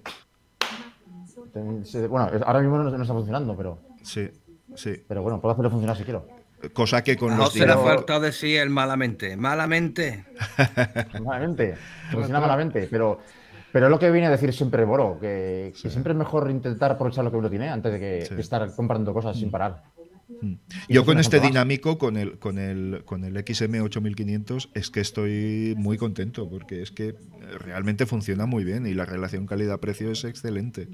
Bueno, 2.09 2.31
ahora 2.45 2.61
mismo 2.61 2.79
no, 2.79 2.91
no 2.91 3.03
está 3.03 3.15
funcionando, 3.15 3.57
pero, 3.57 3.79
Sí, 4.03 4.29
sí. 4.75 4.95
pero 5.07 5.23
bueno, 5.23 5.41
puedo 5.41 5.53
hacerlo 5.53 5.71
funcionar 5.71 5.97
si 5.97 6.05
quiero. 6.05 6.27
Cosa 6.73 7.05
que 7.05 7.17
con 7.17 7.33
A 7.33 7.37
los 7.37 7.51
ha 7.51 7.53
dinero- 7.53 7.85
faltado 7.85 8.21
decir 8.21 8.59
el 8.59 8.71
malamente. 8.71 9.37
Malamente. 9.37 10.25
Malamente, 11.23 11.75
funciona 12.11 12.41
malamente, 12.41 12.89
pero, 12.91 13.19
pero 13.71 13.87
es 13.87 13.91
lo 13.91 13.99
que 13.99 14.11
viene 14.11 14.27
a 14.29 14.31
decir 14.31 14.53
siempre 14.53 14.85
Boro, 14.85 15.19
que, 15.21 15.73
que 15.81 15.91
siempre 15.91 16.13
es 16.13 16.19
mejor 16.19 16.51
intentar 16.51 16.93
aprovechar 16.93 17.23
lo 17.23 17.31
que 17.31 17.37
uno 17.37 17.51
tiene 17.51 17.69
antes 17.69 17.93
de, 17.93 18.01
que, 18.01 18.27
Sí. 18.27 18.35
de 18.35 18.41
estar 18.41 18.75
comprando 18.75 19.13
cosas 19.13 19.37
sin 19.39 19.51
parar. 19.51 19.83
Y 20.89 20.95
Yo 20.95 21.05
con 21.05 21.19
este 21.19 21.41
dinámico, 21.41 21.99
con 21.99 22.17
el, 22.17 22.39
con 22.39 22.59
el, 22.59 23.03
con 23.05 23.25
el 23.25 23.35
XM8500, 23.37 24.71
es 24.75 24.91
que 24.91 25.01
estoy 25.01 25.75
muy 25.77 25.97
contento, 25.99 26.49
porque 26.49 26.83
es 26.83 26.91
que 26.91 27.15
realmente 27.61 28.07
funciona 28.07 28.47
muy 28.47 28.65
bien 28.65 28.87
y 28.87 28.95
la 28.95 29.05
relación 29.05 29.47
calidad-precio 29.47 30.11
es 30.11 30.25
excelente. 30.25 30.89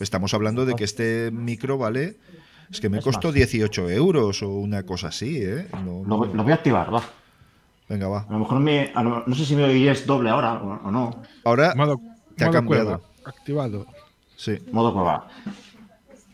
Estamos 0.00 0.34
hablando 0.34 0.66
de 0.66 0.74
que 0.74 0.84
este 0.84 1.30
micro 1.32 1.78
vale, 1.78 2.16
es 2.70 2.80
que 2.80 2.88
me 2.88 3.00
costó 3.00 3.28
más. 3.28 3.34
18 3.34 3.90
euros 3.90 4.42
o 4.42 4.50
una 4.50 4.82
cosa 4.84 5.08
así, 5.08 5.38
¿eh? 5.42 5.66
No- 5.84 6.02
Lo, 6.06 6.16
voy- 6.18 6.30
lo 6.32 6.42
voy 6.42 6.52
a 6.52 6.56
activar, 6.56 6.92
va. 6.94 7.02
Venga, 7.88 8.08
va. 8.08 8.20
A 8.28 8.32
lo 8.32 8.38
mejor 8.40 8.60
me, 8.60 8.90
a 8.94 9.02
lo- 9.02 9.24
no 9.26 9.34
sé 9.34 9.44
si 9.44 9.54
me 9.56 9.64
oiréis 9.64 10.06
doble 10.06 10.30
ahora 10.30 10.54
o, 10.54 10.88
o 10.88 10.90
no. 10.90 11.22
Ahora 11.44 11.74
Modo, 11.74 12.00
te 12.36 12.44
ha 12.44 12.50
cambiado. 12.50 12.84
cueva, 13.00 13.00
activado. 13.24 13.86
Sí, 14.36 14.58
Modo 14.72 14.92
cueva. 14.92 15.28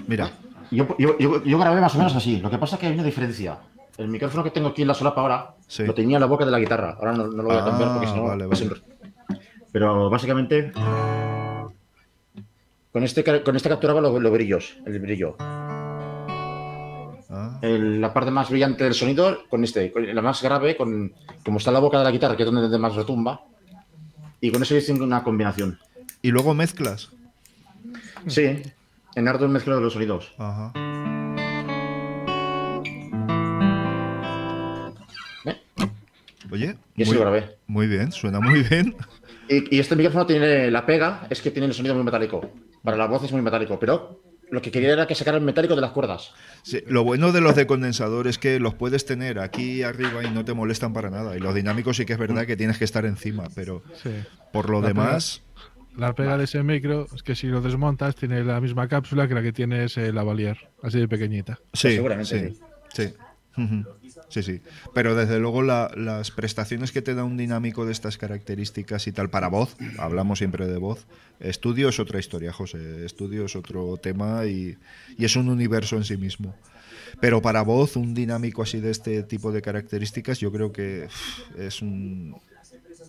mira. 0.06 0.30
Yo, 0.70 0.86
yo, 0.98 1.18
yo, 1.18 1.42
yo 1.44 1.58
grabé 1.58 1.80
más 1.80 1.94
o 1.94 1.98
menos 1.98 2.14
así. 2.14 2.38
Lo 2.40 2.50
que 2.50 2.58
pasa 2.58 2.76
es 2.76 2.80
que 2.80 2.86
hay 2.86 2.94
una 2.94 3.02
diferencia. 3.04 3.58
El 3.98 4.08
micrófono 4.08 4.44
que 4.44 4.50
tengo 4.50 4.68
aquí 4.68 4.82
en 4.82 4.88
la 4.88 4.94
solapa 4.94 5.20
ahora 5.20 5.54
Sí. 5.66 5.84
lo 5.84 5.94
tenía 5.94 6.16
en 6.16 6.20
la 6.20 6.26
boca 6.26 6.44
de 6.44 6.50
la 6.50 6.58
guitarra. 6.58 6.96
Ahora 6.98 7.12
no, 7.12 7.26
no 7.26 7.42
lo 7.42 7.48
voy 7.48 7.56
a 7.58 7.64
cambiar 7.64 7.92
porque 7.92 8.06
Ah, 8.06 8.10
si 8.10 8.16
no. 8.16 8.24
vale, 8.24 8.46
vale. 8.46 8.70
Pero 9.72 10.08
básicamente. 10.10 10.72
Con 12.92 13.04
este, 13.04 13.22
con 13.42 13.54
este 13.56 13.68
capturaba 13.68 14.00
los, 14.00 14.20
los 14.20 14.32
brillos, 14.32 14.76
el 14.84 14.98
brillo. 14.98 15.36
Ah, 17.32 17.58
El- 17.62 18.00
la 18.00 18.12
parte 18.12 18.30
más 18.32 18.50
brillante 18.50 18.82
del 18.84 18.94
sonido 18.94 19.38
con 19.48 19.62
este. 19.62 19.92
con 19.92 20.12
la 20.12 20.22
más 20.22 20.42
grave, 20.42 20.76
con 20.76 21.12
como 21.44 21.58
está 21.58 21.70
en 21.70 21.74
la 21.74 21.80
boca 21.80 21.98
de 21.98 22.04
la 22.04 22.10
guitarra, 22.10 22.36
que 22.36 22.42
es 22.42 22.50
donde 22.50 22.78
más 22.78 22.94
retumba. 22.96 23.42
Y 24.40 24.50
con 24.50 24.62
eso 24.62 24.74
hice 24.76 24.92
una 24.92 25.22
combinación. 25.22 25.78
Y 26.22 26.30
luego 26.30 26.54
mezclas. 26.54 27.10
Sí, 28.26 28.62
en 29.14 29.28
Ardour 29.28 29.48
mezclo 29.48 29.80
los 29.80 29.92
sonidos. 29.92 30.32
Ajá. 30.38 30.72
¿Eh? 35.44 35.56
Oye, 36.50 36.76
Y 36.96 37.02
eso 37.02 37.10
muy, 37.12 37.18
lo 37.18 37.20
grabé. 37.30 37.56
muy 37.66 37.86
bien, 37.86 38.12
suena 38.12 38.40
muy 38.40 38.62
bien. 38.62 38.94
Y, 39.48 39.76
y 39.76 39.80
este 39.80 39.96
micrófono 39.96 40.26
tiene 40.26 40.70
la 40.70 40.86
pega, 40.86 41.26
es 41.30 41.40
que 41.42 41.50
tiene 41.50 41.66
el 41.66 41.74
sonido 41.74 41.94
muy 41.94 42.04
metálico. 42.04 42.50
Para 42.84 42.96
la 42.96 43.06
voz 43.06 43.24
es 43.24 43.32
muy 43.32 43.42
metálico, 43.42 43.78
pero 43.78 44.20
lo 44.50 44.60
que 44.62 44.70
quería 44.70 44.92
era 44.92 45.06
que 45.06 45.14
sacara 45.14 45.38
el 45.38 45.44
metálico 45.44 45.74
de 45.76 45.80
las 45.80 45.90
cuerdas. 45.92 46.32
Sí, 46.62 46.82
lo 46.86 47.04
bueno 47.04 47.30
de 47.32 47.40
los 47.40 47.54
de 47.54 47.66
condensador 47.66 48.26
es 48.26 48.38
que 48.38 48.58
los 48.58 48.74
puedes 48.74 49.04
tener 49.06 49.38
aquí 49.38 49.82
arriba 49.82 50.24
y 50.24 50.30
no 50.30 50.44
te 50.44 50.54
molestan 50.54 50.92
para 50.92 51.10
nada. 51.10 51.36
Y 51.36 51.40
los 51.40 51.54
dinámicos 51.54 51.96
sí 51.96 52.04
que 52.06 52.14
es 52.14 52.18
verdad 52.18 52.46
que 52.46 52.56
tienes 52.56 52.78
que 52.78 52.84
estar 52.84 53.04
encima, 53.06 53.48
pero 53.54 53.82
Sí. 54.02 54.10
por 54.52 54.70
lo 54.70 54.80
La 54.80 54.88
demás, 54.88 55.42
La 55.96 56.14
pega 56.14 56.38
de 56.38 56.44
ese 56.44 56.62
micro 56.62 57.06
es 57.14 57.22
que 57.22 57.34
si 57.34 57.46
lo 57.48 57.60
desmontas 57.60 58.14
tiene 58.14 58.42
la 58.44 58.60
misma 58.60 58.88
cápsula 58.88 59.26
que 59.28 59.34
la 59.34 59.42
que 59.42 59.52
tiene 59.52 59.84
ese 59.84 60.12
lavalier, 60.12 60.56
así 60.82 60.98
de 60.98 61.08
pequeñita. 61.08 61.58
sí, 61.72 61.92
seguramente 61.94 62.52
sí, 62.52 62.58
sí. 62.94 63.14
Sí, 64.28 64.42
sí. 64.42 64.60
Pero 64.94 65.14
desde 65.14 65.38
luego 65.38 65.62
la- 65.62 65.90
las 65.96 66.30
prestaciones 66.30 66.92
que 66.92 67.02
te 67.02 67.14
da 67.14 67.24
un 67.24 67.36
dinámico 67.36 67.84
de 67.84 67.92
estas 67.92 68.16
características 68.16 69.06
y 69.06 69.12
tal 69.12 69.28
para 69.28 69.48
voz, 69.48 69.76
hablamos 69.98 70.38
siempre 70.38 70.66
de 70.66 70.78
voz, 70.78 71.06
estudio 71.40 71.88
es 71.90 71.98
otra 72.00 72.18
historia, 72.20 72.52
José. 72.52 73.04
Estudio 73.04 73.44
es 73.44 73.56
otro 73.56 73.96
tema 73.98 74.46
y, 74.46 74.76
y 75.18 75.24
es 75.24 75.36
un 75.36 75.48
universo 75.48 75.96
en 75.96 76.04
sí 76.04 76.16
mismo. 76.16 76.54
Pero 77.20 77.42
para 77.42 77.62
voz, 77.62 77.96
un 77.96 78.14
dinámico 78.14 78.62
así 78.62 78.80
de 78.80 78.90
este 78.92 79.22
tipo 79.24 79.52
de 79.52 79.60
características, 79.60 80.38
yo 80.38 80.50
creo 80.52 80.72
que 80.72 81.08
es 81.58 81.82
un, 81.82 82.36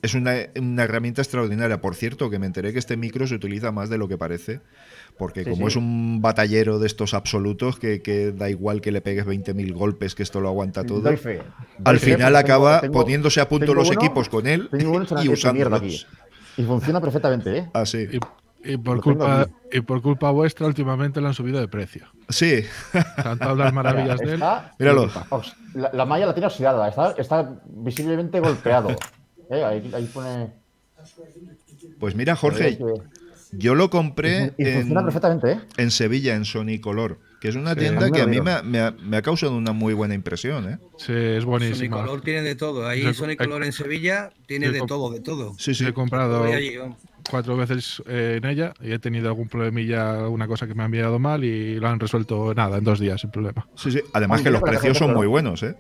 es 0.02 0.14
una, 0.16 0.34
una 0.60 0.84
herramienta 0.84 1.22
extraordinaria. 1.22 1.80
Por 1.82 1.96
cierto, 1.96 2.30
que 2.30 2.40
me 2.40 2.46
enteré 2.48 2.74
que 2.74 2.80
este 2.80 2.98
micro 2.98 3.28
se 3.28 3.36
utiliza 3.36 3.72
más 3.72 3.90
de 3.90 3.98
lo 3.98 4.08
que 4.08 4.18
parece, 4.18 4.62
porque 5.18 5.44
Sí, 5.44 5.50
como 5.52 5.64
sí. 5.68 5.72
es 5.72 5.76
un 5.76 6.22
batallero 6.22 6.80
de 6.80 6.88
estos 6.88 7.14
absolutos, 7.14 7.78
que, 7.78 8.02
que 8.02 8.32
da 8.32 8.50
igual 8.50 8.82
que 8.82 8.92
le 8.92 9.02
pegues 9.02 9.26
20.000 9.26 9.74
golpes, 9.74 10.16
que 10.16 10.24
esto 10.24 10.42
lo 10.42 10.48
aguanta 10.50 10.84
todo. 10.84 11.02
Doy 11.02 11.18
fe. 11.18 11.38
Doy 11.38 11.44
Al 11.86 12.00
fe, 12.00 12.14
final 12.16 12.36
acaba 12.36 12.82
tengo- 12.82 12.94
poniéndose 13.02 13.42
a 13.42 13.48
punto 13.48 13.74
los 13.74 13.90
uno- 13.90 14.00
equipos 14.02 14.30
con 14.30 14.48
él 14.48 14.70
y 14.74 15.30
usándolos. 15.30 15.80
aquí. 15.82 16.06
Y 16.58 16.64
funciona 16.64 17.00
perfectamente, 17.00 17.58
¿eh? 17.58 17.70
Ah, 17.74 17.86
sí. 17.86 18.08
Y, 18.12 18.74
y 18.74 18.78
por 18.78 18.98
Lo 18.98 19.02
culpa, 19.02 19.48
y 19.72 19.82
por 19.82 20.02
culpa 20.02 20.30
vuestra, 20.32 20.68
últimamente 20.68 21.22
lo 21.22 21.28
han 21.28 21.34
subido 21.34 21.60
de 21.60 21.68
precio. 21.68 22.08
Sí. 22.30 22.64
Tanto 23.24 23.50
hablar 23.50 23.74
maravillas 23.74 24.20
de 24.20 24.26
él. 24.26 24.34
Está- 24.34 24.72
Míralo. 24.78 25.10
La, 25.76 25.90
la 25.94 26.06
malla 26.06 26.26
la 26.28 26.34
tiene 26.34 26.48
oxidada, 26.48 26.88
está, 26.90 27.12
está 27.18 27.56
visiblemente 27.66 28.40
golpeado. 28.40 28.90
Eh, 29.52 29.64
ahí, 29.64 29.92
ahí 29.94 30.06
pone. 30.14 30.48
Pues 32.00 32.16
mira, 32.16 32.36
Jorge, 32.36 32.78
yo 33.52 33.76
lo 33.76 33.90
compré 33.90 34.54
Y 34.58 34.66
funciona 34.66 35.00
en, 35.02 35.06
perfectamente, 35.06 35.52
¿eh? 35.52 35.60
en 35.78 35.92
Sevilla, 35.92 36.36
en 36.36 36.46
Sony 36.46 36.80
Color, 36.82 37.18
que 37.42 37.50
es 37.50 37.56
una 37.56 37.74
Sí. 37.74 37.80
tienda 37.80 38.10
que 38.12 38.22
a 38.22 38.28
mí 38.28 38.40
me 38.40 38.52
ha, 38.52 38.62
me 38.62 38.80
ha- 38.80 38.92
me 38.92 39.18
ha 39.18 39.22
causado 39.22 39.56
una 39.58 39.74
muy 39.74 39.94
buena 39.94 40.14
impresión. 40.14 40.70
¿eh? 40.70 40.78
Sí, 40.98 41.12
es 41.14 41.44
buenísimo. 41.44 41.98
Sonicolor 41.98 42.22
tiene 42.22 42.44
de 42.44 42.56
todo. 42.56 42.88
Ahí 42.88 43.02
Yo- 43.04 43.14
Sonicolor 43.14 43.64
en 43.64 43.74
Sevilla 43.74 44.32
tiene 44.46 44.70
de 44.72 44.80
todo, 44.88 45.12
de 45.12 45.20
todo. 45.20 45.54
Sí, 45.58 45.74
sí. 45.76 45.86
He 45.86 45.94
comprado 45.94 46.44
allí, 46.46 46.76
cuatro 47.30 47.58
veces 47.58 48.02
eh, 48.08 48.40
en 48.42 48.50
ella 48.50 48.74
y 48.82 48.94
he 48.94 49.00
tenido 49.00 49.28
algún 49.28 49.50
problemilla, 49.50 50.28
una 50.30 50.48
cosa 50.48 50.66
que 50.68 50.74
me 50.76 50.84
ha 50.84 50.86
enviado 50.86 51.20
mal 51.20 51.44
y 51.44 51.76
lo 51.80 51.88
han 51.90 52.00
resuelto 52.00 52.54
nada, 52.54 52.78
en 52.78 52.84
dos 52.84 53.00
días 53.00 53.20
sin 53.20 53.32
problema. 53.32 53.68
Sí, 53.76 53.92
sí. 53.92 54.00
Además 54.14 54.40
Ay, 54.40 54.44
que 54.46 54.52
los 54.52 54.62
precios 54.62 54.98
son 54.98 55.14
muy 55.14 55.28
buenos, 55.28 55.62
¿eh? 55.64 55.76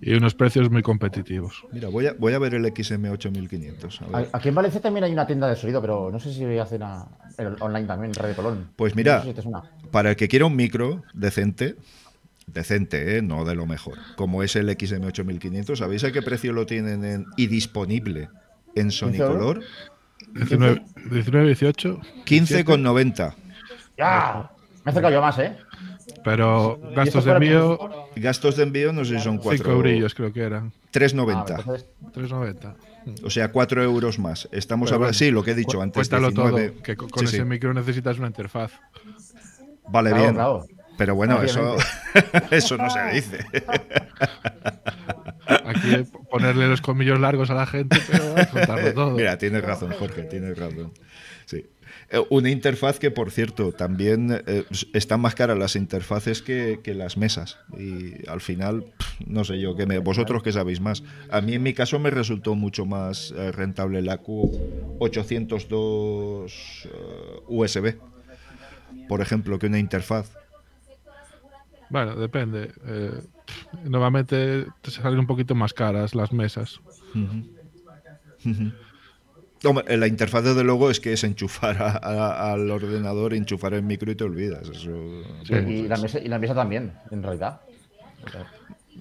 Y 0.00 0.14
unos 0.14 0.34
precios 0.34 0.70
muy 0.70 0.82
competitivos. 0.82 1.64
Mira, 1.72 1.88
voy 1.88 2.06
a, 2.06 2.12
voy 2.14 2.32
a 2.34 2.38
ver 2.38 2.54
el 2.54 2.64
XM8500. 2.66 4.00
a 4.14 4.18
ver. 4.18 4.28
Aquí 4.32 4.48
en 4.48 4.54
Valencia 4.54 4.80
también 4.80 5.04
hay 5.04 5.12
una 5.12 5.26
tienda 5.26 5.48
de 5.48 5.56
sonido, 5.56 5.80
pero 5.80 6.10
no 6.10 6.18
sé 6.20 6.32
si 6.32 6.44
hacen 6.58 6.82
a- 6.82 7.06
el 7.38 7.56
online 7.60 7.86
también, 7.86 8.12
Radio 8.14 8.36
Colón. 8.36 8.68
Pues 8.76 8.94
mira, 8.96 9.16
No 9.16 9.22
sé 9.22 9.28
si 9.28 9.34
te 9.34 9.42
suena. 9.42 9.62
Para 9.90 10.10
el 10.10 10.16
que 10.16 10.28
quiera 10.28 10.46
un 10.46 10.56
micro 10.56 11.02
decente, 11.14 11.76
decente, 12.46 13.16
¿eh? 13.18 13.22
no 13.22 13.44
de 13.44 13.54
lo 13.54 13.66
mejor, 13.66 13.94
como 14.16 14.42
es 14.42 14.54
el 14.56 14.68
XM8500, 14.68 15.76
¿sabéis 15.76 16.04
a 16.04 16.12
qué 16.12 16.22
precio 16.22 16.52
lo 16.52 16.66
tienen 16.66 17.04
en- 17.04 17.26
y 17.36 17.46
disponible 17.46 18.28
en 18.74 18.90
Sony 18.90 19.12
15 19.12 19.22
euros. 19.22 19.38
Color? 19.38 19.64
19, 20.34 20.82
19 21.10 21.46
18, 21.46 22.00
15,90. 22.24 23.34
¡Ya! 23.96 24.50
Me 24.84 24.90
he 24.90 24.90
acercado 24.90 25.14
yo 25.14 25.20
más, 25.22 25.38
¿eh? 25.38 25.56
Pero 26.24 26.80
gastos 26.94 27.24
de 27.24 27.32
envío, 27.32 27.78
Gastos 28.16 28.56
de 28.56 28.62
envío 28.64 28.92
no 28.92 29.04
sé 29.04 29.18
si 29.18 29.24
son 29.24 29.34
5 29.34 29.42
4 29.44 29.72
eurillos 29.72 30.14
creo 30.14 30.32
que 30.32 30.42
eran. 30.42 30.72
3,90. 30.92 31.34
Ah, 31.36 31.56
entonces- 31.58 31.86
3,90. 32.12 32.74
O 33.22 33.30
sea, 33.30 33.52
4 33.52 33.82
euros 33.82 34.18
más. 34.18 34.48
Estamos 34.50 34.88
hablando. 34.90 35.06
bueno, 35.08 35.12
Sí, 35.14 35.30
lo 35.30 35.42
que 35.44 35.50
he 35.50 35.54
dicho 35.54 35.80
antes. 35.82 36.08
Cuéntalo 36.08 36.28
19. 36.30 36.68
todo, 36.70 36.82
que 36.82 36.96
con 36.96 37.08
Sí, 37.18 37.24
ese 37.26 37.36
sí. 37.38 37.44
micro 37.44 37.74
necesitas 37.74 38.18
una 38.18 38.28
interfaz. 38.28 38.72
Vale, 39.88 40.10
Claro, 40.10 40.22
bien. 40.24 40.34
claro. 40.34 40.64
Pero 40.96 41.14
bueno, 41.16 41.42
eso, 41.42 41.76
eso 42.50 42.76
no 42.78 42.88
se 42.88 43.00
dice. 43.12 43.38
Aquí 45.46 46.04
ponerle 46.30 46.68
los 46.68 46.80
colmillos 46.80 47.20
largos 47.20 47.50
a 47.50 47.54
la 47.54 47.66
gente, 47.66 47.98
pero 48.10 48.24
contarlo 48.50 48.94
todo. 48.94 49.10
Mira, 49.12 49.36
tienes 49.36 49.62
razón, 49.62 49.92
Jorge, 49.98 50.22
tienes 50.22 50.56
razón. 50.58 50.92
Eh, 52.10 52.22
Una 52.30 52.50
interfaz 52.50 52.98
que, 52.98 53.10
por 53.10 53.30
cierto, 53.30 53.72
también 53.72 54.42
eh, 54.46 54.64
están 54.92 55.20
más 55.20 55.34
caras 55.34 55.58
las 55.58 55.76
interfaces 55.76 56.42
que, 56.42 56.80
que 56.82 56.94
las 56.94 57.16
mesas. 57.16 57.58
Y 57.78 58.28
al 58.28 58.40
final, 58.40 58.84
pff, 58.96 59.20
no 59.26 59.44
sé 59.44 59.60
yo, 59.60 59.76
que 59.76 59.86
me, 59.86 59.98
vosotros 59.98 60.42
que 60.42 60.52
sabéis 60.52 60.80
más. 60.80 61.02
A 61.30 61.40
mí, 61.40 61.54
en 61.54 61.62
mi 61.62 61.74
caso, 61.74 61.98
me 61.98 62.10
resultó 62.10 62.54
mucho 62.54 62.86
más 62.86 63.32
eh, 63.36 63.52
rentable 63.52 64.02
la 64.02 64.22
Q802 64.22 66.52
eh, 66.84 66.88
USB, 67.48 67.96
por 69.08 69.20
ejemplo, 69.20 69.58
que 69.58 69.66
una 69.66 69.78
interfaz. 69.78 70.30
Bueno, 71.90 72.16
depende. 72.16 72.72
Eh, 72.86 73.20
normalmente 73.84 74.66
te 74.80 74.90
salen 74.90 75.18
un 75.18 75.26
poquito 75.26 75.54
más 75.54 75.72
caras 75.72 76.14
las 76.14 76.32
mesas. 76.32 76.80
Hombre, 79.64 79.96
la 79.96 80.06
interfaz, 80.06 80.44
desde 80.44 80.62
luego, 80.64 80.90
es 80.90 81.00
que 81.00 81.12
es 81.12 81.24
enchufar 81.24 81.80
a- 81.82 81.96
a- 82.02 82.52
al 82.52 82.70
ordenador, 82.70 83.34
enchufar 83.34 83.74
el 83.74 83.82
micro 83.82 84.10
y 84.12 84.14
te 84.14 84.24
olvidas. 84.24 84.68
Eso, 84.68 84.90
Sí. 85.44 85.54
Y, 85.54 85.88
la 85.88 85.96
mesa, 85.96 86.18
y 86.18 86.28
la 86.28 86.38
mesa 86.38 86.54
también, 86.54 86.92
en 87.10 87.22
realidad. 87.22 87.60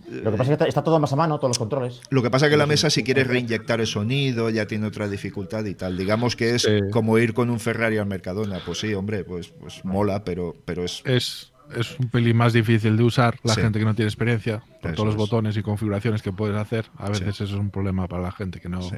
Lo 0.10 0.31
que 0.31 0.38
pasa 0.38 0.44
es 0.44 0.48
que 0.49 0.53
está, 0.53 0.65
está 0.65 0.84
todo 0.84 0.99
más 0.99 1.14
a 1.14 1.15
mano, 1.15 1.38
todos 1.38 1.49
los 1.52 1.60
controles. 1.60 2.02
Lo 2.10 2.22
que 2.22 2.30
pasa 2.30 2.48
es 2.48 2.52
que 2.52 2.57
la 2.57 2.65
mesa, 2.65 2.90
si 2.90 3.03
quieres 3.03 3.27
reinyectar 3.27 3.80
el 3.80 3.88
sonido, 3.88 4.49
ya 4.49 4.65
tiene 4.68 4.88
otra 4.88 5.07
dificultad 5.07 5.64
y 5.65 5.76
tal. 5.76 5.98
Digamos 5.98 6.35
que 6.35 6.56
es 6.56 6.64
Sí. 6.64 6.80
como 6.91 7.18
ir 7.19 7.34
con 7.34 7.49
un 7.49 7.60
Ferrari 7.60 7.98
al 7.98 8.06
Mercadona. 8.07 8.60
Pues 8.65 8.80
sí, 8.80 8.94
hombre, 8.94 9.23
pues, 9.23 9.49
pues 9.60 9.84
mola, 9.85 10.23
pero, 10.23 10.56
pero 10.65 10.84
es. 10.84 11.02
Es, 11.06 11.53
es 11.77 11.98
un 11.99 12.10
pelín 12.10 12.35
más 12.35 12.53
difícil 12.53 12.98
de 12.98 13.03
usar 13.03 13.40
la 13.44 13.53
Sí. 13.53 13.61
gente 13.61 13.80
que 13.80 13.85
no 13.85 13.95
tiene 13.95 14.10
experiencia, 14.10 14.60
con 14.81 14.91
Eso 14.91 14.95
todos 14.95 15.06
los 15.07 15.15
es. 15.15 15.18
botones 15.19 15.57
y 15.57 15.61
configuraciones 15.64 16.22
que 16.22 16.34
puedes 16.34 16.57
hacer. 16.57 16.85
A 16.98 17.10
veces 17.10 17.35
Sí. 17.35 17.44
eso 17.44 17.53
es 17.56 17.60
un 17.60 17.69
problema 17.69 18.07
para 18.07 18.23
la 18.23 18.31
gente 18.31 18.60
que 18.60 18.69
no, 18.69 18.81
Sí. 18.81 18.98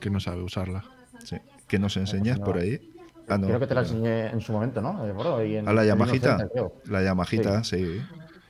que 0.00 0.10
no 0.10 0.20
sabe 0.20 0.42
usarla. 0.42 0.84
Sí. 1.24 1.36
¿Qué 1.66 1.78
nos 1.78 1.96
enseñas 1.96 2.38
por 2.38 2.58
ahí? 2.58 2.92
Ah, 3.28 3.38
no. 3.38 3.46
Creo 3.46 3.58
que 3.58 3.66
te 3.66 3.74
la 3.74 3.80
enseñé 3.80 4.26
en 4.28 4.40
su 4.40 4.52
momento, 4.52 4.80
¿no? 4.82 4.92
Bueno, 5.14 5.40
en- 5.40 5.66
A 5.66 5.72
la 5.72 5.84
Yamajita. 5.84 6.36
1980, 6.36 6.48
creo. 6.52 6.72
La 6.92 7.02
Yamajita, 7.02 7.64
sí. 7.64 8.00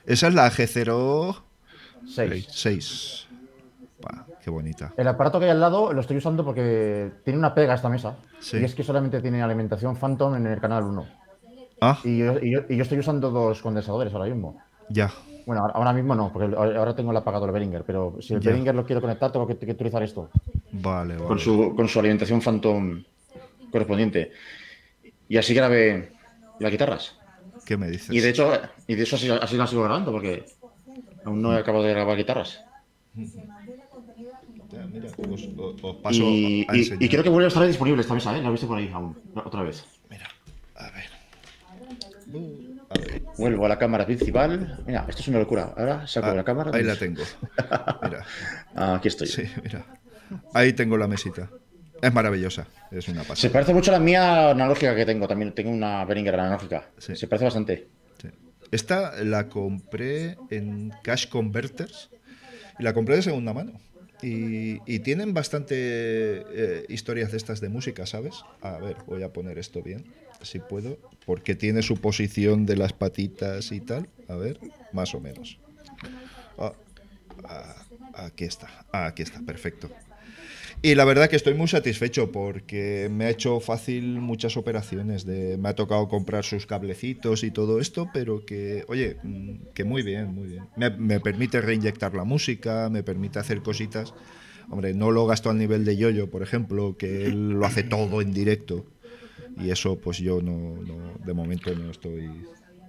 Esa 0.05 0.27
es 0.27 0.33
la 0.33 0.49
G06. 0.51 1.41
Seis. 2.49 3.27
Buah, 4.01 4.25
qué 4.43 4.49
bonita. 4.49 4.93
El 4.97 5.07
aparato 5.07 5.39
que 5.39 5.45
hay 5.45 5.51
al 5.51 5.59
lado 5.59 5.93
lo 5.93 6.01
estoy 6.01 6.17
usando 6.17 6.43
porque 6.43 7.11
tiene 7.23 7.39
una 7.39 7.55
pega 7.55 7.73
esta 7.73 7.89
mesa. 7.89 8.17
Sí. 8.39 8.57
Y 8.57 8.63
es 8.65 8.75
que 8.75 8.83
solamente 8.83 9.21
tiene 9.21 9.41
alimentación 9.41 9.95
Phantom 9.95 10.35
en 10.35 10.47
el 10.47 10.59
canal 10.59 10.83
1. 10.83 11.05
Ah, 11.81 11.99
Y 12.03 12.19
yo, 12.19 12.39
y 12.41 12.53
yo- 12.53 12.61
y 12.69 12.75
yo 12.77 12.83
estoy 12.83 12.99
usando 12.99 13.31
dos 13.31 13.61
condensadores 13.61 14.13
ahora 14.13 14.25
mismo. 14.25 14.57
ya. 14.89 15.11
Bueno, 15.45 15.67
ahora- 15.73 15.93
mismo 15.93 16.15
no, 16.15 16.31
porque 16.33 16.55
ahora 16.55 16.95
tengo 16.95 17.11
el 17.11 17.17
apagado 17.17 17.45
el 17.45 17.51
Behringer, 17.51 17.83
pero 17.83 18.17
si 18.19 18.33
el 18.33 18.39
Ya. 18.41 18.49
Behringer 18.49 18.73
lo 18.75 18.85
quiero 18.85 19.01
conectar, 19.01 19.31
tengo 19.31 19.45
que, 19.45 19.55
que 19.57 19.71
utilizar 19.71 20.01
esto. 20.01 20.29
Vale, 20.71 21.13
vale. 21.15 21.27
Con 21.27 21.39
su, 21.39 21.73
con 21.75 21.87
su 21.87 21.99
alimentación 21.99 22.41
Phantom 22.41 23.03
correspondiente. 23.71 24.31
Y 25.29 25.37
así 25.37 25.53
grabé 25.53 26.11
las 26.59 26.71
guitarras. 26.71 27.17
¿Qué 27.65 27.77
me 27.77 27.89
dices? 27.89 28.09
Y 28.11 28.19
de 28.19 28.29
hecho, 28.29 28.51
y 28.87 28.95
de 28.95 29.03
hecho 29.03 29.15
así, 29.15 29.29
así 29.29 29.55
las 29.57 29.69
sigo 29.69 29.83
grabando, 29.83 30.11
porque 30.11 30.45
aún 31.23 31.41
no 31.41 31.55
he 31.55 31.59
acabado 31.59 31.83
de 31.83 31.91
grabar 31.93 32.17
guitarras. 32.17 32.61
Ya, 33.15 34.85
mira, 34.91 35.07
os, 35.31 35.41
os- 35.57 35.83
os 35.83 35.95
paso 35.97 36.17
Y, 36.23 36.65
a 36.67 36.75
y- 36.75 36.79
enseñar. 36.79 37.03
y 37.03 37.09
creo 37.09 37.23
que 37.23 37.29
vuelve 37.29 37.45
a 37.45 37.47
estar 37.49 37.65
disponible 37.65 38.01
esta 38.01 38.13
mesa, 38.13 38.35
¿eh? 38.37 38.41
La 38.41 38.49
he 38.49 38.51
visto 38.51 38.67
por 38.67 38.77
ahí 38.77 38.89
aún, 38.93 39.15
otra 39.35 39.63
vez. 39.63 39.85
Mira, 40.09 40.27
a 40.75 40.89
ver. 40.91 41.05
A 42.89 42.99
ver. 42.99 43.21
Vuelvo 43.37 43.65
a 43.65 43.69
la 43.69 43.77
cámara 43.77 44.05
principal. 44.05 44.83
Mira, 44.85 45.05
esto 45.09 45.21
es 45.21 45.27
una 45.27 45.39
locura. 45.39 45.73
Ahora 45.75 46.07
saco 46.07 46.27
Ah, 46.27 46.35
la 46.35 46.43
cámara. 46.43 46.71
ahí 46.73 46.83
la 46.83 46.95
tengo. 46.95 47.23
Mira, 48.03 48.25
Ah, 48.75 48.95
aquí 48.95 49.07
estoy. 49.07 49.27
sí, 49.27 49.43
mira. 49.63 49.85
Ahí 50.53 50.73
tengo 50.73 50.97
la 50.97 51.07
mesita. 51.07 51.49
Es 52.01 52.13
maravillosa. 52.13 52.67
Es 52.91 53.07
una 53.07 53.21
Se 53.23 53.27
pasada. 53.27 53.53
parece 53.53 53.73
mucho 53.73 53.91
a 53.91 53.93
la 53.93 53.99
mía 53.99 54.49
analógica 54.51 54.95
que 54.95 55.05
tengo. 55.05 55.27
También 55.27 55.53
tengo 55.53 55.71
una 55.71 56.05
Behringer 56.05 56.35
analógica. 56.39 56.89
Sí. 56.97 57.15
Se 57.15 57.27
parece 57.27 57.45
bastante. 57.45 57.87
Sí. 58.21 58.29
Esta 58.71 59.23
la 59.23 59.47
compré 59.49 60.37
en 60.49 60.91
Cash 61.03 61.27
Converters 61.29 62.09
y 62.79 62.83
la 62.83 62.93
compré 62.93 63.15
de 63.15 63.21
segunda 63.23 63.53
mano. 63.53 63.73
Y, 64.21 64.79
y 64.91 64.99
tienen 64.99 65.33
bastante 65.33 65.75
eh, 65.77 66.85
historias 66.89 67.31
de 67.31 67.37
estas 67.37 67.59
de 67.61 67.69
música, 67.69 68.05
¿sabes? 68.05 68.43
A 68.61 68.77
ver, 68.77 68.95
voy 69.05 69.23
a 69.23 69.33
poner 69.33 69.57
esto 69.59 69.83
bien, 69.83 70.05
si 70.41 70.59
puedo, 70.59 70.97
porque 71.25 71.55
tiene 71.55 71.81
su 71.81 71.97
posición 71.97 72.65
de 72.65 72.77
las 72.77 72.93
patitas 72.93 73.71
y 73.71 73.79
tal. 73.79 74.07
A 74.27 74.35
ver, 74.35 74.59
más 74.93 75.13
o 75.15 75.19
menos. 75.19 75.57
Ah, 76.57 76.73
ah, 77.43 77.75
aquí 78.13 78.45
está, 78.45 78.85
ah, 78.91 79.07
aquí 79.07 79.23
está, 79.23 79.41
perfecto. 79.41 79.89
Y 80.81 80.93
la 80.93 81.05
verdad 81.05 81.29
que 81.29 81.35
estoy 81.35 81.55
muy 81.55 81.67
satisfecho 81.67 82.31
porque 82.31 83.09
me 83.11 83.25
ha 83.25 83.29
hecho 83.29 83.59
fácil 83.59 84.19
muchas 84.19 84.55
operaciones. 84.55 85.25
De, 85.25 85.57
me 85.57 85.69
ha 85.69 85.75
tocado 85.75 86.07
comprar 86.07 86.43
sus 86.43 86.65
cablecitos 86.65 87.43
y 87.43 87.51
todo 87.51 87.79
esto, 87.79 88.09
pero 88.13 88.45
que, 88.45 88.83
oye, 88.87 89.17
mm, 89.23 89.73
que 89.73 89.83
muy 89.83 90.03
bien, 90.03 90.33
muy 90.33 90.47
bien. 90.47 90.65
Me, 90.75 90.91
me 90.91 91.19
permite 91.19 91.61
reinyectar 91.61 92.13
la 92.13 92.23
música, 92.23 92.89
me 92.91 93.03
permite 93.03 93.39
hacer 93.39 93.61
cositas. 93.61 94.13
Hombre, 94.69 94.93
no 94.93 95.11
lo 95.11 95.25
gasto 95.25 95.49
al 95.49 95.57
nivel 95.57 95.85
de 95.85 95.97
Yoyo, 95.97 96.29
por 96.29 96.41
ejemplo, 96.41 96.97
que 96.97 97.25
él 97.25 97.51
lo 97.51 97.65
hace 97.65 97.83
todo 97.83 98.21
en 98.21 98.33
directo. 98.33 98.85
Y 99.57 99.69
eso, 99.69 99.97
pues 99.97 100.17
yo 100.17 100.41
no, 100.41 100.81
no 100.81 101.13
de 101.25 101.33
momento 101.33 101.73
no 101.75 101.91
estoy 101.91 102.29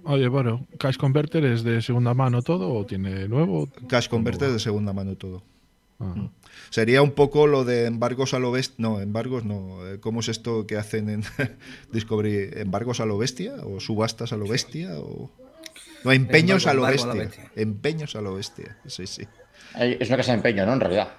Oye, 0.09 0.29
bueno, 0.29 0.65
Cash 0.79 0.95
Converter 0.95 1.43
es 1.43 1.63
de 1.63 1.81
segunda 1.81 2.13
mano 2.13 2.41
todo 2.41 2.73
o 2.73 2.85
tiene 2.85 3.27
nuevo? 3.27 3.67
Cash 3.89 4.07
Converter 4.07 4.51
de 4.51 4.59
segunda 4.59 4.93
mano 4.93 5.17
todo. 5.17 5.43
Ah. 5.99 6.13
Mm. 6.15 6.29
Sería 6.69 7.01
un 7.01 7.11
poco 7.11 7.45
lo 7.45 7.65
de 7.65 7.87
embargos 7.87 8.33
a 8.33 8.39
lo 8.39 8.51
bestia. 8.51 8.75
No, 8.77 9.01
embargos 9.01 9.43
no. 9.43 9.85
Eh, 9.85 9.99
¿Cómo 9.99 10.21
es 10.21 10.29
esto 10.29 10.65
que 10.65 10.77
hacen 10.77 11.09
en 11.09 11.23
Discovery? 11.91 12.51
¿Embargos 12.61 13.01
a 13.01 13.05
lo 13.05 13.17
bestia? 13.17 13.55
¿O 13.63 13.81
subastas 13.81 14.31
a 14.31 14.37
lo 14.37 14.47
bestia? 14.47 14.97
O... 14.97 15.29
No, 16.05 16.13
empeños 16.13 16.67
a 16.67 16.73
lo 16.73 16.85
a 16.85 16.91
bestia. 16.91 17.29
Empeños 17.57 18.15
a 18.15 18.21
lo 18.21 18.35
bestia. 18.35 18.77
Sí, 18.85 19.07
sí. 19.07 19.27
Es 19.77 20.07
una 20.07 20.17
casa 20.17 20.31
de 20.31 20.37
empeño, 20.37 20.65
¿no? 20.65 20.71
En 20.73 20.79
realidad. 20.79 21.09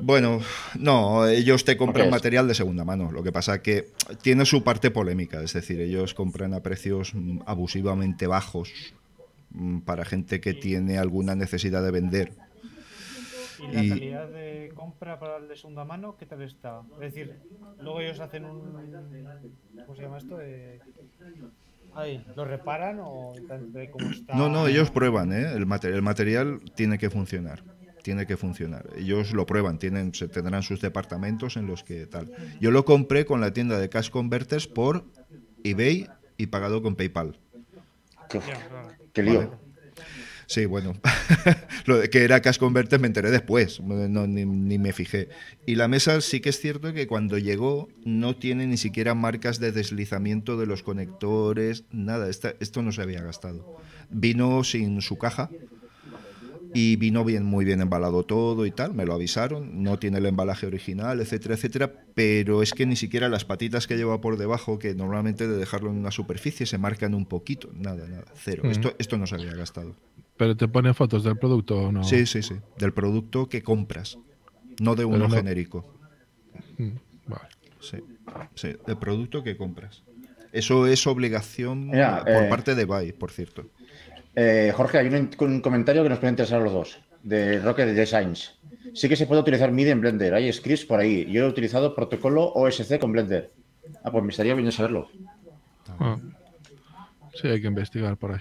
Bueno, 0.00 0.40
no, 0.78 1.26
ellos 1.26 1.64
te 1.64 1.76
compran 1.76 2.10
material 2.10 2.48
de 2.48 2.54
segunda 2.54 2.84
mano. 2.84 3.10
Lo 3.12 3.22
que 3.22 3.32
pasa 3.32 3.62
que 3.62 3.88
tiene 4.22 4.44
su 4.44 4.62
parte 4.64 4.90
polémica, 4.90 5.40
es 5.42 5.52
decir, 5.52 5.80
ellos 5.80 6.14
compran 6.14 6.52
a 6.52 6.60
precios 6.60 7.14
mm, 7.14 7.40
abusivamente 7.46 8.26
bajos 8.26 8.70
mm, 9.50 9.80
para 9.80 10.04
gente 10.04 10.40
que 10.40 10.52
tiene 10.54 10.98
alguna 10.98 11.34
necesidad 11.34 11.82
de 11.82 11.90
vender. 11.92 12.32
¿Y 13.60 13.72
la 13.72 13.82
Y- 13.84 13.88
calidad 13.90 14.28
de 14.28 14.72
compra 14.74 15.18
para 15.18 15.36
el 15.38 15.48
de 15.48 15.56
segunda 15.56 15.84
mano 15.84 16.16
qué 16.18 16.26
tal 16.26 16.42
está? 16.42 16.82
Es 16.94 17.00
decir, 17.00 17.32
luego 17.80 18.00
ellos 18.00 18.18
hacen 18.20 18.44
un. 18.44 18.74
¿Cómo 19.86 19.96
se 19.96 20.02
llama 20.02 20.18
esto? 20.18 20.40
Eh, 20.40 20.80
Ay, 21.96 22.26
¿Lo 22.34 22.44
reparan 22.44 22.98
o 23.00 23.34
cómo 23.92 24.10
está? 24.10 24.34
No, 24.34 24.48
no, 24.48 24.66
ellos 24.66 24.90
prueban, 24.90 25.32
¿eh? 25.32 25.52
el, 25.52 25.64
mate- 25.66 25.88
el 25.94 26.02
material 26.02 26.60
tiene 26.74 26.98
que 26.98 27.08
funcionar. 27.08 27.62
Tiene 28.04 28.26
que 28.26 28.36
funcionar. 28.36 28.90
Ellos 28.98 29.32
lo 29.32 29.46
prueban, 29.46 29.78
tienen, 29.78 30.12
se 30.12 30.28
tendrán 30.28 30.62
sus 30.62 30.78
departamentos 30.82 31.56
en 31.56 31.66
los 31.66 31.82
que 31.84 32.04
tal. 32.04 32.30
Yo 32.60 32.70
lo 32.70 32.84
compré 32.84 33.24
con 33.24 33.40
la 33.40 33.54
tienda 33.54 33.78
de 33.78 33.88
Cash 33.88 34.10
Converters 34.10 34.66
por 34.66 35.06
eBay 35.64 36.06
y 36.36 36.48
pagado 36.48 36.82
con 36.82 36.96
PayPal. 36.96 37.38
Qué, 39.14 39.22
lío. 39.22 39.58
Sí, 40.46 40.66
bueno, 40.66 40.92
lo 41.86 41.96
de 41.96 42.10
que 42.10 42.24
era 42.24 42.42
Cash 42.42 42.58
Converter 42.58 43.00
me 43.00 43.06
enteré 43.06 43.30
después, 43.30 43.80
no, 43.80 44.26
ni, 44.26 44.44
ni 44.44 44.78
me 44.78 44.92
fijé. 44.92 45.30
Y 45.64 45.76
la 45.76 45.88
mesa 45.88 46.20
sí 46.20 46.40
que 46.40 46.50
es 46.50 46.60
cierto 46.60 46.92
que 46.92 47.06
cuando 47.06 47.38
llegó 47.38 47.88
no 48.04 48.36
tiene 48.36 48.66
ni 48.66 48.76
siquiera 48.76 49.14
marcas 49.14 49.60
de 49.60 49.72
deslizamiento 49.72 50.58
de 50.58 50.66
los 50.66 50.82
conectores, 50.82 51.84
nada, 51.90 52.28
esta- 52.28 52.52
esto 52.60 52.82
no 52.82 52.92
se 52.92 53.00
había 53.00 53.22
gastado. 53.22 53.78
Vino 54.10 54.62
sin 54.62 55.00
su 55.00 55.16
caja 55.16 55.48
y 56.74 56.96
vino 56.96 57.24
bien, 57.24 57.44
muy 57.44 57.64
bien 57.64 57.80
embalado 57.80 58.24
todo 58.24 58.66
y 58.66 58.72
tal, 58.72 58.94
me 58.94 59.06
lo 59.06 59.14
avisaron, 59.14 59.82
no 59.84 59.96
tiene 59.98 60.18
el 60.18 60.26
embalaje 60.26 60.66
original, 60.66 61.20
etcétera, 61.20 61.54
etcétera, 61.54 61.92
pero 62.14 62.62
es 62.62 62.72
que 62.72 62.84
ni 62.84 62.96
siquiera 62.96 63.28
las 63.28 63.44
patitas 63.44 63.86
que 63.86 63.96
lleva 63.96 64.20
por 64.20 64.36
debajo, 64.36 64.78
que 64.78 64.94
normalmente 64.94 65.46
de 65.46 65.56
dejarlo 65.56 65.90
en 65.90 65.98
una 65.98 66.10
superficie 66.10 66.66
se 66.66 66.76
marcan 66.76 67.14
un 67.14 67.26
poquito, 67.26 67.70
nada, 67.74 68.08
nada, 68.08 68.24
cero. 68.34 68.64
Mm. 68.66 68.70
Esto, 68.70 68.94
esto 68.98 69.16
no 69.16 69.26
se 69.28 69.36
había 69.36 69.54
gastado. 69.54 69.94
Pero 70.36 70.56
te 70.56 70.66
ponen 70.66 70.94
fotos 70.96 71.22
del 71.22 71.38
producto 71.38 71.78
o 71.78 71.92
no. 71.92 72.02
Sí, 72.02 72.26
sí, 72.26 72.42
sí. 72.42 72.56
Del 72.76 72.92
producto 72.92 73.48
que 73.48 73.62
compras, 73.62 74.18
no 74.80 74.96
de 74.96 75.04
uno 75.04 75.28
no- 75.28 75.34
genérico. 75.34 75.86
Mm, 76.78 76.96
vale. 77.28 77.48
Sí, 77.80 77.98
sí, 78.56 78.68
del 78.84 78.96
producto 78.98 79.44
que 79.44 79.56
compras. 79.56 80.02
Eso 80.52 80.86
es 80.86 81.06
obligación 81.06 81.88
Mira, 81.88 82.24
por 82.24 82.44
eh, 82.44 82.48
parte 82.48 82.74
de 82.74 82.84
Buy, 82.84 83.12
por 83.12 83.30
cierto. 83.30 83.70
Eh, 84.36 84.72
Jorge, 84.74 84.98
hay 84.98 85.06
un, 85.08 85.30
un 85.38 85.60
comentario 85.60 86.02
que 86.02 86.08
nos 86.08 86.18
puede 86.18 86.30
interesar 86.32 86.60
a 86.60 86.64
los 86.64 86.72
dos, 86.72 86.98
de 87.22 87.60
Rocket 87.60 87.88
Designs. 87.88 88.58
Sí 88.94 89.08
que 89.08 89.16
se 89.16 89.26
puede 89.26 89.40
utilizar 89.40 89.70
MIDI 89.72 89.90
en 89.90 90.00
Blender, 90.00 90.34
hay 90.34 90.52
scripts 90.52 90.84
por 90.84 91.00
ahí. 91.00 91.30
Yo 91.30 91.44
he 91.44 91.48
utilizado 91.48 91.94
protocolo 91.94 92.44
OSC 92.54 92.98
con 92.98 93.12
Blender. 93.12 93.50
Ah, 94.02 94.10
pues 94.10 94.24
me 94.24 94.30
estaría 94.30 94.54
bien 94.54 94.70
saberlo. 94.72 95.08
Ah. 96.00 96.18
Sí, 97.34 97.48
hay 97.48 97.60
que 97.60 97.66
investigar 97.66 98.16
por 98.16 98.32
ahí. 98.32 98.40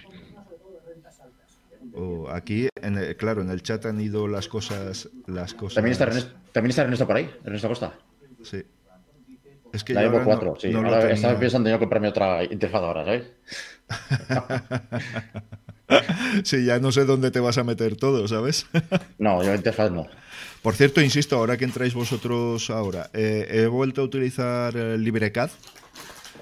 O 1.96 2.28
aquí, 2.30 2.68
en 2.82 2.98
el- 2.98 3.16
claro, 3.16 3.42
en 3.42 3.50
el 3.50 3.62
chat 3.62 3.86
han 3.86 4.00
ido 4.02 4.28
las 4.28 4.48
cosas. 4.48 5.10
Las 5.28 5.54
cosas 5.54 5.76
También 5.76 5.92
está, 5.92 6.06
Ernesto, 6.06 6.34
también 6.52 6.70
está 6.72 6.82
Ernesto 6.84 7.06
por 7.08 7.16
ahí, 7.18 7.30
Ernesto 7.44 7.68
Costa. 7.68 7.94
Sí. 8.44 8.64
Es 9.72 9.84
que 9.84 9.94
La 9.94 10.02
yo 10.02 10.08
Evo 10.08 10.18
ahora 10.18 10.26
4, 10.26 10.50
no- 10.54 10.60
sí. 10.60 10.70
no 10.70 10.80
ahora 10.80 11.12
estaba 11.12 11.40
pensando 11.40 11.70
yo 11.70 11.80
comprarme 11.80 12.08
otra 12.10 12.44
interfaz 12.44 12.82
ahora, 12.82 13.06
¿sabes? 13.06 13.24
Sí, 16.44 16.66
ya 16.66 16.80
no 16.80 16.92
sé 16.92 17.06
dónde 17.06 17.32
te 17.32 17.40
vas 17.40 17.58
a 17.58 17.64
meter 17.64 17.96
todo, 17.96 18.28
¿sabes? 18.28 18.68
No, 19.18 19.44
yo 19.44 19.54
interfaz 19.54 19.92
no. 19.92 20.08
Por 20.62 20.76
cierto, 20.76 21.02
insisto, 21.02 21.36
ahora 21.36 21.58
que 21.58 21.66
entráis 21.66 21.94
vosotros 21.94 22.70
ahora, 22.70 23.10
eh, 23.14 23.48
he 23.50 23.68
vuelto 23.68 24.02
a 24.02 24.06
utilizar 24.06 24.76
LibreCAD, 24.76 25.52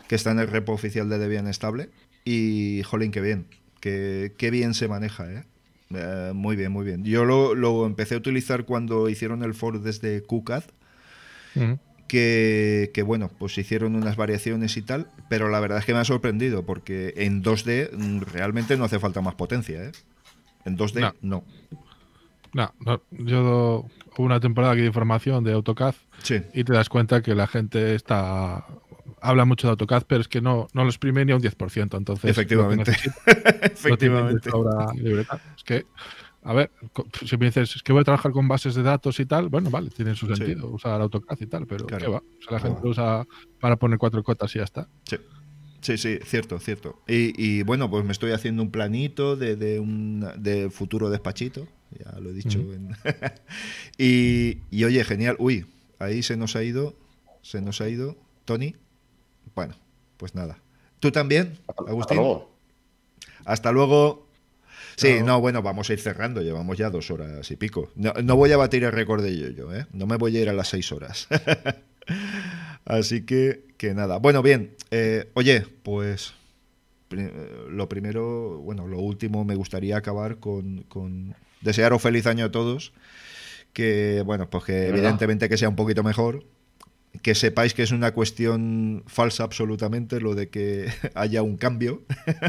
que 0.07 0.15
está 0.15 0.31
en 0.31 0.39
el 0.39 0.47
repo 0.47 0.73
oficial 0.73 1.09
de 1.09 1.17
Debian 1.17 1.47
Estable, 1.47 1.89
y 2.23 2.83
jolín, 2.83 3.11
qué 3.11 3.21
bien, 3.21 3.47
qué, 3.79 4.33
qué 4.37 4.51
bien 4.51 4.73
se 4.73 4.87
maneja, 4.87 5.31
¿eh? 5.31 5.43
Eh, 5.93 6.31
muy 6.33 6.55
bien, 6.55 6.71
muy 6.71 6.85
bien. 6.85 7.03
Yo 7.03 7.25
lo, 7.25 7.55
lo 7.55 7.85
empecé 7.85 8.15
a 8.15 8.17
utilizar 8.17 8.65
cuando 8.65 9.09
hicieron 9.09 9.43
el 9.43 9.53
for 9.53 9.81
desde 9.81 10.23
QCAD. 10.23 10.63
Que, 12.11 12.91
que, 12.93 13.03
bueno, 13.03 13.31
pues 13.39 13.57
hicieron 13.57 13.95
unas 13.95 14.17
variaciones 14.17 14.75
y 14.75 14.81
tal, 14.81 15.07
pero 15.29 15.47
la 15.47 15.61
verdad 15.61 15.77
es 15.77 15.85
que 15.85 15.93
me 15.93 15.99
ha 15.99 16.03
sorprendido, 16.03 16.65
porque 16.65 17.13
en 17.15 17.41
2D 17.41 17.89
mm, 17.93 18.19
realmente 18.33 18.75
no 18.75 18.83
hace 18.83 18.99
falta 18.99 19.21
más 19.21 19.35
potencia, 19.35 19.81
¿eh? 19.81 19.91
En 20.65 20.77
2D 20.77 20.99
No. 20.99 21.13
no. 21.21 21.43
No, 22.53 22.73
no, 22.81 23.01
yo 23.11 23.85
hubo 24.17 24.23
una 24.25 24.41
temporada 24.41 24.75
que 24.75 24.81
di 24.81 24.91
formación 24.91 25.45
de 25.45 25.53
AutoCAD 25.53 25.95
Sí. 26.21 26.41
y 26.53 26.65
te 26.65 26.73
das 26.73 26.89
cuenta 26.89 27.21
que 27.21 27.33
la 27.33 27.47
gente 27.47 27.95
está 27.95 28.65
habla 29.21 29.45
mucho 29.45 29.67
de 29.67 29.71
AutoCAD, 29.71 30.03
pero 30.05 30.19
es 30.19 30.27
que 30.27 30.41
no, 30.41 30.67
no 30.73 30.83
lo 30.83 30.89
exprime 30.89 31.23
ni 31.23 31.31
a 31.31 31.37
un 31.37 31.41
10%. 31.41 31.95
Entonces, 31.95 32.29
Efectivamente. 32.29 32.91
Efectivamente. 33.61 34.49
de. 34.95 35.21
Es 35.55 35.63
que, 35.63 35.85
a 36.43 36.53
ver, 36.53 36.71
si 37.25 37.37
me 37.37 37.45
dices 37.47 37.75
es 37.75 37.83
que 37.83 37.91
voy 37.93 38.01
a 38.01 38.03
trabajar 38.03 38.31
con 38.31 38.47
bases 38.47 38.73
de 38.75 38.83
datos 38.83 39.19
y 39.19 39.25
tal, 39.25 39.49
bueno, 39.49 39.69
vale, 39.69 39.89
tiene 39.89 40.15
su 40.15 40.27
Sí. 40.27 40.35
sentido 40.35 40.69
usar 40.69 40.99
AutoCAD 41.01 41.37
y 41.39 41.45
tal, 41.47 41.67
pero 41.67 41.85
Claro. 41.85 42.03
¿qué 42.05 42.11
va? 42.11 42.17
O 42.17 42.41
sea, 42.43 42.51
la 42.51 42.57
Ah, 42.57 42.59
gente 42.61 42.79
lo 42.83 42.89
usa 42.89 43.27
para 43.59 43.75
poner 43.77 43.97
cuatro 43.99 44.23
cotas 44.23 44.53
y 44.55 44.59
ya 44.59 44.63
está. 44.65 44.87
Sí. 45.05 45.17
Sí, 45.81 45.97
sí, 45.97 46.19
cierto, 46.25 46.59
cierto. 46.59 47.01
Y, 47.07 47.33
y, 47.43 47.63
bueno, 47.63 47.89
pues 47.89 48.05
me 48.05 48.11
estoy 48.11 48.33
haciendo 48.33 48.61
un 48.61 48.69
planito 48.69 49.35
de, 49.35 49.55
de 49.55 49.79
un 49.79 50.23
de 50.37 50.69
futuro 50.69 51.09
despachito, 51.09 51.67
ya 51.97 52.19
lo 52.19 52.29
he 52.29 52.33
dicho. 52.33 52.59
En- 52.59 52.95
y, 53.97 54.59
y 54.69 54.83
oye, 54.83 55.03
genial. 55.03 55.35
Uy, 55.39 55.65
ahí 55.97 56.21
se 56.21 56.37
nos 56.37 56.55
ha 56.55 56.63
ido, 56.63 56.95
se 57.41 57.61
nos 57.61 57.81
ha 57.81 57.89
ido 57.89 58.15
Tony. 58.45 58.75
Bueno, 59.55 59.73
pues 60.17 60.35
nada. 60.35 60.59
¿Tú 60.99 61.11
también, 61.11 61.57
Hasta 61.67 61.83
Agustín? 61.87 62.17
luego. 62.17 62.55
Hasta 63.45 63.71
luego. 63.71 64.27
Sí, 64.95 65.21
no, 65.23 65.39
bueno, 65.41 65.61
vamos 65.61 65.89
a 65.89 65.93
ir 65.93 65.99
cerrando. 65.99 66.41
Llevamos 66.41 66.77
ya 66.77 66.89
dos 66.89 67.09
horas 67.11 67.49
y 67.51 67.55
pico. 67.55 67.91
No, 67.95 68.13
no 68.23 68.35
voy 68.35 68.51
a 68.51 68.57
batir 68.57 68.83
el 68.83 68.91
récord 68.91 69.23
de 69.23 69.53
yo, 69.55 69.73
¿eh? 69.73 69.85
No 69.93 70.05
me 70.05 70.17
voy 70.17 70.37
a 70.37 70.41
ir 70.41 70.49
a 70.49 70.53
las 70.53 70.69
seis 70.69 70.91
horas. 70.91 71.27
Así 72.85 73.25
que, 73.25 73.65
que 73.77 73.93
nada. 73.93 74.17
Bueno, 74.17 74.41
bien. 74.41 74.75
eh, 74.91 75.29
oye, 75.33 75.65
pues 75.83 76.33
eh, 77.11 77.65
lo 77.69 77.87
primero, 77.89 78.59
bueno, 78.59 78.87
lo 78.87 78.99
último, 78.99 79.45
me 79.45 79.55
gustaría 79.55 79.97
acabar 79.97 80.37
con, 80.37 80.83
con 80.83 81.35
desearos 81.61 82.01
feliz 82.01 82.25
año 82.27 82.45
a 82.45 82.51
todos. 82.51 82.93
Que, 83.73 84.21
bueno, 84.25 84.49
pues 84.49 84.65
que 84.65 84.87
evidentemente 84.89 85.47
que 85.47 85.57
sea 85.57 85.69
un 85.69 85.75
poquito 85.75 86.03
mejor. 86.03 86.43
Que 87.21 87.35
sepáis 87.35 87.73
que 87.73 87.83
es 87.83 87.91
una 87.91 88.13
cuestión 88.13 89.03
falsa 89.07 89.43
absolutamente 89.43 90.19
lo 90.21 90.33
de 90.35 90.49
que 90.49 90.87
haya 91.15 91.41
un 91.41 91.57
cambio. 91.57 92.03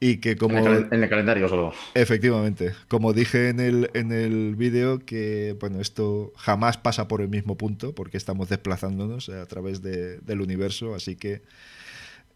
y 0.00 0.16
que 0.16 0.36
como... 0.36 0.56
En, 0.58 0.66
el, 0.66 0.72
cal- 0.84 0.88
en 0.92 1.02
el 1.04 1.08
calendario 1.10 1.48
solo. 1.48 1.72
Efectivamente, 1.94 2.72
como 2.88 3.12
dije 3.12 3.50
en 3.50 3.60
el, 3.60 3.90
en 3.94 4.12
el 4.12 4.56
vídeo, 4.56 4.98
que 5.04 5.56
bueno, 5.60 5.80
esto 5.80 6.32
jamás 6.36 6.78
pasa 6.78 7.06
por 7.06 7.20
el 7.20 7.28
mismo 7.28 7.56
punto, 7.56 7.94
porque 7.94 8.16
estamos 8.16 8.48
desplazándonos 8.48 9.28
a 9.28 9.44
través 9.46 9.82
de- 9.82 10.18
del 10.20 10.40
universo, 10.40 10.94
así 10.94 11.16
que 11.16 11.42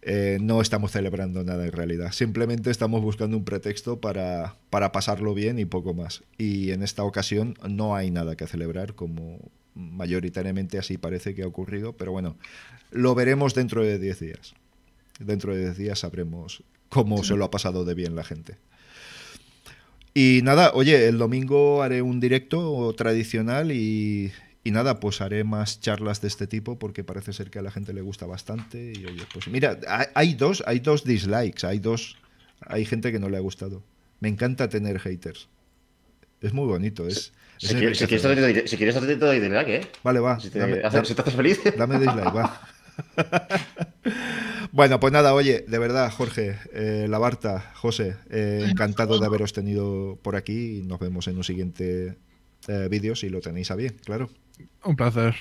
eh, 0.07 0.37
no 0.43 0.61
estamos 0.61 0.91
celebrando 0.93 1.43
nada 1.45 1.65
en 1.65 1.73
realidad. 1.73 2.13
Simplemente 2.13 2.71
estamos 2.71 3.01
buscando 3.01 3.39
un 3.39 3.45
pretexto 3.47 4.01
para, 4.01 4.57
para 4.69 4.93
pasarlo 4.93 5.33
bien 5.33 5.59
y 5.59 5.65
poco 5.65 5.95
más. 5.95 6.23
Y 6.37 6.73
en 6.73 6.83
esta 6.83 7.05
ocasión 7.05 7.55
no 7.67 7.97
hay 7.97 8.11
nada 8.11 8.37
que 8.37 8.47
celebrar, 8.47 8.95
como 8.95 9.39
mayoritariamente 9.75 10.79
así 10.79 10.99
parece 10.99 11.35
que 11.35 11.43
ha 11.43 11.47
ocurrido, 11.47 11.95
pero 11.95 12.13
bueno, 12.13 12.37
lo 12.91 13.15
veremos 13.15 13.55
dentro 13.55 13.83
de 13.83 13.99
10 13.99 14.21
días. 14.21 14.55
Dentro 15.19 15.55
de 15.55 15.61
10 15.63 15.79
días 15.79 15.99
sabremos 16.01 16.63
cómo 16.95 17.25
se 17.25 17.35
lo 17.37 17.45
ha 17.45 17.51
pasado 17.51 17.85
de 17.85 17.95
bien 17.95 18.15
la 18.15 18.25
gente. 18.25 18.57
Y 20.15 20.41
nada, 20.45 20.71
oye, 20.75 21.09
el 21.09 21.19
domingo 21.19 21.83
haré 21.83 22.01
un 22.01 22.21
directo 22.21 22.95
tradicional 22.97 23.73
y, 23.73 24.33
y 24.63 24.71
nada, 24.71 25.01
pues 25.01 25.21
haré 25.21 25.43
más 25.43 25.81
charlas 25.81 26.21
de 26.21 26.29
este 26.29 26.47
tipo 26.47 26.79
porque 26.79 27.03
parece 27.03 27.33
ser 27.33 27.51
que 27.51 27.59
a 27.59 27.63
la 27.63 27.73
gente 27.73 27.93
le 27.93 28.01
gusta 28.01 28.25
bastante. 28.27 28.93
Y 28.95 29.05
oye, 29.07 29.25
pues 29.33 29.49
mira, 29.49 29.79
hay, 30.15 30.35
dos, 30.35 30.63
hay 30.67 30.79
dos 30.79 31.03
dislikes, 31.05 31.67
hay 31.67 31.81
dos, 31.81 32.17
hay 32.61 32.85
gente 32.85 33.11
que 33.11 33.19
no 33.19 33.29
le 33.29 33.39
ha 33.39 33.41
gustado. 33.41 33.83
Me 34.21 34.29
encanta 34.29 34.69
tener 34.69 35.01
haters. 35.01 35.49
Es 36.41 36.53
muy 36.53 36.67
bonito, 36.67 37.09
es. 37.09 37.33
Si, 37.59 37.67
es 37.67 37.75
quieres, 37.75 37.99
si, 37.99 38.07
quieres, 38.07 38.25
enriquecedor. 38.25 38.63
te- 38.63 38.69
si 38.69 38.77
quieres, 38.77 38.95
te 38.95 39.17
doy 39.17 39.41
dislike, 39.41 39.69
¿eh? 39.69 39.87
Vale, 40.05 40.21
va. 40.21 40.39
Si 40.39 40.51
te, 40.51 40.59
dame- 40.61 40.81
hace- 40.85 40.97
da- 40.99 41.05
si 41.05 41.15
te 41.15 41.23
haces 41.23 41.35
feliz. 41.35 41.61
Dame 41.77 41.99
dislike, 41.99 42.35
va. 42.35 42.61
Bueno, 44.75 44.99
pues 44.99 45.13
nada, 45.13 45.35
oye, 45.35 45.65
de 45.69 45.79
verdad, 45.79 46.11
Jorge, 46.11 46.59
eh, 46.73 47.07
Labarta, 47.09 47.73
José, 47.77 48.17
eh, 48.29 48.67
encantado 48.69 49.21
de 49.21 49.27
haberos 49.27 49.53
tenido 49.53 50.19
por 50.21 50.35
aquí 50.35 50.79
y 50.79 50.83
nos 50.83 50.99
vemos 50.99 51.29
en 51.29 51.37
un 51.37 51.45
siguiente 51.45 52.17
eh, 52.67 52.89
vídeo 52.91 53.15
si 53.15 53.29
lo 53.29 53.41
tenéis 53.41 53.71
a 53.71 53.77
bien, 53.77 53.95
claro. 54.05 54.31
Un 54.83 54.97
placer. 54.97 55.37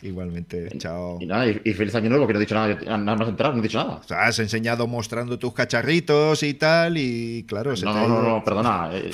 Igualmente, 0.00 0.70
chao. 0.78 1.18
Y 1.20 1.26
nada, 1.26 1.46
y, 1.46 1.60
y 1.64 1.74
feliz 1.74 1.94
año 1.94 2.08
nuevo, 2.08 2.26
que 2.26 2.32
no 2.32 2.38
he 2.38 2.42
dicho 2.42 2.54
nada, 2.54 2.74
nada 2.96 3.16
más 3.16 3.28
entrar, 3.28 3.52
no 3.52 3.60
he 3.60 3.62
dicho 3.62 3.76
nada. 3.76 3.96
O 3.96 4.02
sea, 4.04 4.22
has 4.22 4.38
enseñado 4.38 4.86
mostrando 4.86 5.38
tus 5.38 5.52
cacharritos 5.52 6.42
y 6.42 6.54
tal, 6.54 6.96
y 6.96 7.44
claro, 7.46 7.76
se 7.76 7.84
No, 7.84 7.92
te 7.92 8.08
no, 8.08 8.22
no, 8.22 8.42
perdona. 8.42 8.88
eh, 8.94 9.10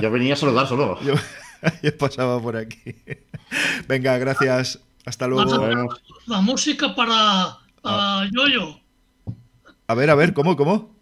yo 0.00 0.10
venía 0.10 0.34
a 0.34 0.36
saludar 0.36 0.66
solo. 0.66 1.00
Yo, 1.02 1.14
yo 1.82 1.96
pasaba 1.96 2.40
por 2.42 2.56
aquí. 2.56 2.94
Venga, 3.88 4.18
gracias. 4.18 4.80
Hasta 5.08 5.26
Vas 5.26 5.46
a 5.46 5.56
luego. 5.56 5.66
ver 5.66 5.76
Vemos. 5.76 6.02
la 6.26 6.40
música 6.42 6.94
para, 6.94 7.12
Ah. 7.14 7.58
para 7.82 8.30
Yoyo, 8.30 8.78
A 9.86 9.94
ver, 9.94 10.10
a 10.10 10.14
ver, 10.14 10.34
¿cómo, 10.34 10.54
cómo? 10.56 10.94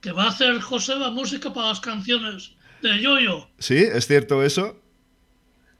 que 0.00 0.12
va 0.12 0.24
a 0.24 0.28
hacer 0.28 0.60
José 0.60 0.94
la 0.96 1.10
música 1.10 1.52
para 1.52 1.68
las 1.68 1.80
canciones 1.80 2.52
de 2.82 3.00
Yoyo. 3.02 3.48
Sí, 3.58 3.76
es 3.78 4.06
cierto 4.06 4.42
eso. 4.44 4.78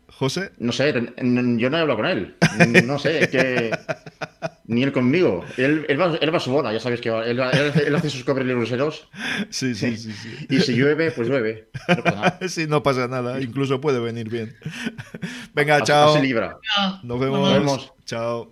José. 0.08 0.52
No 0.58 0.73
sé, 0.73 0.92
yo 0.94 1.70
no 1.70 1.76
he 1.76 1.81
hablado 1.81 1.97
con 1.97 2.07
él. 2.07 2.36
No 2.86 2.99
sé, 2.99 3.28
que. 3.31 3.70
Ni 4.67 4.83
él 4.83 4.93
conmigo. 4.93 5.44
Él, 5.59 5.84
él, 5.89 6.01
va, 6.01 6.17
él 6.18 6.33
va 6.33 6.39
a 6.39 6.41
su 6.41 6.51
boda, 6.51 6.73
ya 6.73 6.81
sabes 6.81 7.01
que 7.02 7.10
va- 7.10 7.26
él, 7.26 7.39
hace- 7.41 7.86
él 7.86 7.94
hace 7.94 8.09
sus 8.09 8.25
cobres 8.25 8.47
luceros. 8.47 9.09
Sí, 9.51 9.75
sí, 9.75 9.97
sí, 9.97 10.12
sí. 10.12 10.47
Y 10.49 10.60
si 10.60 10.75
llueve, 10.75 11.10
pues 11.10 11.28
llueve. 11.28 11.68
No 11.89 11.97
pasa 12.02 12.15
nada. 12.17 12.39
Sí, 12.49 12.67
no 12.67 12.83
pasa 12.83 13.09
nada, 13.09 13.41
incluso 13.41 13.81
puede 13.81 14.01
venir 14.01 14.28
bien. 14.31 14.57
Venga, 15.55 15.83
chao. 15.83 16.18
libra. 16.20 16.59
Nos 17.02 17.20
vemos. 17.20 17.41
Nos 17.41 17.52
vemos. 17.52 17.93
Chao. 18.07 18.51